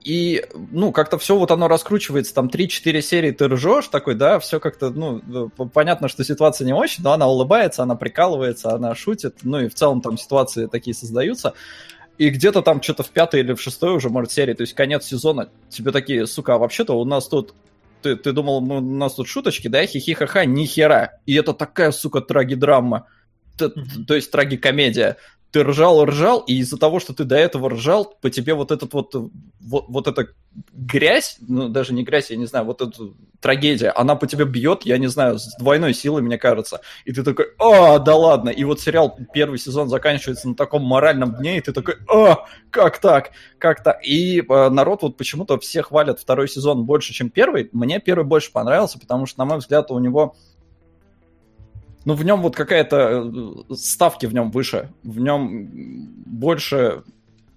И, 0.06 0.44
ну, 0.70 0.92
как-то 0.92 1.18
все 1.18 1.36
вот 1.36 1.50
оно 1.50 1.66
раскручивается, 1.66 2.32
там 2.32 2.46
3-4 2.46 3.00
серии 3.00 3.32
ты 3.32 3.48
ржешь 3.48 3.88
такой, 3.88 4.14
да, 4.14 4.38
все 4.38 4.60
как-то, 4.60 4.90
ну, 4.90 5.50
понятно, 5.72 6.06
что 6.06 6.22
ситуация 6.22 6.64
не 6.64 6.72
очень, 6.72 7.02
но 7.02 7.10
она 7.10 7.26
улыбается, 7.26 7.82
она 7.82 7.96
прикалывается, 7.96 8.70
она 8.70 8.94
шутит, 8.94 9.38
ну, 9.42 9.58
и 9.58 9.68
в 9.68 9.74
целом 9.74 10.00
там 10.00 10.16
ситуации 10.16 10.66
такие 10.66 10.94
создаются. 10.94 11.54
И 12.18 12.28
где-то 12.28 12.62
там 12.62 12.80
что-то 12.80 13.02
в 13.02 13.10
пятой 13.10 13.40
или 13.40 13.52
в 13.52 13.60
шестой 13.60 13.96
уже, 13.96 14.08
может, 14.08 14.30
серии, 14.30 14.54
то 14.54 14.60
есть 14.60 14.74
конец 14.74 15.06
сезона, 15.06 15.48
тебе 15.70 15.90
такие, 15.90 16.28
сука, 16.28 16.54
а 16.54 16.58
вообще-то 16.58 16.96
у 16.96 17.04
нас 17.04 17.26
тут 17.26 17.56
ты, 18.02 18.14
ты 18.14 18.30
думал, 18.30 18.58
у 18.58 18.80
нас 18.80 19.14
тут 19.14 19.26
шуточки, 19.26 19.66
да, 19.66 19.84
хихихаха, 19.86 20.44
ни 20.44 20.66
хера. 20.66 21.18
И 21.26 21.34
это 21.34 21.52
такая, 21.52 21.90
сука, 21.90 22.20
трагидрама. 22.20 23.08
То, 23.58 23.70
то 23.70 24.14
есть 24.14 24.30
трагикомедия 24.30 25.16
ты 25.56 25.64
ржал, 25.64 26.04
ржал, 26.04 26.40
и 26.40 26.58
из-за 26.58 26.76
того, 26.76 27.00
что 27.00 27.14
ты 27.14 27.24
до 27.24 27.34
этого 27.34 27.70
ржал, 27.70 28.14
по 28.20 28.28
тебе 28.28 28.52
вот 28.52 28.70
этот 28.70 28.92
вот, 28.92 29.14
вот, 29.14 29.84
вот 29.88 30.06
эта 30.06 30.28
грязь, 30.74 31.38
ну, 31.40 31.70
даже 31.70 31.94
не 31.94 32.04
грязь, 32.04 32.30
я 32.30 32.36
не 32.36 32.44
знаю, 32.44 32.66
вот 32.66 32.82
эта 32.82 32.92
трагедия, 33.40 33.88
она 33.88 34.16
по 34.16 34.26
тебе 34.26 34.44
бьет, 34.44 34.84
я 34.84 34.98
не 34.98 35.06
знаю, 35.06 35.38
с 35.38 35.56
двойной 35.56 35.94
силой, 35.94 36.20
мне 36.20 36.36
кажется. 36.36 36.82
И 37.06 37.12
ты 37.12 37.22
такой, 37.22 37.46
а, 37.58 37.98
да 37.98 38.14
ладно. 38.14 38.50
И 38.50 38.64
вот 38.64 38.80
сериал 38.80 39.18
первый 39.32 39.58
сезон 39.58 39.88
заканчивается 39.88 40.46
на 40.46 40.54
таком 40.54 40.82
моральном 40.82 41.34
дне, 41.36 41.56
и 41.56 41.60
ты 41.62 41.72
такой, 41.72 41.94
а, 42.06 42.44
как 42.68 42.98
так, 42.98 43.30
как 43.56 43.82
так. 43.82 44.06
И 44.06 44.42
э, 44.46 44.68
народ 44.68 45.00
вот 45.00 45.16
почему-то 45.16 45.58
все 45.58 45.80
хвалят 45.80 46.20
второй 46.20 46.50
сезон 46.50 46.84
больше, 46.84 47.14
чем 47.14 47.30
первый. 47.30 47.70
Мне 47.72 47.98
первый 47.98 48.26
больше 48.26 48.52
понравился, 48.52 48.98
потому 48.98 49.24
что, 49.24 49.38
на 49.38 49.46
мой 49.46 49.58
взгляд, 49.58 49.90
у 49.90 49.98
него 50.00 50.36
ну, 52.06 52.14
в 52.14 52.24
нем 52.24 52.40
вот 52.40 52.54
какая-то 52.54 53.30
э, 53.68 53.74
ставки 53.74 54.26
в 54.26 54.32
нем 54.32 54.52
выше, 54.52 54.90
в 55.02 55.18
нем 55.18 55.66
больше 56.24 57.02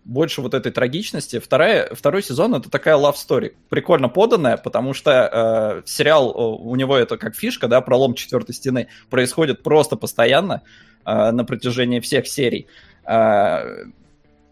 больше 0.03 0.41
вот 0.41 0.55
этой 0.55 0.71
трагичности. 0.71 1.37
Вторая, 1.37 1.93
второй 1.93 2.23
сезон 2.23 2.55
это 2.55 2.67
такая 2.67 2.95
love 2.95 3.13
story, 3.13 3.53
прикольно 3.69 4.09
поданная, 4.09 4.57
потому 4.57 4.95
что 4.95 5.81
э, 5.81 5.87
сериал 5.87 6.31
у 6.35 6.75
него 6.75 6.97
это 6.97 7.17
как 7.17 7.35
фишка, 7.35 7.67
да, 7.67 7.79
пролом 7.81 8.15
четвертой 8.15 8.55
стены 8.55 8.87
происходит 9.11 9.61
просто 9.61 9.97
постоянно 9.97 10.63
э, 11.05 11.29
на 11.29 11.45
протяжении 11.45 11.99
всех 11.99 12.27
серий. 12.27 12.65
Э, 13.05 13.85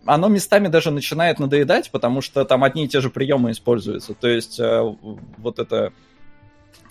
оно 0.06 0.28
местами 0.28 0.68
даже 0.68 0.92
начинает 0.92 1.40
надоедать, 1.40 1.90
потому 1.90 2.22
что 2.22 2.46
там 2.46 2.64
одни 2.64 2.86
и 2.86 2.88
те 2.88 3.02
же 3.02 3.10
приемы 3.10 3.50
используются. 3.50 4.14
То 4.14 4.28
есть 4.28 4.60
э, 4.60 4.96
вот 5.40 5.58
эта 5.58 5.92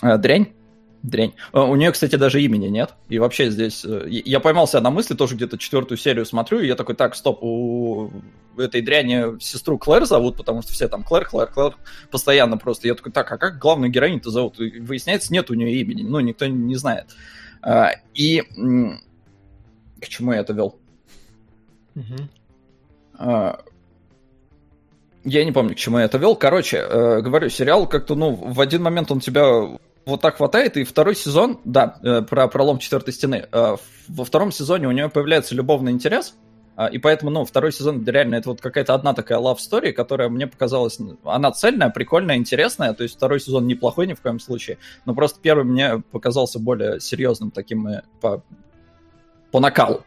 э, 0.03 0.19
дрянь 0.19 0.49
дрянь. 1.03 1.35
А, 1.53 1.65
у 1.65 1.77
нее, 1.77 1.93
кстати, 1.93 2.17
даже 2.17 2.43
имени 2.43 2.67
нет. 2.67 2.95
И 3.09 3.19
вообще 3.19 3.51
здесь... 3.51 3.85
Э, 3.85 4.07
я 4.09 4.41
поймался 4.41 4.81
на 4.81 4.91
мысли, 4.91 5.15
тоже 5.15 5.37
где-то 5.37 5.59
четвертую 5.59 5.99
серию 5.99 6.27
смотрю, 6.27 6.61
и 6.61 6.67
я 6.67 6.75
такой, 6.75 6.95
так, 6.95 7.15
стоп, 7.15 7.43
у 7.43 8.11
этой 8.57 8.81
дряни 8.83 9.39
сестру 9.41 9.79
Клэр 9.79 10.07
зовут, 10.07 10.37
потому 10.37 10.63
что 10.63 10.73
все 10.73 10.89
там 10.89 11.03
Клэр, 11.03 11.27
Клэр, 11.27 11.49
Клэр 11.49 11.77
постоянно 12.11 12.57
просто. 12.57 12.89
Я 12.89 12.95
такой, 12.95 13.13
так, 13.13 13.31
а 13.31 13.39
как 13.39 13.59
главную 13.59 13.91
героиню-то 13.91 14.31
зовут? 14.31 14.61
И 14.61 14.81
выясняется, 14.81 15.33
нет 15.33 15.51
у 15.51 15.55
нее 15.55 15.81
имени, 15.81 16.03
ну, 16.03 16.21
никто 16.21 16.47
не 16.47 16.77
знает. 16.77 17.07
А, 17.63 17.93
и 18.15 18.43
к 20.01 20.09
чему 20.09 20.33
я 20.33 20.41
это 20.41 20.53
вел? 20.53 20.79
Угу. 21.95 22.29
Я 25.27 25.45
не 25.45 25.51
помню, 25.51 25.75
к 25.75 25.79
чему 25.79 25.99
я 25.99 26.05
это 26.05 26.19
вел. 26.19 26.37
Короче, 26.37 26.77
э, 26.77 27.21
говорю, 27.21 27.49
сериал 27.49 27.89
как-то, 27.89 28.15
ну, 28.15 28.33
в 28.33 28.61
один 28.61 28.85
момент 28.85 29.11
он 29.11 29.19
тебя 29.19 29.77
вот 30.07 30.21
так 30.21 30.37
хватает, 30.37 30.77
и 30.77 30.85
второй 30.85 31.17
сезон, 31.17 31.59
да, 31.65 31.99
э, 32.03 32.23
про 32.23 32.47
пролом 32.47 32.79
четвертой 32.79 33.13
стены, 33.13 33.47
э, 33.51 33.77
во 34.09 34.25
втором 34.25 34.53
сезоне 34.53 34.87
у 34.87 34.93
нее 34.93 35.09
появляется 35.09 35.57
любовный 35.57 35.91
интерес, 35.91 36.37
э, 36.77 36.89
и 36.93 36.99
поэтому, 36.99 37.33
ну, 37.33 37.45
второй 37.45 37.73
сезон 37.73 38.05
реально 38.07 38.37
это 38.37 38.51
вот 38.51 38.61
какая-то 38.61 38.95
одна 38.95 39.15
такая 39.15 39.41
love 39.41 39.57
story, 39.57 39.91
которая 39.93 40.29
мне 40.29 40.47
показалась, 40.47 40.99
она 41.25 41.51
цельная, 41.51 41.91
прикольная, 41.91 42.37
интересная, 42.37 42.95
то 42.95 43.03
есть 43.03 43.17
второй 43.17 43.41
сезон 43.41 43.67
неплохой 43.67 44.07
ни 44.07 44.15
в 44.15 44.21
коем 44.21 44.39
случае, 44.39 44.79
но 45.07 45.15
просто 45.15 45.41
первый 45.43 45.65
мне 45.65 45.99
показался 46.13 46.61
более 46.61 47.01
серьезным 47.01 47.51
таким 47.51 47.89
по, 48.21 48.45
по 49.51 49.59
накалу. 49.59 50.05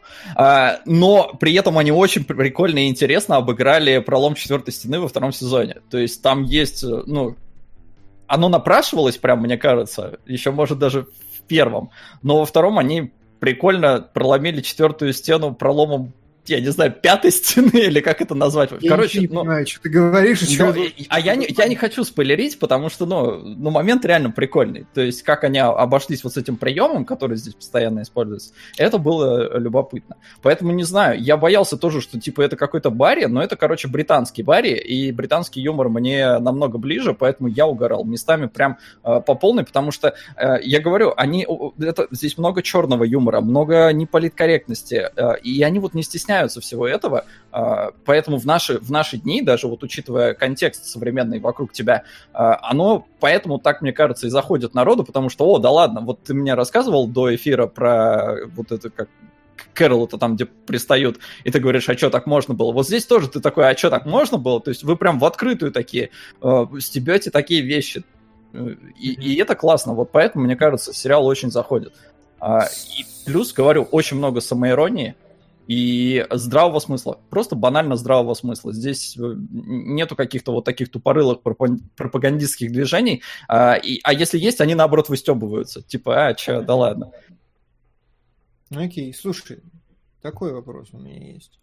но 0.86 1.34
при 1.38 1.52
этом 1.54 1.76
они 1.76 1.92
очень 1.92 2.24
прикольно 2.24 2.78
и 2.78 2.88
интересно 2.88 3.36
обыграли 3.36 3.98
пролом 3.98 4.34
четвертой 4.34 4.72
стены 4.72 4.98
во 4.98 5.08
втором 5.08 5.32
сезоне. 5.32 5.82
То 5.90 5.98
есть 5.98 6.22
там 6.22 6.44
есть, 6.44 6.82
ну, 6.82 7.36
оно 8.30 8.48
напрашивалось 8.48 9.16
прям, 9.16 9.40
мне 9.40 9.58
кажется, 9.58 10.20
еще, 10.24 10.52
может, 10.52 10.78
даже 10.78 11.02
в 11.02 11.42
первом. 11.48 11.90
Но 12.22 12.38
во 12.38 12.46
втором 12.46 12.78
они 12.78 13.12
прикольно 13.40 14.00
проломили 14.00 14.60
четвертую 14.60 15.12
стену 15.14 15.52
проломом 15.52 16.12
я 16.50 16.60
не 16.60 16.68
знаю, 16.68 16.92
пятой 16.92 17.30
стены 17.30 17.70
или 17.74 18.00
как 18.00 18.20
это 18.20 18.34
назвать. 18.34 18.70
Я 18.80 18.90
Короче, 18.90 19.20
не 19.20 19.28
ну, 19.28 19.40
понимаю, 19.40 19.66
что 19.66 19.80
ты 19.80 19.88
говоришь. 19.88 20.40
Ну, 20.58 20.74
а 21.08 21.20
я 21.20 21.36
не, 21.36 21.46
я 21.48 21.68
не 21.68 21.76
хочу 21.76 22.04
спойлерить, 22.04 22.58
потому 22.58 22.90
что, 22.90 23.06
ну, 23.06 23.38
ну, 23.38 23.70
момент 23.70 24.04
реально 24.04 24.30
прикольный. 24.30 24.86
То 24.94 25.00
есть, 25.00 25.22
как 25.22 25.44
они 25.44 25.58
обошлись 25.58 26.24
вот 26.24 26.34
с 26.34 26.36
этим 26.36 26.56
приемом, 26.56 27.04
который 27.04 27.36
здесь 27.36 27.54
постоянно 27.54 28.02
используется, 28.02 28.52
это 28.76 28.98
было 28.98 29.58
любопытно. 29.58 30.16
Поэтому, 30.42 30.72
не 30.72 30.84
знаю, 30.84 31.20
я 31.22 31.36
боялся 31.36 31.76
тоже, 31.76 32.00
что, 32.00 32.20
типа, 32.20 32.42
это 32.42 32.56
какой-то 32.56 32.90
Барри, 32.90 33.26
но 33.26 33.42
это, 33.42 33.56
короче, 33.56 33.88
британский 33.88 34.42
Барри, 34.42 34.74
и 34.74 35.12
британский 35.12 35.60
юмор 35.60 35.88
мне 35.88 36.38
намного 36.38 36.78
ближе, 36.78 37.14
поэтому 37.14 37.48
я 37.48 37.66
угорал 37.66 38.04
местами 38.04 38.46
прям 38.46 38.78
э, 39.04 39.20
по 39.20 39.34
полной, 39.34 39.64
потому 39.64 39.90
что, 39.92 40.14
э, 40.36 40.56
я 40.62 40.80
говорю, 40.80 41.12
они, 41.16 41.46
это, 41.80 42.08
здесь 42.10 42.38
много 42.38 42.62
черного 42.62 43.04
юмора, 43.04 43.40
много 43.40 43.92
неполиткорректности, 43.92 45.10
э, 45.14 45.38
и 45.42 45.62
они 45.62 45.78
вот 45.78 45.94
не 45.94 46.02
стесняются 46.02 46.39
стесняются 46.40 46.60
всего 46.60 46.86
этого, 46.86 47.24
а, 47.52 47.90
поэтому 48.04 48.38
в 48.38 48.46
наши, 48.46 48.78
в 48.78 48.90
наши 48.90 49.18
дни, 49.18 49.42
даже 49.42 49.66
вот 49.66 49.82
учитывая 49.82 50.34
контекст 50.34 50.86
современный 50.86 51.40
вокруг 51.40 51.72
тебя, 51.72 52.04
а, 52.32 52.58
оно 52.62 53.06
поэтому 53.20 53.58
так, 53.58 53.82
мне 53.82 53.92
кажется, 53.92 54.26
и 54.26 54.30
заходит 54.30 54.74
народу, 54.74 55.04
потому 55.04 55.28
что, 55.28 55.46
о, 55.46 55.58
да 55.58 55.70
ладно, 55.70 56.00
вот 56.00 56.22
ты 56.22 56.34
мне 56.34 56.54
рассказывал 56.54 57.06
до 57.06 57.34
эфира 57.34 57.66
про 57.66 58.46
вот 58.54 58.72
это 58.72 58.90
как 58.90 59.08
Кэрол 59.74 60.06
это 60.06 60.16
там, 60.16 60.36
где 60.36 60.46
пристают, 60.46 61.18
и 61.44 61.50
ты 61.50 61.60
говоришь, 61.60 61.88
а 61.88 61.96
что 61.96 62.08
так 62.08 62.26
можно 62.26 62.54
было? 62.54 62.72
Вот 62.72 62.86
здесь 62.86 63.04
тоже 63.04 63.28
ты 63.28 63.40
такой, 63.40 63.68
а 63.68 63.76
что 63.76 63.90
так 63.90 64.06
можно 64.06 64.38
было? 64.38 64.60
То 64.60 64.70
есть 64.70 64.82
вы 64.82 64.96
прям 64.96 65.18
в 65.18 65.24
открытую 65.24 65.70
такие 65.70 66.10
э, 66.42 66.66
стебете 66.80 67.30
такие 67.30 67.60
вещи. 67.60 68.02
И, 68.98 69.12
и 69.12 69.36
это 69.36 69.54
классно. 69.54 69.92
Вот 69.92 70.12
поэтому, 70.12 70.44
мне 70.44 70.56
кажется, 70.56 70.94
сериал 70.94 71.26
очень 71.26 71.50
заходит. 71.50 71.92
А, 72.40 72.64
и 72.98 73.04
плюс, 73.26 73.52
говорю, 73.52 73.82
очень 73.82 74.16
много 74.16 74.40
самоиронии 74.40 75.14
и 75.70 76.26
здравого 76.30 76.80
смысла. 76.80 77.20
Просто 77.30 77.54
банально 77.54 77.94
здравого 77.94 78.34
смысла. 78.34 78.72
Здесь 78.72 79.16
э, 79.16 79.20
нету 79.22 80.16
каких-то 80.16 80.50
вот 80.50 80.64
таких 80.64 80.90
тупорылых 80.90 81.42
пропагандистских 81.42 82.72
движений. 82.72 83.22
А, 83.46 83.74
и, 83.76 84.00
а 84.02 84.12
если 84.12 84.36
есть, 84.36 84.60
они 84.60 84.74
наоборот 84.74 85.08
выстебываются. 85.08 85.80
Типа, 85.82 86.26
а, 86.26 86.34
че, 86.34 86.62
да 86.62 86.74
ладно. 86.74 87.12
Окей, 88.70 89.14
слушай, 89.14 89.60
такой 90.20 90.52
вопрос 90.52 90.88
у 90.90 90.98
меня 90.98 91.34
есть. 91.34 91.60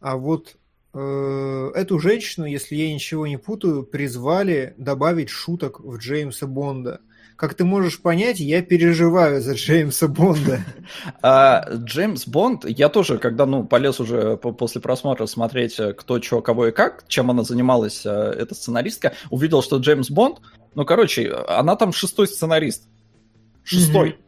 А 0.00 0.16
вот 0.16 0.56
э, 0.94 1.70
эту 1.74 1.98
женщину, 1.98 2.46
если 2.46 2.76
я 2.76 2.94
ничего 2.94 3.26
не 3.26 3.36
путаю, 3.36 3.82
призвали 3.82 4.72
добавить 4.78 5.28
шуток 5.28 5.80
в 5.80 5.98
Джеймса 5.98 6.46
Бонда– 6.46 7.02
как 7.36 7.54
ты 7.54 7.64
можешь 7.64 8.00
понять, 8.00 8.38
я 8.38 8.62
переживаю 8.62 9.40
за 9.40 9.54
Джеймса 9.54 10.08
Бонда. 10.08 10.60
А, 11.22 11.68
Джеймс 11.72 12.26
Бонд, 12.26 12.64
я 12.68 12.88
тоже, 12.88 13.18
когда 13.18 13.46
ну, 13.46 13.64
полез 13.64 14.00
уже 14.00 14.36
после 14.36 14.80
просмотра 14.80 15.26
смотреть, 15.26 15.78
э, 15.78 15.92
кто, 15.94 16.20
что, 16.22 16.42
кого 16.42 16.68
и 16.68 16.72
как, 16.72 17.04
чем 17.08 17.30
она 17.30 17.42
занималась, 17.42 18.06
э, 18.06 18.10
эта 18.10 18.54
сценаристка, 18.54 19.14
увидел, 19.30 19.62
что 19.62 19.78
Джеймс 19.78 20.10
Бонд, 20.10 20.38
ну, 20.74 20.84
короче, 20.84 21.32
она 21.48 21.76
там 21.76 21.92
шестой 21.92 22.28
сценарист. 22.28 22.84
Шестой. 23.64 24.10
Mm-hmm. 24.10 24.24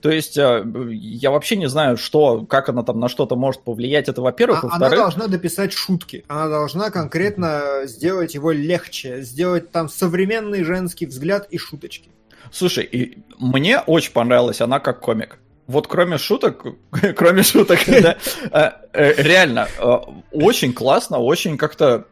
То 0.00 0.10
есть 0.10 0.38
э, 0.38 0.64
я 0.92 1.30
вообще 1.30 1.56
не 1.56 1.68
знаю, 1.68 1.96
что, 1.96 2.46
как 2.46 2.68
она 2.68 2.82
там 2.82 3.00
на 3.00 3.08
что-то 3.08 3.34
может 3.34 3.62
повлиять. 3.62 4.08
Это, 4.08 4.22
во-первых. 4.22 4.62
А, 4.62 4.68
во-вторых... 4.68 4.92
Она 4.92 5.02
должна 5.02 5.26
дописать 5.26 5.72
шутки. 5.72 6.24
Она 6.28 6.48
должна 6.48 6.90
конкретно 6.90 7.82
сделать 7.84 8.34
его 8.34 8.52
легче, 8.52 9.22
сделать 9.22 9.72
там 9.72 9.88
современный 9.88 10.62
женский 10.62 11.06
взгляд 11.06 11.48
и 11.50 11.58
шуточки. 11.58 12.10
Слушай, 12.50 12.84
и 12.84 13.18
мне 13.38 13.80
очень 13.80 14.12
понравилась 14.12 14.60
она 14.60 14.80
как 14.80 15.00
комик. 15.00 15.38
Вот 15.66 15.88
кроме 15.88 16.18
шуток, 16.18 16.64
кроме 17.16 17.42
шуток, 17.42 17.80
да, 17.86 18.16
э, 18.52 18.70
э, 18.92 19.22
реально, 19.22 19.68
э, 19.78 19.96
очень 20.32 20.72
классно, 20.72 21.18
очень 21.18 21.56
как-то 21.56 22.06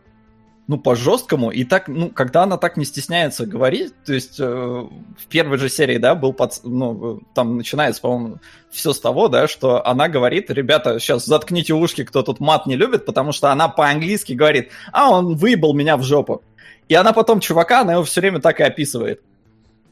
ну, 0.66 0.78
по-жесткому, 0.78 1.50
и 1.50 1.64
так, 1.64 1.88
ну, 1.88 2.08
когда 2.08 2.44
она 2.44 2.56
так 2.56 2.78
не 2.78 2.86
стесняется 2.86 3.44
говорить, 3.44 3.92
то 4.04 4.14
есть 4.14 4.40
э, 4.40 4.44
в 4.44 5.26
первой 5.28 5.58
же 5.58 5.68
серии, 5.68 5.98
да, 5.98 6.14
был, 6.14 6.32
под, 6.32 6.58
ну, 6.64 7.20
там 7.34 7.58
начинается, 7.58 8.00
по-моему, 8.00 8.38
все 8.70 8.94
с 8.94 9.00
того, 9.00 9.28
да, 9.28 9.46
что 9.46 9.86
она 9.86 10.08
говорит, 10.08 10.50
ребята, 10.50 10.98
сейчас 10.98 11.26
заткните 11.26 11.74
ушки, 11.74 12.04
кто 12.04 12.22
тут 12.22 12.40
мат 12.40 12.66
не 12.66 12.76
любит, 12.76 13.04
потому 13.04 13.32
что 13.32 13.52
она 13.52 13.68
по-английски 13.68 14.32
говорит, 14.32 14.70
а, 14.90 15.10
он 15.10 15.36
выебал 15.36 15.74
меня 15.74 15.98
в 15.98 16.02
жопу. 16.02 16.42
И 16.88 16.94
она 16.94 17.12
потом 17.12 17.40
чувака, 17.40 17.80
она 17.80 17.94
его 17.94 18.04
все 18.04 18.20
время 18.22 18.40
так 18.40 18.60
и 18.60 18.62
описывает. 18.62 19.20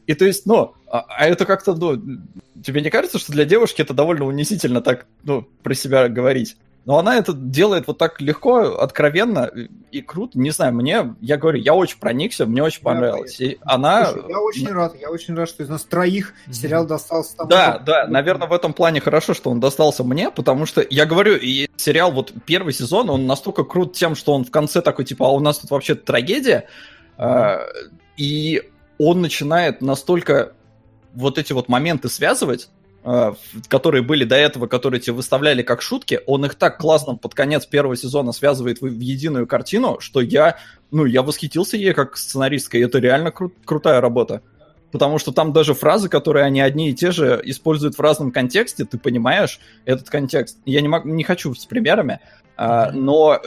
И 0.07 0.13
то 0.13 0.25
есть, 0.25 0.45
ну, 0.45 0.73
а, 0.87 1.05
а 1.07 1.25
это 1.25 1.45
как-то, 1.45 1.73
ну, 1.73 2.01
тебе 2.63 2.81
не 2.81 2.89
кажется, 2.89 3.19
что 3.19 3.31
для 3.31 3.45
девушки 3.45 3.81
это 3.81 3.93
довольно 3.93 4.25
унизительно 4.25 4.81
так, 4.81 5.05
ну, 5.23 5.47
про 5.63 5.73
себя 5.73 6.09
говорить? 6.09 6.57
Но 6.85 6.97
она 6.97 7.17
это 7.17 7.31
делает 7.31 7.87
вот 7.87 7.97
так 7.97 8.19
легко, 8.19 8.77
откровенно 8.77 9.49
и 9.91 10.01
круто. 10.01 10.37
Не 10.37 10.49
знаю, 10.49 10.73
мне, 10.73 11.15
я 11.21 11.37
говорю, 11.37 11.57
я 11.59 11.73
очень 11.73 11.97
проникся, 11.97 12.45
мне 12.45 12.61
очень 12.61 12.81
понравилось. 12.81 13.39
И 13.39 13.57
она... 13.61 14.07
Слушай, 14.07 14.29
я 14.29 14.39
очень 14.41 14.67
рад, 14.67 14.95
я 14.99 15.09
очень 15.09 15.33
рад, 15.33 15.47
что 15.47 15.63
из 15.63 15.69
нас 15.69 15.83
троих 15.85 16.33
сериал 16.51 16.85
достался 16.85 17.37
тому. 17.37 17.49
Да, 17.49 17.79
да, 17.79 18.05
наверное, 18.07 18.49
в 18.49 18.53
этом 18.53 18.73
плане 18.73 18.99
хорошо, 18.99 19.33
что 19.33 19.49
он 19.49 19.61
достался 19.61 20.03
мне, 20.03 20.29
потому 20.29 20.65
что, 20.65 20.85
я 20.89 21.05
говорю, 21.05 21.37
и 21.37 21.69
сериал, 21.77 22.11
вот 22.11 22.33
первый 22.45 22.73
сезон, 22.73 23.09
он 23.09 23.27
настолько 23.27 23.63
крут 23.63 23.93
тем, 23.93 24.15
что 24.15 24.33
он 24.33 24.43
в 24.43 24.51
конце 24.51 24.81
такой, 24.81 25.05
типа, 25.05 25.27
а 25.27 25.29
у 25.29 25.39
нас 25.39 25.59
тут 25.59 25.71
вообще 25.71 25.95
трагедия, 25.95 26.67
mm-hmm. 27.17 27.59
и 28.17 28.61
он 28.97 29.21
начинает 29.21 29.81
настолько 29.81 30.53
вот 31.13 31.37
эти 31.37 31.53
вот 31.53 31.69
моменты 31.69 32.09
связывать, 32.09 32.69
э, 33.03 33.33
которые 33.67 34.03
были 34.03 34.23
до 34.23 34.35
этого, 34.35 34.67
которые 34.67 34.99
тебе 34.99 35.13
выставляли 35.13 35.61
как 35.61 35.81
шутки, 35.81 36.21
он 36.25 36.45
их 36.45 36.55
так 36.55 36.77
классно 36.77 37.15
под 37.15 37.33
конец 37.33 37.65
первого 37.65 37.95
сезона 37.95 38.31
связывает 38.31 38.81
в, 38.81 38.85
единую 38.85 39.47
картину, 39.47 39.99
что 39.99 40.21
я, 40.21 40.57
ну, 40.91 41.05
я 41.05 41.21
восхитился 41.21 41.77
ей 41.77 41.93
как 41.93 42.17
сценаристкой, 42.17 42.81
и 42.81 42.83
это 42.85 42.99
реально 42.99 43.29
кру- 43.29 43.51
крутая 43.65 44.01
работа. 44.01 44.41
Потому 44.91 45.17
что 45.17 45.31
там 45.31 45.53
даже 45.53 45.73
фразы, 45.73 46.07
которые 46.07 46.45
они 46.45 46.61
одни 46.61 46.91
и 46.91 46.93
те 46.93 47.11
же 47.11 47.41
используют 47.43 47.97
в 47.97 47.99
разном 47.99 48.31
контексте, 48.31 48.85
ты 48.85 48.99
понимаешь 48.99 49.59
этот 49.85 50.09
контекст. 50.11 50.59
Я 50.65 50.81
не, 50.81 50.87
мог, 50.87 51.03
не 51.03 51.23
хочу 51.23 51.55
с 51.55 51.65
примерами, 51.65 52.19
а, 52.57 52.91
но 52.91 53.33
э, 53.33 53.39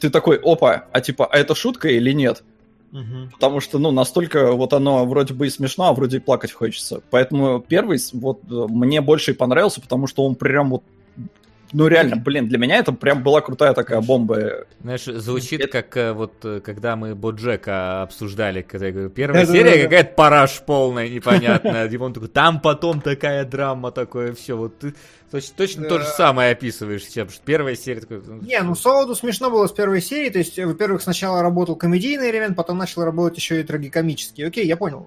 ты 0.00 0.08
такой, 0.08 0.40
опа, 0.42 0.86
а 0.90 1.00
типа, 1.02 1.26
а 1.26 1.36
это 1.36 1.54
шутка 1.54 1.88
или 1.88 2.12
нет? 2.12 2.42
Угу. 2.94 3.30
Потому 3.32 3.58
что, 3.58 3.78
ну, 3.78 3.90
настолько 3.90 4.52
вот 4.52 4.72
оно 4.72 5.04
вроде 5.04 5.34
бы 5.34 5.48
и 5.48 5.50
смешно, 5.50 5.88
а 5.88 5.92
вроде 5.92 6.18
и 6.18 6.20
плакать 6.20 6.52
хочется. 6.52 7.02
Поэтому 7.10 7.60
первый 7.60 7.98
вот 8.12 8.40
мне 8.44 9.00
больше 9.00 9.32
и 9.32 9.34
понравился, 9.34 9.80
потому 9.80 10.06
что 10.06 10.24
он 10.24 10.36
прям 10.36 10.70
вот 10.70 10.84
ну 11.74 11.88
реально, 11.88 12.16
блин, 12.16 12.48
для 12.48 12.56
меня 12.56 12.76
это 12.76 12.92
прям 12.92 13.22
была 13.22 13.40
крутая 13.40 13.74
такая 13.74 14.00
бомба. 14.00 14.66
Знаешь, 14.80 15.04
звучит 15.04 15.60
это... 15.60 15.68
как 15.68 15.96
э, 15.96 16.12
вот 16.12 16.32
э, 16.44 16.60
когда 16.64 16.94
мы 16.94 17.16
Боджека 17.16 18.02
обсуждали, 18.02 18.62
когда 18.62 18.86
я 18.86 18.92
говорю, 18.92 19.10
первая 19.10 19.44
серия 19.44 19.82
какая-то 19.82 20.14
параш 20.14 20.62
полная, 20.64 21.08
непонятная. 21.08 21.88
И 21.88 21.96
он 21.96 22.12
такой, 22.12 22.28
там 22.28 22.60
потом 22.60 23.00
такая 23.00 23.44
драма, 23.44 23.90
такое 23.90 24.32
все. 24.34 24.56
Вот 24.56 24.78
ты 24.78 24.94
точно, 25.32 25.54
точно 25.56 25.88
то 25.88 25.98
же 25.98 26.06
самое 26.06 26.52
описываешь, 26.52 27.02
чем 27.02 27.28
первая 27.44 27.74
серия. 27.74 28.00
Такой, 28.02 28.22
ну, 28.24 28.40
не, 28.40 28.62
ну 28.62 28.76
Солоду 28.76 29.16
смешно 29.16 29.50
было 29.50 29.66
с 29.66 29.72
первой 29.72 30.00
серии. 30.00 30.30
То 30.30 30.38
есть, 30.38 30.56
во-первых, 30.56 31.02
сначала 31.02 31.42
работал 31.42 31.74
комедийный 31.74 32.30
элемент, 32.30 32.56
потом 32.56 32.78
начал 32.78 33.02
работать 33.02 33.38
еще 33.38 33.60
и 33.60 33.64
трагикомический. 33.64 34.46
Окей, 34.46 34.64
я 34.64 34.76
понял 34.76 35.04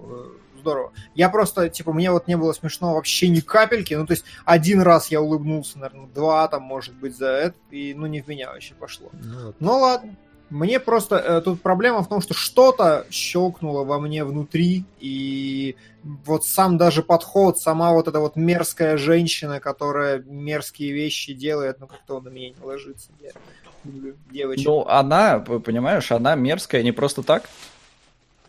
здорово. 0.68 0.92
Я 1.16 1.30
просто, 1.30 1.70
типа, 1.70 1.94
мне 1.94 2.12
вот 2.12 2.28
не 2.28 2.36
было 2.36 2.52
смешно 2.52 2.94
вообще 2.94 3.30
ни 3.30 3.40
капельки. 3.40 3.94
Ну, 3.94 4.06
то 4.06 4.14
есть, 4.14 4.26
один 4.44 4.82
раз 4.82 5.10
я 5.10 5.22
улыбнулся, 5.22 5.80
наверное, 5.80 6.08
два 6.08 6.48
там, 6.50 6.64
может 6.64 6.94
быть, 6.96 7.16
за 7.16 7.28
это, 7.28 7.56
и, 7.72 7.94
ну, 7.94 8.06
не 8.08 8.22
в 8.22 8.28
меня 8.28 8.52
вообще 8.52 8.74
пошло. 8.74 9.10
Ну, 9.14 9.46
вот. 9.46 9.56
ну 9.60 9.80
ладно. 9.80 10.16
Мне 10.50 10.80
просто 10.80 11.18
э, 11.18 11.42
тут 11.42 11.62
проблема 11.62 12.04
в 12.04 12.08
том, 12.08 12.22
что 12.22 12.34
что-то 12.34 13.06
щелкнуло 13.10 13.84
во 13.84 14.00
мне 14.00 14.24
внутри, 14.24 14.86
и 14.98 15.76
вот 16.26 16.46
сам 16.46 16.78
даже 16.78 17.04
подход, 17.04 17.60
сама 17.60 17.92
вот 17.92 18.08
эта 18.08 18.22
вот 18.22 18.38
мерзкая 18.38 18.96
женщина, 18.96 19.60
которая 19.60 20.20
мерзкие 20.20 20.94
вещи 20.94 21.34
делает, 21.34 21.82
ну 21.82 21.88
как-то 21.88 22.16
он 22.16 22.24
на 22.24 22.30
меня 22.30 22.52
не 22.52 22.64
ложится. 22.64 23.10
Я 23.20 23.32
люблю 23.84 24.16
девочек. 24.32 24.66
Ну, 24.66 24.88
она, 24.88 25.40
понимаешь, 25.40 26.14
она 26.14 26.36
мерзкая 26.36 26.82
не 26.82 26.94
просто 26.94 27.24
так. 27.24 27.44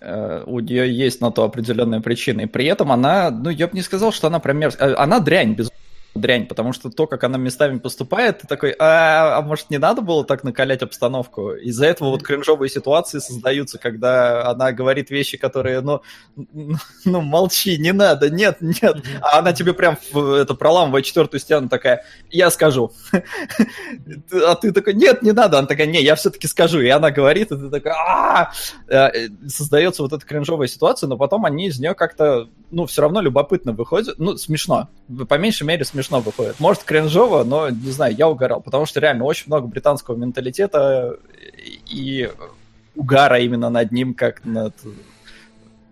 Э, 0.00 0.44
у 0.46 0.60
нее 0.60 0.92
есть 0.92 1.20
на 1.20 1.30
то 1.30 1.44
определенная 1.44 2.00
причина. 2.00 2.42
И 2.42 2.46
при 2.46 2.66
этом 2.66 2.92
она, 2.92 3.30
ну, 3.30 3.50
я 3.50 3.66
бы 3.66 3.74
не 3.74 3.82
сказал, 3.82 4.12
что 4.12 4.28
она 4.28 4.38
прям 4.38 4.58
мерзкая. 4.58 4.90
Э, 4.90 4.94
она 4.94 5.20
дрянь, 5.20 5.54
без 5.54 5.70
дрянь, 6.18 6.46
потому 6.46 6.72
что 6.72 6.90
то, 6.90 7.06
как 7.06 7.24
она 7.24 7.38
местами 7.38 7.78
поступает, 7.78 8.40
ты 8.40 8.46
такой, 8.46 8.74
а, 8.78 9.38
а 9.38 9.42
может 9.42 9.70
не 9.70 9.78
надо 9.78 10.02
было 10.02 10.24
так 10.24 10.44
накалять 10.44 10.82
обстановку? 10.82 11.52
Из-за 11.52 11.86
этого 11.86 12.10
вот 12.10 12.22
кринжовые 12.22 12.70
ситуации 12.70 13.18
создаются, 13.18 13.78
когда 13.78 14.46
она 14.48 14.72
говорит 14.72 15.10
вещи, 15.10 15.36
которые, 15.36 15.80
ну, 15.80 16.02
ну 17.04 17.20
молчи, 17.20 17.78
не 17.78 17.92
надо, 17.92 18.30
нет, 18.30 18.58
нет. 18.60 19.02
А 19.20 19.38
она 19.38 19.52
тебе 19.52 19.72
прям 19.72 19.98
это 20.12 20.54
проламывает 20.54 21.04
четвертую 21.04 21.40
стену 21.40 21.68
такая, 21.68 22.04
я 22.30 22.50
скажу. 22.50 22.92
А 24.32 24.54
ты 24.54 24.72
такой, 24.72 24.94
нет, 24.94 25.22
не 25.22 25.32
надо. 25.32 25.58
Она 25.58 25.66
такая, 25.66 25.86
не, 25.86 26.02
я 26.02 26.14
все-таки 26.14 26.46
скажу. 26.46 26.80
И 26.80 26.88
она 26.88 27.10
говорит, 27.10 27.52
и 27.52 27.56
ты 27.56 27.70
такой, 27.70 27.92
а 27.92 28.52
Создается 29.46 30.02
вот 30.02 30.12
эта 30.12 30.24
кринжовая 30.24 30.68
ситуация, 30.68 31.08
но 31.08 31.16
потом 31.16 31.44
они 31.44 31.66
из 31.68 31.78
нее 31.78 31.94
как-то, 31.94 32.48
ну, 32.70 32.86
все 32.86 33.02
равно 33.02 33.20
любопытно 33.20 33.72
выходят. 33.72 34.18
Ну, 34.18 34.36
смешно. 34.36 34.88
По 35.28 35.34
меньшей 35.34 35.66
мере 35.66 35.84
смешно 35.84 36.07
выходит. 36.10 36.58
Может, 36.58 36.84
кринжово, 36.84 37.44
но, 37.44 37.70
не 37.70 37.90
знаю, 37.90 38.14
я 38.14 38.28
угорал. 38.28 38.60
Потому 38.60 38.86
что 38.86 39.00
реально 39.00 39.24
очень 39.24 39.44
много 39.46 39.66
британского 39.66 40.16
менталитета 40.16 41.18
и 41.86 42.30
угара 42.94 43.38
именно 43.38 43.70
над 43.70 43.92
ним, 43.92 44.14
как 44.14 44.44
над... 44.44 44.74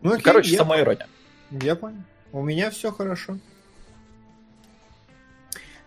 Ну, 0.03 0.13
окей, 0.13 0.23
Короче, 0.23 0.53
я... 0.53 0.59
самоирония. 0.59 1.07
Я 1.51 1.77
понял. 1.77 2.03
У 2.33 2.43
меня 2.43 2.71
все 2.71 2.91
хорошо. 2.93 3.39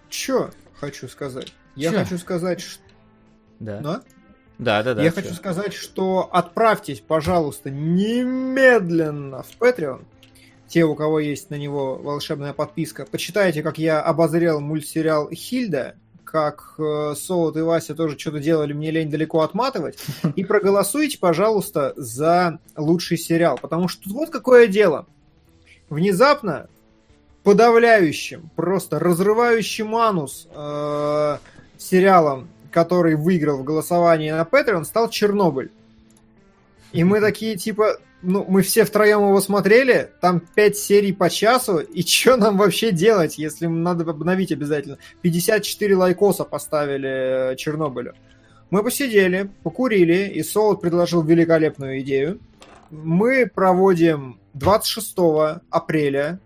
Че 0.10 0.52
хочу 0.80 1.08
сказать? 1.08 1.54
Я 1.76 1.92
Чё? 1.92 2.00
хочу 2.00 2.18
сказать, 2.18 2.62
что... 2.62 2.84
Да. 3.60 3.80
Да? 3.80 4.02
Да, 4.58 4.84
да, 4.84 4.94
да. 4.94 5.04
Я 5.04 5.12
хочу 5.12 5.34
сказать, 5.34 5.74
что 5.74 6.30
отправьтесь, 6.32 7.00
пожалуйста, 7.00 7.70
немедленно 7.70 9.44
в 9.44 9.58
Patreon. 9.58 10.04
Те, 10.70 10.86
у 10.86 10.96
кого 10.96 11.20
есть 11.20 11.50
на 11.50 11.56
него 11.56 11.96
волшебная 11.96 12.54
подписка, 12.54 13.06
почитайте, 13.10 13.62
как 13.64 13.78
я 13.78 14.02
обозрел 14.02 14.62
мультсериал 14.62 15.30
Хильда, 15.32 15.96
как 16.24 16.76
э, 16.78 17.16
Солод 17.18 17.58
и 17.58 17.62
Вася 17.62 17.96
тоже 17.96 18.18
что-то 18.18 18.40
делали, 18.40 18.72
мне 18.72 18.92
лень 18.92 19.10
далеко 19.10 19.42
отматывать. 19.42 19.98
И 20.36 20.44
проголосуйте, 20.44 21.18
пожалуйста, 21.18 21.94
за 21.96 22.60
лучший 22.78 23.18
сериал. 23.18 23.58
Потому 23.60 23.88
что 23.88 24.04
тут 24.04 24.14
вот 24.14 24.30
какое 24.30 24.68
дело. 24.68 25.08
Внезапно 25.90 26.70
подавляющим, 27.42 28.52
просто 28.56 29.00
разрывающим 29.00 29.96
анус 29.96 30.48
э, 30.54 31.38
сериалом 31.80 32.48
который 32.72 33.16
выиграл 33.16 33.58
в 33.58 33.64
голосовании 33.64 34.32
на 34.32 34.44
Patreon, 34.44 34.84
стал 34.86 35.10
Чернобыль. 35.10 35.72
И 36.92 37.04
мы 37.04 37.20
такие, 37.22 37.58
типа, 37.58 37.98
ну, 38.22 38.46
мы 38.48 38.62
все 38.62 38.86
втроем 38.86 39.22
его 39.22 39.40
смотрели, 39.42 40.12
там 40.22 40.42
5 40.42 40.78
серий 40.78 41.14
по 41.14 41.30
часу, 41.30 41.80
и 41.80 42.02
что 42.08 42.38
нам 42.38 42.58
вообще 42.58 42.92
делать, 42.92 43.38
если 43.38 43.68
надо 43.68 44.10
обновить 44.10 44.52
обязательно? 44.52 44.98
54 45.22 45.96
лайкоса 45.96 46.44
поставили 46.44 47.52
э, 47.52 47.56
Чернобылю. 47.56 48.14
Мы 48.70 48.84
посидели, 48.84 49.50
покурили, 49.64 50.28
и 50.28 50.44
Солод 50.44 50.82
предложил 50.82 51.24
великолепную 51.24 52.02
идею. 52.02 52.40
Мы 52.92 53.48
проводим 53.48 54.40
26 54.54 55.16
апреля 55.70 56.40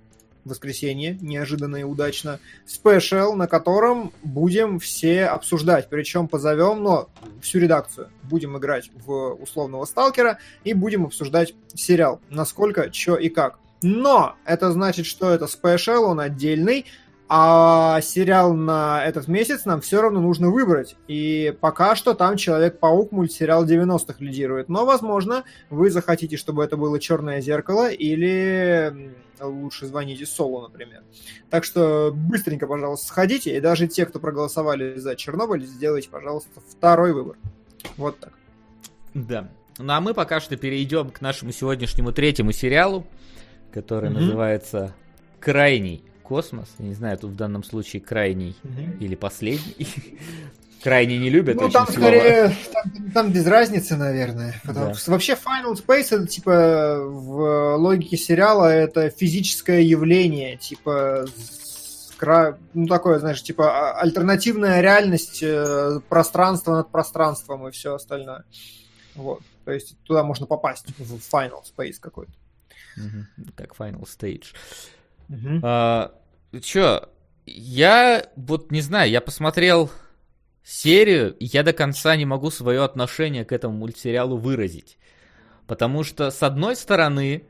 воскресенье, 0.46 1.18
неожиданно 1.22 1.78
и 1.78 1.84
удачно, 1.84 2.40
special, 2.66 3.34
на 3.34 3.48
котором 3.48 4.12
будем 4.24 4.80
все 4.80 5.26
обсуждать. 5.26 5.90
Причем 5.90 6.28
позовем, 6.28 6.84
но 6.84 7.10
всю 7.42 7.60
редакцию. 7.60 8.10
Будем 8.24 8.58
играть 8.58 8.92
в 9.06 9.34
условного 9.42 9.86
сталкера 9.86 10.40
и 10.64 10.74
будем 10.74 11.06
обсуждать 11.06 11.54
сериал. 11.74 12.20
Насколько, 12.30 12.92
что 12.92 13.16
и 13.16 13.30
как. 13.30 13.60
Но 13.82 14.36
это 14.46 14.72
значит, 14.72 15.06
что 15.06 15.34
это 15.34 15.46
special, 15.48 16.06
он 16.06 16.22
отдельный, 16.22 16.86
а 17.30 18.02
сериал 18.02 18.54
на 18.54 19.04
этот 19.04 19.28
месяц 19.28 19.66
нам 19.66 19.82
все 19.82 20.02
равно 20.02 20.22
нужно 20.22 20.50
выбрать. 20.50 20.96
И 21.08 21.56
пока 21.62 21.96
что 21.96 22.14
там 22.14 22.38
Человек-паук 22.38 23.12
мультсериал 23.12 23.66
90-х 23.66 24.16
лидирует. 24.20 24.70
Но, 24.70 24.86
возможно, 24.86 25.44
вы 25.70 25.90
захотите, 25.90 26.38
чтобы 26.38 26.64
это 26.64 26.78
было 26.78 27.00
Черное 27.00 27.42
зеркало 27.42 27.90
или 27.90 29.14
лучше 29.40 29.88
звоните 29.88 30.26
Солу, 30.26 30.62
например. 30.62 31.02
Так 31.50 31.64
что 31.64 32.12
быстренько, 32.14 32.68
пожалуйста, 32.68 33.08
сходите. 33.08 33.56
И 33.58 33.62
даже 33.62 33.88
те, 33.88 34.06
кто 34.06 34.20
проголосовали 34.20 35.00
за 35.00 35.16
Чернобыль, 35.16 35.66
сделайте, 35.66 36.10
пожалуйста, 36.10 36.62
второй 36.70 37.14
выбор. 37.14 37.38
Вот 37.98 38.20
так. 38.20 38.34
Да. 39.14 39.50
Ну 39.80 39.92
а 39.92 40.02
мы 40.02 40.14
пока 40.14 40.40
что 40.40 40.56
перейдем 40.56 41.10
к 41.10 41.22
нашему 41.22 41.52
сегодняшнему 41.52 42.12
третьему 42.12 42.52
сериалу, 42.52 43.08
который 43.72 44.10
mm-hmm. 44.10 44.14
называется 44.14 44.96
Крайний 45.40 46.04
космос. 46.24 46.70
Я 46.80 46.86
не 46.86 46.94
знаю, 46.94 47.18
тут 47.18 47.32
в 47.32 47.36
данном 47.36 47.64
случае 47.64 48.02
крайний 48.02 48.56
угу. 48.64 48.98
или 49.00 49.16
последний. 49.16 49.88
Крайне 50.84 51.18
не 51.18 51.30
любят 51.30 51.56
ну, 51.56 51.70
там 51.70 51.88
слово. 51.88 52.00
скорее, 52.00 52.54
там, 52.74 53.12
там 53.14 53.32
без 53.32 53.48
разницы, 53.48 53.96
наверное. 53.96 54.60
Потому 54.66 54.88
да. 54.88 54.94
что 54.96 55.12
вообще 55.12 55.34
Final 55.34 55.76
Space 55.76 56.08
это 56.14 56.28
типа 56.28 56.98
в 57.06 57.78
логике 57.78 58.18
сериала 58.18 58.66
это 58.66 59.10
физическое 59.10 59.82
явление, 59.82 60.58
типа 60.58 61.26
ну 62.74 62.88
такое, 62.88 63.20
знаешь, 63.20 63.42
типа 63.44 63.92
а, 63.92 64.02
альтернативная 64.02 64.82
реальность, 64.82 65.42
э, 65.42 66.00
пространство 66.10 66.76
над 66.76 66.90
пространством 66.90 67.68
и 67.68 67.72
все 67.72 67.96
остальное. 67.96 68.46
Вот. 69.16 69.42
То 69.66 69.72
есть 69.72 69.98
туда 70.04 70.24
можно 70.24 70.46
попасть 70.46 70.88
в 70.98 71.16
Final 71.16 71.64
Space 71.64 71.98
какой-то. 72.00 72.32
Угу. 72.98 73.52
Как 73.56 73.76
Final 73.76 74.04
Stage. 74.04 74.54
Угу. 75.34 75.60
А, 75.64 76.14
чё, 76.62 77.10
я 77.46 78.26
вот 78.36 78.72
не 78.72 78.82
знаю, 78.82 79.10
я 79.10 79.22
посмотрел 79.22 79.90
серию, 80.64 81.36
и 81.38 81.46
я 81.46 81.64
до 81.64 81.74
конца 81.74 82.16
не 82.16 82.26
могу 82.26 82.52
свое 82.52 82.84
отношение 82.84 83.46
к 83.46 83.52
этому 83.52 83.78
мультсериалу 83.78 84.38
выразить. 84.38 84.98
Потому 85.68 86.04
что, 86.04 86.30
с 86.30 86.44
одной 86.44 86.76
стороны, 86.76 87.44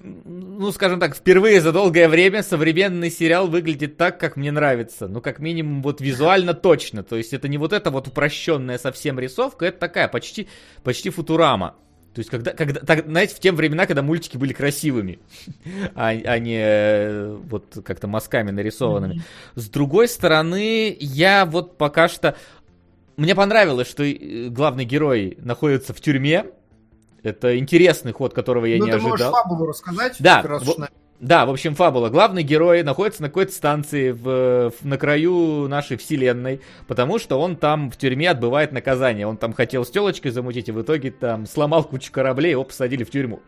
ну, 0.00 0.72
скажем 0.72 1.00
так, 1.00 1.16
впервые 1.16 1.60
за 1.60 1.72
долгое 1.72 2.08
время 2.08 2.42
современный 2.42 3.10
сериал 3.10 3.48
выглядит 3.48 3.96
так, 3.96 4.18
как 4.18 4.36
мне 4.36 4.50
нравится. 4.52 5.08
Ну, 5.08 5.20
как 5.20 5.38
минимум, 5.38 5.82
вот 5.82 6.00
визуально 6.00 6.54
точно. 6.68 7.02
То 7.02 7.16
есть 7.16 7.32
это 7.32 7.48
не 7.48 7.58
вот 7.58 7.72
эта 7.72 7.90
вот 7.90 8.08
упрощенная 8.08 8.78
совсем 8.78 9.18
рисовка, 9.18 9.66
это 9.66 9.78
такая 9.78 10.08
почти, 10.08 10.48
почти 10.82 11.10
футурама. 11.10 11.76
То 12.18 12.20
есть, 12.20 12.30
когда, 12.30 12.50
когда 12.50 12.80
так, 12.80 13.06
знаете, 13.06 13.36
в 13.36 13.38
те 13.38 13.52
времена, 13.52 13.86
когда 13.86 14.02
мультики 14.02 14.36
были 14.36 14.52
красивыми, 14.52 15.20
а, 15.94 16.08
а 16.08 16.38
не 16.40 16.58
э, 16.60 17.36
вот 17.48 17.78
как-то 17.84 18.08
мазками 18.08 18.50
нарисованными. 18.50 19.18
Mm-hmm. 19.18 19.60
С 19.60 19.68
другой 19.68 20.08
стороны, 20.08 20.96
я 20.98 21.46
вот 21.46 21.78
пока 21.78 22.08
что... 22.08 22.34
Мне 23.16 23.36
понравилось, 23.36 23.88
что 23.88 24.02
э, 24.02 24.48
главный 24.48 24.84
герой 24.84 25.38
находится 25.40 25.94
в 25.94 26.00
тюрьме. 26.00 26.46
Это 27.22 27.56
интересный 27.56 28.10
ход, 28.10 28.34
которого 28.34 28.64
я 28.64 28.78
ну, 28.78 28.86
не 28.86 28.90
ты 28.90 28.96
ожидал. 28.96 29.10
Можешь 29.12 29.26
фабулу 29.28 29.66
рассказать? 29.66 30.16
Да, 30.18 30.42
в... 30.42 30.88
Да, 31.20 31.46
в 31.46 31.50
общем, 31.50 31.74
фабула. 31.74 32.10
Главный 32.10 32.44
герой 32.44 32.84
находится 32.84 33.22
на 33.22 33.28
какой-то 33.28 33.50
станции 33.50 34.12
в, 34.12 34.70
в, 34.70 34.84
на 34.84 34.96
краю 34.98 35.66
нашей 35.66 35.96
вселенной, 35.96 36.60
потому 36.86 37.18
что 37.18 37.40
он 37.40 37.56
там 37.56 37.90
в 37.90 37.96
тюрьме 37.96 38.30
отбывает 38.30 38.70
наказание. 38.70 39.26
Он 39.26 39.36
там 39.36 39.52
хотел 39.52 39.84
с 39.84 39.90
телочкой 39.90 40.30
замутить, 40.30 40.68
и 40.68 40.72
в 40.72 40.80
итоге 40.80 41.10
там 41.10 41.46
сломал 41.46 41.82
кучу 41.82 42.12
кораблей, 42.12 42.52
его 42.52 42.62
посадили 42.62 43.02
в 43.02 43.10
тюрьму. 43.10 43.40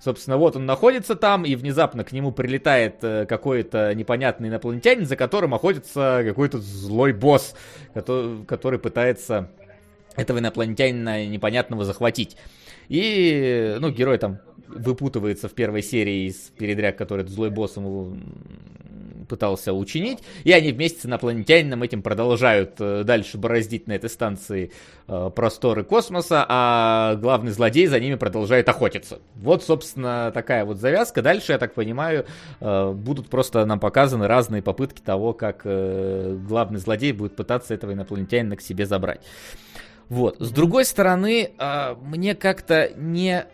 Собственно, 0.00 0.38
вот 0.38 0.56
он 0.56 0.64
находится 0.64 1.14
там, 1.14 1.44
и 1.44 1.54
внезапно 1.56 2.04
к 2.04 2.12
нему 2.12 2.32
прилетает 2.32 2.96
э, 3.02 3.26
какой-то 3.26 3.94
непонятный 3.94 4.48
инопланетянин, 4.48 5.04
за 5.04 5.16
которым 5.16 5.52
охотится 5.52 6.22
какой-то 6.26 6.56
злой 6.56 7.12
босс, 7.12 7.54
который, 7.92 8.46
который 8.46 8.78
пытается 8.78 9.50
этого 10.16 10.38
инопланетянина 10.38 11.26
непонятного 11.26 11.84
захватить. 11.84 12.38
И, 12.88 13.76
ну, 13.78 13.90
герой 13.90 14.18
там 14.18 14.40
выпутывается 14.74 15.48
в 15.48 15.52
первой 15.52 15.82
серии 15.82 16.28
из 16.28 16.36
передряг, 16.56 16.96
который 16.96 17.20
этот 17.20 17.34
злой 17.34 17.50
босс 17.50 17.76
ему 17.76 18.16
пытался 19.30 19.72
учинить, 19.72 20.18
и 20.42 20.52
они 20.52 20.72
вместе 20.72 21.02
с 21.02 21.06
инопланетянином 21.06 21.82
этим 21.84 22.02
продолжают 22.02 22.74
э, 22.80 23.04
дальше 23.04 23.38
бороздить 23.38 23.86
на 23.86 23.92
этой 23.92 24.10
станции 24.10 24.72
э, 25.06 25.30
просторы 25.34 25.84
космоса, 25.84 26.44
а 26.48 27.14
главный 27.14 27.52
злодей 27.52 27.86
за 27.86 28.00
ними 28.00 28.16
продолжает 28.16 28.68
охотиться. 28.68 29.20
Вот, 29.36 29.62
собственно, 29.62 30.32
такая 30.34 30.64
вот 30.64 30.78
завязка. 30.78 31.22
Дальше, 31.22 31.52
я 31.52 31.58
так 31.58 31.74
понимаю, 31.74 32.26
э, 32.60 32.92
будут 32.92 33.30
просто 33.30 33.64
нам 33.64 33.78
показаны 33.78 34.26
разные 34.26 34.62
попытки 34.62 35.00
того, 35.00 35.32
как 35.32 35.62
главный 35.62 36.80
злодей 36.80 37.12
будет 37.12 37.36
пытаться 37.36 37.72
этого 37.72 37.92
инопланетянина 37.92 38.56
к 38.56 38.60
себе 38.60 38.84
забрать. 38.84 39.20
Вот. 40.08 40.36
С 40.40 40.50
другой 40.50 40.84
стороны, 40.84 41.52
мне 42.02 42.34
как-то 42.34 42.90
не 42.96 43.46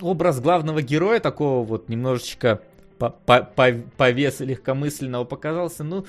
образ 0.00 0.40
главного 0.40 0.82
героя, 0.82 1.20
такого 1.20 1.64
вот 1.64 1.88
немножечко 1.88 2.60
по, 2.98 3.10
по, 3.10 3.42
по, 3.42 3.72
по 3.96 4.10
весу 4.10 4.44
легкомысленного 4.44 5.24
показался, 5.24 5.84
ну, 5.84 6.06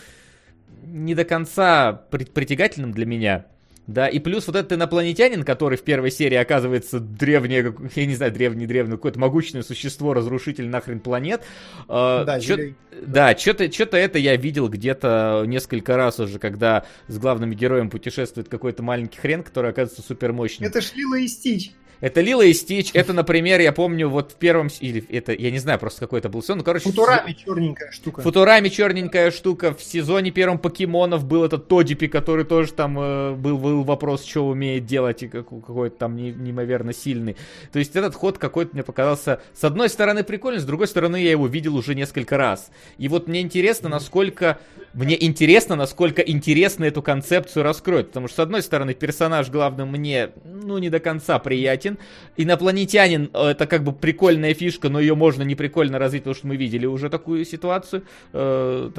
не 0.84 1.16
до 1.16 1.26
конца 1.26 1.94
притягательным 2.10 2.91
для 2.91 3.06
меня. 3.06 3.45
Да, 3.90 4.07
и 4.07 4.20
плюс 4.20 4.45
вот 4.45 4.56
этот 4.56 4.74
инопланетянин, 4.74 5.44
который 5.44 5.76
в 5.76 5.82
первой 5.82 6.11
серии 6.11 6.36
оказывается 6.36 6.99
древнее, 6.99 7.74
я 7.95 8.06
не 8.06 8.14
знаю, 8.14 8.32
древний 8.32 8.68
древний 8.68 8.91
какое-то 8.91 9.18
могучное 9.18 9.64
существо, 9.64 10.14
разрушитель 10.14 10.68
нахрен 10.68 10.99
планет. 10.99 11.41
Э, 11.88 12.24
да, 12.24 12.40
чё, 12.40 12.56
да, 13.02 13.36
что-то 13.36 13.72
что 13.72 13.98
это 13.98 14.20
я 14.20 14.36
видел 14.36 14.70
где-то 14.70 15.44
несколько 15.48 15.98
раз 15.98 16.20
уже, 16.20 16.38
когда 16.38 16.86
с 17.07 17.18
главными 17.18 17.56
героем 17.56 17.90
путешествует 17.90 18.48
какой-то 18.48 18.84
маленький 18.84 19.18
хрен, 19.18 19.41
который 19.41 19.72
оказывается 19.72 20.03
супермощным. 20.07 20.70
Это 20.70 20.82
Шлила 20.82 21.16
и 21.16 21.28
Стич. 21.28 21.72
Это 22.02 22.22
Лила 22.22 22.46
и 22.46 22.54
Стич. 22.54 22.92
Это, 22.94 23.14
например, 23.14 23.60
я 23.60 23.72
помню, 23.72 24.08
вот 24.08 24.32
в 24.32 24.36
первом... 24.36 24.70
Или 24.80 25.06
это, 25.10 25.34
я 25.34 25.52
не 25.52 25.60
знаю, 25.60 25.80
просто 25.80 26.00
какой-то 26.00 26.30
был 26.30 26.42
сон. 26.42 26.60
Ну, 26.60 26.64
короче... 26.64 26.86
Футурами 26.86 27.34
черненькая 27.34 27.92
штука. 27.92 28.22
Футурами 28.22 28.70
черненькая 28.70 29.32
штука. 29.32 29.74
В 29.74 29.84
сезоне 29.84 30.32
первом 30.32 30.60
покемонов 30.60 31.26
был 31.26 31.44
этот 31.44 31.68
Тодипи, 31.68 32.08
который 32.08 32.46
тоже 32.46 32.74
там 32.74 32.98
э, 33.00 33.34
был, 33.34 33.58
был 33.58 33.84
вопрос, 33.84 34.26
что 34.26 34.48
умеет 34.48 34.86
делать, 34.86 35.24
и 35.24 35.28
какой-то 35.28 35.96
там 35.98 36.16
неимоверно 36.16 36.94
сильный. 36.94 37.36
То 37.72 37.80
есть 37.80 37.96
этот 37.96 38.16
ход 38.16 38.38
какой-то 38.38 38.72
мне 38.74 38.84
показался, 38.84 39.42
с 39.54 39.64
одной 39.64 39.90
стороны, 39.90 40.24
прикольный, 40.24 40.62
с 40.62 40.66
другой 40.66 40.88
стороны, 40.88 41.22
я 41.22 41.32
его 41.32 41.48
видел 41.48 41.76
уже 41.76 41.96
несколько 41.96 42.38
раз. 42.38 42.72
И 42.98 43.08
вот 43.08 43.28
мне 43.28 43.42
интересно, 43.42 43.90
насколько... 43.90 44.60
Мне 44.94 45.24
интересно, 45.24 45.76
насколько 45.76 46.24
интересно 46.24 46.86
эту 46.86 47.04
концепцию 47.04 47.64
раскроют. 47.64 48.08
Потому 48.08 48.28
что, 48.28 48.38
с 48.38 48.40
одной 48.40 48.64
стороны, 48.64 48.96
персонаж 48.96 49.50
главный 49.50 49.86
мне, 49.86 50.32
ну, 50.44 50.80
не 50.80 50.90
до 50.90 51.00
конца 51.00 51.38
приятен 51.38 51.89
непонятен. 51.90 51.98
Инопланетянин 52.38 53.30
э, 53.34 53.48
это 53.49 53.68
как 53.68 53.84
бы 53.84 53.91
прикольная 53.91 54.53
фишка, 54.53 54.90
но 54.90 54.99
ее 54.99 55.16
можно 55.16 55.44
не 55.44 55.56
прикольно 55.56 55.99
развить, 55.99 56.24
потому 56.24 56.36
что 56.36 56.48
мы 56.48 56.56
видели 56.56 56.86
уже 56.86 57.10
такую 57.10 57.45
ситуацию, 57.45 58.03
э, 58.34 58.91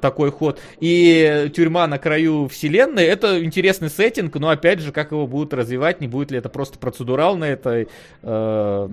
такой 0.00 0.30
ход. 0.30 0.60
И 0.80 1.50
тюрьма 1.54 1.86
на 1.86 1.98
краю 1.98 2.48
вселенной 2.48 3.04
это 3.04 3.44
интересный 3.44 3.90
сеттинг, 3.90 4.34
но 4.34 4.48
опять 4.48 4.80
же, 4.80 4.92
как 4.92 5.12
его 5.12 5.26
будут 5.26 5.54
развивать, 5.54 6.00
не 6.00 6.08
будет 6.08 6.30
ли 6.30 6.38
это 6.38 6.48
просто 6.48 6.78
процедурал 6.78 7.36
на 7.36 7.44
этой 7.44 7.88
э, 8.22 8.88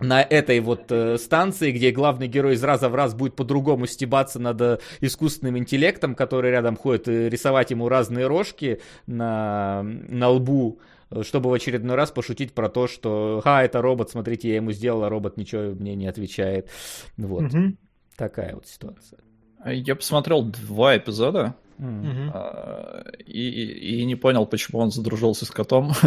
на 0.00 0.22
этой 0.22 0.60
вот 0.60 0.92
э, 0.92 1.18
станции, 1.18 1.72
где 1.72 1.90
главный 1.90 2.28
герой 2.28 2.54
из 2.54 2.62
раза 2.62 2.88
в 2.88 2.94
раз 2.94 3.14
будет 3.14 3.34
по-другому 3.34 3.88
стебаться 3.88 4.38
над 4.38 4.80
искусственным 5.00 5.58
интеллектом, 5.58 6.14
который 6.14 6.52
рядом 6.52 6.76
ходит, 6.76 7.08
и 7.08 7.28
рисовать 7.28 7.72
ему 7.72 7.88
разные 7.88 8.28
рожки 8.28 8.80
на, 9.06 9.82
на 9.82 10.28
лбу, 10.28 10.78
чтобы 11.22 11.50
в 11.50 11.52
очередной 11.52 11.96
раз 11.96 12.10
пошутить 12.10 12.52
про 12.52 12.68
то, 12.68 12.86
что 12.86 13.40
«Ха, 13.42 13.62
это 13.62 13.80
робот, 13.82 14.10
смотрите, 14.10 14.48
я 14.48 14.56
ему 14.56 14.72
сделал, 14.72 15.04
а 15.04 15.08
робот 15.08 15.36
ничего 15.36 15.74
мне 15.74 15.94
не 15.94 16.06
отвечает». 16.06 16.68
Вот. 17.16 17.54
Угу. 17.54 17.74
Такая 18.16 18.54
вот 18.54 18.66
ситуация. 18.66 19.20
Я 19.64 19.96
посмотрел 19.96 20.42
два 20.42 20.96
эпизода, 20.96 21.54
Uh-huh. 21.80 23.22
И, 23.24 23.48
и, 23.48 24.00
и 24.00 24.04
не 24.04 24.16
понял, 24.16 24.46
почему 24.46 24.80
он 24.80 24.90
задружился 24.90 25.46
с 25.46 25.50
котом. 25.50 25.92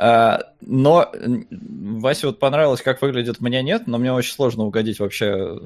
А, 0.00 0.52
но 0.60 1.10
Васе 1.50 2.28
вот 2.28 2.38
понравилось, 2.38 2.82
как 2.82 3.02
выглядит 3.02 3.40
«Мне 3.40 3.62
нет», 3.62 3.88
но 3.88 3.98
мне 3.98 4.12
очень 4.12 4.32
сложно 4.32 4.64
угодить 4.64 5.00
вообще 5.00 5.58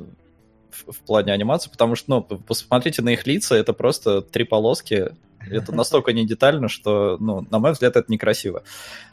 в, 0.71 0.93
в 0.93 0.99
плане 1.01 1.33
анимации, 1.33 1.69
потому 1.71 1.97
что, 1.97 2.09
ну, 2.09 2.39
посмотрите 2.39 3.03
на 3.03 3.11
их 3.11 3.27
лица, 3.27 3.55
это 3.57 3.75
просто 3.75 4.23
три 4.23 4.45
полоски, 4.45 5.11
это 5.51 5.73
настолько 5.73 6.13
не 6.13 6.27
детально, 6.27 6.69
что, 6.69 7.17
ну, 7.21 7.47
на 7.51 7.59
мой 7.59 7.73
взгляд, 7.73 7.97
это 7.97 8.11
некрасиво. 8.11 8.63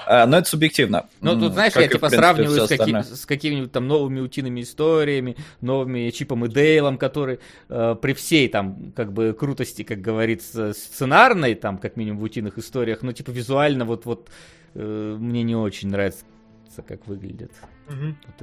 А, 0.06 0.26
но 0.26 0.38
это 0.38 0.50
субъективно. 0.50 1.08
Ну, 1.22 1.40
тут, 1.40 1.54
знаешь, 1.54 1.74
я 1.76 1.88
типа 1.88 2.08
принципе, 2.08 2.18
сравниваю 2.18 2.66
с, 2.66 2.70
каким, 2.70 3.04
с 3.04 3.26
какими-нибудь 3.26 3.72
там 3.72 3.88
новыми 3.88 4.20
утиными 4.20 4.62
историями, 4.62 5.38
новыми 5.62 6.10
Чипом 6.12 6.46
и 6.46 6.50
Дейлом, 6.50 6.98
который 6.98 7.40
э, 7.70 7.96
при 8.02 8.14
всей 8.14 8.48
там, 8.50 8.92
как 8.96 9.14
бы, 9.14 9.34
крутости, 9.34 9.84
как 9.84 10.02
говорится, 10.02 10.74
сценарной, 10.74 11.56
там, 11.56 11.78
как 11.78 11.96
минимум 11.98 12.20
в 12.20 12.24
утиных 12.24 12.58
историях, 12.58 13.02
но, 13.02 13.12
типа, 13.12 13.32
визуально 13.32 13.86
вот, 13.86 14.06
вот 14.06 14.30
э, 14.76 15.18
мне 15.20 15.44
не 15.44 15.56
очень 15.56 15.90
нравится, 15.90 16.26
как 16.78 17.08
выглядит. 17.08 17.52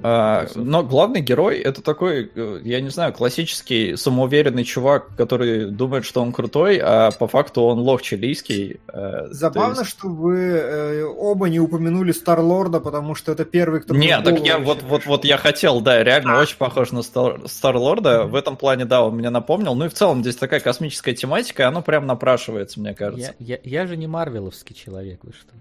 А, 0.03 0.47
но 0.57 0.83
главный 0.83 1.21
герой 1.21 1.59
это 1.59 1.81
такой, 1.81 2.31
э, 2.35 2.61
я 2.65 2.81
не 2.81 2.91
знаю, 2.91 3.13
классический 3.13 3.97
самоуверенный 3.97 4.65
чувак, 4.65 5.15
который 5.17 5.71
думает, 5.71 6.05
что 6.05 6.21
он 6.21 6.33
крутой, 6.33 6.81
а 6.83 7.11
по 7.13 7.29
факту 7.29 7.63
он 7.63 7.79
лох 7.79 8.03
чилийский. 8.03 8.81
Э, 8.89 9.29
Забавно, 9.31 9.81
есть... 9.81 9.91
что 9.91 10.09
вы 10.09 10.37
э, 10.37 11.05
оба 11.05 11.49
не 11.49 11.61
упомянули 11.61 12.13
Старлорда, 12.13 12.81
потому 12.81 13.15
что 13.15 13.33
это 13.33 13.45
первый, 13.45 13.81
кто... 13.81 13.95
Нет, 13.95 14.25
так 14.25 14.41
я 14.45 14.59
вот, 14.59 14.83
вот, 14.83 15.07
вот 15.07 15.25
я 15.25 15.37
хотел, 15.37 15.81
да, 15.81 16.03
реально 16.03 16.39
а. 16.39 16.43
очень 16.43 16.57
похож 16.57 16.91
на 16.91 17.03
Стар, 17.03 17.41
Старлорда. 17.47 18.25
В 18.25 18.35
этом 18.35 18.57
плане, 18.57 18.85
да, 18.85 19.05
он 19.05 19.17
меня 19.17 19.31
напомнил. 19.31 19.75
Ну 19.75 19.85
и 19.85 19.89
в 19.89 19.95
целом 19.95 20.23
здесь 20.23 20.37
такая 20.37 20.61
космическая 20.61 21.15
тематика, 21.15 21.63
и 21.63 21.67
оно 21.67 21.83
прям 21.83 22.07
напрашивается, 22.07 22.81
мне 22.81 22.95
кажется. 22.95 23.35
Я, 23.39 23.61
я, 23.63 23.81
я 23.81 23.87
же 23.87 23.97
не 23.97 24.07
марвеловский 24.07 24.75
человек, 24.75 25.21
вы 25.23 25.33
что? 25.33 25.53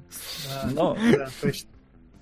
Ну, 0.73 0.97
да, 1.11 1.29
точно. 1.41 1.69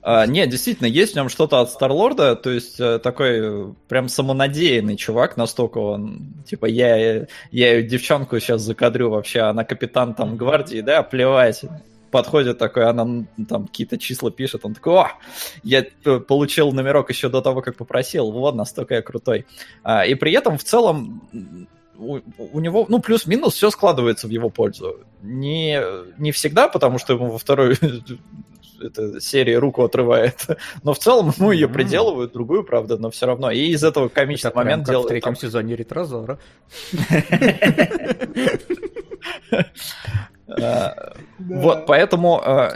А, 0.05 0.25
нет, 0.27 0.49
действительно, 0.49 0.87
есть 0.87 1.13
в 1.13 1.15
нем 1.15 1.29
что-то 1.29 1.61
от 1.61 1.71
Старлорда, 1.71 2.35
то 2.35 2.49
есть 2.49 2.77
э, 2.77 2.99
такой 2.99 3.39
э, 3.39 3.73
прям 3.87 4.09
самонадеянный 4.09 4.97
чувак, 4.97 5.37
настолько 5.37 5.77
он, 5.77 6.33
типа, 6.45 6.65
я, 6.65 7.25
я 7.51 7.81
девчонку 7.81 8.37
сейчас 8.41 8.63
закадрю 8.63 9.09
вообще, 9.09 9.39
она 9.39 9.63
капитан 9.63 10.13
там 10.13 10.35
гвардии, 10.35 10.81
да, 10.81 11.03
плевать. 11.03 11.61
Подходит 12.11 12.57
такой, 12.57 12.85
она 12.85 13.25
там 13.47 13.67
какие-то 13.67 13.97
числа 13.97 14.29
пишет, 14.29 14.65
он 14.65 14.73
такой, 14.73 14.93
о, 14.93 15.07
я 15.63 15.85
получил 16.27 16.73
номерок 16.73 17.09
еще 17.09 17.29
до 17.29 17.41
того, 17.41 17.61
как 17.61 17.77
попросил, 17.77 18.29
вот, 18.29 18.55
настолько 18.55 18.95
я 18.95 19.01
крутой. 19.01 19.45
А, 19.83 20.05
и 20.05 20.15
при 20.15 20.33
этом 20.33 20.57
в 20.57 20.65
целом 20.65 21.21
у, 21.97 22.19
у 22.37 22.59
него, 22.59 22.85
ну, 22.89 22.99
плюс-минус 22.99 23.53
все 23.53 23.69
складывается 23.69 24.27
в 24.27 24.31
его 24.31 24.49
пользу. 24.49 24.99
Не, 25.21 25.81
не 26.17 26.33
всегда, 26.33 26.67
потому 26.67 26.97
что 26.97 27.13
ему 27.13 27.31
во 27.31 27.37
второй 27.37 27.77
эта 28.81 29.19
серия 29.19 29.57
руку 29.57 29.83
отрывает. 29.83 30.47
Но 30.83 30.93
в 30.93 30.99
целом 30.99 31.33
ему 31.37 31.51
ее 31.51 31.67
приделывают, 31.67 32.33
другую, 32.33 32.63
правда, 32.63 32.97
но 32.97 33.09
все 33.09 33.25
равно. 33.25 33.51
И 33.51 33.67
из 33.67 33.83
этого 33.83 34.09
комичный 34.09 34.49
это 34.49 34.57
момент 34.57 34.85
делают. 34.85 35.05
в 35.05 35.09
третьем 35.09 35.33
там... 35.33 35.41
сезоне 35.41 35.75
Ретрозора. 35.75 36.39
А, 40.45 41.13
вот, 41.39 41.85
поэтому 41.87 42.39
а, 42.43 42.73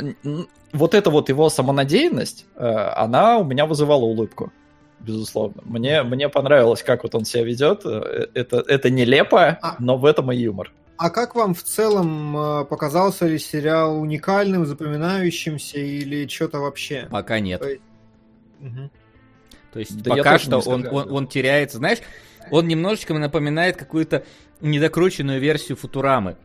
вот 0.74 0.94
эта 0.95 1.10
вот 1.11 1.30
его 1.30 1.49
самонадеянность, 1.49 2.45
а, 2.56 2.94
она 2.95 3.38
у 3.38 3.44
меня 3.44 3.65
вызывала 3.65 4.03
улыбку 4.03 4.52
безусловно. 4.99 5.61
Мне, 5.64 6.03
мне 6.03 6.30
понравилось, 6.30 6.84
как 6.84 7.03
вот 7.03 7.15
он 7.15 7.26
себя 7.26 7.44
ведет. 7.44 7.82
Э, 7.86 8.28
это, 8.34 8.64
это 8.68 8.90
нелепо, 8.90 9.60
но 9.80 9.98
в 9.98 10.06
этом 10.06 10.32
и 10.32 10.38
юмор. 10.38 10.72
А 10.98 11.10
как 11.10 11.36
вам 11.36 11.53
в 11.53 11.64
целом 11.64 12.36
э, 12.36 12.65
показался 12.65 13.28
ли 13.28 13.38
сериал 13.38 14.02
уникальным, 14.02 14.65
запоминающимся 14.65 15.78
или 15.78 16.28
что-то 16.28 16.60
вообще? 16.60 17.07
Пока 17.11 17.40
нет. 17.40 17.61
То 17.61 17.69
есть, 17.69 17.82
угу. 18.60 18.90
То 19.74 19.80
есть 19.80 20.02
да 20.02 20.15
пока 20.15 20.40
что 20.40 20.60
он, 20.60 20.88
он, 20.88 21.11
он 21.11 21.28
теряется. 21.28 21.78
Знаешь, 21.78 21.99
он 22.49 22.68
немножечко 22.68 23.14
напоминает 23.14 23.78
какую-то 23.78 24.26
недокрученную 24.60 25.40
версию 25.40 25.78
Футурамы. 25.78 26.38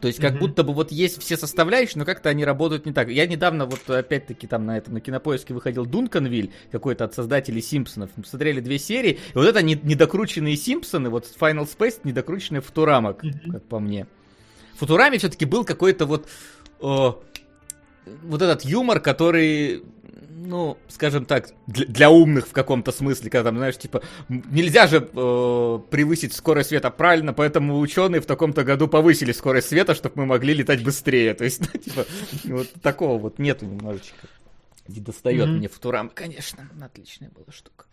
То 0.00 0.08
есть 0.08 0.20
как 0.20 0.34
mm-hmm. 0.34 0.38
будто 0.38 0.64
бы 0.64 0.72
вот 0.72 0.92
есть 0.92 1.20
все 1.20 1.36
составляющие, 1.36 1.98
но 1.98 2.04
как-то 2.04 2.28
они 2.28 2.44
работают 2.44 2.86
не 2.86 2.92
так. 2.92 3.08
Я 3.08 3.26
недавно 3.26 3.66
вот 3.66 3.88
опять-таки 3.88 4.46
там 4.46 4.66
на 4.66 4.78
этом 4.78 4.94
на 4.94 5.00
кинопоиске 5.00 5.54
выходил 5.54 5.86
Дунканвиль, 5.86 6.52
какой-то 6.70 7.04
от 7.04 7.14
создателей 7.14 7.62
Симпсонов. 7.62 8.10
Мы 8.16 8.22
посмотрели 8.22 8.60
две 8.60 8.78
серии, 8.78 9.12
и 9.12 9.34
вот 9.34 9.46
это 9.46 9.62
недокрученные 9.62 10.56
Симпсоны, 10.56 11.10
вот 11.10 11.26
Final 11.38 11.68
Space, 11.68 12.00
недокрученная 12.04 12.60
Футурама, 12.60 13.10
mm-hmm. 13.10 13.52
как 13.52 13.64
по 13.64 13.78
мне. 13.78 14.06
В 14.74 14.78
Футураме 14.80 15.18
все-таки 15.18 15.44
был 15.44 15.64
какой-то 15.64 16.06
вот 16.06 16.26
о, 16.80 17.22
вот 18.22 18.42
этот 18.42 18.64
юмор, 18.64 19.00
который 19.00 19.82
ну, 20.28 20.78
скажем 20.88 21.24
так, 21.24 21.50
для, 21.66 21.86
для 21.86 22.10
умных 22.10 22.48
в 22.48 22.52
каком-то 22.52 22.92
смысле, 22.92 23.30
когда 23.30 23.50
там, 23.50 23.56
знаешь, 23.56 23.78
типа, 23.78 24.02
нельзя 24.28 24.86
же 24.86 24.96
э, 24.98 25.78
превысить 25.90 26.32
скорость 26.32 26.70
света 26.70 26.90
правильно, 26.90 27.32
поэтому 27.32 27.78
ученые 27.78 28.20
в 28.20 28.26
таком-то 28.26 28.64
году 28.64 28.88
повысили 28.88 29.32
скорость 29.32 29.68
света, 29.68 29.94
чтобы 29.94 30.14
мы 30.18 30.26
могли 30.26 30.54
летать 30.54 30.82
быстрее. 30.82 31.34
То 31.34 31.44
есть, 31.44 31.60
ну, 31.72 31.80
типа, 31.80 32.06
вот 32.44 32.72
такого 32.82 33.18
вот 33.18 33.38
нету 33.38 33.66
немножечко. 33.66 34.28
Не 34.88 35.00
достает 35.00 35.46
mm-hmm. 35.46 35.52
мне 35.52 35.68
Футурам, 35.68 36.10
конечно, 36.12 36.68
отличная 36.82 37.30
была 37.30 37.46
штука. 37.50 37.86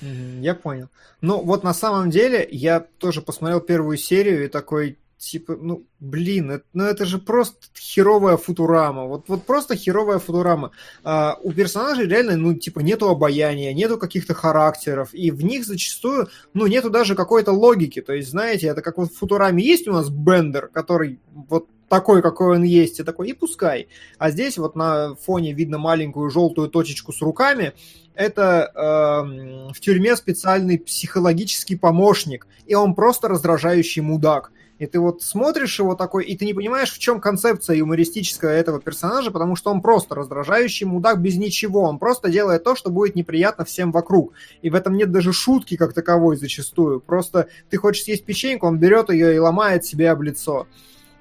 Mm-hmm, 0.00 0.40
я 0.40 0.54
понял. 0.54 0.88
Ну, 1.20 1.42
вот 1.42 1.62
на 1.62 1.74
самом 1.74 2.10
деле, 2.10 2.46
я 2.50 2.80
тоже 2.80 3.22
посмотрел 3.22 3.60
первую 3.60 3.96
серию 3.96 4.44
и 4.44 4.48
такой, 4.48 4.98
типа, 5.20 5.56
ну, 5.60 5.86
блин, 6.00 6.50
это, 6.50 6.64
ну 6.72 6.84
это 6.84 7.04
же 7.04 7.18
просто 7.18 7.66
херовая 7.76 8.38
футурама. 8.38 9.04
Вот, 9.04 9.28
вот 9.28 9.44
просто 9.44 9.76
херовая 9.76 10.18
футурама. 10.18 10.70
А, 11.04 11.36
у 11.42 11.52
персонажей 11.52 12.06
реально, 12.06 12.36
ну, 12.36 12.54
типа, 12.54 12.80
нету 12.80 13.08
обаяния, 13.08 13.74
нету 13.74 13.98
каких-то 13.98 14.32
характеров, 14.32 15.12
и 15.12 15.30
в 15.30 15.44
них 15.44 15.66
зачастую, 15.66 16.28
ну, 16.54 16.66
нету 16.66 16.88
даже 16.88 17.14
какой-то 17.14 17.52
логики. 17.52 18.00
То 18.00 18.14
есть, 18.14 18.30
знаете, 18.30 18.68
это 18.68 18.80
как 18.80 18.96
вот 18.96 19.12
в 19.12 19.18
футураме 19.18 19.62
есть 19.62 19.86
у 19.86 19.92
нас 19.92 20.08
Бендер, 20.08 20.68
который 20.68 21.20
вот 21.34 21.68
такой, 21.88 22.22
какой 22.22 22.56
он 22.56 22.62
есть, 22.62 23.00
и 23.00 23.02
такой, 23.02 23.28
и 23.28 23.32
пускай. 23.34 23.88
А 24.16 24.30
здесь 24.30 24.56
вот 24.56 24.74
на 24.74 25.16
фоне 25.16 25.52
видно 25.52 25.76
маленькую 25.76 26.30
желтую 26.30 26.68
точечку 26.68 27.12
с 27.12 27.20
руками, 27.20 27.74
это 28.14 28.70
э, 28.74 29.72
в 29.74 29.80
тюрьме 29.80 30.16
специальный 30.16 30.78
психологический 30.78 31.76
помощник, 31.76 32.46
и 32.66 32.74
он 32.74 32.94
просто 32.94 33.28
раздражающий 33.28 34.02
мудак. 34.02 34.52
И 34.80 34.86
ты 34.86 34.98
вот 34.98 35.22
смотришь 35.22 35.78
его 35.78 35.94
такой, 35.94 36.24
и 36.24 36.34
ты 36.38 36.46
не 36.46 36.54
понимаешь, 36.54 36.90
в 36.90 36.98
чем 36.98 37.20
концепция 37.20 37.76
юмористическая 37.76 38.58
этого 38.58 38.80
персонажа, 38.80 39.30
потому 39.30 39.54
что 39.54 39.70
он 39.70 39.82
просто 39.82 40.14
раздражающий 40.14 40.86
мудак 40.86 41.20
без 41.20 41.36
ничего. 41.36 41.82
Он 41.82 41.98
просто 41.98 42.30
делает 42.30 42.64
то, 42.64 42.74
что 42.74 42.88
будет 42.88 43.14
неприятно 43.14 43.66
всем 43.66 43.92
вокруг. 43.92 44.32
И 44.62 44.70
в 44.70 44.74
этом 44.74 44.96
нет 44.96 45.12
даже 45.12 45.34
шутки 45.34 45.76
как 45.76 45.92
таковой 45.92 46.38
зачастую. 46.38 47.00
Просто 47.00 47.48
ты 47.68 47.76
хочешь 47.76 48.04
съесть 48.04 48.24
печеньку, 48.24 48.66
он 48.66 48.78
берет 48.78 49.10
ее 49.10 49.34
и 49.34 49.38
ломает 49.38 49.84
себе 49.84 50.10
об 50.10 50.22
лицо. 50.22 50.66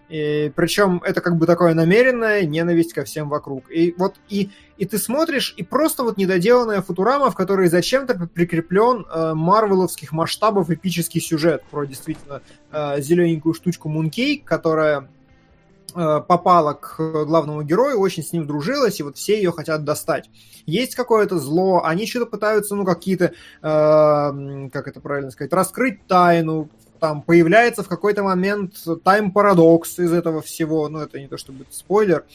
И, 0.10 0.52
причем 0.56 1.02
это 1.06 1.22
как 1.22 1.38
бы 1.38 1.46
такое 1.46 1.76
намеренная 1.76 2.44
ненависть 2.44 2.94
ко 2.94 3.04
всем 3.04 3.30
вокруг. 3.30 3.70
И 3.70 3.94
вот 3.98 4.16
и, 4.28 4.50
и 4.78 4.86
ты 4.86 4.98
смотришь, 4.98 5.54
и 5.56 5.64
просто 5.64 6.04
вот 6.04 6.18
недоделанная 6.18 6.82
Футурама, 6.82 7.30
в 7.30 7.36
которой 7.36 7.68
зачем-то 7.68 8.28
прикреплен 8.28 9.06
э, 9.06 9.34
марвеловских 9.36 10.12
масштабов 10.12 10.72
эпический 10.72 11.22
сюжет 11.22 11.64
про 11.70 11.86
действительно 11.86 12.42
э, 12.72 13.02
зелененькую 13.02 13.54
штучку 13.54 13.88
Мункей, 13.88 14.40
которая 14.44 15.10
э, 15.94 16.22
попала 16.28 16.74
к 16.74 16.98
главному 16.98 17.62
герою, 17.62 18.00
очень 18.00 18.24
с 18.24 18.34
ним 18.34 18.48
дружилась, 18.48 19.00
и 19.00 19.04
вот 19.04 19.16
все 19.16 19.38
ее 19.38 19.52
хотят 19.52 19.84
достать. 19.84 20.28
Есть 20.66 20.96
какое-то 20.96 21.38
зло, 21.38 21.84
они 21.84 22.08
что-то 22.08 22.26
пытаются, 22.26 22.76
ну, 22.76 22.84
какие-то, 22.84 23.26
э, 23.26 23.32
как 23.62 24.88
это 24.88 25.02
правильно 25.02 25.30
сказать, 25.30 25.54
раскрыть 25.54 26.08
тайну, 26.08 26.70
там 27.00 27.22
появляется 27.22 27.84
в 27.84 27.88
какой-то 27.88 28.24
момент 28.24 28.76
тайм-парадокс 29.04 30.00
из 30.00 30.12
этого 30.12 30.42
всего, 30.42 30.88
ну, 30.90 31.00
это 31.00 31.20
не 31.20 31.28
то 31.28 31.38
чтобы 31.38 31.66
спойлер, 31.70 32.26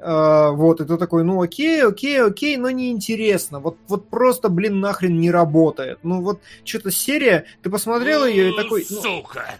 Uh, 0.00 0.52
вот, 0.52 0.80
это 0.80 0.96
такой, 0.96 1.24
ну 1.24 1.42
окей, 1.42 1.82
окей, 1.82 2.22
окей, 2.22 2.56
но 2.56 2.70
неинтересно. 2.70 3.58
Вот, 3.58 3.78
вот 3.88 4.08
просто, 4.08 4.48
блин, 4.48 4.78
нахрен 4.78 5.18
не 5.18 5.28
работает. 5.28 5.98
Ну 6.04 6.22
вот, 6.22 6.40
что-то 6.64 6.92
серия, 6.92 7.46
ты 7.62 7.70
посмотрел 7.70 8.24
ее 8.24 8.50
и 8.50 8.56
такой... 8.56 8.86
Ну... 8.88 9.00
Сука! 9.00 9.56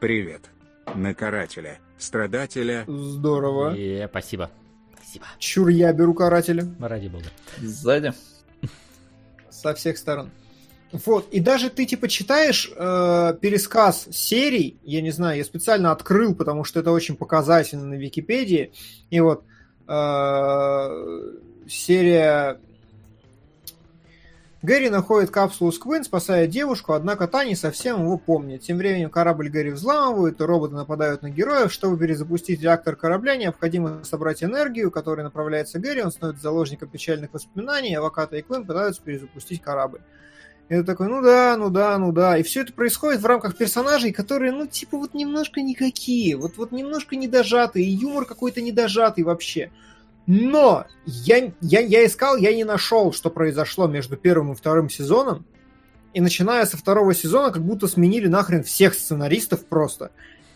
Привет. 0.00 0.42
На 0.94 1.14
карателя, 1.14 1.78
страдателя. 1.96 2.84
Здорово. 2.86 3.74
И, 3.74 4.06
спасибо. 4.06 4.50
Спасибо. 4.98 5.24
Чур, 5.38 5.68
я 5.68 5.94
беру 5.94 6.12
карателя. 6.12 6.66
Ради 6.78 7.08
бога. 7.08 7.24
Сзади. 7.58 8.12
Со 9.48 9.72
всех 9.74 9.96
сторон. 9.96 10.30
Вот, 11.06 11.28
и 11.32 11.40
даже 11.40 11.70
ты 11.70 11.86
типа 11.86 12.06
читаешь 12.06 12.70
э, 12.72 13.34
пересказ 13.40 14.06
серий, 14.12 14.78
я 14.84 15.02
не 15.02 15.10
знаю, 15.10 15.38
я 15.38 15.44
специально 15.44 15.90
открыл, 15.90 16.36
потому 16.36 16.62
что 16.62 16.78
это 16.78 16.92
очень 16.92 17.16
показательно 17.16 17.84
на 17.84 17.94
Википедии, 17.94 18.72
и 19.10 19.18
вот 19.18 19.42
э, 19.88 21.32
серия 21.68 22.60
Гэри 24.62 24.88
находит 24.88 25.30
капсулу 25.30 25.72
с 25.72 25.80
Квин, 25.80 26.04
спасая 26.04 26.46
девушку, 26.46 26.92
однако 26.92 27.26
та 27.26 27.44
не 27.44 27.56
совсем 27.56 28.00
его 28.00 28.16
помнит. 28.16 28.62
Тем 28.62 28.78
временем 28.78 29.10
корабль 29.10 29.50
Гэри 29.50 29.72
взламывают, 29.72 30.40
и 30.40 30.44
роботы 30.44 30.74
нападают 30.74 31.20
на 31.20 31.28
героев. 31.28 31.70
Чтобы 31.70 31.98
перезапустить 31.98 32.62
реактор 32.62 32.96
корабля, 32.96 33.36
необходимо 33.36 34.02
собрать 34.04 34.42
энергию, 34.42 34.90
которая 34.90 35.24
направляется 35.24 35.78
Гэри. 35.78 36.02
Он 36.02 36.10
становится 36.10 36.44
заложником 36.44 36.88
печальных 36.88 37.34
воспоминаний, 37.34 37.94
а 37.94 38.00
Ваката 38.00 38.36
и 38.36 38.42
Квин 38.42 38.64
пытаются 38.64 39.02
перезапустить 39.02 39.60
корабль. 39.60 40.00
И 40.68 40.74
ты 40.74 40.82
такой, 40.82 41.08
ну 41.08 41.20
да, 41.20 41.56
ну 41.58 41.68
да, 41.68 41.98
ну 41.98 42.10
да. 42.10 42.38
И 42.38 42.42
все 42.42 42.62
это 42.62 42.72
происходит 42.72 43.20
в 43.20 43.26
рамках 43.26 43.56
персонажей, 43.56 44.12
которые, 44.12 44.50
ну, 44.50 44.66
типа, 44.66 44.96
вот 44.96 45.12
немножко 45.12 45.60
никакие, 45.60 46.36
вот, 46.36 46.56
вот 46.56 46.72
немножко 46.72 47.16
недожатые, 47.16 47.86
и 47.86 47.90
юмор 47.90 48.24
какой-то 48.24 48.62
недожатый 48.62 49.24
вообще. 49.24 49.70
Но 50.26 50.86
я, 51.04 51.52
я, 51.60 51.80
я 51.80 52.06
искал, 52.06 52.36
я 52.38 52.54
не 52.54 52.64
нашел, 52.64 53.12
что 53.12 53.28
произошло 53.28 53.86
между 53.86 54.16
первым 54.16 54.52
и 54.52 54.56
вторым 54.56 54.88
сезоном. 54.88 55.44
И 56.14 56.20
начиная 56.20 56.64
со 56.64 56.78
второго 56.78 57.14
сезона, 57.14 57.50
как 57.50 57.62
будто 57.62 57.86
сменили 57.86 58.26
нахрен 58.26 58.62
всех 58.62 58.94
сценаристов 58.94 59.66
просто. 59.66 60.12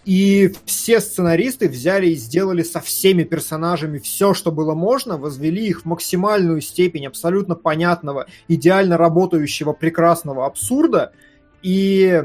И 0.08 0.54
все 0.64 1.00
сценаристы 1.00 1.68
взяли 1.68 2.06
и 2.06 2.14
сделали 2.14 2.62
со 2.62 2.80
всеми 2.80 3.24
персонажами 3.24 3.98
все, 3.98 4.32
что 4.32 4.50
было 4.50 4.72
можно, 4.72 5.18
возвели 5.18 5.66
их 5.66 5.82
в 5.82 5.84
максимальную 5.84 6.62
степень 6.62 7.06
абсолютно 7.06 7.54
понятного, 7.54 8.24
идеально 8.48 8.96
работающего, 8.96 9.74
прекрасного 9.74 10.46
абсурда, 10.46 11.12
и 11.62 12.22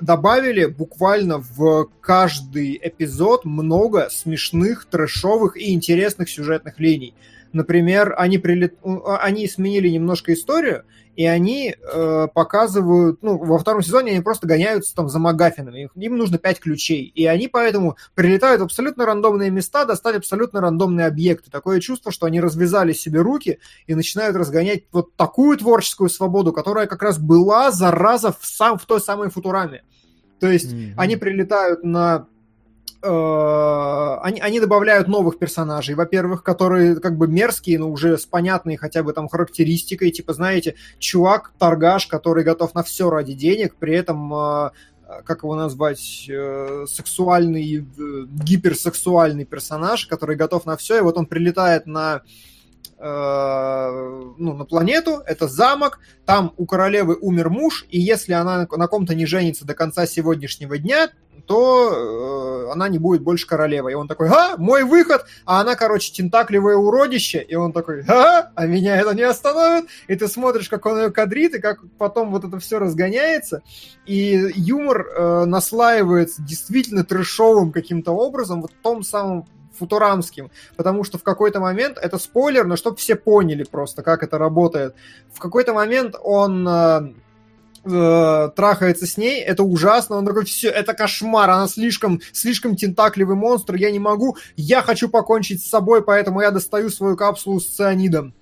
добавили 0.00 0.64
буквально 0.64 1.38
в 1.38 1.88
каждый 2.00 2.80
эпизод 2.82 3.44
много 3.44 4.08
смешных, 4.10 4.86
трэшовых 4.86 5.56
и 5.56 5.74
интересных 5.74 6.28
сюжетных 6.28 6.80
линий. 6.80 7.14
Например, 7.52 8.14
они, 8.16 8.38
прилет... 8.38 8.74
они 8.82 9.46
сменили 9.46 9.88
немножко 9.88 10.32
историю, 10.32 10.84
и 11.16 11.26
они 11.26 11.74
э, 11.74 12.28
показывают, 12.32 13.22
ну, 13.22 13.36
во 13.36 13.58
втором 13.58 13.82
сезоне 13.82 14.12
они 14.12 14.20
просто 14.22 14.46
гоняются 14.46 14.94
там 14.94 15.08
за 15.10 15.18
магафинами, 15.18 15.90
им 15.94 16.16
нужно 16.16 16.38
пять 16.38 16.58
ключей, 16.58 17.04
и 17.04 17.26
они 17.26 17.48
поэтому 17.48 17.96
прилетают 18.14 18.62
в 18.62 18.64
абсолютно 18.64 19.04
рандомные 19.04 19.50
места, 19.50 19.84
достали 19.84 20.16
абсолютно 20.16 20.62
рандомные 20.62 21.06
объекты. 21.06 21.50
Такое 21.50 21.80
чувство, 21.80 22.12
что 22.12 22.26
они 22.26 22.40
развязали 22.40 22.94
себе 22.94 23.20
руки 23.20 23.58
и 23.86 23.94
начинают 23.94 24.36
разгонять 24.36 24.84
вот 24.90 25.14
такую 25.16 25.58
творческую 25.58 26.08
свободу, 26.08 26.52
которая 26.52 26.86
как 26.86 27.02
раз 27.02 27.18
была, 27.18 27.70
зараза, 27.70 28.32
в, 28.32 28.46
сам, 28.46 28.78
в 28.78 28.86
той 28.86 29.00
самой 29.00 29.28
Футураме. 29.28 29.82
То 30.40 30.50
есть 30.50 30.72
mm-hmm. 30.72 30.94
они 30.96 31.16
прилетают 31.16 31.84
на 31.84 32.26
они, 33.02 34.40
они 34.40 34.60
добавляют 34.60 35.08
новых 35.08 35.38
персонажей, 35.38 35.94
во-первых, 35.94 36.42
которые 36.42 37.00
как 37.00 37.16
бы 37.16 37.26
мерзкие, 37.26 37.78
но 37.78 37.90
уже 37.90 38.16
с 38.16 38.26
понятной 38.26 38.76
хотя 38.76 39.02
бы 39.02 39.12
там 39.12 39.28
характеристикой, 39.28 40.10
типа, 40.10 40.32
знаете, 40.34 40.76
чувак, 40.98 41.52
торгаш, 41.58 42.06
который 42.06 42.44
готов 42.44 42.74
на 42.74 42.82
все 42.82 43.10
ради 43.10 43.34
денег, 43.34 43.74
при 43.76 43.94
этом 43.94 44.32
э, 44.32 44.70
как 45.24 45.42
его 45.42 45.54
назвать, 45.54 46.26
э, 46.28 46.84
сексуальный, 46.88 47.86
гиперсексуальный 48.44 49.44
персонаж, 49.44 50.06
который 50.06 50.36
готов 50.36 50.66
на 50.66 50.76
все, 50.76 50.98
и 50.98 51.02
вот 51.02 51.16
он 51.16 51.26
прилетает 51.26 51.86
на 51.86 52.22
ну, 53.02 54.54
на 54.54 54.64
планету, 54.64 55.22
это 55.26 55.48
замок, 55.48 55.98
там 56.24 56.52
у 56.56 56.66
королевы 56.66 57.16
умер 57.20 57.50
муж, 57.50 57.84
и 57.90 57.98
если 57.98 58.32
она 58.32 58.68
на 58.70 58.86
ком-то 58.86 59.14
не 59.14 59.26
женится 59.26 59.66
до 59.66 59.74
конца 59.74 60.06
сегодняшнего 60.06 60.78
дня, 60.78 61.10
то 61.46 62.66
э, 62.68 62.72
она 62.72 62.88
не 62.88 62.98
будет 62.98 63.22
больше 63.22 63.46
королевой. 63.46 63.92
И 63.92 63.94
он 63.94 64.08
такой, 64.08 64.28
а, 64.28 64.56
мой 64.56 64.84
выход! 64.84 65.24
А 65.44 65.60
она, 65.60 65.74
короче, 65.74 66.12
тентакливое 66.12 66.76
уродище. 66.76 67.42
И 67.42 67.54
он 67.54 67.72
такой, 67.72 68.04
а, 68.08 68.50
а 68.54 68.66
меня 68.66 68.96
это 68.96 69.14
не 69.14 69.22
остановит. 69.22 69.86
И 70.08 70.14
ты 70.14 70.28
смотришь, 70.28 70.68
как 70.68 70.86
он 70.86 70.98
ее 70.98 71.10
кадрит, 71.10 71.54
и 71.54 71.60
как 71.60 71.80
потом 71.98 72.30
вот 72.30 72.44
это 72.44 72.58
все 72.58 72.78
разгоняется. 72.78 73.62
И 74.06 74.50
юмор 74.54 75.06
э, 75.06 75.44
наслаивается 75.44 76.42
действительно 76.42 77.04
трешовым 77.04 77.72
каким-то 77.72 78.12
образом, 78.12 78.62
вот 78.62 78.70
в 78.72 78.82
том 78.82 79.02
самом 79.02 79.46
футурамским, 79.82 80.50
потому 80.76 81.04
что 81.04 81.18
в 81.18 81.22
какой-то 81.22 81.60
момент, 81.60 81.98
это 81.98 82.18
спойлер, 82.18 82.66
но 82.66 82.76
чтобы 82.76 82.96
все 82.96 83.16
поняли 83.16 83.64
просто, 83.64 84.02
как 84.02 84.22
это 84.22 84.38
работает, 84.38 84.94
в 85.32 85.40
какой-то 85.40 85.74
момент 85.74 86.14
он 86.22 86.68
э, 86.68 87.12
э, 87.84 88.50
трахается 88.54 89.06
с 89.06 89.16
ней, 89.16 89.40
это 89.40 89.64
ужасно, 89.64 90.16
он 90.16 90.26
такой, 90.26 90.44
все, 90.44 90.68
это 90.68 90.94
кошмар, 90.94 91.50
она 91.50 91.66
слишком, 91.66 92.20
слишком 92.32 92.76
тентакливый 92.76 93.34
монстр, 93.34 93.74
я 93.74 93.90
не 93.90 93.98
могу, 93.98 94.36
я 94.56 94.82
хочу 94.82 95.08
покончить 95.08 95.64
с 95.64 95.68
собой, 95.68 96.02
поэтому 96.04 96.40
я 96.40 96.52
достаю 96.52 96.88
свою 96.90 97.16
капсулу 97.16 97.58
с 97.58 97.66
цианидом. 97.66 98.34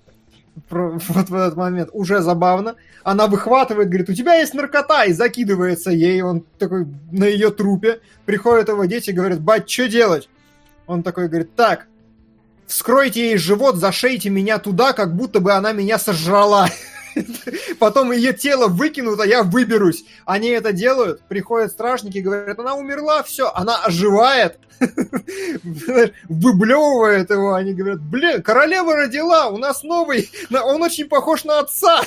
Вот 0.69 1.29
в 1.29 1.35
этот 1.35 1.55
момент. 1.55 1.89
Уже 1.93 2.21
забавно. 2.21 2.75
Она 3.03 3.27
выхватывает, 3.27 3.87
говорит, 3.87 4.09
у 4.09 4.13
тебя 4.13 4.35
есть 4.35 4.53
наркота, 4.53 5.05
и 5.05 5.13
закидывается 5.13 5.91
ей, 5.91 6.21
он 6.21 6.45
такой 6.59 6.87
на 7.11 7.25
ее 7.25 7.51
трупе. 7.51 8.01
Приходят 8.25 8.69
его 8.69 8.85
дети, 8.85 9.11
говорят, 9.11 9.41
бать, 9.41 9.69
что 9.69 9.87
делать? 9.87 10.29
Он 10.91 11.03
такой 11.03 11.29
говорит, 11.29 11.55
так, 11.55 11.87
вскройте 12.67 13.29
ей 13.29 13.37
живот, 13.37 13.77
зашейте 13.77 14.29
меня 14.29 14.59
туда, 14.59 14.91
как 14.91 15.15
будто 15.15 15.39
бы 15.39 15.53
она 15.53 15.71
меня 15.71 15.97
сожрала. 15.97 16.67
Потом 17.79 18.11
ее 18.11 18.33
тело 18.33 18.67
выкинут, 18.67 19.17
а 19.21 19.25
я 19.25 19.43
выберусь. 19.43 20.03
Они 20.25 20.49
это 20.49 20.73
делают, 20.73 21.21
приходят 21.29 21.71
стражники, 21.71 22.17
говорят, 22.17 22.59
она 22.59 22.75
умерла, 22.75 23.23
все, 23.23 23.49
она 23.53 23.77
оживает, 23.85 24.59
выблевывает 26.29 27.29
его, 27.29 27.53
они 27.53 27.73
говорят, 27.73 28.01
блин, 28.01 28.41
королева 28.41 28.95
родила, 28.95 29.47
у 29.47 29.57
нас 29.57 29.83
новый, 29.83 30.29
он 30.51 30.81
очень 30.81 31.07
похож 31.07 31.43
на 31.43 31.59
отца. 31.59 32.01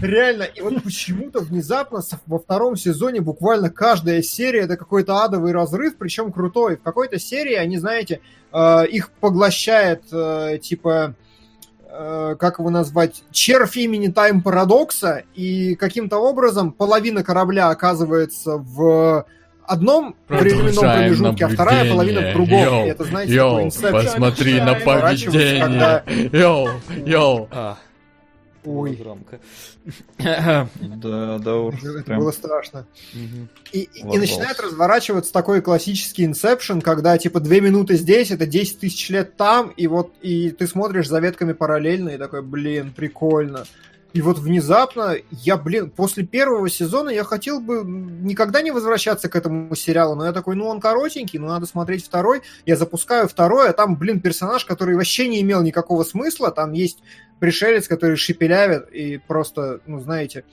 Реально, 0.00 0.44
и 0.44 0.60
вот 0.60 0.82
почему-то 0.82 1.40
внезапно 1.40 2.00
во 2.26 2.38
втором 2.38 2.76
сезоне 2.76 3.20
буквально 3.20 3.70
каждая 3.70 4.22
серия 4.22 4.60
это 4.60 4.76
какой-то 4.76 5.24
адовый 5.24 5.52
разрыв, 5.52 5.96
причем 5.96 6.32
крутой. 6.32 6.76
В 6.76 6.82
какой-то 6.82 7.18
серии 7.18 7.54
они, 7.54 7.78
знаете, 7.78 8.20
э, 8.52 8.86
их 8.86 9.10
поглощает, 9.10 10.04
э, 10.12 10.58
типа, 10.62 11.16
Э, 11.92 12.36
как 12.38 12.60
его 12.60 12.70
назвать, 12.70 13.24
червь 13.32 13.76
имени 13.76 14.06
Time 14.08 14.42
Парадокса, 14.42 15.24
и 15.34 15.74
каким-то 15.74 16.18
образом 16.18 16.70
половина 16.70 17.24
корабля 17.24 17.68
оказывается 17.68 18.58
в 18.58 19.26
одном 19.70 20.16
временном 20.28 20.74
промежутке, 20.74 21.44
а 21.44 21.48
вторая 21.48 21.90
половина 21.90 22.30
в 22.30 22.32
другом. 22.32 22.62
Йоу, 22.62 22.86
это, 22.86 23.04
знаете, 23.04 23.34
йоу, 23.34 23.70
посмотри 23.92 24.60
на 24.60 24.74
поведение. 24.74 25.60
Когда... 25.60 26.04
Йоу, 26.32 26.68
йоу. 27.06 27.48
А. 27.50 27.78
Ой. 28.64 28.94
громко. 28.94 29.38
Да, 30.78 31.38
да 31.38 31.56
уж. 31.56 31.82
Это 31.82 32.02
прям. 32.04 32.18
было 32.20 32.30
страшно. 32.30 32.86
И, 33.72 33.80
и- 33.80 33.88
и 34.00 34.18
начинает 34.18 34.60
разворачиваться 34.60 35.32
такой 35.32 35.62
классический 35.62 36.24
инсепшн, 36.26 36.80
когда 36.80 37.16
типа 37.16 37.40
две 37.40 37.60
минуты 37.62 37.96
здесь, 37.96 38.30
это 38.30 38.46
10 38.46 38.80
тысяч 38.80 39.08
лет 39.08 39.36
там, 39.36 39.68
и 39.70 39.86
вот 39.86 40.12
и 40.20 40.50
ты 40.50 40.66
смотришь 40.66 41.08
за 41.08 41.20
ветками 41.20 41.52
параллельно, 41.54 42.10
и 42.10 42.18
такой, 42.18 42.42
блин, 42.42 42.92
прикольно. 42.94 43.64
И 44.12 44.22
вот 44.22 44.38
внезапно 44.38 45.14
я, 45.30 45.56
блин, 45.56 45.90
после 45.90 46.24
первого 46.24 46.68
сезона 46.68 47.10
я 47.10 47.22
хотел 47.22 47.60
бы 47.60 47.82
никогда 47.84 48.60
не 48.60 48.72
возвращаться 48.72 49.28
к 49.28 49.36
этому 49.36 49.74
сериалу, 49.76 50.16
но 50.16 50.26
я 50.26 50.32
такой, 50.32 50.56
ну 50.56 50.66
он 50.66 50.80
коротенький, 50.80 51.38
ну 51.38 51.46
надо 51.46 51.66
смотреть 51.66 52.04
второй. 52.04 52.42
Я 52.66 52.76
запускаю 52.76 53.28
второй, 53.28 53.68
а 53.70 53.72
там, 53.72 53.96
блин, 53.96 54.20
персонаж, 54.20 54.64
который 54.64 54.96
вообще 54.96 55.28
не 55.28 55.40
имел 55.42 55.62
никакого 55.62 56.02
смысла. 56.02 56.50
Там 56.50 56.72
есть 56.72 56.98
пришелец, 57.38 57.86
который 57.86 58.16
шепелявит 58.16 58.88
и 58.90 59.18
просто, 59.18 59.80
ну 59.86 60.00
знаете, 60.00 60.44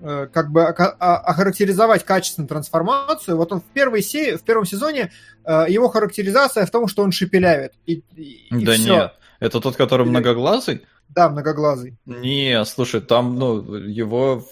э, 0.00 0.28
как 0.32 0.50
бы 0.52 0.62
а- 0.64 1.16
охарактеризовать 1.18 2.04
качественную 2.04 2.48
трансформацию. 2.48 3.36
Вот 3.36 3.52
он 3.52 3.60
в, 3.60 3.64
первой 3.64 4.02
се- 4.02 4.36
в 4.36 4.42
первом 4.42 4.64
сезоне, 4.64 5.10
э, 5.44 5.64
его 5.68 5.88
характеризация 5.88 6.66
в 6.66 6.70
том, 6.70 6.86
что 6.88 7.02
он 7.02 7.10
шепелявит. 7.12 7.72
И, 7.86 8.02
и- 8.16 8.46
и 8.50 8.64
Да 8.64 8.72
всё. 8.74 8.94
нет. 8.94 9.12
Это 9.40 9.60
тот, 9.60 9.74
который 9.76 10.06
многоглазый? 10.06 10.82
Да, 11.14 11.28
многоглазый. 11.28 11.96
Не, 12.06 12.64
слушай, 12.64 13.00
там, 13.00 13.38
ну, 13.38 13.62
его 13.74 14.44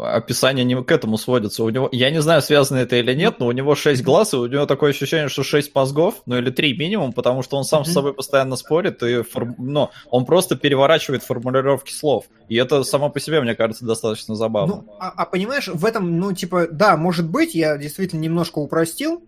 описание 0.00 0.64
не 0.64 0.82
к 0.82 0.90
этому 0.90 1.18
сводится. 1.18 1.62
У 1.64 1.68
него, 1.68 1.88
я 1.92 2.10
не 2.10 2.20
знаю, 2.22 2.42
связано 2.42 2.78
это 2.78 2.96
или 2.96 3.14
нет, 3.14 3.36
но 3.38 3.46
у 3.46 3.52
него 3.52 3.74
шесть 3.74 4.02
глаз, 4.02 4.32
и 4.32 4.36
у 4.36 4.46
него 4.46 4.66
такое 4.66 4.90
ощущение, 4.90 5.28
что 5.28 5.42
шесть 5.42 5.74
мозгов, 5.74 6.22
ну 6.26 6.38
или 6.38 6.50
три 6.50 6.76
минимум, 6.76 7.12
потому 7.12 7.42
что 7.42 7.56
он 7.56 7.64
сам 7.64 7.84
с 7.84 7.92
собой 7.92 8.14
постоянно 8.14 8.56
спорит, 8.56 9.02
и 9.02 9.22
форм- 9.22 9.54
ну, 9.58 9.90
он 10.10 10.24
просто 10.24 10.56
переворачивает 10.56 11.22
формулировки 11.22 11.92
слов. 11.92 12.24
И 12.48 12.56
это 12.56 12.82
само 12.82 13.10
по 13.10 13.20
себе, 13.20 13.40
мне 13.40 13.54
кажется, 13.54 13.84
достаточно 13.84 14.34
забавно. 14.34 14.76
Ну, 14.76 14.94
а, 14.98 15.10
а 15.10 15.26
понимаешь, 15.26 15.68
в 15.68 15.84
этом, 15.84 16.18
ну, 16.18 16.32
типа, 16.32 16.68
да, 16.70 16.96
может 16.96 17.28
быть, 17.28 17.54
я 17.54 17.76
действительно 17.76 18.20
немножко 18.20 18.58
упростил. 18.58 19.22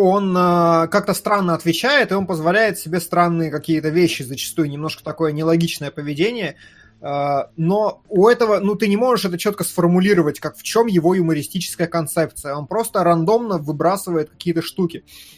Он 0.00 0.32
э, 0.36 0.86
как-то 0.92 1.12
странно 1.12 1.54
отвечает, 1.54 2.12
и 2.12 2.14
он 2.14 2.24
позволяет 2.24 2.78
себе 2.78 3.00
странные 3.00 3.50
какие-то 3.50 3.88
вещи, 3.88 4.22
зачастую 4.22 4.70
немножко 4.70 5.02
такое 5.02 5.32
нелогичное 5.32 5.90
поведение. 5.90 6.54
Э, 7.00 7.46
но 7.56 8.00
у 8.08 8.28
этого, 8.28 8.60
ну, 8.60 8.76
ты 8.76 8.86
не 8.86 8.96
можешь 8.96 9.24
это 9.24 9.38
четко 9.38 9.64
сформулировать, 9.64 10.38
как 10.38 10.56
в 10.56 10.62
чем 10.62 10.86
его 10.86 11.16
юмористическая 11.16 11.88
концепция. 11.88 12.54
Он 12.54 12.68
просто 12.68 13.02
рандомно 13.02 13.58
выбрасывает 13.58 14.30
какие-то 14.30 14.62
штуки 14.62 15.02
э, 15.04 15.37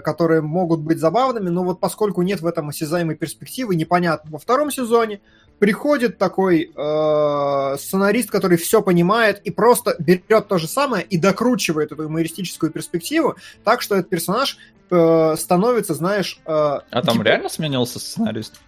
которые 0.00 0.40
могут 0.40 0.80
быть 0.80 0.98
забавными, 0.98 1.48
но 1.48 1.62
вот 1.64 1.80
поскольку 1.80 2.22
нет 2.22 2.40
в 2.40 2.46
этом 2.46 2.68
осязаемой 2.70 3.16
перспективы, 3.16 3.76
непонятно. 3.76 4.30
Во 4.30 4.38
втором 4.38 4.70
сезоне 4.70 5.20
приходит 5.58 6.18
такой 6.18 6.72
э, 6.74 7.76
сценарист, 7.78 8.30
который 8.30 8.56
все 8.58 8.82
понимает 8.82 9.40
и 9.42 9.50
просто 9.50 9.96
берет 9.98 10.48
то 10.48 10.58
же 10.58 10.68
самое 10.68 11.04
и 11.04 11.18
докручивает 11.18 11.92
эту 11.92 12.02
юмористическую 12.04 12.70
перспективу, 12.72 13.36
так 13.64 13.82
что 13.82 13.96
этот 13.96 14.08
персонаж 14.08 14.58
э, 14.90 15.34
становится, 15.36 15.94
знаешь... 15.94 16.40
э, 16.46 16.50
А 16.50 17.02
там 17.02 17.14
типа- 17.16 17.22
реально 17.24 17.48
сменился 17.48 17.98
сценарист? 17.98 18.60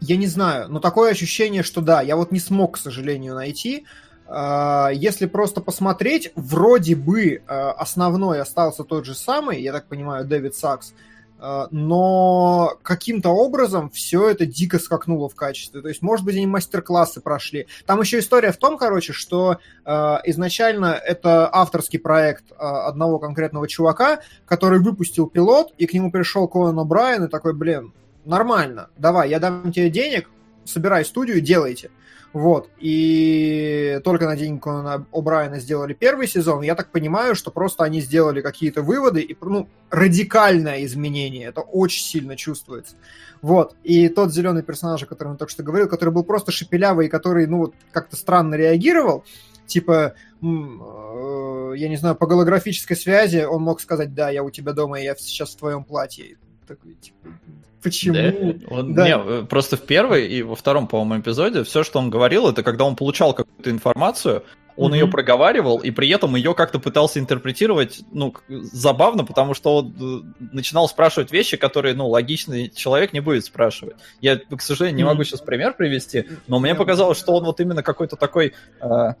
Я 0.00 0.16
не 0.16 0.26
знаю, 0.26 0.68
но 0.68 0.78
такое 0.78 1.10
ощущение, 1.10 1.62
что 1.62 1.80
да, 1.80 2.02
я 2.02 2.16
вот 2.16 2.30
не 2.30 2.38
смог, 2.38 2.74
к 2.74 2.78
сожалению, 2.78 3.34
найти. 3.34 3.86
Если 4.28 5.26
просто 5.26 5.60
посмотреть, 5.60 6.32
вроде 6.34 6.96
бы 6.96 7.42
а, 7.46 7.72
основной 7.72 8.40
остался 8.40 8.82
тот 8.82 9.04
же 9.04 9.14
самый, 9.14 9.62
я 9.62 9.72
так 9.72 9.86
понимаю, 9.86 10.24
Дэвид 10.24 10.56
Сакс, 10.56 10.94
а, 11.38 11.68
но 11.70 12.78
каким-то 12.82 13.30
образом 13.30 13.90
все 13.90 14.30
это 14.30 14.46
дико 14.46 14.78
скакнуло 14.78 15.28
в 15.28 15.34
качестве. 15.34 15.82
То 15.82 15.88
есть, 15.88 16.02
может 16.02 16.24
быть, 16.24 16.36
они 16.36 16.46
мастер-классы 16.46 17.20
прошли. 17.20 17.66
Там 17.84 18.00
еще 18.00 18.18
история 18.20 18.52
в 18.52 18.56
том, 18.56 18.78
короче, 18.78 19.12
что 19.12 19.58
а, 19.84 20.20
изначально 20.24 20.94
это 20.94 21.48
авторский 21.52 21.98
проект 21.98 22.44
а, 22.58 22.86
одного 22.86 23.18
конкретного 23.18 23.68
чувака, 23.68 24.20
который 24.46 24.78
выпустил 24.78 25.26
пилот, 25.26 25.72
и 25.76 25.86
к 25.86 25.92
нему 25.92 26.10
пришел 26.10 26.48
Конан 26.48 26.78
О'Брайен 26.78 27.26
и 27.26 27.28
такой, 27.28 27.52
блин, 27.52 27.92
нормально, 28.24 28.88
давай, 28.96 29.28
я 29.28 29.38
дам 29.38 29.72
тебе 29.72 29.90
денег, 29.90 30.30
собирай 30.64 31.04
студию, 31.04 31.40
делайте. 31.40 31.90
Вот, 32.36 32.68
и 32.76 33.98
только 34.04 34.26
на 34.26 34.36
деньги 34.36 34.60
Конана 34.60 35.06
О'Брайена 35.10 35.58
сделали 35.58 35.94
первый 35.94 36.28
сезон. 36.28 36.60
Я 36.60 36.74
так 36.74 36.90
понимаю, 36.92 37.34
что 37.34 37.50
просто 37.50 37.82
они 37.82 38.02
сделали 38.02 38.42
какие-то 38.42 38.82
выводы 38.82 39.22
и, 39.22 39.34
ну, 39.40 39.70
радикальное 39.88 40.84
изменение. 40.84 41.48
Это 41.48 41.62
очень 41.62 42.04
сильно 42.04 42.36
чувствуется. 42.36 42.96
Вот, 43.40 43.74
и 43.84 44.10
тот 44.10 44.34
зеленый 44.34 44.62
персонаж, 44.62 45.02
о 45.02 45.06
котором 45.06 45.32
я 45.32 45.38
только 45.38 45.50
что 45.50 45.62
говорил, 45.62 45.88
который 45.88 46.10
был 46.10 46.24
просто 46.24 46.52
шепелявый, 46.52 47.08
который, 47.08 47.46
ну, 47.46 47.56
вот 47.56 47.74
как-то 47.90 48.16
странно 48.16 48.54
реагировал, 48.54 49.24
типа, 49.66 50.12
э, 50.42 51.72
я 51.74 51.88
не 51.88 51.96
знаю, 51.96 52.16
по 52.16 52.26
голографической 52.26 52.98
связи 52.98 53.46
он 53.46 53.62
мог 53.62 53.80
сказать, 53.80 54.12
да, 54.12 54.28
я 54.28 54.42
у 54.42 54.50
тебя 54.50 54.74
дома, 54.74 55.00
и 55.00 55.04
я 55.04 55.16
сейчас 55.16 55.54
в 55.54 55.56
твоем 55.56 55.84
платье. 55.84 56.36
Такой, 56.68 56.96
типа, 56.96 57.28
почему? 57.90 58.14
Да? 58.14 58.74
Он- 58.74 58.94
Да. 58.94 59.04
Не, 59.06 59.16
э, 59.16 59.46
просто 59.48 59.76
в 59.76 59.82
первой 59.82 60.26
и 60.26 60.42
во 60.42 60.54
втором, 60.56 60.86
по-моему, 60.88 61.22
эпизоде 61.22 61.62
все, 61.64 61.84
что 61.84 61.98
он 61.98 62.10
говорил, 62.10 62.48
это 62.48 62.62
когда 62.62 62.84
он 62.84 62.96
получал 62.96 63.32
какую-то 63.34 63.70
информацию, 63.70 64.42
он 64.76 64.90
Мгм. 64.90 64.94
ее 65.00 65.06
проговаривал, 65.08 65.78
и 65.78 65.90
при 65.90 66.08
этом 66.10 66.36
ее 66.36 66.52
как-то 66.54 66.78
пытался 66.78 67.18
интерпретировать, 67.18 68.00
ну, 68.12 68.34
забавно, 68.48 69.24
потому 69.24 69.54
что 69.54 69.76
он 69.76 69.94
э, 70.40 70.44
начинал 70.52 70.86
спрашивать 70.88 71.32
вещи, 71.32 71.56
которые, 71.56 71.94
ну, 71.94 72.08
логичный 72.08 72.68
человек 72.68 73.14
не 73.14 73.20
будет 73.20 73.44
спрашивать. 73.46 73.96
Я, 74.20 74.36
к 74.36 74.60
сожалению, 74.60 74.98
не 74.98 75.04
могу 75.04 75.24
сейчас 75.24 75.40
пример 75.40 75.74
привести, 75.74 76.26
но 76.46 76.58
мне 76.58 76.74
показалось, 76.74 77.18
что 77.18 77.32
он 77.32 77.44
вот 77.44 77.58
именно 77.60 77.82
какой-то 77.82 78.16
такой, 78.16 78.52
э, 78.82 79.14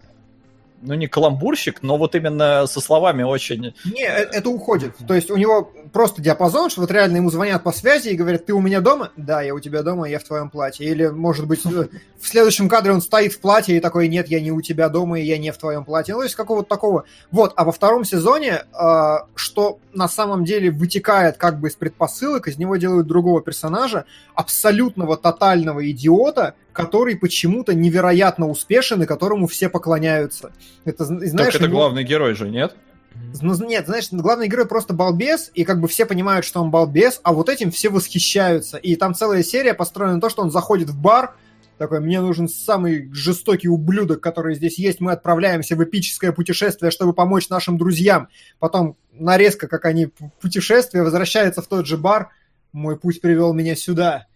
ну, 0.82 0.94
не 0.94 1.06
каламбурщик, 1.06 1.82
но 1.82 1.96
вот 1.96 2.14
именно 2.14 2.66
со 2.66 2.80
словами 2.80 3.22
очень... 3.22 3.74
Не, 3.84 4.04
э- 4.04 4.28
это 4.32 4.50
уходит. 4.50 4.94
То 5.06 5.14
есть 5.14 5.30
у 5.30 5.36
него 5.36 5.72
просто 5.92 6.20
диапазон, 6.20 6.70
что 6.70 6.82
вот 6.82 6.90
реально 6.90 7.16
ему 7.16 7.30
звонят 7.30 7.62
по 7.62 7.72
связи 7.72 8.10
и 8.10 8.16
говорят, 8.16 8.46
ты 8.46 8.52
у 8.52 8.60
меня 8.60 8.80
дома? 8.80 9.10
Да, 9.16 9.42
я 9.42 9.54
у 9.54 9.60
тебя 9.60 9.82
дома, 9.82 10.08
я 10.08 10.18
в 10.18 10.24
твоем 10.24 10.50
платье. 10.50 10.86
Или, 10.86 11.06
может 11.06 11.46
быть, 11.46 11.64
в 11.64 11.88
следующем 12.20 12.68
кадре 12.68 12.92
он 12.92 13.00
стоит 13.00 13.32
в 13.32 13.40
платье 13.40 13.76
и 13.76 13.80
такой, 13.80 14.08
нет, 14.08 14.28
я 14.28 14.40
не 14.40 14.52
у 14.52 14.60
тебя 14.60 14.88
дома, 14.88 15.18
и 15.18 15.24
я 15.24 15.38
не 15.38 15.52
в 15.52 15.58
твоем 15.58 15.84
платье. 15.84 16.14
Ну, 16.14 16.20
то 16.20 16.24
есть 16.24 16.36
какого-то 16.36 16.68
такого. 16.68 17.04
Вот, 17.30 17.52
а 17.56 17.64
во 17.64 17.72
втором 17.72 18.04
сезоне, 18.04 18.62
э, 18.72 19.16
что 19.34 19.78
на 19.92 20.08
самом 20.08 20.44
деле 20.44 20.70
вытекает 20.70 21.36
как 21.36 21.58
бы 21.58 21.68
из 21.68 21.74
предпосылок, 21.74 22.48
из 22.48 22.58
него 22.58 22.76
делают 22.76 23.06
другого 23.06 23.40
персонажа, 23.40 24.04
абсолютного 24.34 25.16
тотального 25.16 25.90
идиота, 25.90 26.54
который 26.76 27.16
почему-то 27.16 27.74
невероятно 27.74 28.48
успешен 28.48 29.02
и 29.02 29.06
которому 29.06 29.46
все 29.46 29.70
поклоняются. 29.70 30.52
Это, 30.84 31.04
зн- 31.04 31.24
знаешь, 31.24 31.52
так 31.52 31.62
это 31.62 31.68
него- 31.68 31.78
главный 31.78 32.04
герой 32.04 32.34
же, 32.34 32.50
нет? 32.50 32.76
ну, 33.40 33.54
нет, 33.66 33.86
знаешь, 33.86 34.08
главный 34.12 34.46
герой 34.46 34.66
просто 34.66 34.92
балбес, 34.92 35.50
и 35.54 35.64
как 35.64 35.80
бы 35.80 35.88
все 35.88 36.04
понимают, 36.04 36.44
что 36.44 36.60
он 36.60 36.70
балбес, 36.70 37.20
а 37.22 37.32
вот 37.32 37.48
этим 37.48 37.70
все 37.70 37.88
восхищаются. 37.88 38.76
И 38.76 38.94
там 38.96 39.14
целая 39.14 39.42
серия 39.42 39.72
построена 39.72 40.16
на 40.16 40.20
то, 40.20 40.28
что 40.28 40.42
он 40.42 40.50
заходит 40.50 40.90
в 40.90 41.00
бар, 41.00 41.34
такой, 41.78 42.00
мне 42.00 42.20
нужен 42.20 42.46
самый 42.46 43.10
жестокий 43.12 43.68
ублюдок, 43.68 44.20
который 44.20 44.54
здесь 44.54 44.78
есть, 44.78 45.00
мы 45.00 45.12
отправляемся 45.12 45.76
в 45.76 45.82
эпическое 45.82 46.32
путешествие, 46.32 46.90
чтобы 46.90 47.14
помочь 47.14 47.48
нашим 47.48 47.78
друзьям. 47.78 48.28
Потом 48.58 48.96
нарезка, 49.12 49.66
как 49.66 49.86
они 49.86 50.08
путешествие, 50.40 51.02
возвращается 51.02 51.62
в 51.62 51.66
тот 51.68 51.86
же 51.86 51.96
бар, 51.96 52.30
мой 52.72 52.98
путь 52.98 53.22
привел 53.22 53.54
меня 53.54 53.76
сюда. 53.76 54.26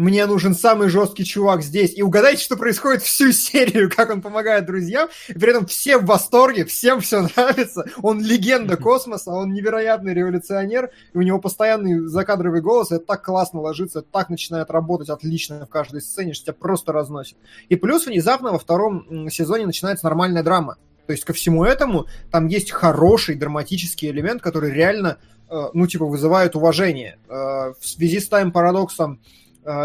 Мне 0.00 0.24
нужен 0.24 0.54
самый 0.54 0.88
жесткий 0.88 1.26
чувак 1.26 1.62
здесь. 1.62 1.92
И 1.94 2.00
угадайте, 2.00 2.42
что 2.42 2.56
происходит 2.56 3.02
всю 3.02 3.32
серию, 3.32 3.90
как 3.94 4.08
он 4.08 4.22
помогает 4.22 4.64
друзьям. 4.64 5.10
И 5.28 5.34
при 5.34 5.50
этом 5.50 5.66
все 5.66 5.98
в 5.98 6.06
восторге, 6.06 6.64
всем 6.64 7.02
все 7.02 7.20
нравится. 7.20 7.84
Он 8.00 8.18
легенда 8.18 8.78
космоса, 8.78 9.30
он 9.30 9.52
невероятный 9.52 10.14
революционер. 10.14 10.88
И 11.12 11.18
у 11.18 11.20
него 11.20 11.38
постоянный 11.38 12.06
закадровый 12.06 12.62
голос. 12.62 12.90
Это 12.92 13.04
так 13.04 13.22
классно 13.22 13.60
ложится, 13.60 13.98
это 13.98 14.08
так 14.10 14.30
начинает 14.30 14.70
работать 14.70 15.10
отлично 15.10 15.66
в 15.66 15.68
каждой 15.68 16.00
сцене, 16.00 16.32
что 16.32 16.46
тебя 16.46 16.54
просто 16.54 16.94
разносит. 16.94 17.36
И 17.68 17.76
плюс 17.76 18.06
внезапно 18.06 18.52
во 18.52 18.58
втором 18.58 19.28
сезоне 19.28 19.66
начинается 19.66 20.06
нормальная 20.06 20.42
драма. 20.42 20.78
То 21.04 21.12
есть 21.12 21.26
ко 21.26 21.34
всему 21.34 21.62
этому 21.62 22.06
там 22.30 22.46
есть 22.46 22.70
хороший 22.70 23.34
драматический 23.34 24.08
элемент, 24.08 24.40
который 24.40 24.72
реально, 24.72 25.18
э, 25.50 25.62
ну, 25.74 25.86
типа, 25.86 26.06
вызывает 26.06 26.56
уважение. 26.56 27.18
Э, 27.28 27.74
в 27.78 27.86
связи 27.86 28.18
с 28.18 28.28
тайм-парадоксом 28.28 29.20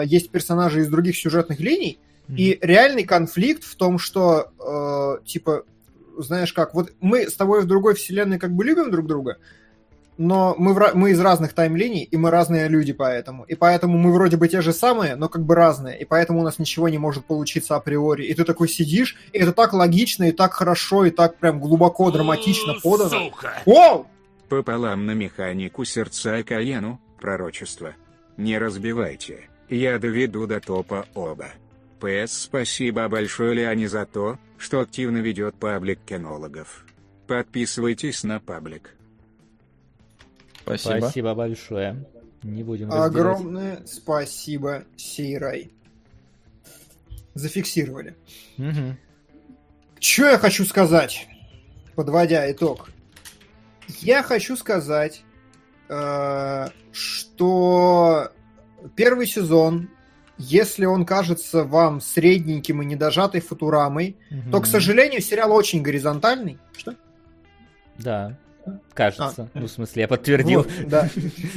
есть 0.06 0.30
персонажи 0.30 0.82
из 0.82 0.88
других 0.88 1.18
сюжетных 1.18 1.60
линий, 1.60 2.00
и 2.30 2.58
реальный 2.62 3.04
конфликт 3.04 3.64
в 3.64 3.76
том, 3.76 4.00
что, 4.00 4.52
э, 4.60 5.26
типа, 5.26 5.64
знаешь 6.18 6.54
как, 6.54 6.74
вот 6.74 6.92
мы 7.00 7.30
с 7.30 7.36
тобой 7.36 7.62
в 7.62 7.66
другой 7.66 7.94
вселенной 7.94 8.40
как 8.40 8.52
бы 8.52 8.64
любим 8.64 8.90
друг 8.90 9.06
друга, 9.06 9.38
но 10.18 10.56
мы, 10.58 10.74
в, 10.74 10.92
мы 10.96 11.12
из 11.12 11.20
разных 11.20 11.54
таймлиний, 11.54 12.04
и 12.04 12.18
мы 12.18 12.32
разные 12.32 12.68
люди 12.70 12.94
поэтому. 12.94 13.44
И 13.44 13.56
поэтому 13.56 13.98
мы 13.98 14.14
вроде 14.14 14.38
бы 14.38 14.48
те 14.48 14.62
же 14.62 14.72
самые, 14.72 15.16
но 15.16 15.28
как 15.28 15.44
бы 15.44 15.56
разные. 15.56 16.00
И 16.00 16.06
поэтому 16.06 16.40
у 16.40 16.44
нас 16.44 16.58
ничего 16.58 16.88
не 16.88 16.98
может 16.98 17.26
получиться 17.26 17.76
априори. 17.76 18.26
И 18.26 18.34
ты 18.34 18.46
такой 18.46 18.70
сидишь, 18.70 19.18
и 19.34 19.40
это 19.40 19.52
так 19.52 19.74
логично, 19.74 20.24
и 20.24 20.32
так 20.32 20.54
хорошо, 20.54 21.06
и 21.06 21.12
так 21.12 21.38
прям 21.38 21.60
глубоко, 21.60 22.12
драматично 22.12 22.76
подано. 22.82 23.32
Вау! 23.66 24.08
Пополам 24.48 25.06
на 25.06 25.12
механику 25.12 25.84
сердца 25.84 26.44
Каену, 26.44 27.02
пророчество. 27.20 27.94
Не 28.38 28.58
разбивайте, 28.58 29.50
я 29.70 30.00
доведу 30.00 30.48
до 30.48 30.60
топа 30.60 31.06
оба. 31.14 31.50
ПС 32.00 32.34
спасибо 32.44 33.08
большое 33.08 33.54
Леоне 33.54 33.88
за 33.88 34.06
то, 34.06 34.38
что 34.58 34.82
активно 34.82 35.18
ведет 35.18 35.56
паблик 35.56 36.00
кинологов. 36.06 36.86
Подписывайтесь 37.28 38.24
на 38.24 38.40
паблик. 38.40 38.96
Спасибо. 40.62 40.98
Спасибо 41.00 41.34
большое. 41.34 42.06
Не 42.44 42.64
будем 42.64 42.92
Огромное 42.92 43.82
спасибо, 43.86 44.84
Сейрай. 44.98 45.72
Зафиксировали. 47.34 48.16
Угу. 48.58 48.98
Что 50.00 50.28
я 50.28 50.38
хочу 50.38 50.64
сказать, 50.66 51.28
подводя 51.96 52.52
итог? 52.52 52.90
Я 53.88 54.22
хочу 54.22 54.56
сказать, 54.56 55.24
э, 55.90 56.68
что 56.92 58.32
первый 58.96 59.28
сезон, 59.28 59.90
если 60.38 60.86
он 60.86 61.06
кажется 61.06 61.64
вам 61.64 62.02
средненьким 62.02 62.82
и 62.82 62.86
недожатой 62.86 63.42
футурамой, 63.42 64.18
угу. 64.30 64.52
то, 64.52 64.62
к 64.62 64.66
сожалению, 64.66 65.22
сериал 65.22 65.52
очень 65.54 65.82
горизонтальный. 65.82 66.60
Что? 66.78 66.96
Да. 67.98 68.38
Кажется. 68.94 69.50
А. 69.54 69.60
Ну, 69.60 69.68
в 69.68 69.72
смысле, 69.72 70.02
я 70.04 70.08
подтвердил. 70.08 70.64
Вот, 70.64 70.90
да. 70.90 71.08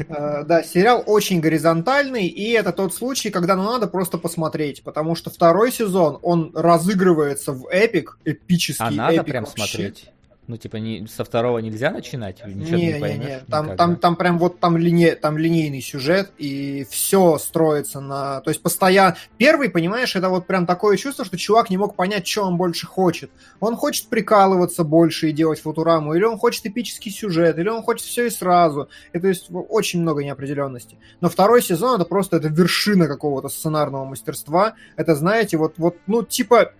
Uh, 0.08 0.44
да, 0.46 0.62
сериал 0.62 1.02
очень 1.06 1.40
горизонтальный, 1.40 2.26
и 2.26 2.50
это 2.50 2.72
тот 2.72 2.94
случай, 2.94 3.30
когда 3.30 3.56
ну, 3.56 3.64
надо 3.64 3.86
просто 3.86 4.18
посмотреть, 4.18 4.82
потому 4.82 5.14
что 5.14 5.30
второй 5.30 5.72
сезон, 5.72 6.18
он 6.22 6.52
разыгрывается 6.54 7.52
в 7.52 7.66
эпик, 7.68 8.18
эпический 8.24 8.84
А 8.84 8.90
надо 8.90 9.24
прям 9.24 9.44
вообще. 9.44 9.66
смотреть? 9.66 10.10
Ну, 10.48 10.56
типа, 10.56 10.78
не, 10.78 11.06
со 11.06 11.24
второго 11.24 11.58
нельзя 11.58 11.90
начинать? 11.90 12.42
Ничего 12.46 12.76
не, 12.78 12.94
не, 12.94 13.00
поймешь, 13.00 13.26
не, 13.26 13.40
Там, 13.50 13.76
там, 13.76 13.96
там 13.96 14.16
прям 14.16 14.38
вот 14.38 14.58
там, 14.58 14.78
лине, 14.78 15.14
там 15.14 15.36
линейный 15.36 15.82
сюжет, 15.82 16.32
и 16.38 16.86
все 16.88 17.36
строится 17.36 18.00
на... 18.00 18.40
То 18.40 18.48
есть 18.48 18.62
постоянно... 18.62 19.14
Первый, 19.36 19.68
понимаешь, 19.68 20.16
это 20.16 20.30
вот 20.30 20.46
прям 20.46 20.64
такое 20.64 20.96
чувство, 20.96 21.26
что 21.26 21.36
чувак 21.36 21.68
не 21.68 21.76
мог 21.76 21.96
понять, 21.96 22.26
что 22.26 22.44
он 22.44 22.56
больше 22.56 22.86
хочет. 22.86 23.30
Он 23.60 23.76
хочет 23.76 24.08
прикалываться 24.08 24.84
больше 24.84 25.28
и 25.28 25.32
делать 25.32 25.60
футураму, 25.60 26.14
или 26.14 26.24
он 26.24 26.38
хочет 26.38 26.64
эпический 26.64 27.12
сюжет, 27.12 27.58
или 27.58 27.68
он 27.68 27.82
хочет 27.82 28.06
все 28.06 28.26
и 28.26 28.30
сразу. 28.30 28.88
И, 29.12 29.18
то 29.18 29.28
есть 29.28 29.48
очень 29.50 30.00
много 30.00 30.24
неопределенности. 30.24 30.96
Но 31.20 31.28
второй 31.28 31.60
сезон 31.60 31.96
это 31.96 32.08
просто 32.08 32.38
это 32.38 32.48
вершина 32.48 33.06
какого-то 33.06 33.50
сценарного 33.50 34.06
мастерства. 34.06 34.76
Это, 34.96 35.14
знаете, 35.14 35.58
вот, 35.58 35.74
вот 35.76 35.98
ну, 36.06 36.22
типа, 36.22 36.72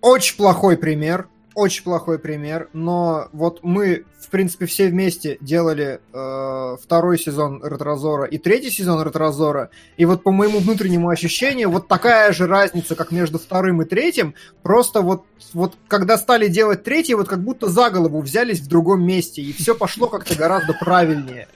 очень 0.00 0.36
плохой 0.36 0.76
пример, 0.76 1.28
очень 1.54 1.84
плохой 1.84 2.18
пример, 2.18 2.68
но 2.72 3.28
вот 3.32 3.60
мы, 3.62 4.04
в 4.18 4.28
принципе, 4.30 4.66
все 4.66 4.88
вместе 4.88 5.38
делали 5.40 6.00
э, 6.12 6.76
второй 6.82 7.18
сезон 7.18 7.62
Ретрозора 7.64 8.24
и 8.24 8.38
третий 8.38 8.70
сезон 8.70 9.02
Ретрозора, 9.02 9.70
и 9.96 10.04
вот 10.04 10.22
по 10.22 10.30
моему 10.30 10.58
внутреннему 10.58 11.08
ощущению, 11.08 11.70
вот 11.70 11.88
такая 11.88 12.32
же 12.32 12.46
разница, 12.46 12.94
как 12.94 13.10
между 13.10 13.38
вторым 13.38 13.82
и 13.82 13.84
третьим, 13.84 14.34
просто 14.62 15.02
вот, 15.02 15.24
вот 15.52 15.74
когда 15.88 16.18
стали 16.18 16.48
делать 16.48 16.84
третий, 16.84 17.14
вот 17.14 17.28
как 17.28 17.42
будто 17.42 17.68
за 17.68 17.90
голову 17.90 18.20
взялись 18.20 18.60
в 18.60 18.68
другом 18.68 19.04
месте, 19.04 19.42
и 19.42 19.52
все 19.52 19.74
пошло 19.74 20.08
как-то 20.08 20.34
гораздо 20.34 20.72
правильнее. 20.74 21.48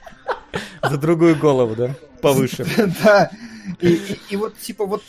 За 0.83 0.97
другую 0.97 1.37
голову, 1.37 1.75
да? 1.75 1.95
Повыше. 2.21 2.67
Да. 3.05 3.31
И 3.81 4.37
вот 4.37 4.57
типа 4.59 4.87
вот 4.87 5.03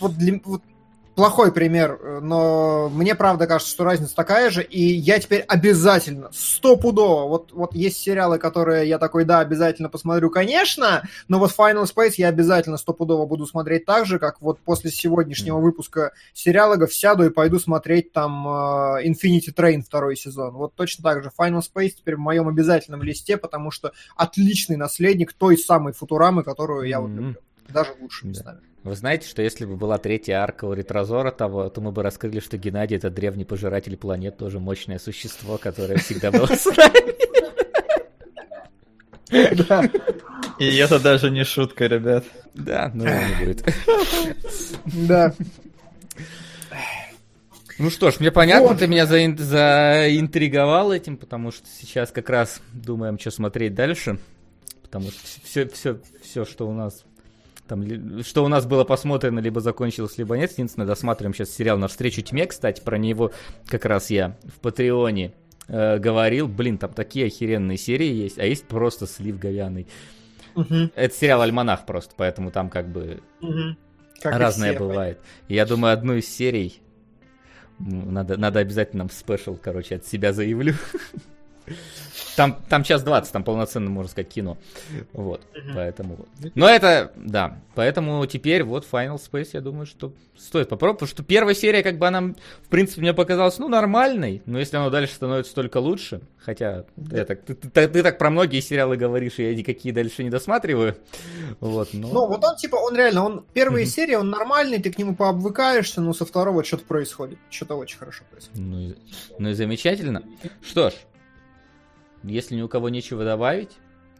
плохой 1.17 1.51
пример, 1.51 1.99
э, 1.99 2.19
но 2.21 2.89
мне 2.89 3.15
правда 3.15 3.47
кажется, 3.47 3.73
что 3.73 3.83
разница 3.83 4.15
такая 4.15 4.51
же, 4.51 4.61
и 4.61 4.79
я 4.79 5.19
теперь 5.19 5.41
обязательно, 5.41 6.29
стопудово, 6.31 7.27
вот, 7.27 7.51
вот 7.53 7.73
есть 7.73 7.97
сериалы, 7.97 8.37
которые 8.37 8.87
я 8.87 8.99
такой, 8.99 9.25
да, 9.25 9.39
обязательно 9.39 9.89
посмотрю, 9.89 10.29
конечно, 10.29 11.01
но 11.27 11.39
вот 11.39 11.51
Final 11.57 11.85
Space 11.85 12.13
я 12.17 12.27
обязательно 12.27 12.77
стопудово 12.77 13.25
буду 13.25 13.47
смотреть 13.47 13.85
так 13.85 14.05
же, 14.05 14.19
как 14.19 14.39
вот 14.41 14.59
после 14.59 14.91
сегодняшнего 14.91 15.57
выпуска 15.57 16.11
сериалогов 16.33 16.93
сяду 16.93 17.25
и 17.25 17.31
пойду 17.31 17.57
смотреть 17.57 18.13
там 18.13 18.47
uh, 18.47 19.03
Infinity 19.03 19.51
Train 19.55 19.81
второй 19.81 20.15
сезон. 20.15 20.53
Вот 20.53 20.75
точно 20.75 21.03
так 21.03 21.23
же 21.23 21.31
Final 21.35 21.61
Space 21.61 21.93
теперь 21.97 22.17
в 22.17 22.19
моем 22.19 22.47
обязательном 22.47 23.01
листе, 23.01 23.37
потому 23.37 23.71
что 23.71 23.91
отличный 24.15 24.75
наследник 24.75 25.33
той 25.33 25.57
самой 25.57 25.93
Футурамы, 25.93 26.43
которую 26.43 26.87
я 26.87 27.01
вот 27.01 27.09
люблю. 27.09 27.37
Даже 27.69 27.93
лучше 27.99 28.27
местами. 28.27 28.59
Да. 28.61 28.67
Вы 28.87 28.95
знаете, 28.95 29.27
что 29.27 29.41
если 29.41 29.65
бы 29.65 29.75
была 29.75 29.97
третья 29.97 30.37
арка 30.37 30.63
у 30.63 30.71
Ретрозора 30.71 31.31
того, 31.31 31.67
то 31.69 31.81
мы 31.81 31.91
бы 31.91 32.03
раскрыли, 32.03 32.39
что 32.39 32.57
Геннадий 32.57 32.95
это 32.95 33.09
древний 33.09 33.43
пожиратель 33.43 33.97
планет, 33.97 34.37
тоже 34.37 34.61
мощное 34.61 34.97
существо, 34.97 35.57
которое 35.57 35.97
всегда 35.97 36.31
было 36.31 36.47
с 36.47 36.65
нами. 36.65 37.17
Да. 39.67 39.83
И 40.57 40.77
это 40.77 40.99
даже 40.99 41.29
не 41.29 41.43
шутка, 41.43 41.87
ребят. 41.87 42.23
Да, 42.53 42.89
ну 42.93 43.03
не 43.03 43.45
будет. 43.45 43.65
Да. 44.85 45.33
Ну 47.77 47.89
что 47.89 48.09
ж, 48.09 48.21
мне 48.21 48.31
понятно, 48.31 48.69
вот. 48.69 48.79
ты 48.79 48.87
меня 48.87 49.05
заин- 49.05 49.37
заинтриговал 49.37 50.93
этим, 50.93 51.17
потому 51.17 51.51
что 51.51 51.67
сейчас 51.67 52.11
как 52.11 52.29
раз 52.29 52.61
думаем, 52.71 53.19
что 53.19 53.31
смотреть 53.31 53.75
дальше. 53.75 54.17
Потому 54.81 55.11
что 55.11 55.19
все, 55.43 55.67
все, 55.67 55.99
все, 56.23 56.45
что 56.45 56.67
у 56.69 56.73
нас 56.73 57.03
там, 57.67 58.23
что 58.23 58.43
у 58.43 58.47
нас 58.47 58.65
было 58.65 58.83
посмотрено, 58.83 59.39
либо 59.39 59.61
закончилось, 59.61 60.17
либо 60.17 60.37
нет. 60.37 60.51
Единственное, 60.51 60.87
досматриваем 60.87 61.33
сейчас 61.33 61.51
сериал 61.51 61.77
«Навстречу 61.77 62.21
тьме», 62.21 62.45
кстати, 62.45 62.81
про 62.81 62.97
него 62.97 63.31
как 63.67 63.85
раз 63.85 64.09
я 64.09 64.37
в 64.43 64.59
Патреоне 64.59 65.33
э, 65.67 65.97
говорил. 65.99 66.47
Блин, 66.47 66.77
там 66.77 66.93
такие 66.93 67.27
охеренные 67.27 67.77
серии 67.77 68.11
есть, 68.11 68.39
а 68.39 68.45
есть 68.45 68.65
просто 68.65 69.07
слив 69.07 69.37
говяный. 69.39 69.87
Угу. 70.55 70.91
Это 70.95 71.15
сериал 71.15 71.41
«Альманах» 71.41 71.85
просто, 71.85 72.13
поэтому 72.17 72.51
там 72.51 72.69
как 72.69 72.89
бы 72.89 73.21
угу. 73.41 73.75
как 74.21 74.35
разное 74.37 74.71
все, 74.71 74.79
бывает. 74.79 75.19
Я 75.47 75.65
думаю, 75.65 75.93
одну 75.93 76.15
из 76.15 76.27
серий 76.27 76.81
надо, 77.79 78.37
надо 78.37 78.59
обязательно 78.59 79.03
нам 79.03 79.09
спешл, 79.09 79.55
короче, 79.55 79.95
от 79.95 80.05
себя 80.05 80.33
заявлю. 80.33 80.73
Там, 82.35 82.55
там 82.69 82.83
час 82.83 83.03
20, 83.03 83.33
там 83.33 83.43
полноценно, 83.43 83.89
можно 83.89 84.11
сказать, 84.11 84.29
кино. 84.29 84.57
Вот, 85.11 85.41
uh-huh. 85.53 85.73
поэтому... 85.73 86.27
Но 86.53 86.69
это, 86.69 87.11
да, 87.15 87.59
поэтому 87.73 88.23
теперь 88.27 88.63
вот 88.63 88.85
Final 88.89 89.17
Space, 89.17 89.49
я 89.53 89.61
думаю, 89.61 89.87
что 89.87 90.13
стоит 90.37 90.69
попробовать, 90.69 90.99
потому 90.99 91.09
что 91.09 91.23
первая 91.23 91.55
серия, 91.55 91.81
как 91.81 91.97
бы 91.97 92.07
она, 92.07 92.21
в 92.21 92.69
принципе, 92.69 93.01
мне 93.01 93.13
показалась, 93.15 93.57
ну, 93.57 93.67
нормальной, 93.69 94.43
но 94.45 94.59
если 94.59 94.77
она 94.77 94.91
дальше 94.91 95.15
становится 95.15 95.55
только 95.55 95.77
лучше, 95.77 96.21
хотя 96.37 96.85
я 97.11 97.25
так, 97.25 97.41
ты, 97.41 97.55
ты, 97.55 97.87
ты 97.87 98.03
так 98.03 98.19
про 98.19 98.29
многие 98.29 98.61
сериалы 98.61 98.97
говоришь, 98.97 99.39
и 99.39 99.43
я 99.43 99.55
никакие 99.55 99.91
дальше 99.91 100.23
не 100.23 100.29
досматриваю, 100.29 100.95
вот, 101.59 101.89
но... 101.93 102.07
Ну, 102.07 102.27
вот 102.27 102.43
он, 102.43 102.55
типа, 102.55 102.75
он 102.75 102.95
реально, 102.95 103.25
он, 103.25 103.45
первые 103.53 103.85
uh-huh. 103.85 103.89
серии, 103.89 104.13
он 104.13 104.29
нормальный, 104.29 104.79
ты 104.79 104.91
к 104.91 104.99
нему 104.99 105.15
пообвыкаешься, 105.15 106.01
но 106.01 106.13
со 106.13 106.23
второго 106.23 106.63
что-то 106.63 106.85
происходит, 106.85 107.39
что-то 107.49 107.75
очень 107.75 107.97
хорошо 107.97 108.23
происходит. 108.29 108.61
Ну, 108.61 108.93
ну 109.39 109.49
и 109.49 109.53
замечательно. 109.53 110.21
Что 110.61 110.91
ж, 110.91 110.93
если 112.27 112.55
ни 112.55 112.61
у 112.61 112.67
кого 112.67 112.89
нечего 112.89 113.23
добавить, 113.23 113.77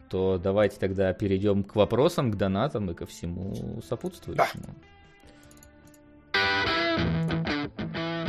то 0.08 0.38
давайте 0.38 0.78
тогда 0.78 1.12
перейдем 1.12 1.62
к 1.64 1.76
вопросам, 1.76 2.32
к 2.32 2.36
донатам 2.36 2.90
и 2.90 2.94
ко 2.94 3.06
всему 3.06 3.80
сопутствующему. 3.86 4.64
Да. 4.64 6.40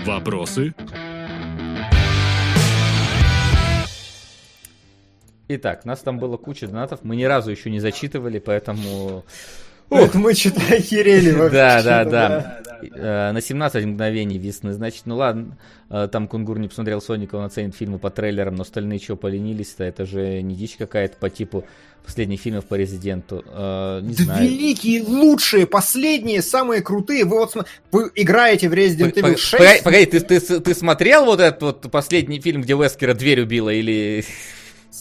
Вопросы? 0.05 0.73
Итак, 5.47 5.83
нас 5.83 6.01
там 6.01 6.19
было 6.19 6.37
куча 6.37 6.67
донатов, 6.67 7.03
мы 7.03 7.15
ни 7.15 7.23
разу 7.23 7.49
еще 7.49 7.71
не 7.71 7.79
зачитывали, 7.79 8.37
поэтому 8.37 9.25
Ух, 9.89 10.13
мы 10.15 10.33
что-то 10.33 10.61
охерели 10.73 11.31
вообще. 11.31 11.55
Да, 11.57 11.83
да, 11.83 12.05
да. 12.05 12.59
Э, 12.81 13.31
на 13.31 13.41
17 13.41 13.85
мгновений 13.85 14.37
весны. 14.37 14.73
Значит, 14.73 15.01
ну 15.05 15.17
ладно, 15.17 15.57
э, 15.89 16.07
там 16.11 16.27
Кунгур 16.27 16.59
не 16.59 16.67
посмотрел 16.67 17.01
Соника, 17.01 17.35
он 17.35 17.45
оценит 17.45 17.75
фильмы 17.75 17.99
по 17.99 18.09
трейлерам, 18.09 18.55
но 18.55 18.61
остальные 18.61 18.99
что, 18.99 19.15
поленились-то? 19.15 19.83
Это 19.83 20.05
же 20.05 20.41
не 20.41 20.55
дичь 20.55 20.75
какая-то 20.77 21.17
по 21.17 21.29
типу 21.29 21.65
последних 22.05 22.39
фильмов 22.39 22.65
по 22.65 22.75
Резиденту. 22.75 23.43
Э, 23.47 23.99
не 24.01 24.13
знаю. 24.13 24.43
Великие, 24.43 25.03
лучшие, 25.03 25.67
последние, 25.67 26.41
самые 26.41 26.81
крутые. 26.81 27.25
Вы 27.25 27.39
вот 27.39 27.55
вы 27.91 28.11
играете 28.15 28.69
в 28.69 28.73
Resident 28.73 29.13
Evil 29.13 29.37
6. 29.37 29.51
Погоди, 29.51 29.81
погоди 29.83 30.05
ты, 30.05 30.19
ты, 30.21 30.59
ты 30.59 30.73
смотрел 30.73 31.25
вот 31.25 31.39
этот 31.39 31.61
вот 31.61 31.91
последний 31.91 32.39
фильм, 32.39 32.61
где 32.61 32.75
Вескера 32.75 33.13
дверь 33.13 33.41
убила 33.41 33.69
или... 33.69 34.23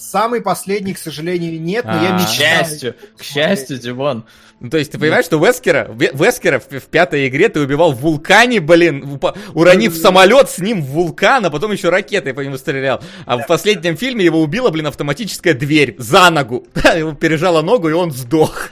Самый 0.09 0.41
последний, 0.41 0.95
к 0.95 0.97
сожалению, 0.97 1.61
нет, 1.61 1.85
но 1.85 2.01
я 2.01 2.13
мечтаю. 2.13 2.25
К 2.25 2.67
счастью, 2.67 2.95
к 3.15 3.21
счастью, 3.21 3.77
Димон. 3.77 4.25
Ну, 4.59 4.71
то 4.71 4.79
есть, 4.79 4.91
ты 4.91 4.97
понимаешь, 4.97 5.25
что 5.25 5.37
Вескера, 5.37 5.87
Вескера 5.93 6.59
в, 6.59 6.67
в 6.67 6.85
пятой 6.87 7.27
игре 7.27 7.47
ты 7.47 7.59
убивал 7.59 7.91
в 7.91 8.01
вулкане, 8.01 8.59
блин, 8.59 9.19
уронив 9.53 9.95
самолет 9.95 10.49
с 10.49 10.57
ним 10.57 10.81
в 10.81 10.87
вулкан, 10.87 11.45
а 11.45 11.51
потом 11.51 11.73
еще 11.73 11.89
ракетой 11.89 12.33
по 12.33 12.39
нему 12.39 12.57
стрелял. 12.57 13.03
А 13.27 13.37
в 13.37 13.45
последнем 13.45 13.97
фильме 13.97 14.25
его 14.25 14.41
убила, 14.41 14.71
блин, 14.71 14.87
автоматическая 14.87 15.53
дверь 15.53 15.93
за 15.99 16.27
ногу. 16.31 16.65
Его 16.97 17.13
пережала 17.13 17.61
ногу, 17.61 17.87
и 17.89 17.93
он 17.93 18.11
сдох. 18.11 18.71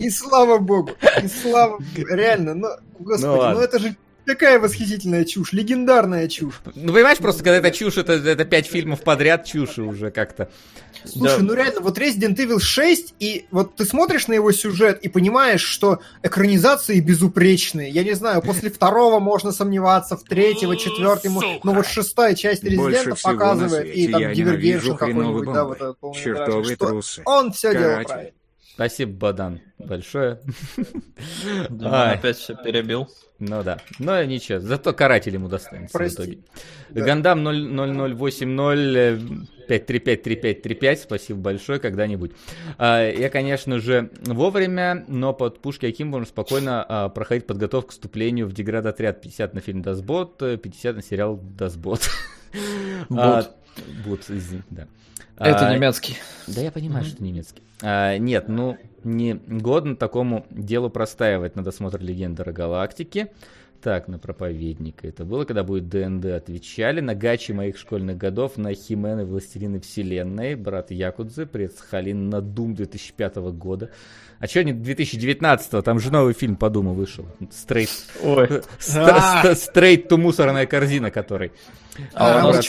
И 0.00 0.10
слава 0.10 0.58
богу, 0.58 0.90
и 1.22 1.28
слава 1.28 1.78
реально, 1.96 2.54
ну, 2.54 2.68
господи, 2.98 3.26
ну, 3.26 3.50
ну 3.52 3.60
это 3.60 3.78
же 3.78 3.94
Какая 4.26 4.58
восхитительная 4.58 5.24
чушь, 5.24 5.52
легендарная 5.52 6.28
чушь. 6.28 6.60
Ну, 6.74 6.92
понимаешь, 6.92 7.18
просто 7.18 7.44
когда 7.44 7.58
это 7.58 7.70
чушь, 7.70 7.98
это, 7.98 8.14
это 8.14 8.44
пять 8.44 8.66
фильмов 8.66 9.02
подряд 9.02 9.44
чушь 9.44 9.78
уже 9.78 10.10
как-то. 10.10 10.50
Слушай, 11.04 11.40
да. 11.40 11.44
ну 11.44 11.54
реально, 11.54 11.80
вот 11.80 11.98
Resident 11.98 12.36
Evil 12.36 12.60
6, 12.60 13.14
и 13.20 13.46
вот 13.50 13.76
ты 13.76 13.84
смотришь 13.84 14.26
на 14.26 14.32
его 14.32 14.52
сюжет 14.52 15.00
и 15.02 15.08
понимаешь, 15.08 15.62
что 15.62 16.00
экранизации 16.22 17.00
безупречные. 17.00 17.90
Я 17.90 18.04
не 18.04 18.14
знаю, 18.14 18.40
после 18.40 18.70
второго 18.70 19.20
можно 19.20 19.52
сомневаться, 19.52 20.16
в 20.16 20.24
третьего, 20.24 20.76
четвертого, 20.76 21.42
но 21.62 21.74
вот 21.74 21.86
шестая 21.86 22.34
часть 22.34 22.64
Резидента 22.64 23.16
показывает, 23.22 23.94
и 23.94 24.08
там 24.08 24.32
Дивергеншн 24.32 24.92
какой-нибудь, 24.94 25.52
да, 25.52 25.64
вот 25.64 25.76
этот 25.76 25.98
полный 25.98 26.76
трусы. 26.76 27.22
Он 27.26 27.52
все 27.52 27.72
делал 27.72 28.04
правильно. 28.04 28.32
Спасибо, 28.74 29.12
Бадан, 29.12 29.60
большое. 29.78 30.40
Диман 31.70 32.10
опять 32.10 32.36
все 32.36 32.56
перебил. 32.56 33.08
Ну 33.38 33.62
да, 33.62 33.78
но 34.00 34.22
ничего, 34.24 34.58
зато 34.58 34.92
каратель 34.92 35.34
ему 35.34 35.48
достанется 35.48 35.96
Прости. 35.96 36.16
в 36.16 36.24
итоге. 36.24 36.38
Да. 36.90 37.04
Гандам 37.04 37.44
0080 37.44 39.38
5353535, 39.68 40.96
спасибо 40.96 41.40
большое, 41.40 41.78
когда-нибудь. 41.78 42.32
А, 42.76 43.08
я, 43.08 43.30
конечно 43.30 43.78
же, 43.78 44.10
вовремя, 44.26 45.04
но 45.08 45.32
под 45.32 45.60
пушки 45.60 45.86
Аким 45.86 46.08
можно 46.08 46.26
спокойно 46.26 46.84
а, 46.86 47.08
проходить 47.08 47.46
подготовку 47.46 47.90
к 47.90 47.92
вступлению 47.92 48.46
в 48.46 48.52
деградотряд 48.52 49.22
50 49.22 49.54
на 49.54 49.60
фильм 49.60 49.82
Дасбот, 49.82 50.38
50 50.38 50.96
на 50.96 51.02
сериал 51.02 51.36
Дасбот. 51.36 52.10
Бот. 53.08 53.56
Бот, 54.04 54.20
извини, 54.28 54.62
да. 54.70 54.86
Это 55.38 55.68
а, 55.68 55.74
немецкий. 55.74 56.16
Да, 56.46 56.60
я 56.60 56.70
понимаю, 56.70 57.04
что 57.04 57.22
немецкий. 57.22 57.62
А, 57.86 58.16
нет, 58.16 58.48
ну, 58.48 58.78
не 59.04 59.34
годно 59.34 59.94
такому 59.94 60.46
делу 60.50 60.88
простаивать 60.88 61.54
на 61.54 61.62
досмотр 61.62 62.00
Легенды 62.00 62.42
Галактики. 62.44 63.28
Так, 63.82 64.08
на 64.08 64.18
проповедника 64.18 65.06
это 65.06 65.26
было, 65.26 65.44
когда 65.44 65.62
будет 65.62 65.90
ДНД 65.90 66.24
отвечали. 66.24 67.00
На 67.00 67.14
гачи 67.14 67.52
моих 67.52 67.76
школьных 67.76 68.16
годов, 68.16 68.56
на 68.56 68.72
Химены 68.72 69.26
Властелины 69.26 69.78
Вселенной, 69.80 70.54
брат 70.54 70.90
Якудзы, 70.90 71.46
Халин 71.90 72.30
на 72.30 72.40
Дум 72.40 72.74
2005 72.74 73.36
года. 73.52 73.90
А 74.38 74.46
что 74.46 74.64
не 74.64 74.72
2019-го? 74.72 75.82
Там 75.82 76.00
же 76.00 76.10
новый 76.10 76.32
фильм, 76.32 76.56
подумал, 76.56 76.94
вышел. 76.94 77.26
Стрейт. 77.50 77.90
Ой. 78.22 78.62
Стрейт 78.78 80.08
ту 80.08 80.16
мусорная 80.16 80.64
корзина, 80.64 81.10
который. 81.10 81.52
А, 82.14 82.40
а 82.40 82.48
у 82.48 82.52
нас, 82.54 82.66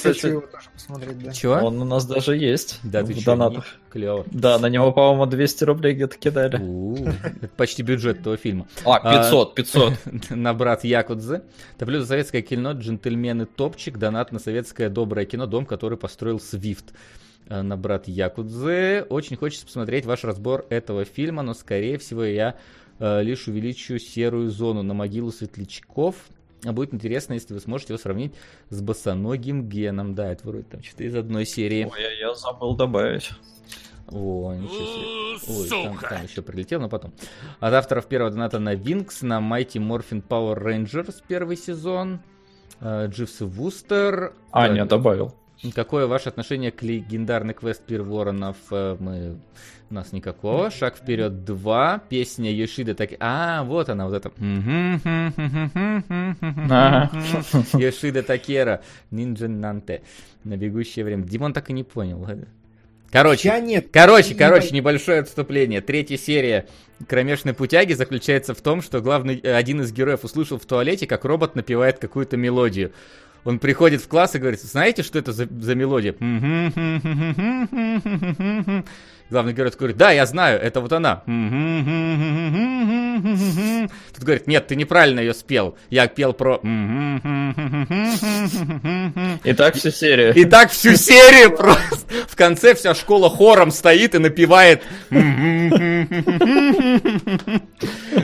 кстати, 0.76 1.14
да. 1.14 1.31
Чего? 1.31 1.53
Он 1.53 1.81
у 1.81 1.85
нас 1.85 2.06
даже 2.06 2.35
есть 2.35 2.80
да, 2.84 3.03
в 3.03 3.23
донатах. 3.23 3.65
Клево. 3.89 4.26
Да, 4.31 4.60
на 4.60 4.68
него, 4.68 4.91
по-моему, 4.91 5.26
200 5.26 5.64
рублей 5.64 5.93
где-то 5.93 6.18
кидали. 6.18 6.56
Это 7.41 7.47
почти 7.56 7.84
бюджет 7.84 8.19
этого 8.19 8.38
фильма. 8.38 8.68
А, 8.85 9.23
500, 9.23 9.56
500. 9.56 9.93
На 10.31 10.53
брат 10.53 10.84
Якудзе. 10.84 11.43
Топлю 11.77 12.02
за 12.02 12.07
советское 12.07 12.41
кино, 12.41 12.73
джентльмены 12.73 13.45
топчик, 13.45 13.97
донат 13.97 14.31
на 14.31 14.39
советское 14.39 14.89
доброе 14.89 15.26
кино, 15.26 15.45
дом, 15.45 15.65
который 15.65 15.97
построил 15.97 16.39
Свифт. 16.39 16.93
Э, 17.47 17.61
на 17.61 17.77
брат 17.77 18.07
Якудзе. 18.07 19.06
Очень 19.10 19.38
хочется 19.38 19.65
посмотреть 19.65 20.06
ваш 20.06 20.23
разбор 20.23 20.65
этого 20.69 21.06
фильма, 21.06 21.43
но, 21.43 21.53
скорее 21.53 21.97
всего, 21.97 22.23
я 22.23 22.56
э, 22.99 23.22
лишь 23.22 23.47
увеличу 23.47 23.99
серую 23.99 24.49
зону 24.49 24.81
на 24.81 24.93
могилу 24.93 25.31
светлячков. 25.31 26.15
А 26.64 26.72
будет 26.72 26.94
интересно, 26.94 27.34
если 27.34 27.53
вы 27.53 27.60
сможете 27.60 27.94
его 27.94 28.02
сравнить 28.02 28.34
с 28.69 28.82
босоногим 28.82 29.68
геном. 29.68 30.15
Да, 30.15 30.32
это 30.32 30.48
вроде 30.48 30.64
там 30.64 30.82
что-то 30.82 31.03
из 31.03 31.15
одной 31.15 31.45
серии. 31.45 31.90
Ой, 31.91 32.02
я, 32.02 32.27
я 32.30 32.34
забыл 32.36 32.76
добавить. 32.76 33.32
О, 34.07 34.53
ничего 34.53 35.40
себе. 35.40 35.77
Ой, 35.80 35.88
там, 35.88 35.99
там 35.99 36.23
еще 36.23 36.41
прилетел, 36.41 36.80
но 36.80 36.90
потом. 36.90 37.14
От 37.60 37.73
авторов 37.73 38.07
первого 38.07 38.32
доната 38.32 38.60
на 38.60 38.76
Винкс, 38.76 39.22
на 39.22 39.40
Mighty 39.40 39.80
Morphin 39.80 40.23
Power 40.27 40.57
Rangers 40.60 41.23
первый 41.27 41.57
сезон, 41.57 42.19
Дживс 42.82 43.41
и 43.41 43.44
Вустер. 43.45 44.34
А, 44.52 44.68
нет, 44.68 44.88
добавил. 44.88 45.36
Какое 45.74 46.08
ваше 46.08 46.30
отношение 46.30 46.72
к 46.72 46.82
легендарный 46.84 47.54
квест 47.54 47.82
Пир 47.86 48.04
Воронов? 48.04 48.58
Э, 48.72 48.96
мы... 49.00 49.38
У 49.90 49.94
нас 49.94 50.12
никакого. 50.12 50.72
Шаг 50.72 50.98
вперед 50.98 51.46
2. 51.46 52.02
Песня 52.10 52.52
Йошида 52.52 52.96
так... 52.96 53.12
А, 53.20 53.64
вот 53.64 53.90
она, 53.90 54.08
вот 54.08 54.16
эта. 54.16 54.32
Йошида 57.78 58.24
Такера. 58.24 58.82
Нинджа 59.12 59.48
Нанте. 59.48 60.02
На 60.44 60.58
бегущее 60.58 61.06
время. 61.06 61.24
Димон 61.24 61.54
так 61.54 61.70
и 61.70 61.74
не 61.74 61.84
понял. 61.84 62.28
Короче, 63.12 63.48
Я 63.50 63.60
нет. 63.60 63.88
короче, 63.94 64.34
не 64.34 64.36
короче, 64.36 64.72
небольшое 64.72 65.20
отступление. 65.22 65.82
Третья 65.82 66.18
серия 66.18 66.68
Кромешной 67.08 67.54
путяги 67.54 67.94
заключается 67.94 68.54
в 68.54 68.62
том, 68.62 68.82
что 68.82 69.02
главный 69.02 69.38
один 69.38 69.82
из 69.82 69.94
героев 69.94 70.24
услышал 70.24 70.58
в 70.58 70.66
туалете, 70.66 71.08
как 71.08 71.26
робот 71.26 71.56
напевает 71.56 72.00
какую-то 72.00 72.38
мелодию. 72.38 72.92
Он 73.45 73.59
приходит 73.59 74.01
в 74.01 74.07
класс 74.07 74.35
и 74.35 74.39
говорит, 74.39 74.59
знаете, 74.59 75.03
что 75.03 75.19
это 75.19 75.31
за, 75.31 75.47
за 75.47 75.76
мелодия? 75.76 76.15
Главный 79.30 79.53
герой 79.53 79.72
говорит, 79.72 79.97
да, 79.97 80.11
я 80.11 80.27
знаю, 80.27 80.61
это 80.61 80.81
вот 80.81 80.93
она. 80.93 81.23
Тут 84.14 84.23
говорит, 84.23 84.45
нет, 84.45 84.68
ты 84.68 84.76
неправильно 84.76 85.19
ее 85.19 85.34
спел. 85.34 85.76
Я 85.89 86.07
пел 86.07 86.34
про... 86.34 86.60
И 89.43 89.53
так 89.53 89.76
всю 89.76 89.89
серию. 89.89 90.35
И 90.35 90.45
так 90.45 90.69
всю 90.69 90.95
серию 90.95 91.57
просто. 91.57 92.06
В 92.27 92.35
конце 92.35 92.76
вся 92.76 92.93
школа 92.93 93.31
хором 93.31 93.72
стоит 93.72 94.14
и 94.14 94.19
напевает. 94.19 94.84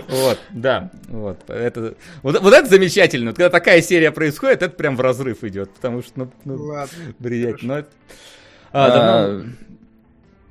Вот, 0.07 0.40
да, 0.52 0.91
вот. 1.07 1.49
Это, 1.49 1.95
вот, 2.22 2.40
вот 2.41 2.53
это 2.53 2.69
замечательно. 2.69 3.32
Вот, 3.32 3.38
когда 3.38 3.49
такая 3.49 3.82
серия 3.82 4.11
происходит, 4.11 4.61
это 4.61 4.76
прям 4.76 4.95
в 4.95 5.02
разрыв 5.02 5.44
идет, 5.44 5.73
потому 5.73 6.03
что, 6.03 6.11
ну, 6.15 6.32
ну 6.45 6.56
Ладно, 6.64 7.14
бриять. 7.18 7.64
Но 7.64 7.80
это... 7.80 7.90
а, 8.72 8.90
давно... 8.90 9.52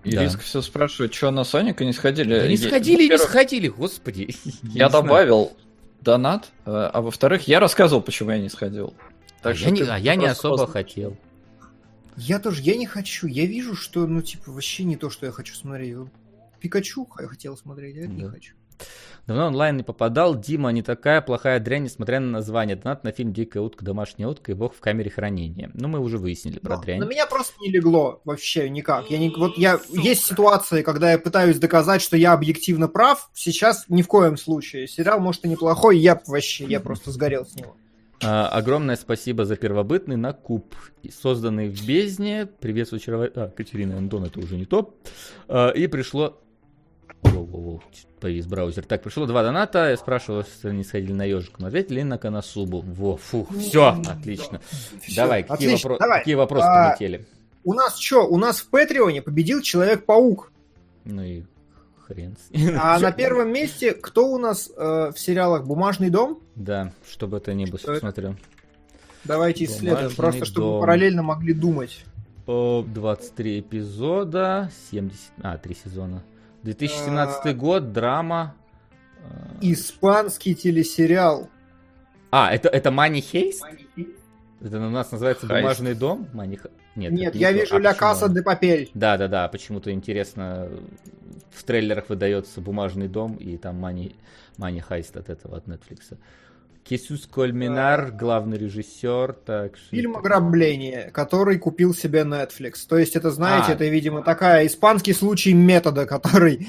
Ириска 0.04 0.38
да. 0.38 0.44
все 0.44 0.62
спрашивает, 0.62 1.14
что 1.14 1.30
на 1.30 1.44
Соника 1.44 1.84
не 1.84 1.92
сходили. 1.92 2.40
Да 2.40 2.48
не 2.48 2.56
сходили, 2.56 3.08
не 3.08 3.18
сходили, 3.18 3.68
господи. 3.68 4.34
Я, 4.62 4.84
я 4.84 4.88
добавил 4.88 5.52
донат, 6.00 6.50
э, 6.64 6.70
а 6.70 7.02
во-вторых, 7.02 7.46
я 7.46 7.60
рассказывал, 7.60 8.02
почему 8.02 8.30
я 8.30 8.38
не 8.38 8.48
сходил. 8.48 8.94
Так 9.42 9.56
а 9.56 9.58
я 9.58 9.70
не, 9.70 9.82
а 9.82 9.98
я 9.98 10.14
не 10.14 10.26
особо 10.26 10.66
хотел. 10.66 11.16
Я 12.16 12.38
тоже, 12.38 12.62
я 12.62 12.76
не 12.76 12.86
хочу. 12.86 13.26
Я 13.26 13.46
вижу, 13.46 13.74
что, 13.74 14.06
ну, 14.06 14.22
типа, 14.22 14.50
вообще 14.50 14.84
не 14.84 14.96
то, 14.96 15.10
что 15.10 15.26
я 15.26 15.32
хочу 15.32 15.54
смотреть. 15.54 15.96
Пикачу 16.60 17.08
я 17.20 17.28
хотел 17.28 17.56
смотреть, 17.56 17.96
а 17.96 18.00
это 18.00 18.08
да. 18.08 18.14
не 18.14 18.24
хочу. 18.28 18.54
Давно 19.26 19.46
онлайн 19.46 19.76
не 19.76 19.82
попадал. 19.82 20.38
Дима 20.38 20.70
не 20.70 20.82
такая 20.82 21.20
плохая 21.20 21.60
дрянь, 21.60 21.84
несмотря 21.84 22.18
на 22.18 22.30
название. 22.30 22.74
Донат 22.74 23.04
на 23.04 23.12
фильм 23.12 23.32
«Дикая 23.32 23.60
утка. 23.60 23.84
Домашняя 23.84 24.26
утка» 24.26 24.50
и 24.50 24.54
«Бог 24.56 24.74
в 24.74 24.80
камере 24.80 25.10
хранения». 25.10 25.70
Ну, 25.74 25.86
мы 25.86 26.00
уже 26.00 26.18
выяснили 26.18 26.58
про 26.58 26.76
Но, 26.76 26.82
дрянь. 26.82 26.98
На 26.98 27.04
меня 27.04 27.26
просто 27.26 27.54
не 27.60 27.70
легло 27.70 28.20
вообще 28.24 28.68
никак. 28.68 29.08
Я 29.10 29.18
не, 29.18 29.30
вот 29.30 29.56
я, 29.56 29.78
есть 29.90 30.26
ситуации, 30.26 30.82
когда 30.82 31.12
я 31.12 31.18
пытаюсь 31.18 31.58
доказать, 31.58 32.02
что 32.02 32.16
я 32.16 32.32
объективно 32.32 32.88
прав. 32.88 33.30
Сейчас 33.32 33.84
ни 33.88 34.02
в 34.02 34.08
коем 34.08 34.36
случае. 34.36 34.88
Сериал, 34.88 35.20
может, 35.20 35.44
и 35.44 35.48
неплохой, 35.48 35.98
я 35.98 36.20
вообще, 36.26 36.64
я 36.64 36.80
просто 36.80 37.12
сгорел 37.12 37.46
с 37.46 37.54
него. 37.54 37.76
А, 38.22 38.48
огромное 38.48 38.96
спасибо 38.96 39.44
за 39.44 39.56
первобытный 39.56 40.16
на 40.16 40.32
куб, 40.32 40.74
созданный 41.22 41.68
в 41.68 41.86
бездне. 41.86 42.46
Приветствую, 42.46 42.98
очаровать... 42.98 43.32
А, 43.36 43.48
Катерина 43.48 43.96
Андон, 43.96 44.24
это 44.24 44.40
уже 44.40 44.56
не 44.56 44.66
топ. 44.66 44.96
А, 45.48 45.70
и 45.70 45.86
пришло 45.86 46.38
Воу-воу-воу, 47.22 47.82
повис 48.20 48.46
браузер. 48.46 48.84
Так, 48.86 49.02
пришло 49.02 49.26
два 49.26 49.42
доната. 49.42 49.90
Я 49.90 49.96
спрашивал, 49.96 50.40
если 50.40 50.68
они 50.68 50.84
сходили 50.84 51.12
на 51.12 51.24
ежиком. 51.24 51.66
Ответили 51.66 52.02
на 52.02 52.18
Коносубу. 52.18 52.80
Во, 52.80 53.16
фух, 53.16 53.48
все, 53.58 54.00
отлично. 54.06 54.60
Все, 55.02 55.16
давай, 55.16 55.42
какие, 55.42 55.68
отлично, 55.68 55.88
вопро- 55.88 55.98
давай. 55.98 56.18
какие 56.20 56.34
вопросы 56.34 56.66
а, 56.66 56.90
полетели? 56.90 57.26
У 57.64 57.74
нас 57.74 57.98
что? 57.98 58.26
У 58.26 58.38
нас 58.38 58.60
в 58.60 58.68
Патреоне 58.68 59.22
победил 59.22 59.60
Человек-паук. 59.60 60.50
Ну 61.04 61.22
и 61.22 61.42
хрен. 62.06 62.36
А 62.78 62.98
на 62.98 63.12
первом 63.12 63.52
месте 63.52 63.92
кто 63.92 64.28
у 64.28 64.38
нас 64.38 64.70
э, 64.74 65.12
в 65.14 65.18
сериалах 65.18 65.66
«Бумажный 65.66 66.10
дом»? 66.10 66.40
Да, 66.54 66.92
чтобы 67.08 67.36
это 67.38 67.54
не 67.54 67.66
было, 67.66 67.78
смотрел. 67.78 68.36
Давайте 69.24 69.64
исследуем, 69.64 70.14
просто 70.16 70.46
чтобы 70.46 70.66
дом. 70.68 70.80
параллельно 70.80 71.22
могли 71.22 71.52
думать. 71.52 72.04
23 72.46 73.60
эпизода, 73.60 74.70
70... 74.90 75.20
А, 75.42 75.56
3 75.56 75.76
сезона. 75.84 76.22
2017 76.62 77.46
а... 77.46 77.54
год, 77.54 77.92
драма. 77.92 78.54
Э, 79.22 79.58
Испанский 79.60 80.54
телесериал. 80.54 81.48
А, 82.30 82.52
это, 82.52 82.68
это 82.68 82.90
Money 82.90 83.24
Heist? 83.32 83.62
Это 84.60 84.76
у 84.76 84.90
нас 84.90 85.10
называется 85.10 85.46
Хайст. 85.46 85.62
«Бумажный 85.62 85.94
дом»? 85.94 86.28
Money... 86.32 86.60
Нет, 86.96 87.12
Нет 87.12 87.34
я 87.34 87.52
не 87.52 87.60
вижу 87.60 87.76
а 87.76 87.80
«Ля 87.80 87.94
Каса 87.94 88.28
де 88.28 88.42
Папель». 88.42 88.90
Да-да-да, 88.94 89.48
почему-то 89.48 89.90
интересно, 89.90 90.68
в 91.50 91.64
трейлерах 91.64 92.08
выдается 92.08 92.60
«Бумажный 92.60 93.08
дом», 93.08 93.36
и 93.36 93.56
там 93.56 93.82
Money, 93.84 94.14
Money 94.58 94.84
Heist 94.88 95.18
от 95.18 95.30
этого, 95.30 95.56
от 95.56 95.66
Netflix. 95.66 96.16
Кесус 96.90 97.28
Кольминар, 97.28 98.10
главный 98.10 98.58
режиссер. 98.58 99.34
Так, 99.46 99.76
Фильм 99.92 100.16
«Ограбление», 100.16 101.12
который 101.12 101.56
купил 101.56 101.94
себе 101.94 102.22
Netflix. 102.22 102.78
То 102.88 102.98
есть 102.98 103.14
это, 103.14 103.30
знаете, 103.30 103.66
а. 103.68 103.74
это, 103.74 103.84
видимо, 103.84 104.24
такая 104.24 104.66
испанский 104.66 105.12
случай 105.12 105.54
метода, 105.54 106.04
который 106.04 106.66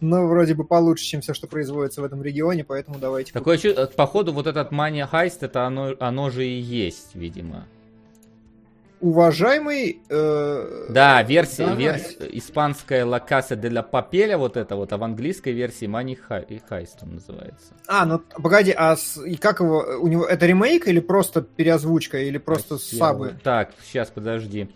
но 0.00 0.26
вроде 0.26 0.54
бы 0.54 0.64
получше, 0.64 1.04
чем 1.04 1.20
все, 1.20 1.34
что 1.34 1.48
производится 1.48 2.00
в 2.00 2.04
этом 2.04 2.22
регионе, 2.22 2.64
поэтому 2.64 2.98
давайте. 2.98 3.34
Такое 3.34 3.58
чувство, 3.58 3.84
походу, 3.94 4.32
вот 4.32 4.46
этот 4.46 4.72
Mania 4.72 5.06
Heist, 5.10 5.38
это 5.42 5.66
оно, 5.66 5.94
оно 6.00 6.30
же 6.30 6.46
и 6.46 6.58
есть, 6.58 7.14
видимо. 7.14 7.66
Уважаемый... 9.00 10.00
Э... 10.08 10.86
Да, 10.90 11.22
версия, 11.22 11.66
да. 11.66 11.74
версия 11.74 12.28
испанская 12.32 13.04
La 13.04 13.20
Casa 13.24 13.54
de 13.54 13.70
la 13.70 13.88
Papel, 13.88 14.36
вот 14.36 14.56
это 14.56 14.76
вот, 14.76 14.92
а 14.92 14.96
в 14.96 15.04
английской 15.04 15.52
версии 15.52 15.86
Money 15.86 16.18
Heist 16.28 16.98
он 17.02 17.14
называется. 17.14 17.74
А, 17.86 18.04
ну 18.04 18.18
погоди, 18.18 18.74
а 18.76 18.96
с, 18.96 19.16
и 19.24 19.36
как 19.36 19.60
его, 19.60 19.84
у 20.00 20.08
него, 20.08 20.24
это 20.26 20.46
ремейк 20.46 20.88
или 20.88 21.00
просто 21.00 21.42
переозвучка, 21.42 22.18
или 22.18 22.38
просто 22.38 22.78
Хотел. 22.78 22.98
сабы? 22.98 23.34
Так, 23.42 23.70
сейчас, 23.84 24.08
подожди. 24.08 24.68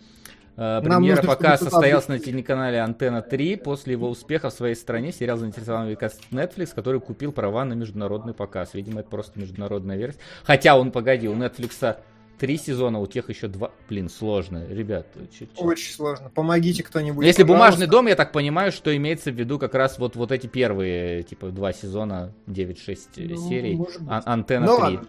Э, 0.55 0.81
премьера 0.81 1.15
нужно, 1.17 1.35
пока 1.35 1.57
состоялась 1.57 2.07
на 2.07 2.19
телеканале 2.19 2.79
Антенна 2.79 3.21
3. 3.21 3.57
После 3.57 3.93
его 3.93 4.09
успеха 4.09 4.49
в 4.49 4.53
своей 4.53 4.75
стране 4.75 5.11
сериал 5.11 5.37
заинтересовал 5.37 5.87
Netflix, 5.87 6.73
который 6.75 6.99
купил 6.99 7.31
права 7.31 7.65
на 7.65 7.73
международный 7.73 8.33
показ. 8.33 8.73
Видимо, 8.73 9.01
это 9.01 9.09
просто 9.09 9.39
международная 9.39 9.97
версия. 9.97 10.19
Хотя 10.43 10.77
он, 10.77 10.91
погоди, 10.91 11.27
у 11.27 11.35
Netflix 11.35 11.97
три 12.37 12.57
сезона, 12.57 12.99
у 12.99 13.07
тех 13.07 13.29
еще 13.29 13.47
два. 13.47 13.71
Блин, 13.89 14.09
сложно, 14.09 14.65
ребят. 14.67 15.07
Чуть-чуть. 15.37 15.61
Очень 15.61 15.93
сложно. 15.93 16.31
Помогите 16.33 16.83
кто-нибудь. 16.83 17.25
Если 17.25 17.43
пожалуйста. 17.43 17.65
бумажный 17.65 17.87
дом, 17.87 18.07
я 18.07 18.15
так 18.15 18.31
понимаю, 18.31 18.71
что 18.71 18.95
имеется 18.95 19.31
в 19.31 19.35
виду 19.35 19.59
как 19.59 19.75
раз 19.75 19.97
вот, 19.99 20.15
вот 20.15 20.31
эти 20.31 20.47
первые, 20.47 21.23
типа, 21.23 21.49
два 21.49 21.73
сезона, 21.73 22.33
9-6 22.47 22.97
ну, 23.15 23.49
серий. 23.49 23.79
А- 24.09 24.21
антенна 24.25 24.65
ну, 24.67 24.75
3. 24.77 24.83
Ладно. 24.83 25.07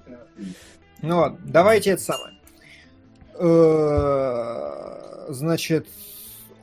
Ну 1.03 1.19
ладно, 1.19 1.39
давайте 1.45 1.91
это 1.91 2.03
самое. 2.03 2.35
Э, 3.35 5.27
значит, 5.29 5.89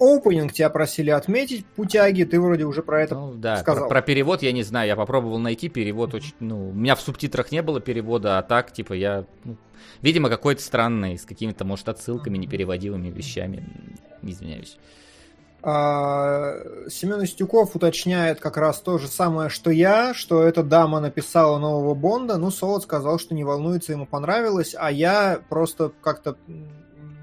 opening 0.01 0.49
тебя 0.49 0.69
просили 0.69 1.11
отметить, 1.11 1.65
путяги, 1.65 2.23
ты 2.23 2.41
вроде 2.41 2.65
уже 2.65 2.81
про 2.81 3.03
это 3.03 3.15
ну, 3.15 3.33
да, 3.35 3.57
сказал. 3.57 3.87
Про, 3.87 3.95
про 3.95 4.01
перевод 4.01 4.41
я 4.41 4.51
не 4.51 4.63
знаю, 4.63 4.87
я 4.87 4.95
попробовал 4.95 5.37
найти 5.37 5.69
перевод, 5.69 6.13
очень, 6.13 6.33
ну, 6.39 6.69
у 6.69 6.73
меня 6.73 6.95
в 6.95 7.01
субтитрах 7.01 7.51
не 7.51 7.61
было 7.61 7.79
перевода, 7.79 8.39
а 8.39 8.41
так, 8.41 8.73
типа, 8.73 8.93
я, 8.93 9.25
ну, 9.43 9.57
видимо, 10.01 10.29
какой-то 10.29 10.61
странный, 10.61 11.17
с 11.17 11.25
какими-то, 11.25 11.63
может, 11.65 11.87
отсылками, 11.87 12.37
непереводимыми 12.37 13.09
вещами, 13.09 13.63
извиняюсь. 14.23 14.77
А, 15.63 16.55
Семен 16.89 17.23
Истюков 17.23 17.75
уточняет 17.75 18.39
как 18.39 18.57
раз 18.57 18.81
то 18.81 18.97
же 18.97 19.07
самое, 19.07 19.49
что 19.49 19.69
я, 19.69 20.15
что 20.15 20.41
эта 20.41 20.63
дама 20.63 20.99
написала 20.99 21.59
нового 21.59 21.93
Бонда, 21.93 22.37
ну, 22.37 22.49
Солод 22.49 22.81
сказал, 22.83 23.19
что 23.19 23.35
не 23.35 23.43
волнуется, 23.43 23.91
ему 23.91 24.07
понравилось, 24.07 24.75
а 24.77 24.91
я 24.91 25.39
просто 25.49 25.91
как-то 26.01 26.35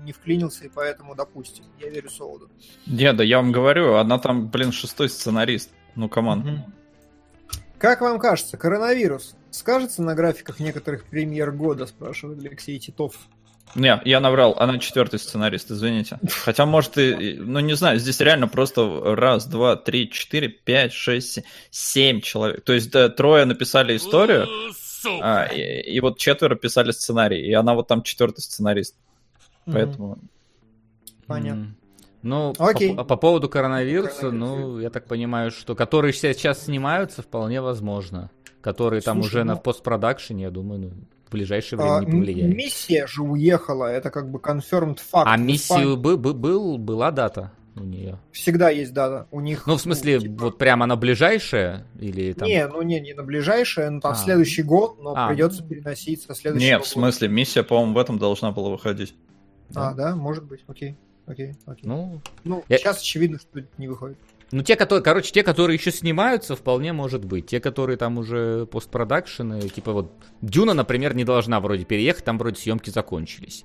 не 0.08 0.12
вклинился, 0.12 0.64
и 0.64 0.68
поэтому, 0.68 1.14
допустим, 1.14 1.64
я 1.78 1.90
верю 1.90 2.10
Солоду. 2.10 2.50
Не, 2.86 3.12
да 3.12 3.22
я 3.22 3.36
вам 3.36 3.52
говорю, 3.52 3.94
она 3.94 4.18
там, 4.18 4.48
блин, 4.48 4.72
шестой 4.72 5.08
сценарист. 5.08 5.70
Ну, 5.94 6.08
команд. 6.08 6.46
Угу. 6.46 6.72
Как 7.78 8.00
вам 8.00 8.18
кажется, 8.18 8.56
коронавирус 8.56 9.36
скажется 9.50 10.02
на 10.02 10.14
графиках 10.14 10.60
некоторых 10.60 11.04
премьер 11.04 11.52
года, 11.52 11.86
спрашивает 11.86 12.40
Алексей 12.40 12.78
Титов. 12.78 13.14
Не, 13.74 14.00
я 14.04 14.20
наврал, 14.20 14.56
она 14.58 14.78
четвертый 14.78 15.18
сценарист, 15.18 15.70
извините. 15.70 16.18
Хотя, 16.42 16.64
может, 16.64 16.96
и, 16.96 17.34
ну, 17.38 17.60
не 17.60 17.74
знаю, 17.74 17.98
здесь 17.98 18.18
реально 18.20 18.48
просто 18.48 19.14
раз, 19.14 19.46
два, 19.46 19.76
три, 19.76 20.10
четыре, 20.10 20.48
пять, 20.48 20.92
шесть, 20.92 21.40
семь 21.70 22.20
человек. 22.22 22.64
То 22.64 22.72
есть, 22.72 22.90
да, 22.90 23.10
трое 23.10 23.44
написали 23.44 23.96
историю, 23.96 24.48
а, 25.20 25.44
и, 25.44 25.82
и 25.82 26.00
вот 26.00 26.18
четверо 26.18 26.54
писали 26.56 26.92
сценарий, 26.92 27.46
и 27.46 27.52
она 27.52 27.74
вот 27.74 27.88
там 27.88 28.02
четвертый 28.02 28.40
сценарист. 28.40 28.96
Поэтому... 29.72 30.18
Понятно. 31.26 31.74
Ну, 32.22 32.52
Окей. 32.58 32.94
По, 32.94 33.04
по 33.04 33.16
поводу 33.16 33.48
коронавируса, 33.48 34.30
ну, 34.30 34.80
я 34.80 34.90
так 34.90 35.06
понимаю, 35.06 35.50
что 35.50 35.74
которые 35.74 36.12
сейчас 36.12 36.64
снимаются, 36.64 37.22
вполне 37.22 37.60
возможно. 37.60 38.30
Которые 38.60 39.00
Слушай, 39.00 39.14
там 39.14 39.20
уже 39.20 39.44
ну... 39.44 39.52
на 39.52 39.56
постпродакшене, 39.56 40.44
я 40.44 40.50
думаю, 40.50 40.80
ну, 40.80 40.90
в 41.28 41.30
ближайшее 41.30 41.78
время 41.78 41.96
а, 41.96 42.04
не 42.04 42.10
повлияет. 42.10 42.56
Миссия 42.56 43.06
же 43.06 43.22
уехала, 43.22 43.84
это 43.84 44.10
как 44.10 44.30
бы 44.30 44.40
confirmed 44.40 44.98
факт. 44.98 45.28
А 45.30 45.36
миссию 45.36 45.96
был, 45.96 46.16
был, 46.18 46.76
была 46.76 47.10
дата 47.12 47.52
у 47.76 47.84
нее? 47.84 48.18
Всегда 48.32 48.70
есть 48.70 48.92
дата. 48.92 49.28
У 49.30 49.40
них. 49.40 49.66
Ну, 49.66 49.76
в 49.76 49.80
смысле, 49.80 50.16
ну, 50.16 50.22
типа... 50.22 50.44
вот 50.44 50.58
прямо 50.58 50.86
на 50.86 50.96
ближайшее 50.96 51.86
или 52.00 52.32
там? 52.32 52.48
Не, 52.48 52.66
ну 52.66 52.82
не, 52.82 53.00
не 53.00 53.14
на 53.14 53.22
ближайшее, 53.22 53.90
ну 53.90 54.00
там 54.00 54.12
а. 54.12 54.14
следующий 54.16 54.62
год, 54.62 55.00
но 55.00 55.14
а. 55.16 55.28
придется 55.28 55.62
переносить 55.62 56.22
со 56.22 56.34
следующего. 56.34 56.68
Не, 56.68 56.78
в 56.78 56.86
смысле, 56.86 57.28
миссия, 57.28 57.62
по-моему, 57.62 57.94
в 57.94 57.98
этом 57.98 58.18
должна 58.18 58.50
была 58.50 58.70
выходить. 58.70 59.14
Да. 59.70 59.88
А, 59.88 59.94
да, 59.94 60.16
может 60.16 60.44
быть, 60.44 60.64
окей. 60.66 60.96
Окей, 61.26 61.54
окей. 61.66 61.82
Ну, 61.84 62.20
ну 62.44 62.64
я... 62.68 62.78
сейчас 62.78 63.00
очевидно, 63.00 63.38
что 63.38 63.62
не 63.76 63.86
выходит. 63.86 64.16
Ну, 64.50 64.62
те, 64.62 64.76
которые, 64.76 65.02
короче, 65.02 65.30
те, 65.30 65.42
которые 65.42 65.76
еще 65.76 65.92
снимаются, 65.92 66.56
вполне 66.56 66.94
может 66.94 67.24
быть. 67.24 67.46
Те, 67.46 67.60
которые 67.60 67.98
там 67.98 68.16
уже 68.16 68.66
постпродакшены, 68.66 69.68
типа 69.68 69.92
вот 69.92 70.12
Дюна, 70.40 70.72
например, 70.72 71.14
не 71.14 71.24
должна 71.24 71.60
вроде 71.60 71.84
переехать, 71.84 72.24
там 72.24 72.38
вроде 72.38 72.58
съемки 72.58 72.88
закончились. 72.88 73.64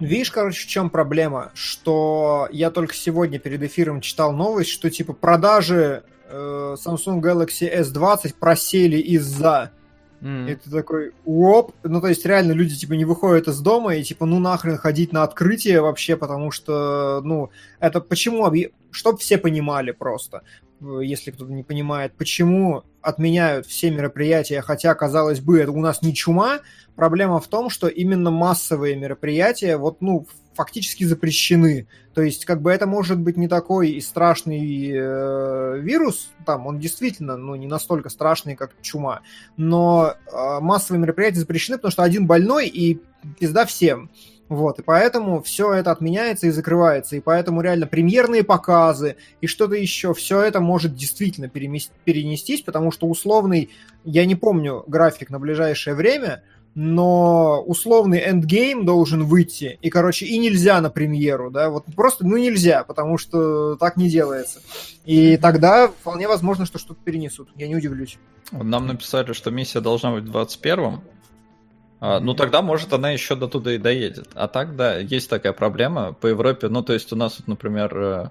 Видишь, 0.00 0.30
короче, 0.30 0.64
в 0.64 0.68
чем 0.68 0.90
проблема? 0.90 1.50
Что 1.54 2.46
я 2.52 2.70
только 2.70 2.94
сегодня 2.94 3.38
перед 3.38 3.62
эфиром 3.62 4.00
читал 4.00 4.32
новость, 4.32 4.70
что 4.70 4.90
типа 4.90 5.12
продажи 5.12 6.04
э, 6.28 6.76
Samsung 6.78 7.20
Galaxy 7.20 7.82
S20 7.82 8.34
просели 8.38 8.98
из-за 8.98 9.72
Mm. 10.20 10.50
И 10.50 10.54
ты 10.56 10.70
такой, 10.70 11.12
оп, 11.24 11.72
ну 11.84 12.00
то 12.00 12.08
есть 12.08 12.26
реально 12.26 12.52
люди 12.52 12.74
типа 12.74 12.94
не 12.94 13.04
выходят 13.04 13.46
из 13.46 13.60
дома 13.60 13.94
и 13.94 14.02
типа 14.02 14.26
ну 14.26 14.40
нахрен 14.40 14.76
ходить 14.76 15.12
на 15.12 15.22
открытие 15.22 15.80
вообще, 15.80 16.16
потому 16.16 16.50
что, 16.50 17.20
ну, 17.22 17.50
это 17.78 18.00
почему, 18.00 18.52
чтобы 18.90 19.18
все 19.18 19.38
понимали 19.38 19.92
просто, 19.92 20.42
если 20.80 21.30
кто-то 21.30 21.52
не 21.52 21.62
понимает, 21.62 22.14
почему 22.16 22.84
отменяют 23.00 23.66
все 23.66 23.90
мероприятия, 23.90 24.60
хотя, 24.60 24.94
казалось 24.94 25.40
бы, 25.40 25.60
это 25.60 25.70
у 25.70 25.80
нас 25.80 26.02
не 26.02 26.14
чума, 26.14 26.60
проблема 26.96 27.40
в 27.40 27.46
том, 27.46 27.70
что 27.70 27.88
именно 27.88 28.30
массовые 28.30 28.96
мероприятия, 28.96 29.76
вот, 29.76 30.00
ну, 30.00 30.26
фактически 30.58 31.04
запрещены. 31.04 31.86
То 32.14 32.22
есть, 32.22 32.44
как 32.44 32.62
бы 32.62 32.72
это 32.72 32.84
может 32.84 33.20
быть 33.20 33.36
не 33.36 33.46
такой 33.46 33.90
и 33.90 34.00
страшный 34.00 34.90
э, 34.90 35.78
вирус, 35.78 36.32
там 36.44 36.66
он 36.66 36.80
действительно, 36.80 37.36
ну, 37.36 37.54
не 37.54 37.68
настолько 37.68 38.08
страшный, 38.08 38.56
как 38.56 38.72
чума, 38.82 39.20
но 39.56 40.14
э, 40.26 40.58
массовые 40.60 41.00
мероприятия 41.00 41.38
запрещены, 41.38 41.78
потому 41.78 41.92
что 41.92 42.02
один 42.02 42.26
больной 42.26 42.66
и 42.66 43.00
пизда 43.38 43.66
всем. 43.66 44.10
Вот, 44.48 44.80
и 44.80 44.82
поэтому 44.82 45.42
все 45.42 45.74
это 45.74 45.92
отменяется 45.92 46.48
и 46.48 46.50
закрывается, 46.50 47.14
и 47.14 47.20
поэтому 47.20 47.60
реально 47.60 47.86
премьерные 47.86 48.42
показы 48.42 49.16
и 49.40 49.46
что-то 49.46 49.76
еще, 49.76 50.12
все 50.12 50.40
это 50.40 50.60
может 50.60 50.96
действительно 50.96 51.48
перенестись, 51.48 52.62
потому 52.62 52.90
что 52.90 53.06
условный, 53.06 53.70
я 54.04 54.24
не 54.24 54.34
помню 54.34 54.82
график 54.88 55.30
на 55.30 55.38
ближайшее 55.38 55.94
время, 55.94 56.42
но 56.74 57.62
условный 57.62 58.20
эндгейм 58.20 58.84
должен 58.84 59.24
выйти, 59.24 59.78
и, 59.82 59.90
короче, 59.90 60.26
и 60.26 60.38
нельзя 60.38 60.80
на 60.80 60.90
премьеру, 60.90 61.50
да, 61.50 61.70
вот 61.70 61.84
просто, 61.96 62.26
ну, 62.26 62.36
нельзя, 62.36 62.84
потому 62.84 63.18
что 63.18 63.76
так 63.76 63.96
не 63.96 64.08
делается. 64.08 64.60
И 65.04 65.36
тогда 65.36 65.88
вполне 65.88 66.28
возможно, 66.28 66.66
что 66.66 66.78
что-то 66.78 67.00
перенесут, 67.02 67.48
я 67.56 67.68
не 67.68 67.76
удивлюсь. 67.76 68.18
Нам 68.52 68.86
написали, 68.86 69.32
что 69.32 69.50
миссия 69.50 69.80
должна 69.80 70.12
быть 70.12 70.24
в 70.24 70.36
21-м, 70.36 71.02
а, 72.00 72.20
ну 72.20 72.34
тогда, 72.34 72.62
может, 72.62 72.92
она 72.92 73.10
еще 73.10 73.34
до 73.34 73.48
туда 73.48 73.74
и 73.74 73.78
доедет. 73.78 74.28
А 74.34 74.46
так, 74.48 74.76
да, 74.76 74.98
есть 74.98 75.28
такая 75.28 75.52
проблема 75.52 76.12
по 76.12 76.28
Европе. 76.28 76.68
Ну, 76.68 76.82
то 76.82 76.92
есть 76.92 77.12
у 77.12 77.16
нас, 77.16 77.38
вот, 77.38 77.48
например, 77.48 77.98
э, 77.98 78.30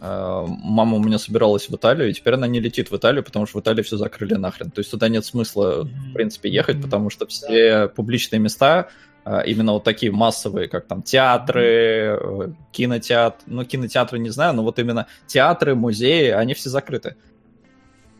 мама 0.00 0.96
у 0.96 1.02
меня 1.02 1.18
собиралась 1.18 1.68
в 1.68 1.74
Италию, 1.74 2.10
и 2.10 2.12
теперь 2.12 2.34
она 2.34 2.46
не 2.46 2.60
летит 2.60 2.90
в 2.90 2.96
Италию, 2.96 3.24
потому 3.24 3.46
что 3.46 3.58
в 3.58 3.62
Италии 3.62 3.82
все 3.82 3.96
закрыли 3.96 4.34
нахрен. 4.34 4.70
То 4.70 4.80
есть 4.80 4.90
туда 4.90 5.08
нет 5.08 5.24
смысла, 5.24 5.84
в 5.84 6.12
принципе, 6.12 6.50
ехать, 6.50 6.80
потому 6.80 7.10
что 7.10 7.26
все 7.26 7.88
публичные 7.88 8.38
места, 8.38 8.88
э, 9.24 9.42
именно 9.46 9.72
вот 9.72 9.84
такие 9.84 10.12
массовые, 10.12 10.68
как 10.68 10.86
там 10.86 11.02
театры, 11.02 12.54
кинотеатр, 12.70 13.42
ну, 13.46 13.64
кинотеатры 13.64 14.18
не 14.18 14.30
знаю, 14.30 14.54
но 14.54 14.62
вот 14.62 14.78
именно 14.78 15.08
театры, 15.26 15.74
музеи, 15.74 16.30
они 16.30 16.54
все 16.54 16.70
закрыты. 16.70 17.16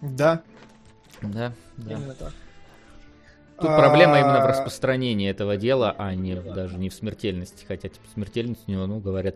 Да. 0.01 0.43
Да, 1.23 1.53
да. 1.77 1.93
Именно 1.95 2.15
так. 2.15 2.33
Тут 3.61 3.71
проблема 3.77 4.21
именно 4.21 4.41
в 4.41 4.45
а, 4.45 4.47
распространении 4.47 5.29
этого 5.29 5.57
дела, 5.57 5.93
а 5.99 6.15
не 6.15 6.37
даже 6.37 6.79
не 6.79 6.91
в 6.91 6.95
смертельности. 6.95 7.65
Хотя 7.67 7.89
типа, 7.89 8.07
смертельность 8.15 8.63
у 8.69 8.71
него, 8.71 8.87
ну, 8.87 9.01
говорят, 9.01 9.35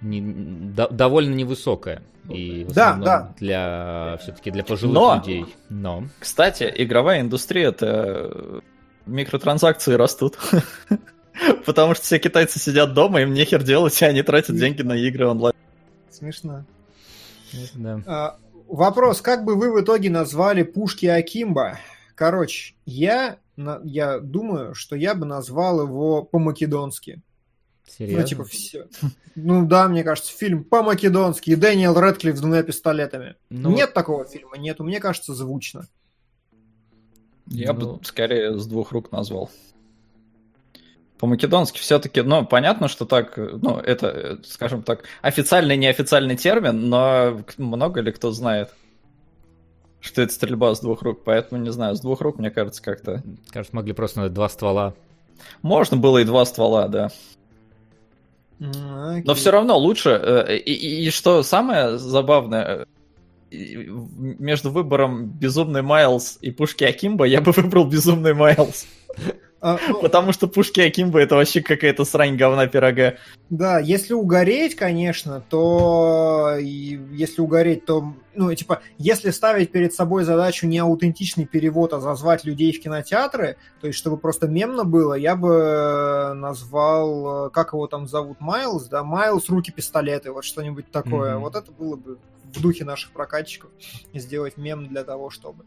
не, 0.00 0.20
до, 0.20 0.88
довольно 0.88 1.34
невысокая. 1.34 2.02
И 2.28 2.64
в 2.64 2.72
да, 2.72 2.94
да. 2.94 3.34
для 3.38 4.18
все-таки 4.20 4.50
для 4.50 4.64
пожилых 4.64 4.94
Но, 4.94 5.16
людей. 5.16 5.46
Но. 5.68 6.04
Кстати, 6.18 6.72
игровая 6.76 7.20
индустрия 7.20 7.68
это 7.68 8.62
микротранзакции 9.06 9.94
растут. 9.94 10.36
Потому 11.66 11.94
что 11.94 12.04
все 12.04 12.18
китайцы 12.18 12.58
сидят 12.58 12.94
дома, 12.94 13.20
им 13.20 13.32
нехер 13.32 13.62
делать, 13.62 14.00
и 14.00 14.04
они 14.04 14.22
тратят 14.22 14.56
деньги 14.56 14.82
на 14.82 14.94
игры 14.94 15.28
онлайн. 15.28 15.54
Смешно. 16.10 16.64
Да. 17.74 18.00
А, 18.06 18.36
вопрос, 18.68 19.20
как 19.20 19.44
бы 19.44 19.54
вы 19.54 19.72
в 19.72 19.82
итоге 19.82 20.10
назвали 20.10 20.62
пушки 20.62 21.06
Акимба? 21.06 21.78
Короче, 22.14 22.74
я, 22.86 23.36
я 23.84 24.18
думаю, 24.18 24.74
что 24.74 24.96
я 24.96 25.14
бы 25.14 25.26
назвал 25.26 25.82
его 25.82 26.22
по-македонски. 26.22 27.20
Серьезно? 27.86 28.22
Ну, 28.22 28.26
типа, 28.26 28.44
все. 28.44 28.86
Ну 29.34 29.66
да, 29.66 29.88
мне 29.88 30.02
кажется, 30.02 30.36
фильм 30.36 30.64
по-македонски, 30.64 31.50
и 31.50 31.56
Дэниел 31.56 31.94
Рэдклифф 31.94 32.36
с 32.36 32.40
двумя 32.40 32.62
пистолетами. 32.62 33.36
Ну, 33.48 33.70
нет 33.70 33.94
такого 33.94 34.24
фильма, 34.24 34.56
нету, 34.58 34.84
мне 34.84 35.00
кажется, 35.00 35.34
звучно. 35.34 35.86
Я 37.46 37.72
ну... 37.72 37.96
бы 37.96 38.04
скорее 38.04 38.58
с 38.58 38.66
двух 38.66 38.92
рук 38.92 39.12
назвал. 39.12 39.50
По-македонски 41.18 41.78
все-таки, 41.78 42.20
ну, 42.20 42.44
понятно, 42.44 42.88
что 42.88 43.06
так, 43.06 43.38
ну, 43.38 43.78
это, 43.78 44.40
скажем 44.44 44.82
так, 44.82 45.04
официальный, 45.22 45.76
неофициальный 45.76 46.36
термин, 46.36 46.90
но 46.90 47.40
много 47.56 48.00
ли 48.02 48.12
кто 48.12 48.32
знает, 48.32 48.74
что 50.00 50.20
это 50.20 50.32
стрельба 50.32 50.74
с 50.74 50.80
двух 50.80 51.00
рук, 51.00 51.24
поэтому, 51.24 51.62
не 51.62 51.72
знаю, 51.72 51.96
с 51.96 52.00
двух 52.00 52.20
рук, 52.20 52.38
мне 52.38 52.50
кажется, 52.50 52.82
как-то... 52.82 53.22
Кажется, 53.48 53.74
могли 53.74 53.94
просто 53.94 54.28
два 54.28 54.48
ствола. 54.50 54.94
Можно 55.62 55.96
было 55.96 56.18
и 56.18 56.24
два 56.24 56.44
ствола, 56.44 56.88
да. 56.88 57.08
Okay. 58.58 59.22
Но 59.24 59.34
все 59.34 59.50
равно 59.50 59.76
лучше. 59.76 60.10
Э, 60.10 60.56
и, 60.56 60.72
и, 60.72 61.06
и 61.06 61.10
что 61.10 61.42
самое 61.42 61.98
забавное, 61.98 62.86
между 63.50 64.70
выбором 64.70 65.26
Безумный 65.26 65.82
Майлз 65.82 66.38
и 66.40 66.50
Пушки 66.50 66.84
Акимба 66.84 67.26
я 67.26 67.40
бы 67.40 67.52
выбрал 67.56 67.86
Безумный 67.86 68.34
Майлз. 68.34 68.86
А, 69.66 69.80
ну, 69.88 70.00
Потому 70.00 70.30
что 70.30 70.46
пушки 70.46 70.78
Акимба 70.78 71.18
это 71.18 71.34
вообще 71.34 71.60
какая-то 71.60 72.04
срань 72.04 72.36
говна 72.36 72.68
пирога. 72.68 73.16
Да, 73.50 73.80
если 73.80 74.14
угореть, 74.14 74.76
конечно, 74.76 75.42
то 75.50 76.54
если 76.56 77.40
угореть, 77.40 77.84
то 77.84 78.14
ну, 78.36 78.54
типа, 78.54 78.82
если 78.96 79.30
ставить 79.30 79.72
перед 79.72 79.92
собой 79.92 80.22
задачу 80.22 80.68
не 80.68 80.78
аутентичный 80.78 81.46
перевод, 81.46 81.94
а 81.94 82.00
зазвать 82.00 82.44
людей 82.44 82.72
в 82.72 82.80
кинотеатры, 82.80 83.56
то 83.80 83.88
есть 83.88 83.98
чтобы 83.98 84.18
просто 84.18 84.46
мемно 84.46 84.84
было, 84.84 85.14
я 85.14 85.34
бы 85.34 86.32
назвал, 86.36 87.50
как 87.50 87.72
его 87.72 87.88
там 87.88 88.06
зовут, 88.06 88.38
Майлз, 88.38 88.84
да, 88.86 89.02
Майлз, 89.02 89.48
руки, 89.48 89.72
пистолеты, 89.72 90.30
вот 90.30 90.44
что-нибудь 90.44 90.92
такое. 90.92 91.34
Mm-hmm. 91.34 91.40
Вот 91.40 91.56
это 91.56 91.72
было 91.72 91.96
бы 91.96 92.18
в 92.54 92.62
духе 92.62 92.84
наших 92.84 93.10
прокатчиков, 93.10 93.70
сделать 94.14 94.58
мем 94.58 94.86
для 94.86 95.02
того, 95.02 95.30
чтобы... 95.30 95.64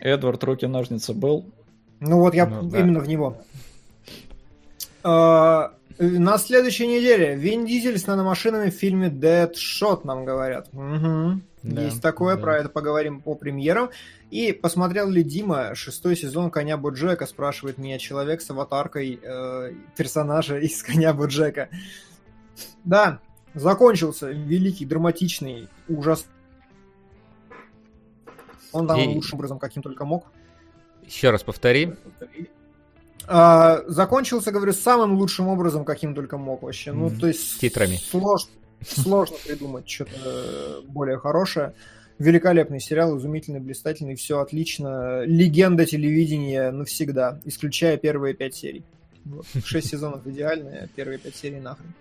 Эдвард 0.00 0.42
руки 0.42 0.64
ножницы 0.64 1.12
был, 1.12 1.44
ну 2.04 2.20
вот 2.20 2.34
я 2.34 2.46
ну, 2.46 2.62
да. 2.62 2.80
именно 2.80 3.00
в 3.00 3.08
него. 3.08 3.38
А, 5.02 5.74
на 5.98 6.38
следующей 6.38 6.86
неделе 6.86 7.36
Вин 7.36 7.66
Дизель 7.66 7.98
с 7.98 8.06
наномашинами 8.06 8.70
в 8.70 8.74
фильме 8.74 9.08
Dead 9.08 9.52
Shot 9.52 10.00
нам 10.04 10.24
говорят. 10.24 10.68
Угу. 10.72 11.40
Да, 11.62 11.82
Есть 11.82 12.02
такое, 12.02 12.36
да. 12.36 12.42
про 12.42 12.58
это 12.58 12.68
поговорим 12.68 13.22
по 13.22 13.34
премьерам. 13.34 13.90
И 14.30 14.52
посмотрел 14.52 15.08
ли 15.08 15.22
Дима 15.22 15.74
шестой 15.74 16.16
сезон 16.16 16.50
Коня 16.50 16.76
Боджека, 16.76 17.26
спрашивает 17.26 17.78
меня 17.78 17.98
человек 17.98 18.42
с 18.42 18.50
аватаркой 18.50 19.18
э, 19.22 19.72
персонажа 19.96 20.58
из 20.58 20.82
Коня 20.82 21.14
Боджека. 21.14 21.68
Да, 22.84 23.20
закончился 23.54 24.30
великий, 24.30 24.84
драматичный 24.84 25.68
ужас. 25.88 26.26
Он 28.72 28.86
там 28.86 28.98
и... 28.98 29.14
лучшим 29.14 29.38
образом, 29.38 29.58
каким 29.58 29.82
только 29.82 30.04
мог. 30.04 30.26
Еще 31.06 31.30
раз 31.30 31.42
повтори. 31.42 31.94
А, 33.26 33.82
закончился, 33.86 34.52
говорю, 34.52 34.72
самым 34.72 35.14
лучшим 35.14 35.48
образом, 35.48 35.84
каким 35.84 36.14
только 36.14 36.36
мог 36.36 36.62
вообще. 36.62 36.92
Ну, 36.92 37.10
то 37.10 37.26
есть... 37.26 37.60
Титрами. 37.60 37.96
Сложно, 37.96 38.50
сложно 38.86 39.36
придумать 39.46 39.88
что-то 39.88 40.82
более 40.86 41.18
хорошее. 41.18 41.74
Великолепный 42.18 42.80
сериал, 42.80 43.18
изумительный, 43.18 43.60
блистательный, 43.60 44.14
все 44.14 44.40
отлично. 44.40 45.24
Легенда 45.24 45.84
телевидения 45.84 46.70
навсегда, 46.70 47.40
исключая 47.44 47.96
первые 47.96 48.34
пять 48.34 48.54
серий. 48.54 48.84
Вот. 49.24 49.46
Шесть 49.64 49.88
сезонов 49.88 50.26
идеальные, 50.26 50.82
а 50.82 50.88
первые 50.94 51.18
пять 51.18 51.36
серий 51.36 51.60
нахрен. 51.60 51.92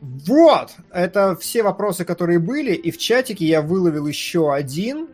Вот! 0.00 0.70
Это 0.90 1.36
все 1.36 1.62
вопросы, 1.62 2.06
которые 2.06 2.38
были, 2.38 2.72
и 2.72 2.90
в 2.90 2.96
чатике 2.96 3.44
я 3.44 3.60
выловил 3.60 4.06
еще 4.06 4.54
один, 4.54 5.08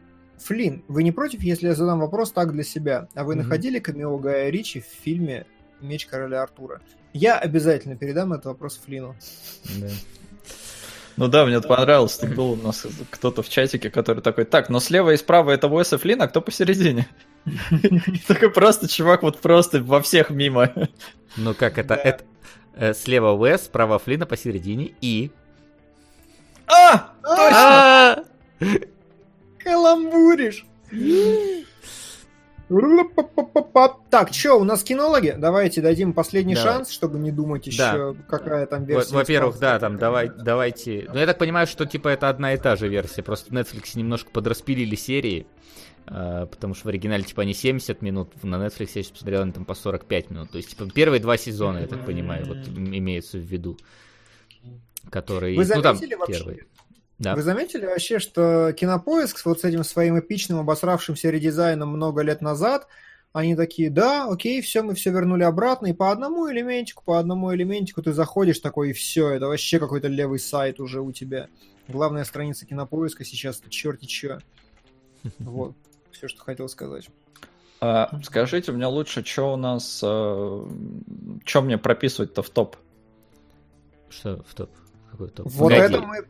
Флин, 0.47 0.85
вы 0.86 1.02
не 1.02 1.10
против, 1.10 1.43
если 1.43 1.66
я 1.66 1.74
задам 1.74 2.01
вопрос 2.01 2.31
так 2.31 2.52
для 2.52 2.62
себя? 2.62 3.09
А 3.14 3.24
вы 3.24 3.35
mm-hmm. 3.35 3.36
находили 3.39 3.78
камео 3.81 4.16
Гая 4.18 4.48
Ричи 4.51 4.81
в 4.81 5.05
фильме 5.05 5.44
«Меч 5.81 6.06
короля 6.06 6.43
Артура»? 6.43 6.81
Я 7.12 7.36
обязательно 7.39 7.97
передам 7.97 8.32
этот 8.32 8.47
вопрос 8.47 8.81
Флину. 8.85 9.16
Да. 9.81 9.89
Ну 11.16 11.28
да, 11.28 11.47
мне 11.47 11.56
это 11.56 11.66
понравилось. 11.66 12.18
Тут 12.18 12.35
был 12.35 12.52
у 12.52 12.56
нас 12.56 12.86
кто-то 13.10 13.43
в 13.43 13.48
чатике, 13.48 13.90
который 13.90 14.23
такой, 14.23 14.44
так, 14.44 14.68
но 14.68 14.81
слева 14.81 15.10
и 15.10 15.16
справа 15.16 15.51
это 15.51 15.66
Уэса 15.66 15.98
Флин, 15.98 16.23
а 16.23 16.28
кто 16.28 16.40
посередине? 16.43 17.09
Такой 18.28 18.51
просто 18.51 18.86
чувак 18.86 19.23
вот 19.23 19.40
просто 19.40 19.82
во 19.82 20.01
всех 20.02 20.31
мимо. 20.31 20.73
Ну 21.36 21.55
как 21.55 21.78
это? 21.78 21.94
это 21.94 22.24
э, 22.74 22.93
слева 22.93 23.32
Уэс, 23.32 23.64
справа 23.64 23.98
Флина 23.98 24.27
посередине 24.27 24.94
и... 25.01 25.31
А! 26.66 27.12
Точно! 28.60 28.86
А! 29.66 29.70
Каламбуришь. 29.70 30.64
Так, 34.10 34.32
что, 34.32 34.55
у 34.55 34.64
нас 34.64 34.82
кинологи? 34.82 35.34
Давайте 35.38 35.80
дадим 35.80 36.12
последний 36.12 36.55
Давай. 36.55 36.72
шанс, 36.72 36.90
чтобы 36.90 37.18
не 37.18 37.30
думать 37.30 37.66
еще, 37.66 37.78
да. 37.78 38.14
какая 38.28 38.66
там 38.66 38.84
версия. 38.84 39.14
Во-первых, 39.14 39.59
да, 39.59 39.78
там 39.78 39.98
давай, 39.98 40.30
давайте. 40.30 41.09
Ну, 41.12 41.18
я 41.18 41.26
так 41.26 41.38
понимаю, 41.38 41.66
что 41.66 41.86
типа 41.86 42.09
это 42.09 42.28
одна 42.28 42.55
и 42.55 42.56
та 42.56 42.74
же 42.74 42.88
версия. 42.88 43.22
Просто 43.22 43.55
Netflix 43.55 43.90
немножко 43.94 44.30
подраспилили 44.30 44.97
серии. 44.97 45.47
Uh, 46.06 46.47
потому 46.47 46.74
что 46.74 46.84
в 46.84 46.88
оригинале 46.90 47.24
типа 47.24 47.43
они 47.43 47.52
70 47.52 48.01
минут, 48.01 48.30
на 48.44 48.64
Netflix 48.64 48.90
я 48.94 49.02
сейчас 49.02 49.10
посмотрел, 49.10 49.43
они 49.43 49.51
там 49.51 49.64
по 49.64 49.74
45 49.74 50.30
минут. 50.30 50.51
То 50.52 50.59
есть, 50.59 50.70
типа, 50.70 50.88
первые 50.88 51.18
два 51.18 51.36
сезона, 51.36 51.78
я 51.78 51.88
так 51.88 52.06
понимаю, 52.06 52.47
вот 52.47 52.59
имеется 52.68 53.38
в 53.38 53.40
виду. 53.40 53.76
Которые. 55.10 55.56
Вы 55.56 55.64
заметили 55.64 56.14
ну, 56.14 56.18
там, 56.18 56.18
вообще? 56.20 56.38
Первые. 56.38 56.66
Да. 57.18 57.34
Вы 57.34 57.43
заметили 57.43 57.86
вообще, 57.86 58.18
что 58.18 58.72
Кинопоиск 58.72 59.44
вот 59.47 59.60
с 59.60 59.64
этим 59.64 59.84
своим 59.84 60.18
эпичным 60.18 60.59
обосравшимся 60.59 61.30
редизайном 61.30 61.88
много 61.88 62.22
лет 62.22 62.43
назад, 62.43 62.88
они 63.32 63.56
такие, 63.56 63.90
да, 63.90 64.26
окей, 64.28 64.60
все, 64.60 64.82
мы 64.82 64.94
все 64.94 65.10
вернули 65.10 65.43
обратно, 65.43 65.86
и 65.86 65.93
по 65.93 66.10
одному 66.10 66.51
элементику, 66.51 67.02
по 67.05 67.18
одному 67.18 67.55
элементику 67.55 68.02
ты 68.02 68.12
заходишь 68.12 68.60
такой, 68.60 68.90
и 68.90 68.93
все, 68.93 69.30
это 69.30 69.47
вообще 69.47 69.78
какой-то 69.78 70.09
левый 70.09 70.38
сайт 70.38 70.80
уже 70.80 71.01
у 71.01 71.12
тебя. 71.12 71.48
Главная 71.88 72.24
страница 72.24 72.66
Кинопоиска 72.66 73.24
сейчас, 73.24 73.62
черти 73.68 74.06
че. 74.06 74.38
Вот, 75.38 75.74
все, 76.12 76.28
что 76.28 76.43
хотел 76.43 76.68
сказать. 76.68 77.09
А, 77.80 78.10
скажите 78.24 78.72
мне 78.72 78.86
лучше, 78.86 79.24
что 79.24 79.55
у 79.55 79.56
нас, 79.56 80.01
а, 80.02 80.68
что 81.44 81.62
мне 81.62 81.78
прописывать-то 81.78 82.43
в 82.43 82.51
топ? 82.51 82.76
Что 84.09 84.43
в 84.48 84.55
топ? 84.55 84.70
Какой 85.10 85.28
топ? 85.28 85.47
Вот 85.51 85.72
Погоди. 85.72 85.94
это 85.94 86.06
мы 86.06 86.24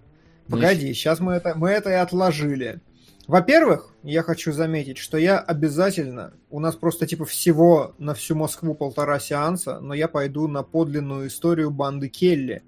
Погоди, 0.49 0.93
сейчас 0.95 1.21
мы 1.21 1.35
это, 1.35 1.55
мы 1.57 1.71
это 1.71 1.91
и 1.91 1.95
отложили. 1.95 2.81
Во-первых, 3.27 3.93
я 4.05 4.23
хочу 4.23 4.53
заметить, 4.53 4.99
что 4.99 5.19
я 5.19 5.39
обязательно, 5.39 6.33
у 6.49 6.61
нас 6.61 6.77
просто 6.77 7.07
типа 7.07 7.25
всего 7.25 7.95
на 7.99 8.15
всю 8.15 8.37
Москву 8.37 8.75
полтора 8.75 9.19
сеанса, 9.19 9.81
но 9.81 9.95
я 9.95 10.07
пойду 10.07 10.47
на 10.47 10.63
подлинную 10.63 11.27
историю 11.27 11.73
банды 11.73 12.09
Келли. 12.09 12.63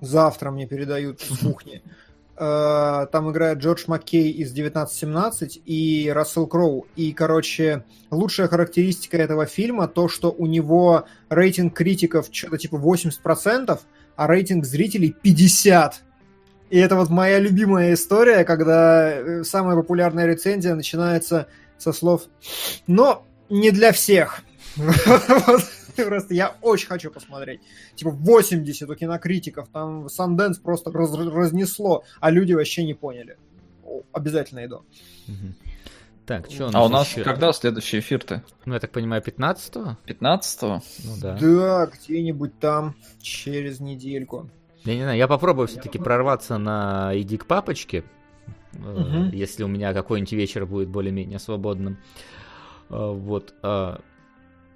Завтра 0.00 0.52
мне 0.52 0.68
передают 0.68 1.20
с 1.20 1.38
кухни. 1.38 1.82
Э, 2.36 3.06
там 3.10 3.30
играет 3.30 3.58
Джордж 3.58 3.84
Маккей 3.86 4.30
из 4.30 4.50
1917 4.50 5.62
и 5.64 6.10
Рассел 6.12 6.46
Кроу. 6.46 6.86
И, 6.96 7.12
короче, 7.12 7.84
лучшая 8.10 8.48
характеристика 8.48 9.16
этого 9.16 9.46
фильма 9.46 9.88
то, 9.88 10.08
что 10.08 10.30
у 10.30 10.46
него 10.46 11.06
рейтинг 11.28 11.74
критиков 11.74 12.28
что-то 12.30 12.58
типа 12.58 12.76
80%, 12.76 13.80
а 14.16 14.26
рейтинг 14.26 14.64
зрителей 14.64 15.14
50. 15.22 16.02
И 16.70 16.78
это 16.78 16.96
вот 16.96 17.10
моя 17.10 17.38
любимая 17.38 17.94
история, 17.94 18.44
когда 18.44 19.10
э, 19.10 19.44
самая 19.44 19.76
популярная 19.76 20.26
рецензия 20.26 20.74
начинается 20.74 21.46
со 21.78 21.92
слов 21.92 22.24
«но 22.86 23.26
не 23.48 23.70
для 23.70 23.92
всех». 23.92 24.42
Просто 25.96 26.34
я 26.34 26.56
очень 26.60 26.88
хочу 26.88 27.10
посмотреть. 27.10 27.60
Типа 27.94 28.10
80 28.10 28.90
у 28.90 28.94
кинокритиков, 28.94 29.68
там 29.68 30.08
Санденс 30.08 30.58
просто 30.58 30.90
раз 30.90 31.14
разнесло, 31.14 32.02
а 32.20 32.30
люди 32.30 32.52
вообще 32.52 32.84
не 32.84 32.94
поняли. 32.94 33.36
Обязательно 34.12 34.64
иду. 34.64 34.82
Так, 36.26 36.50
что 36.50 36.64
у 36.64 36.66
нас 36.66 36.74
А 36.74 36.84
у 36.84 36.88
нас 36.88 37.10
еще? 37.10 37.22
когда 37.22 37.52
следующий 37.52 37.98
эфир-то? 37.98 38.42
Ну, 38.64 38.74
я 38.74 38.80
так 38.80 38.92
понимаю, 38.92 39.22
15-го? 39.22 39.98
15-го? 40.06 40.82
Ну 41.04 41.12
да. 41.20 41.38
Да, 41.38 41.86
где-нибудь 41.86 42.58
там 42.58 42.94
через 43.20 43.80
недельку. 43.80 44.48
Я 44.84 44.94
не 44.94 45.02
знаю, 45.02 45.18
я 45.18 45.28
попробую 45.28 45.68
все-таки 45.68 45.98
прорваться 45.98 46.56
на 46.58 47.10
«Иди 47.14 47.36
к 47.36 47.46
папочке», 47.46 48.04
угу. 48.72 49.30
если 49.32 49.64
у 49.64 49.68
меня 49.68 49.92
какой-нибудь 49.92 50.32
вечер 50.32 50.66
будет 50.66 50.88
более-менее 50.88 51.38
свободным. 51.38 51.98
Э, 52.88 53.10
вот. 53.12 53.54
Э, 53.62 53.96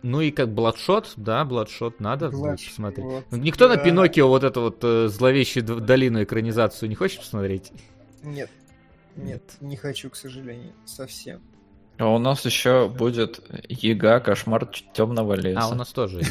ну 0.03 0.21
и 0.21 0.31
как 0.31 0.51
Бладшот, 0.53 1.15
да, 1.17 1.45
Бладшот 1.45 1.99
надо 1.99 2.27
Bloodshot, 2.27 2.67
посмотреть. 2.69 3.07
Никто 3.33 3.69
да. 3.69 3.77
на 3.77 3.83
Пиноккио 3.83 4.29
вот 4.29 4.45
эту 4.45 4.61
вот 4.61 5.11
зловещую 5.11 5.65
долину 5.65 6.23
экранизацию 6.23 6.89
не 6.89 6.95
хочет 6.95 7.21
посмотреть? 7.21 7.73
Нет. 8.23 8.51
Нет, 9.17 9.43
не 9.61 9.77
хочу, 9.77 10.11
к 10.11 10.17
сожалению, 10.17 10.73
совсем. 10.85 11.41
А 11.99 12.09
у 12.15 12.19
нас 12.19 12.45
еще 12.45 12.89
будет 12.89 13.41
Яга, 13.69 14.21
кошмар 14.21 14.67
темного 14.93 15.35
леса. 15.35 15.61
А, 15.63 15.69
у 15.69 15.75
нас 15.75 15.89
тоже 15.89 16.23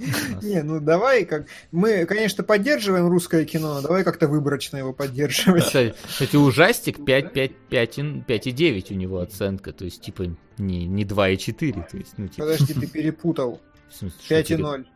Не, 0.42 0.62
ну 0.62 0.80
давай, 0.80 1.26
как 1.26 1.46
мы, 1.72 2.06
конечно, 2.06 2.42
поддерживаем 2.42 3.06
русское 3.08 3.44
кино, 3.44 3.74
но 3.74 3.82
давай 3.82 4.02
как-то 4.02 4.28
выборочно 4.28 4.78
его 4.78 4.94
поддерживать. 4.94 5.64
Кстати, 5.64 5.94
кстати 6.06 6.36
ужастик 6.36 7.04
5, 7.04 7.32
5, 7.34 7.52
5, 7.68 7.98
5,9 7.98 8.92
у 8.92 8.94
него 8.94 9.18
оценка, 9.18 9.72
то 9.72 9.84
есть 9.84 10.00
типа 10.00 10.34
не, 10.56 10.86
не 10.86 11.04
2,4. 11.04 11.90
То 11.90 11.96
есть, 11.98 12.14
ну, 12.16 12.28
типа... 12.28 12.46
Подожди, 12.46 12.74
ты 12.74 12.86
перепутал. 12.86 13.60
5,0. 14.00 14.86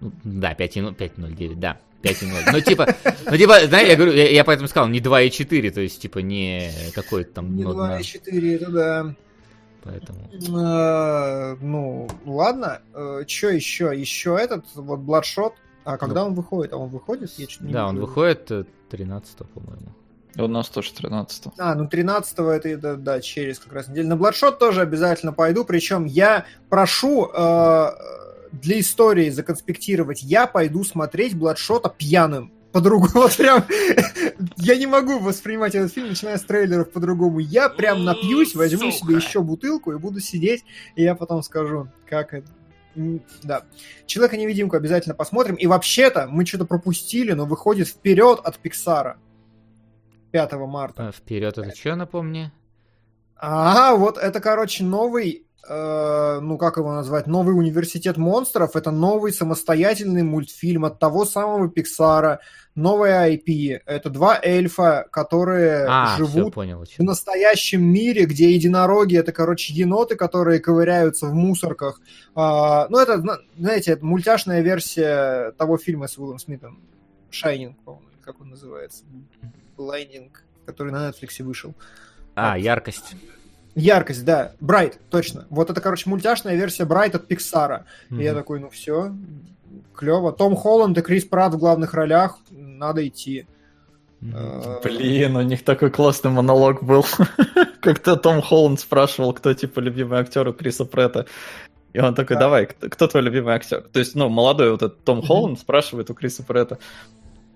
Ну, 0.00 0.12
да, 0.24 0.52
5,0, 0.52 0.96
5,09, 0.96 1.54
да. 1.54 1.80
5,0. 2.04 2.52
Ну, 2.52 2.60
типа, 2.60 2.94
ну, 3.30 3.36
типа, 3.36 3.66
знаешь, 3.66 3.88
я 3.88 3.96
говорю, 3.96 4.12
я, 4.12 4.30
я 4.30 4.44
поэтому 4.44 4.68
сказал, 4.68 4.88
не 4.88 5.00
2,4, 5.00 5.70
то 5.70 5.80
есть, 5.80 6.00
типа, 6.00 6.18
не 6.18 6.70
какой-то 6.94 7.32
там... 7.32 7.56
Не 7.56 7.64
2,4, 7.64 8.54
это 8.54 8.70
да. 8.70 9.14
Поэтому... 9.82 10.30
А, 10.58 11.56
ну, 11.60 12.08
ладно. 12.24 12.80
Э, 12.94 13.24
Че 13.26 13.50
еще? 13.50 13.92
Еще 13.94 14.36
этот, 14.40 14.64
вот 14.74 15.00
Bloodshot. 15.00 15.52
А 15.84 15.98
когда 15.98 16.22
ну, 16.22 16.28
он 16.28 16.34
выходит? 16.34 16.72
А 16.72 16.78
он 16.78 16.88
выходит? 16.88 17.30
Я 17.36 17.46
да, 17.60 17.88
он 17.88 17.98
выходит 17.98 18.50
13 18.90 19.40
э, 19.40 19.44
по-моему. 19.44 19.94
У 20.36 20.48
нас 20.48 20.68
тоже 20.68 20.92
13 20.92 21.44
А, 21.58 21.74
ну 21.74 21.86
13 21.86 22.38
это, 22.38 22.68
это, 22.68 22.96
да, 22.96 23.20
через 23.20 23.58
как 23.58 23.74
раз 23.74 23.88
неделю. 23.88 24.08
На 24.08 24.14
Bloodshot 24.14 24.58
тоже 24.58 24.80
обязательно 24.80 25.32
пойду, 25.32 25.64
причем 25.64 26.06
я 26.06 26.46
прошу 26.70 27.26
э, 27.26 27.90
для 28.60 28.80
истории 28.80 29.30
законспектировать, 29.30 30.22
я 30.22 30.46
пойду 30.46 30.84
смотреть 30.84 31.34
Bloodshot 31.34 31.92
пьяным 31.96 32.52
по-другому. 32.72 33.10
Вот 33.14 33.36
прям 33.36 33.64
я 34.56 34.76
не 34.76 34.86
могу 34.86 35.18
воспринимать 35.18 35.74
этот 35.74 35.92
фильм, 35.92 36.08
начиная 36.08 36.36
с 36.36 36.42
трейлеров 36.42 36.90
по-другому. 36.90 37.38
Я 37.38 37.68
прям 37.68 38.04
напьюсь, 38.04 38.54
возьму 38.54 38.90
себе 38.90 39.16
еще 39.16 39.42
бутылку 39.42 39.92
и 39.92 39.98
буду 39.98 40.20
сидеть, 40.20 40.64
и 40.96 41.02
я 41.02 41.14
потом 41.14 41.42
скажу, 41.42 41.88
как 42.08 42.34
это. 42.34 42.48
Да. 43.42 43.64
Человека-невидимку 44.06 44.76
обязательно 44.76 45.14
посмотрим. 45.14 45.56
И 45.56 45.66
вообще-то 45.66 46.26
мы 46.28 46.46
что-то 46.46 46.64
пропустили, 46.64 47.32
но 47.32 47.44
выходит 47.44 47.88
вперед 47.88 48.40
от 48.42 48.58
Пиксара. 48.58 49.18
5 50.30 50.52
марта. 50.52 51.08
А, 51.08 51.12
вперед 51.12 51.58
это 51.58 51.74
что, 51.76 51.94
напомни? 51.94 52.52
А, 53.36 53.94
вот 53.94 54.18
это, 54.18 54.40
короче, 54.40 54.84
новый 54.84 55.43
Э, 55.66 56.40
ну 56.40 56.58
как 56.58 56.76
его 56.76 56.92
назвать, 56.92 57.26
новый 57.26 57.56
университет 57.56 58.16
монстров. 58.16 58.76
Это 58.76 58.90
новый 58.90 59.32
самостоятельный 59.32 60.22
мультфильм 60.22 60.84
от 60.84 60.98
того 60.98 61.24
самого 61.24 61.68
Пиксара, 61.68 62.40
новая 62.74 63.30
IP. 63.30 63.80
Это 63.86 64.10
два 64.10 64.38
эльфа, 64.42 65.06
которые 65.10 65.86
а, 65.88 66.16
живут 66.18 66.54
понял, 66.54 66.84
в 66.84 67.02
настоящем 67.02 67.82
мире, 67.82 68.26
где 68.26 68.52
единороги 68.52 69.16
это, 69.16 69.32
короче, 69.32 69.72
еноты, 69.72 70.16
которые 70.16 70.60
ковыряются 70.60 71.26
в 71.26 71.34
мусорках. 71.34 72.00
А, 72.34 72.86
ну 72.90 72.98
это, 72.98 73.22
знаете, 73.56 73.92
это 73.92 74.04
мультяшная 74.04 74.60
версия 74.60 75.52
того 75.52 75.78
фильма 75.78 76.08
с 76.08 76.18
Уиллом 76.18 76.38
Смитом. 76.38 76.80
Шайнинг, 77.30 77.76
по-моему, 77.84 78.08
как 78.22 78.40
он 78.40 78.50
называется. 78.50 79.04
Блайнинг, 79.76 80.44
который 80.66 80.92
на 80.92 81.08
Netflix 81.08 81.42
вышел. 81.42 81.74
А, 82.34 82.58
яркость. 82.58 83.14
Яркость, 83.74 84.24
да. 84.24 84.52
Брайт, 84.60 84.98
точно. 85.10 85.46
Вот 85.50 85.70
это, 85.70 85.80
короче, 85.80 86.08
мультяшная 86.08 86.54
версия 86.54 86.84
Брайт 86.84 87.14
от 87.14 87.26
Пиксара. 87.26 87.86
Mm-hmm. 88.10 88.20
И 88.20 88.24
я 88.24 88.34
такой, 88.34 88.60
ну 88.60 88.70
все, 88.70 89.12
клево. 89.94 90.32
Том 90.32 90.54
Холланд 90.54 90.96
и 90.98 91.02
Крис 91.02 91.24
Пратт 91.24 91.54
в 91.54 91.58
главных 91.58 91.94
ролях, 91.94 92.38
надо 92.50 93.06
идти. 93.06 93.46
Mm-hmm. 94.20 94.82
Блин, 94.82 95.36
у 95.36 95.42
них 95.42 95.64
такой 95.64 95.90
классный 95.90 96.30
монолог 96.30 96.82
был. 96.84 97.04
Как-то 97.80 98.16
Том 98.16 98.42
Холланд 98.42 98.80
спрашивал, 98.80 99.32
кто, 99.34 99.52
типа, 99.52 99.80
любимый 99.80 100.20
актер 100.20 100.48
у 100.48 100.52
Криса 100.52 100.84
Претта. 100.84 101.26
И 101.92 102.00
он 102.00 102.14
такой, 102.14 102.36
давай, 102.36 102.66
кто, 102.66 102.88
кто 102.88 103.06
твой 103.08 103.22
любимый 103.22 103.54
актер? 103.54 103.82
То 103.82 103.98
есть, 103.98 104.14
ну, 104.14 104.28
молодой 104.28 104.70
вот 104.70 104.82
этот 104.82 105.04
Том 105.04 105.22
Холланд 105.22 105.58
спрашивает 105.58 106.10
у 106.10 106.14
Криса 106.14 106.42
Претта, 106.42 106.78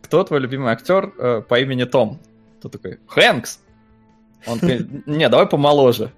кто 0.03 0.25
твой 0.25 0.41
любимый 0.41 0.73
актер 0.73 1.13
э, 1.19 1.43
по 1.43 1.59
имени 1.59 1.85
Том? 1.85 2.19
Тот 2.61 2.73
такой, 2.73 2.99
Хэнкс. 3.07 3.61
Он 4.47 4.59
говорит, 4.59 5.07
не, 5.07 5.29
давай 5.29 5.47
помоложе. 5.47 6.13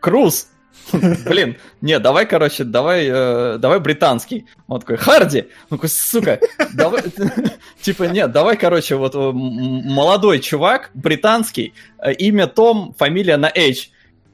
Круз. 0.00 0.48
Блин, 0.92 1.56
не, 1.80 1.98
давай, 1.98 2.26
короче, 2.26 2.64
давай, 2.64 3.08
э, 3.10 3.58
давай 3.58 3.78
британский. 3.80 4.46
Он 4.68 4.80
такой, 4.80 4.96
Харди. 4.96 5.48
Он 5.70 5.78
такой, 5.78 5.90
сука, 5.90 6.40
давай, 6.72 7.02
типа, 7.82 8.04
нет, 8.04 8.32
давай, 8.32 8.56
короче, 8.56 8.96
вот 8.96 9.14
молодой 9.14 10.40
чувак, 10.40 10.90
британский, 10.94 11.74
э, 11.98 12.12
имя 12.14 12.46
Том, 12.46 12.94
фамилия 12.96 13.36
на 13.36 13.48
H. 13.48 13.90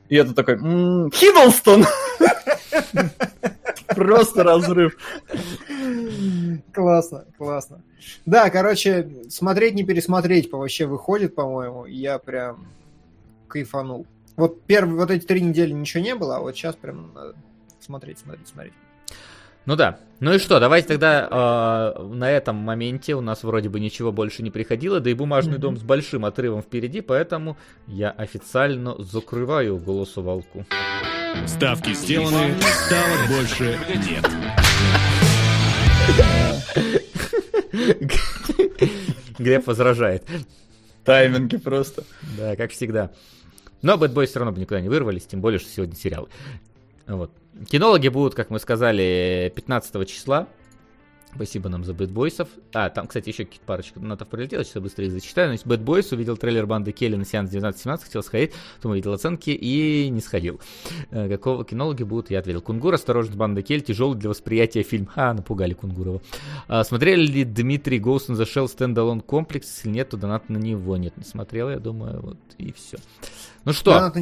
И 0.08 0.16
это 0.16 0.34
такой, 0.34 0.56
Хиддлстон. 0.58 1.86
Просто 3.86 4.42
разрыв. 4.42 4.96
Классно, 6.72 7.24
классно. 7.38 7.82
Да, 8.26 8.50
короче, 8.50 9.08
смотреть, 9.28 9.74
не 9.74 9.84
пересмотреть 9.84 10.50
вообще 10.50 10.86
выходит, 10.86 11.34
по-моему. 11.34 11.86
Я 11.86 12.18
прям 12.18 12.66
кайфанул. 13.54 14.06
Вот 14.36 14.62
первые 14.62 14.96
вот 14.96 15.10
эти 15.10 15.24
три 15.24 15.40
недели 15.40 15.70
ничего 15.70 16.02
не 16.02 16.14
было, 16.14 16.36
а 16.36 16.40
вот 16.40 16.56
сейчас 16.56 16.74
прям 16.74 17.12
надо 17.14 17.34
смотреть, 17.80 18.18
смотреть, 18.18 18.48
смотреть. 18.48 18.72
Ну 19.64 19.76
да. 19.76 20.00
Ну 20.20 20.34
и 20.34 20.38
что, 20.38 20.58
давайте 20.58 20.88
тогда 20.88 21.94
э, 21.96 22.02
на 22.02 22.30
этом 22.30 22.56
моменте 22.56 23.14
у 23.14 23.20
нас 23.20 23.44
вроде 23.44 23.68
бы 23.68 23.78
ничего 23.80 24.10
больше 24.12 24.42
не 24.42 24.50
приходило, 24.50 25.00
да 25.00 25.08
и 25.10 25.14
бумажный 25.14 25.56
mm-hmm. 25.56 25.60
дом 25.60 25.76
с 25.76 25.82
большим 25.82 26.24
отрывом 26.24 26.62
впереди, 26.62 27.00
поэтому 27.00 27.56
я 27.86 28.10
официально 28.10 29.00
закрываю 29.02 29.78
голосовалку. 29.78 30.66
Ставки 31.46 31.94
сделаны, 31.94 32.54
ставок 32.86 33.28
больше 33.28 33.78
нет. 34.08 34.28
Глеб 39.38 39.66
возражает. 39.66 40.24
Тайминги 41.04 41.56
просто. 41.56 42.04
Да, 42.38 42.56
как 42.56 42.72
всегда. 42.72 43.10
Но 43.84 43.96
Bad 43.96 44.14
Boys 44.14 44.26
все 44.28 44.38
равно 44.38 44.52
бы 44.52 44.60
никуда 44.60 44.80
не 44.80 44.88
вырвались, 44.88 45.26
тем 45.26 45.42
более, 45.42 45.60
что 45.60 45.68
сегодня 45.68 45.94
сериал. 45.94 46.30
Вот. 47.06 47.30
Кинологи 47.68 48.08
будут, 48.08 48.34
как 48.34 48.48
мы 48.48 48.58
сказали, 48.58 49.52
15 49.54 50.08
числа. 50.08 50.48
Спасибо 51.34 51.68
нам 51.68 51.84
за 51.84 51.92
Boys. 51.92 52.46
А, 52.72 52.90
там, 52.90 53.06
кстати, 53.06 53.28
еще 53.28 53.44
какие-то 53.44 53.66
парочка 53.66 54.00
нотов 54.00 54.28
прилетело, 54.28 54.64
сейчас 54.64 54.76
я 54.76 54.80
быстрее 54.80 55.10
зачитаю. 55.10 55.48
Значит, 55.48 55.66
Bad 55.66 55.84
Boys 55.84 56.14
увидел 56.14 56.36
трейлер 56.36 56.66
банды 56.66 56.92
Келли 56.92 57.16
на 57.16 57.24
сеанс 57.24 57.50
19-17, 57.50 58.04
хотел 58.04 58.22
сходить, 58.22 58.52
потом 58.76 58.92
увидел 58.92 59.12
оценки 59.12 59.50
и 59.50 60.08
не 60.10 60.20
сходил. 60.20 60.60
Э, 61.10 61.28
какого 61.28 61.64
кинологи 61.64 62.02
будут, 62.02 62.30
я 62.30 62.38
ответил. 62.38 62.60
Кунгур, 62.60 62.94
осторожно, 62.94 63.36
банда 63.36 63.62
Келли, 63.62 63.80
тяжелый 63.80 64.16
для 64.16 64.30
восприятия 64.30 64.82
фильм. 64.82 65.08
А, 65.16 65.34
напугали 65.34 65.74
Кунгурова. 65.74 66.22
А, 66.68 66.84
смотрели 66.84 67.26
ли 67.26 67.44
Дмитрий 67.44 67.98
the 67.98 68.44
Shell 68.44 68.68
стендалон 68.68 69.20
комплекс? 69.20 69.66
Если 69.76 69.88
нет, 69.88 70.10
то 70.10 70.16
донат 70.16 70.48
на 70.48 70.58
него. 70.58 70.96
Нет, 70.96 71.16
не 71.16 71.24
смотрел, 71.24 71.70
я 71.70 71.78
думаю, 71.78 72.20
вот 72.20 72.38
и 72.58 72.72
все. 72.72 72.98
Ну 73.64 73.72
что? 73.72 73.92
Да, 73.92 74.12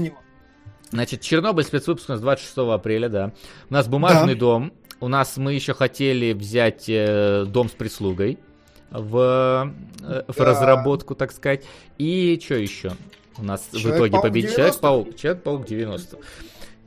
Значит, 0.92 1.22
Чернобыль 1.22 1.64
спецвыпуск 1.64 2.10
у 2.10 2.12
нас 2.12 2.20
26 2.20 2.58
апреля, 2.58 3.08
да. 3.08 3.32
У 3.70 3.72
нас 3.72 3.88
бумажный 3.88 4.34
да. 4.34 4.40
дом. 4.40 4.72
У 5.02 5.08
нас 5.08 5.36
мы 5.36 5.52
еще 5.52 5.74
хотели 5.74 6.32
взять 6.32 6.84
э, 6.86 7.44
дом 7.48 7.68
с 7.68 7.72
прислугой 7.72 8.38
в, 8.92 9.74
э, 10.00 10.22
в 10.28 10.36
да. 10.36 10.44
разработку, 10.44 11.16
так 11.16 11.32
сказать. 11.32 11.64
И 11.98 12.40
что 12.40 12.54
еще? 12.54 12.92
У 13.36 13.42
нас 13.42 13.68
Человек 13.72 13.94
в 13.94 14.06
итоге 14.06 14.22
победил 14.22 14.52
Человек-паук. 14.52 15.16
Человек-паук 15.16 15.66
90. 15.66 16.18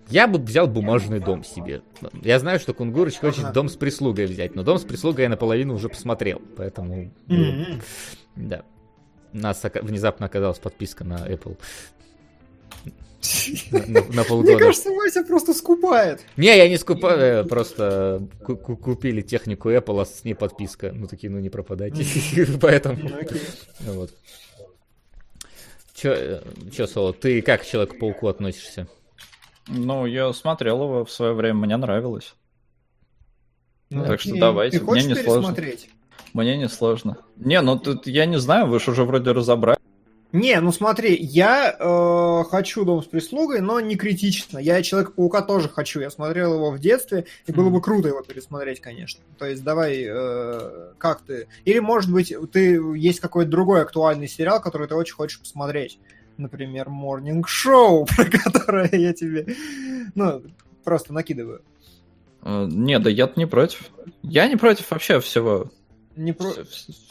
Я 0.08 0.30
бы 0.30 0.40
взял 0.40 0.66
бумажный 0.66 1.20
дом 1.20 1.44
себе. 1.44 1.82
Я 2.22 2.40
знаю, 2.40 2.62
что 2.62 2.74
Кунгурыч 2.74 3.18
хочет 3.18 3.44
ага. 3.44 3.52
дом 3.52 3.68
с 3.68 3.76
прислугой 3.76 4.28
взять, 4.28 4.56
но 4.56 4.64
дом 4.64 4.78
с 4.78 4.84
прислугой 4.84 5.24
я 5.24 5.30
наполовину 5.30 5.74
уже 5.74 5.90
посмотрел, 5.90 6.42
поэтому... 6.56 7.12
Mm-hmm. 7.28 7.84
Да. 8.38 8.64
У 9.34 9.38
нас 9.38 9.62
внезапно 9.82 10.28
оказалась 10.28 10.60
подписка 10.60 11.04
на 11.04 11.16
Apple 11.16 11.58
на, 13.72 14.02
на 14.02 14.24
полгода. 14.24 14.52
Мне 14.52 14.58
кажется, 14.58 14.90
Вася 14.92 15.24
просто 15.24 15.54
скупает. 15.54 16.26
Не, 16.38 16.58
я 16.58 16.70
не 16.70 16.78
скупаю, 16.78 17.46
просто 17.46 18.28
купили 18.44 19.22
технику 19.22 19.70
Apple, 19.70 20.02
а 20.02 20.06
с 20.06 20.24
ней 20.24 20.34
подписка. 20.34 20.92
Ну, 20.94 21.08
такие, 21.08 21.30
ну, 21.30 21.40
не 21.40 21.50
пропадайте. 21.50 22.06
Поэтому... 22.62 23.10
Ну, 23.82 23.94
вот. 23.94 24.12
Чё, 25.94 26.14
э, 26.14 26.42
чё, 26.76 26.88
Соло, 26.88 27.14
ты 27.14 27.42
как 27.42 27.62
к 27.62 27.66
Человеку-пауку 27.66 28.28
относишься? 28.28 28.88
Ну, 29.68 30.06
я 30.06 30.32
смотрел 30.34 30.84
его 30.84 31.06
в 31.06 31.12
свое 31.12 31.34
время, 31.34 31.60
мне 31.60 31.78
нравилось. 31.78 32.36
Ну, 33.90 34.06
так 34.06 34.20
что 34.20 34.36
давайте, 34.36 34.82
мне 34.82 35.06
не 35.06 35.16
сложно. 35.16 35.56
Мне 36.34 36.58
не 36.58 36.68
сложно. 36.68 37.18
Не, 37.38 37.62
ну 37.62 37.80
тут 37.80 38.08
я 38.08 38.26
не 38.26 38.38
знаю, 38.40 38.68
вы 38.68 38.80
же 38.82 38.92
уже 38.92 39.06
вроде 39.06 39.32
разобрали. 39.32 39.80
Не, 40.36 40.60
ну 40.60 40.74
смотри, 40.74 41.16
я 41.16 41.74
э, 41.80 42.44
хочу 42.50 42.84
дом 42.84 43.02
с 43.02 43.06
прислугой, 43.06 43.62
но 43.62 43.80
не 43.80 43.96
критично. 43.96 44.60
Я 44.60 44.82
Человека-паука 44.82 45.42
тоже 45.42 45.70
хочу. 45.70 46.02
Я 46.02 46.10
смотрел 46.10 46.56
его 46.56 46.72
в 46.72 46.80
детстве, 46.80 47.26
и 47.48 47.54
было 47.54 47.70
бы 47.70 47.82
круто 47.82 48.10
его 48.10 48.22
пересмотреть, 48.22 48.82
конечно. 48.82 49.24
То 49.38 49.46
есть 49.46 49.64
давай, 49.64 50.04
э, 50.06 50.92
как 50.98 51.22
ты... 51.22 51.48
Или, 51.64 51.80
может 51.80 52.12
быть, 52.12 52.34
ты 52.52 52.82
есть 52.98 53.22
какой-то 53.22 53.50
другой 53.50 53.82
актуальный 53.82 54.28
сериал, 54.28 54.62
который 54.62 54.90
ты 54.90 54.96
очень 54.96 55.16
хочешь 55.16 55.40
посмотреть. 55.40 56.00
Например, 56.36 56.90
Morning 56.90 57.44
Show, 57.44 58.06
про 58.18 58.26
которое 58.26 58.90
я 58.92 59.14
тебе, 59.14 59.48
ну, 60.16 60.44
просто 60.84 61.14
накидываю. 61.14 61.62
Э, 62.42 62.66
не, 62.70 63.00
да 63.00 63.10
я 63.10 63.32
не 63.38 63.46
против. 63.46 63.90
Я 64.22 64.50
не 64.50 64.58
против 64.58 64.92
вообще 64.92 65.22
всего. 65.22 65.72
Не 66.16 66.34
про... 66.34 66.52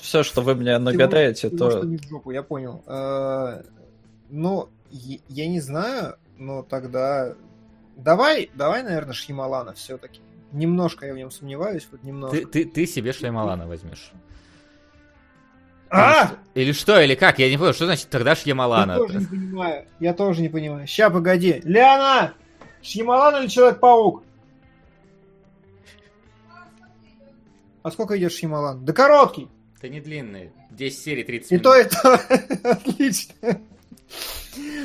Все, 0.00 0.22
что 0.22 0.42
вы 0.42 0.54
мне 0.54 0.78
нагадаете, 0.78 1.50
то... 1.50 1.70
Что 1.70 1.84
не 1.84 1.98
в 1.98 2.08
жопу, 2.08 2.30
я 2.30 2.42
понял. 2.42 2.82
Э, 2.86 3.62
ну, 4.30 4.68
я 4.90 5.46
не 5.48 5.60
знаю, 5.60 6.16
но 6.38 6.62
тогда... 6.62 7.34
Давай, 7.96 8.50
давай, 8.54 8.82
наверное, 8.82 9.12
Шьямалана 9.12 9.74
все-таки. 9.74 10.20
Немножко 10.52 11.06
я 11.06 11.14
в 11.14 11.16
нем 11.16 11.30
сомневаюсь, 11.30 11.86
вот 11.90 12.02
немножко. 12.02 12.38
Ты, 12.38 12.46
ты, 12.46 12.64
ты 12.64 12.86
себе 12.86 13.12
Шьямалана 13.12 13.66
возьмешь. 13.66 14.12
А! 15.90 16.32
Или 16.54 16.72
что, 16.72 17.00
или 17.00 17.14
как? 17.14 17.38
Я 17.38 17.50
не 17.50 17.58
понял, 17.58 17.72
что 17.72 17.84
значит 17.84 18.08
тогда 18.08 18.34
Шьямалана? 18.34 18.92
Я 18.92 18.98
тоже 18.98 19.18
не 19.18 19.26
понимаю. 19.26 19.84
Я 20.00 20.14
тоже 20.14 20.42
не 20.42 20.48
понимаю. 20.48 20.86
Ща, 20.86 21.10
погоди. 21.10 21.60
Ляна! 21.64 22.34
Шьямалан 22.82 23.42
или 23.42 23.48
Человек-паук? 23.48 24.22
А 27.84 27.90
сколько 27.90 28.16
идет 28.18 28.32
Шьямалан? 28.32 28.82
Да 28.82 28.94
короткий! 28.94 29.46
Это 29.76 29.90
не 29.90 30.00
длинный. 30.00 30.52
10 30.70 30.98
серий, 30.98 31.22
30 31.22 31.52
и 31.52 31.54
минут. 31.54 31.66
И 31.66 31.68
то, 31.68 31.76
и 31.76 31.84
то. 31.84 32.14
Отлично. 32.70 33.60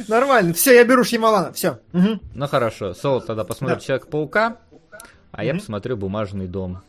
Нормально. 0.09 0.53
Все, 0.53 0.75
я 0.75 0.83
беру 0.83 1.05
Шьямалана. 1.05 1.53
Все. 1.53 1.79
Угу. 1.93 2.19
Ну 2.35 2.47
хорошо. 2.47 2.93
Сол 2.93 3.21
тогда 3.21 3.45
посмотрит 3.45 3.79
да. 3.79 3.85
Человек-паука, 3.85 4.57
а 5.31 5.37
угу. 5.37 5.45
я 5.45 5.53
посмотрю 5.53 5.95
Бумажный 5.95 6.47
дом. 6.47 6.81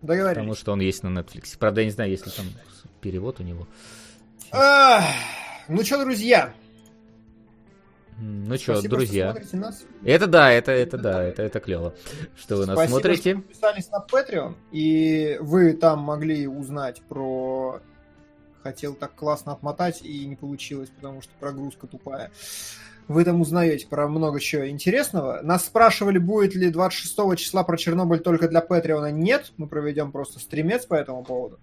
Договорились. 0.00 0.38
Потому 0.38 0.54
что 0.54 0.72
он 0.72 0.80
есть 0.80 1.02
на 1.02 1.08
Netflix. 1.08 1.58
Правда, 1.58 1.82
я 1.82 1.88
не 1.88 1.92
знаю, 1.92 2.10
есть 2.10 2.24
ли 2.24 2.32
там 2.32 2.46
перевод 3.02 3.38
у 3.38 3.42
него. 3.42 3.66
А, 4.50 5.02
ну 5.68 5.84
что, 5.84 6.02
друзья? 6.02 6.54
Ну 8.18 8.56
что, 8.56 8.80
друзья. 8.82 9.34
Нас. 9.52 9.84
Это 10.04 10.26
да, 10.26 10.50
это, 10.52 10.72
это 10.72 10.98
да, 10.98 11.22
это, 11.22 11.42
это 11.42 11.60
клево, 11.60 11.94
что 12.36 12.56
вы 12.56 12.66
нас 12.66 12.76
Спасибо, 12.76 12.90
смотрите. 12.92 13.30
Что 13.30 13.40
подписались 13.40 13.90
на 13.90 14.04
Patreon, 14.08 14.54
и 14.72 15.36
вы 15.40 15.74
там 15.74 16.00
могли 16.00 16.46
узнать 16.46 17.02
про... 17.08 17.80
Хотел 18.62 18.94
так 18.94 19.14
классно 19.14 19.52
отмотать, 19.52 20.00
и 20.02 20.24
не 20.24 20.36
получилось, 20.36 20.90
потому 20.90 21.20
что 21.20 21.32
прогрузка 21.38 21.86
тупая. 21.86 22.30
Вы 23.08 23.24
там 23.24 23.42
узнаете 23.42 23.86
про 23.86 24.08
много 24.08 24.40
чего 24.40 24.66
интересного. 24.68 25.40
Нас 25.42 25.66
спрашивали, 25.66 26.16
будет 26.16 26.54
ли 26.54 26.70
26 26.70 27.36
числа 27.36 27.62
про 27.62 27.76
Чернобыль 27.76 28.20
только 28.20 28.48
для 28.48 28.62
Патреона. 28.62 29.10
Нет, 29.10 29.52
мы 29.58 29.66
проведем 29.66 30.12
просто 30.12 30.38
стримец 30.38 30.86
по 30.86 30.94
этому 30.94 31.22
поводу. 31.24 31.58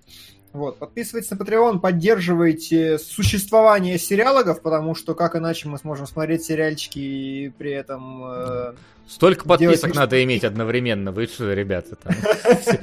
Вот, 0.54 0.78
подписывайтесь 0.78 1.32
на 1.32 1.36
Patreon, 1.36 1.80
поддерживайте 1.80 3.00
существование 3.00 3.98
сериалогов, 3.98 4.62
потому 4.62 4.96
что 4.96 5.16
как 5.16 5.36
иначе 5.36 5.70
мы 5.70 5.78
сможем 5.78 6.06
смотреть 6.08 6.44
сериальчики 6.44 7.00
и 7.00 7.50
при 7.58 7.72
этом... 7.72 8.24
Э, 8.26 8.74
Столько 9.08 9.46
подписок 9.46 9.96
надо 9.96 10.22
иметь 10.24 10.44
одновременно, 10.44 11.12
вы 11.12 11.28
что, 11.28 11.54
ребята, 11.54 11.96
там... 11.96 12.14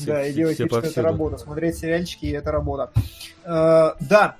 Да, 0.00 0.26
и 0.26 0.32
делать 0.32 0.58
вид, 0.58 0.68
что 0.68 0.80
это 0.80 1.02
работа. 1.02 1.38
Смотреть 1.38 1.78
сериальчики, 1.78 2.26
это 2.26 2.50
работа. 2.50 2.90
Да, 3.44 4.36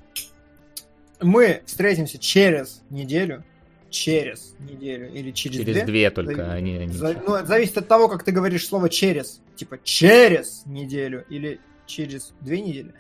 мы 1.21 1.63
встретимся 1.67 2.19
через 2.19 2.83
неделю, 2.91 3.45
через 3.91 4.55
неделю 4.59 5.13
или 5.13 5.31
через, 5.31 5.59
через 5.59 5.75
две. 5.75 5.85
две 5.85 6.11
только, 6.11 6.53
они, 6.53 6.77
они... 6.77 6.99
Ну, 6.99 7.35
это 7.37 7.47
зависит 7.47 7.79
от 7.79 7.89
того, 7.89 8.09
как 8.09 8.25
ты 8.25 8.33
говоришь 8.33 8.67
слово 8.67 8.89
через. 8.89 9.41
Типа 9.57 9.79
через 9.83 10.63
неделю 10.67 11.25
или 11.29 11.61
через 11.87 12.33
две 12.41 12.61
недели. 12.61 12.95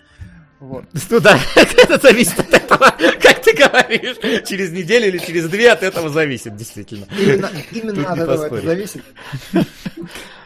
Вот. 0.61 0.85
Ну 1.11 1.21
да, 1.21 1.39
это 1.57 1.99
зависит 1.99 2.39
от 2.39 2.53
этого, 2.53 2.79
как 3.21 3.43
ты 3.43 3.55
говоришь. 3.55 4.47
Через 4.49 4.73
неделю 4.73 5.09
или 5.09 5.19
через 5.19 5.49
две 5.49 5.71
от 5.71 5.83
этого 5.83 6.09
зависит, 6.09 6.57
действительно. 6.57 7.07
Именно, 7.19 7.51
именно 7.73 8.13
от 8.13 8.19
этого 8.19 8.47
это 8.47 8.61
зависит. 8.63 9.03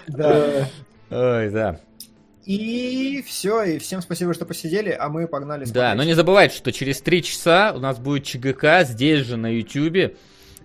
Да. 0.09 0.69
Ой, 1.10 1.51
да. 1.51 1.81
И 2.44 3.23
все, 3.27 3.62
и 3.62 3.78
всем 3.78 4.01
спасибо, 4.01 4.32
что 4.32 4.47
посидели, 4.47 4.90
а 4.90 5.10
мы 5.10 5.28
погнали 5.28 5.65
смотреть. 5.65 5.74
Да, 5.74 5.94
но 5.94 6.02
не 6.02 6.15
забывайте, 6.15 6.56
что 6.56 6.73
через 6.73 7.01
три 7.02 7.23
часа 7.23 7.74
у 7.77 7.78
нас 7.78 7.98
будет 7.98 8.24
ЧГК 8.24 8.85
здесь 8.85 9.27
же 9.27 9.36
на 9.36 9.55
YouTube. 9.55 10.16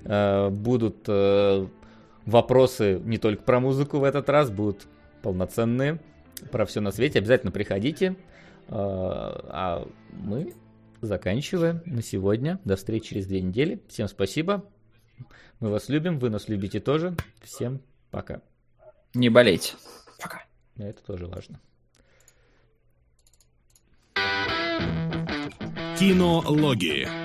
Э, 0.05 0.49
будут 0.49 1.03
э, 1.07 1.67
вопросы 2.25 3.01
не 3.03 3.17
только 3.17 3.43
про 3.43 3.59
музыку 3.59 3.99
в 3.99 4.05
этот 4.05 4.29
раз, 4.29 4.49
будут 4.49 4.87
полноценные 5.21 5.99
про 6.51 6.65
все 6.65 6.81
на 6.81 6.91
свете. 6.91 7.19
Обязательно 7.19 7.51
приходите. 7.51 8.15
А 8.69 9.87
мы 10.11 10.53
заканчиваем 11.01 11.81
на 11.85 12.01
сегодня. 12.01 12.59
До 12.65 12.75
встречи 12.75 13.09
через 13.09 13.27
две 13.27 13.41
недели. 13.41 13.81
Всем 13.89 14.07
спасибо. 14.07 14.65
Мы 15.59 15.69
вас 15.69 15.89
любим, 15.89 16.19
вы 16.19 16.29
нас 16.29 16.49
любите 16.49 16.79
тоже. 16.79 17.15
Всем 17.41 17.81
пока. 18.11 18.41
Не 19.13 19.29
болейте. 19.29 19.73
Пока. 20.21 20.43
Это 20.77 21.03
тоже 21.03 21.27
важно. 21.27 21.59
Кинологии. 25.97 27.22